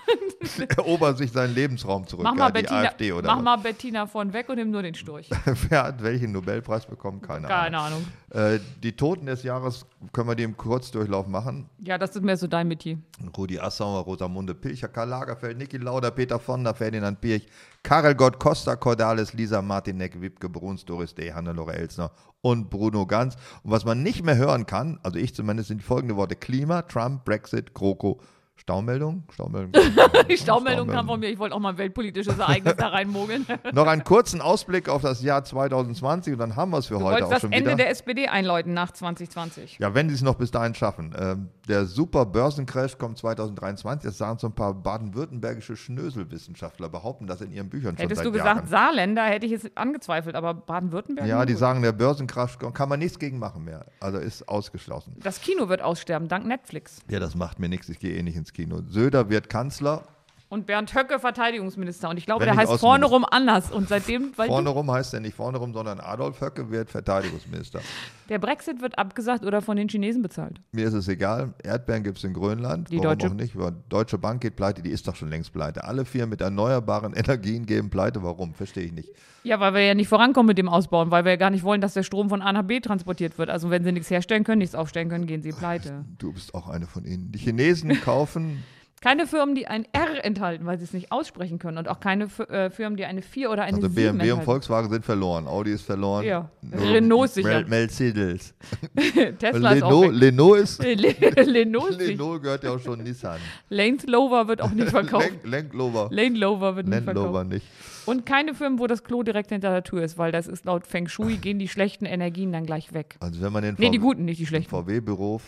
Erobert 0.76 1.18
sich 1.18 1.32
seinen 1.32 1.54
Lebensraum 1.54 2.06
zurück. 2.06 2.24
Mach 2.24 2.34
mal, 2.34 2.46
ja, 2.46 2.50
die 2.50 2.62
Bettina, 2.62 2.80
AfD 2.80 3.12
oder 3.12 3.26
mach 3.28 3.36
was? 3.36 3.44
mal 3.44 3.56
Bettina 3.56 4.06
von 4.06 4.32
weg 4.32 4.48
und 4.48 4.56
nimm 4.56 4.70
nur 4.70 4.82
den 4.82 4.94
Storch. 4.94 5.28
Wer 5.68 5.84
hat 5.84 6.02
welchen 6.02 6.32
Nobelpreis 6.32 6.86
bekommen? 6.86 7.20
Keine, 7.20 7.48
Keine 7.48 7.78
Ahnung. 7.78 8.04
Ahnung. 8.32 8.54
Äh, 8.54 8.60
die 8.82 8.92
Toten 8.96 9.26
des 9.26 9.42
Jahres 9.42 9.86
können 10.12 10.28
wir 10.28 10.34
die 10.34 10.44
im 10.44 10.56
Kurzdurchlauf 10.56 11.26
machen. 11.26 11.68
Ja, 11.78 11.98
das 11.98 12.16
ist 12.16 12.22
mehr 12.22 12.36
so 12.36 12.46
dein 12.46 12.68
Metier. 12.68 12.98
Rudi 13.36 13.58
Assauer, 13.58 14.00
Rosamunde 14.04 14.54
Pilcher, 14.54 14.88
Karl 14.88 15.08
Lagerfeld, 15.08 15.58
Niki 15.58 15.76
Lauda, 15.78 16.10
Peter 16.10 16.38
Vonder, 16.38 16.74
Ferdinand 16.74 17.20
Pirch, 17.20 17.46
Karel 17.82 18.14
Gott, 18.14 18.38
Costa 18.38 18.76
Cordalis, 18.76 19.32
Lisa 19.32 19.60
Martinek, 19.62 20.20
Wipke 20.20 20.48
Bruns, 20.48 20.84
Doris 20.84 21.14
D., 21.14 21.32
Hannelore 21.32 21.74
Elsner 21.74 22.10
und 22.50 22.70
Bruno 22.70 23.06
Ganz. 23.06 23.36
Und 23.62 23.70
was 23.72 23.84
man 23.84 24.02
nicht 24.02 24.24
mehr 24.24 24.36
hören 24.36 24.66
kann, 24.66 24.98
also 25.02 25.18
ich 25.18 25.34
zumindest, 25.34 25.68
sind 25.68 25.82
folgende 25.82 26.16
Worte: 26.16 26.36
Klima, 26.36 26.82
Trump, 26.82 27.24
Brexit, 27.24 27.74
GroKo. 27.74 28.20
Staumeldung? 28.56 29.22
Staumeldung. 29.32 29.72
Die 30.28 30.36
Staumeldung 30.36 30.88
kam 30.88 31.06
von 31.06 31.20
mir. 31.20 31.28
Ich 31.28 31.38
wollte 31.38 31.54
auch 31.54 31.60
mal 31.60 31.70
ein 31.70 31.78
weltpolitisches 31.78 32.38
Ereignis 32.38 32.74
da 32.76 32.88
reinmogeln. 32.88 33.46
Noch 33.72 33.86
einen 33.86 34.02
kurzen 34.02 34.40
Ausblick 34.40 34.88
auf 34.88 35.02
das 35.02 35.22
Jahr 35.22 35.44
2020 35.44 36.32
und 36.32 36.38
dann 36.38 36.56
haben 36.56 36.70
wir 36.70 36.78
es 36.78 36.86
für 36.86 36.98
Du 36.98 37.04
heute 37.04 37.26
auch 37.26 37.30
das 37.30 37.42
schon 37.42 37.52
Ende 37.52 37.70
wieder. 37.70 37.76
der 37.76 37.90
SPD 37.90 38.28
einläuten 38.28 38.74
nach 38.74 38.90
2020. 38.90 39.78
Ja, 39.78 39.94
wenn 39.94 40.08
sie 40.08 40.14
es 40.16 40.22
noch 40.22 40.34
bis 40.34 40.50
dahin 40.50 40.74
schaffen. 40.74 41.14
Ähm, 41.18 41.48
der 41.68 41.84
super 41.84 42.24
Börsencrash 42.26 42.98
kommt 42.98 43.18
2023. 43.18 44.08
Das 44.08 44.18
sagen 44.18 44.38
so 44.38 44.48
ein 44.48 44.54
paar 44.54 44.74
baden-württembergische 44.74 45.76
Schnöselwissenschaftler, 45.76 46.88
behaupten 46.88 47.26
das 47.26 47.40
in 47.42 47.52
ihren 47.52 47.68
Büchern 47.68 47.96
schon 47.96 48.02
Hättest 48.02 48.18
seit 48.18 48.26
du 48.26 48.32
gesagt 48.32 48.56
Jahren. 48.56 48.68
Saarländer, 48.68 49.24
hätte 49.24 49.46
ich 49.46 49.52
es 49.52 49.76
angezweifelt, 49.76 50.34
aber 50.34 50.54
Baden-Württemberg? 50.54 51.26
Ja, 51.26 51.44
die 51.44 51.52
gut. 51.52 51.60
sagen, 51.60 51.82
der 51.82 51.92
Börsencrash 51.92 52.58
kann 52.72 52.88
man 52.88 52.98
nichts 52.98 53.18
gegen 53.18 53.38
machen 53.38 53.64
mehr. 53.64 53.86
Also 54.00 54.18
ist 54.18 54.48
ausgeschlossen. 54.48 55.16
Das 55.22 55.40
Kino 55.40 55.68
wird 55.68 55.82
aussterben, 55.82 56.28
dank 56.28 56.46
Netflix. 56.46 57.00
Ja, 57.08 57.20
das 57.20 57.34
macht 57.34 57.58
mir 57.58 57.68
nichts. 57.68 57.88
Ich 57.88 57.98
gehe 57.98 58.16
eh 58.16 58.22
nicht 58.22 58.36
ins 58.36 58.45
Kino. 58.52 58.82
Söder 58.88 59.30
wird 59.30 59.48
Kanzler. 59.48 60.15
Und 60.48 60.66
Bernd 60.66 60.94
Höcke 60.94 61.18
Verteidigungsminister. 61.18 62.08
Und 62.08 62.18
ich 62.18 62.26
glaube, 62.26 62.46
Wenn 62.46 62.54
der 62.54 62.56
heißt 62.56 62.78
vorne 62.80 63.04
rum 63.06 63.24
anders. 63.28 63.72
Und 63.72 63.88
seitdem, 63.88 64.30
weil 64.36 64.46
Vorne 64.46 64.68
rum 64.70 64.88
heißt 64.90 65.12
er 65.14 65.18
nicht 65.20 65.34
vorne 65.34 65.58
rum, 65.58 65.72
sondern 65.74 65.98
Adolf 65.98 66.40
Höcke 66.40 66.70
wird 66.70 66.88
Verteidigungsminister. 66.88 67.80
der 68.28 68.38
Brexit 68.38 68.80
wird 68.80 68.96
abgesagt 68.96 69.44
oder 69.44 69.60
von 69.60 69.76
den 69.76 69.88
Chinesen 69.88 70.22
bezahlt. 70.22 70.60
Mir 70.70 70.86
ist 70.86 70.94
es 70.94 71.08
egal. 71.08 71.52
Erdbeeren 71.64 72.04
gibt 72.04 72.18
es 72.18 72.24
in 72.24 72.32
Grönland. 72.32 72.90
Die 72.90 72.98
Warum 72.98 73.10
Deutsche- 73.18 73.26
auch 73.28 73.34
nicht? 73.34 73.58
Weil 73.58 73.72
Deutsche 73.88 74.18
Bank 74.18 74.40
geht 74.40 74.54
pleite. 74.54 74.82
Die 74.82 74.90
ist 74.90 75.08
doch 75.08 75.16
schon 75.16 75.30
längst 75.30 75.52
pleite. 75.52 75.82
Alle 75.82 76.04
vier 76.04 76.26
mit 76.26 76.40
erneuerbaren 76.40 77.12
Energien 77.16 77.66
gehen 77.66 77.90
pleite. 77.90 78.22
Warum? 78.22 78.54
Verstehe 78.54 78.84
ich 78.84 78.92
nicht. 78.92 79.08
Ja, 79.42 79.58
weil 79.58 79.74
wir 79.74 79.80
ja 79.84 79.94
nicht 79.94 80.08
vorankommen 80.08 80.46
mit 80.48 80.58
dem 80.58 80.68
Ausbauen, 80.68 81.10
weil 81.10 81.24
wir 81.24 81.32
ja 81.32 81.36
gar 81.36 81.50
nicht 81.50 81.64
wollen, 81.64 81.80
dass 81.80 81.94
der 81.94 82.02
Strom 82.04 82.28
von 82.28 82.40
A 82.42 82.52
nach 82.52 82.62
B 82.64 82.78
transportiert 82.80 83.36
wird. 83.38 83.50
Also 83.50 83.70
wenn 83.70 83.82
sie 83.84 83.90
nichts 83.92 84.10
herstellen 84.10 84.44
können, 84.44 84.58
nichts 84.58 84.74
aufstellen 84.76 85.08
können, 85.08 85.26
gehen 85.26 85.42
sie 85.42 85.50
pleite. 85.52 86.04
Du 86.18 86.32
bist 86.32 86.54
auch 86.54 86.68
eine 86.68 86.86
von 86.86 87.04
ihnen. 87.04 87.30
Die 87.32 87.38
Chinesen 87.38 88.00
kaufen 88.00 88.62
Keine 89.06 89.28
Firmen, 89.28 89.54
die 89.54 89.68
ein 89.68 89.86
R 89.92 90.24
enthalten, 90.24 90.66
weil 90.66 90.78
sie 90.78 90.84
es 90.84 90.92
nicht 90.92 91.12
aussprechen 91.12 91.60
können. 91.60 91.78
Und 91.78 91.86
auch 91.88 92.00
keine 92.00 92.24
äh, 92.48 92.70
Firmen, 92.70 92.96
die 92.96 93.04
eine 93.04 93.22
4 93.22 93.50
oder 93.52 93.62
eine 93.62 93.76
Also 93.76 93.86
7 93.88 93.94
BMW 93.94 94.10
und 94.10 94.20
enthalten. 94.20 94.44
Volkswagen 94.44 94.90
sind 94.90 95.04
verloren. 95.04 95.46
Audi 95.46 95.70
ist 95.70 95.82
verloren. 95.82 96.24
Ja. 96.24 96.50
Renault 96.72 97.30
sicher. 97.30 97.48
Mel 97.48 97.66
Mercedes. 97.66 98.52
Tesla 99.38 99.72
ist 99.72 99.82
auch 99.84 99.90
Leno, 99.90 100.02
weg. 100.02 100.10
Leno 100.12 100.54
ist. 100.54 100.82
Le- 100.82 101.42
Leno 101.44 101.86
ist 101.86 101.98
nicht. 101.98 102.08
Leno 102.08 102.40
gehört 102.40 102.64
ja 102.64 102.70
auch 102.72 102.80
schon 102.80 103.02
Nissan. 103.04 103.38
Lane 103.68 103.98
Lover 104.06 104.48
wird 104.48 104.60
auch 104.60 104.72
nicht 104.72 104.88
verkauft. 104.90 105.30
Lane 105.44 105.68
Lover 105.70 106.74
wird 106.76 106.88
nicht 106.88 107.04
verkauft. 107.04 107.48
nicht. 107.48 107.66
Und 108.06 108.26
keine 108.26 108.54
Firmen, 108.54 108.78
wo 108.80 108.86
das 108.88 109.04
Klo 109.04 109.22
direkt 109.22 109.50
hinter 109.50 109.70
der 109.70 109.84
Tür 109.84 110.02
ist, 110.02 110.18
weil 110.18 110.32
das 110.32 110.46
ist 110.48 110.64
laut 110.64 110.86
Feng 110.86 111.06
Shui, 111.08 111.36
gehen 111.36 111.58
die 111.58 111.68
schlechten 111.68 112.06
Energien 112.06 112.52
dann 112.52 112.66
gleich 112.66 112.92
weg. 112.92 113.16
Also 113.20 113.40
wenn 113.40 113.52
man 113.52 113.62
den 113.62 113.76
Nee, 113.78 113.90
die 113.90 113.98
guten, 113.98 114.24
nicht 114.24 114.40
die 114.40 114.46
schlechten. 114.46 114.70
VW-Büro 114.70 115.40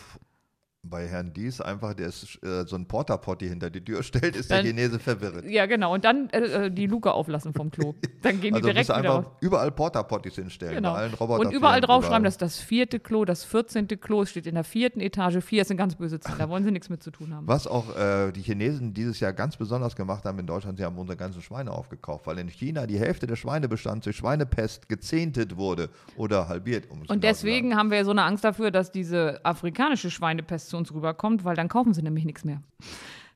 bei 0.89 1.07
Herrn 1.07 1.33
Dies 1.33 1.61
einfach 1.61 1.93
der 1.93 2.07
ist, 2.07 2.39
äh, 2.43 2.65
so 2.65 2.75
ein 2.75 2.85
Porta-Potty 2.87 3.47
hinter 3.47 3.69
die 3.69 3.83
Tür 3.83 4.03
stellt, 4.09 4.35
ist 4.35 4.49
der 4.49 4.57
Dann- 4.57 4.65
Chinese 4.67 4.99
verwirrt. 4.99 5.45
Ja, 5.45 5.65
genau. 5.65 5.93
Und 5.93 6.03
dann 6.05 6.29
äh, 6.31 6.65
äh, 6.65 6.71
die 6.71 6.87
Luke 6.87 7.11
auflassen 7.13 7.53
vom 7.53 7.71
Klo. 7.71 7.95
Dann 8.21 8.41
gehen 8.41 8.53
die 8.53 8.55
Also 8.55 8.67
direkt 8.69 8.89
du 8.89 8.93
wieder 8.93 8.97
einfach 9.13 9.25
raus. 9.29 9.37
überall 9.41 9.71
Porta-Potties 9.71 10.35
hinstellen. 10.35 10.75
Genau. 10.75 10.93
Bei 10.93 10.99
allen 10.99 11.13
Roboter 11.13 11.39
Und 11.47 11.53
überall 11.53 11.79
draufschreiben, 11.81 12.23
das 12.23 12.33
ist 12.33 12.41
das 12.41 12.59
vierte 12.59 12.99
Klo, 12.99 13.23
das 13.25 13.43
vierzehnte 13.45 13.95
Klo, 13.97 14.23
es 14.23 14.31
steht 14.31 14.45
in 14.47 14.55
der 14.55 14.63
vierten 14.63 14.99
Etage. 14.99 15.37
Vier 15.43 15.61
ist 15.61 15.71
eine 15.71 15.77
ganz 15.77 15.95
böse 15.95 16.19
Zahl, 16.19 16.37
da 16.37 16.49
wollen 16.49 16.63
sie 16.65 16.71
nichts 16.71 16.89
mit 16.89 17.01
zu 17.03 17.11
tun 17.11 17.33
haben. 17.33 17.47
Was 17.47 17.67
auch 17.67 17.95
äh, 17.97 18.31
die 18.31 18.41
Chinesen 18.41 18.93
dieses 18.93 19.19
Jahr 19.19 19.31
ganz 19.33 19.55
besonders 19.55 19.95
gemacht 19.95 20.25
haben 20.25 20.39
in 20.39 20.47
Deutschland, 20.47 20.77
sie 20.77 20.83
haben 20.83 20.97
unsere 20.97 21.15
ganzen 21.17 21.41
Schweine 21.41 21.71
aufgekauft, 21.71 22.27
weil 22.27 22.37
in 22.39 22.49
China 22.49 22.87
die 22.87 22.99
Hälfte 22.99 23.27
des 23.27 23.39
Schweinebestands 23.39 24.03
durch 24.03 24.17
Schweinepest 24.17 24.89
gezehntet 24.89 25.55
wurde 25.55 25.89
oder 26.17 26.47
halbiert. 26.49 26.89
Um 26.89 26.99
Und 27.01 27.07
genau 27.07 27.19
deswegen 27.21 27.75
haben 27.75 27.89
wir 27.91 27.99
ja 27.99 28.03
so 28.03 28.11
eine 28.11 28.23
Angst 28.23 28.43
dafür, 28.43 28.71
dass 28.71 28.91
diese 28.91 29.39
afrikanische 29.45 30.09
Schweinepest 30.11 30.69
zu 30.69 30.77
uns 30.79 30.91
rüberkommt, 30.93 31.43
weil 31.45 31.55
dann 31.55 31.67
kaufen 31.67 31.93
sie 31.93 32.01
nämlich 32.01 32.25
nichts 32.25 32.43
mehr. 32.43 32.61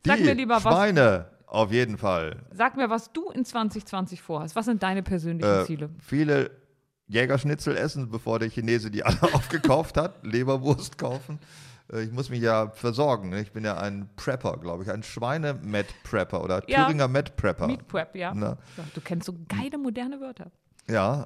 Sag 0.06 0.18
Die 0.18 0.24
mir 0.24 0.34
lieber, 0.34 0.56
was, 0.56 0.62
Schweine, 0.64 1.28
auf 1.46 1.72
jeden 1.72 1.98
Fall. 1.98 2.38
sag 2.52 2.76
mir, 2.76 2.90
was 2.90 3.14
du 3.14 3.30
in 3.30 3.46
2020 3.46 4.22
vorhast. 4.22 4.56
Was 4.56 4.66
sind 4.66 4.82
deine 4.82 5.04
persönlichen 5.04 5.62
Äh, 5.62 5.66
Ziele? 5.66 5.90
viele 6.00 6.50
Jägerschnitzel 7.08 7.78
essen, 7.78 8.10
bevor 8.10 8.40
der 8.40 8.50
Chinese 8.50 8.90
die 8.90 9.04
alle 9.04 9.22
aufgekauft 9.34 9.98
hat, 9.98 10.26
Leberwurst 10.26 10.98
kaufen. 10.98 11.38
Äh, 11.92 12.02
Ich 12.04 12.12
muss 12.12 12.30
mich 12.30 12.42
ja 12.42 12.70
versorgen. 12.72 13.30
ne? 13.30 13.42
Ich 13.42 13.52
bin 13.52 13.64
ja 13.64 13.78
ein 13.78 14.10
Prepper, 14.16 14.58
glaube 14.58 14.84
ich, 14.84 14.90
ein 14.92 15.04
Schweine-Met-Prepper 15.04 16.44
oder 16.44 16.62
Ja. 16.70 16.86
Thüringer 16.86 17.08
Met-Prepper. 17.08 17.68
Meat 17.68 17.88
Prep, 17.88 18.16
ja. 18.16 18.34
Na, 18.34 18.58
Ja, 18.78 18.84
Du 18.96 19.02
kennst 19.02 19.26
so 19.28 19.36
geile 19.48 19.78
moderne 19.78 20.20
Wörter. 20.20 20.52
ja. 20.90 21.26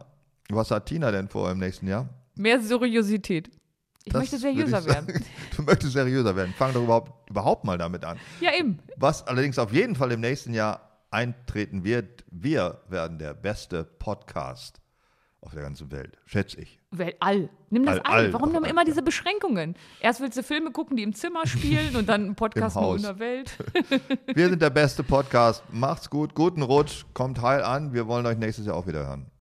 Was 0.50 0.72
hat 0.72 0.86
Tina 0.86 1.12
denn 1.12 1.28
vor 1.28 1.52
im 1.52 1.58
nächsten 1.60 1.88
Jahr? 1.88 2.08
Mehr 2.36 2.62
Seriosität. 2.62 3.50
Ich 4.08 4.14
Das 4.14 4.22
möchte 4.22 4.42
würde 4.42 4.50
ich 4.62 4.70
seriöser 4.70 4.86
werden. 4.86 5.26
Du 5.58 5.64
möchtest 5.64 5.94
seriöser 5.94 6.36
werden. 6.36 6.54
Fang 6.58 6.72
doch 6.74 6.84
überhaupt, 6.84 7.30
überhaupt 7.30 7.66
mal 7.66 7.78
damit 7.78 8.06
an. 8.06 8.18
Ja, 8.40 8.54
eben. 8.58 8.80
Was 8.96 9.28
allerdings 9.28 9.60
auf 9.60 9.74
jeden 9.74 9.96
Fall 9.96 10.14
im 10.14 10.22
nächsten 10.22 10.54
Jahr 10.54 11.02
eintreten 11.12 11.84
wird, 11.84 12.24
wir 12.32 12.82
werden 12.88 13.20
der 13.20 13.34
beste 13.34 13.84
Podcast 13.84 14.80
auf 15.42 15.52
der 15.54 15.64
ganzen 15.64 15.92
Welt, 15.92 16.18
schätze 16.26 16.62
ich. 16.62 16.80
Wel 16.92 17.16
all. 17.20 17.50
Nimm 17.70 17.86
das 17.86 18.00
All, 18.00 18.02
all. 18.06 18.26
all. 18.26 18.34
Warum 18.34 18.64
immer 18.64 18.86
diese 18.86 19.02
Beschränkungen? 19.02 19.76
Erst 20.00 20.22
willst 20.22 20.38
du 20.38 20.44
Filme 20.44 20.72
gucken, 20.72 20.96
die 20.96 21.04
im 21.04 21.14
Zimmer 21.14 21.46
spielen 21.46 21.98
und 21.98 22.08
dann 22.08 22.22
einen 22.24 22.36
Podcast 22.38 22.78
nur 22.78 22.96
in 22.96 23.02
der 23.02 23.20
Welt. 23.20 23.52
Wir 24.34 24.50
sind 24.50 24.62
der 24.62 24.70
beste 24.70 25.04
Podcast. 25.04 25.64
Macht's 25.72 26.10
gut, 26.10 26.34
guten 26.34 26.62
Rutsch, 26.62 27.04
kommt 27.14 27.42
heil 27.42 27.62
an. 27.62 27.94
Wir 27.94 28.08
wollen 28.08 28.26
euch 28.26 28.38
nächstes 28.38 28.66
Jahr 28.66 28.76
auch 28.76 28.88
wieder 28.88 29.06
hören. 29.06 29.28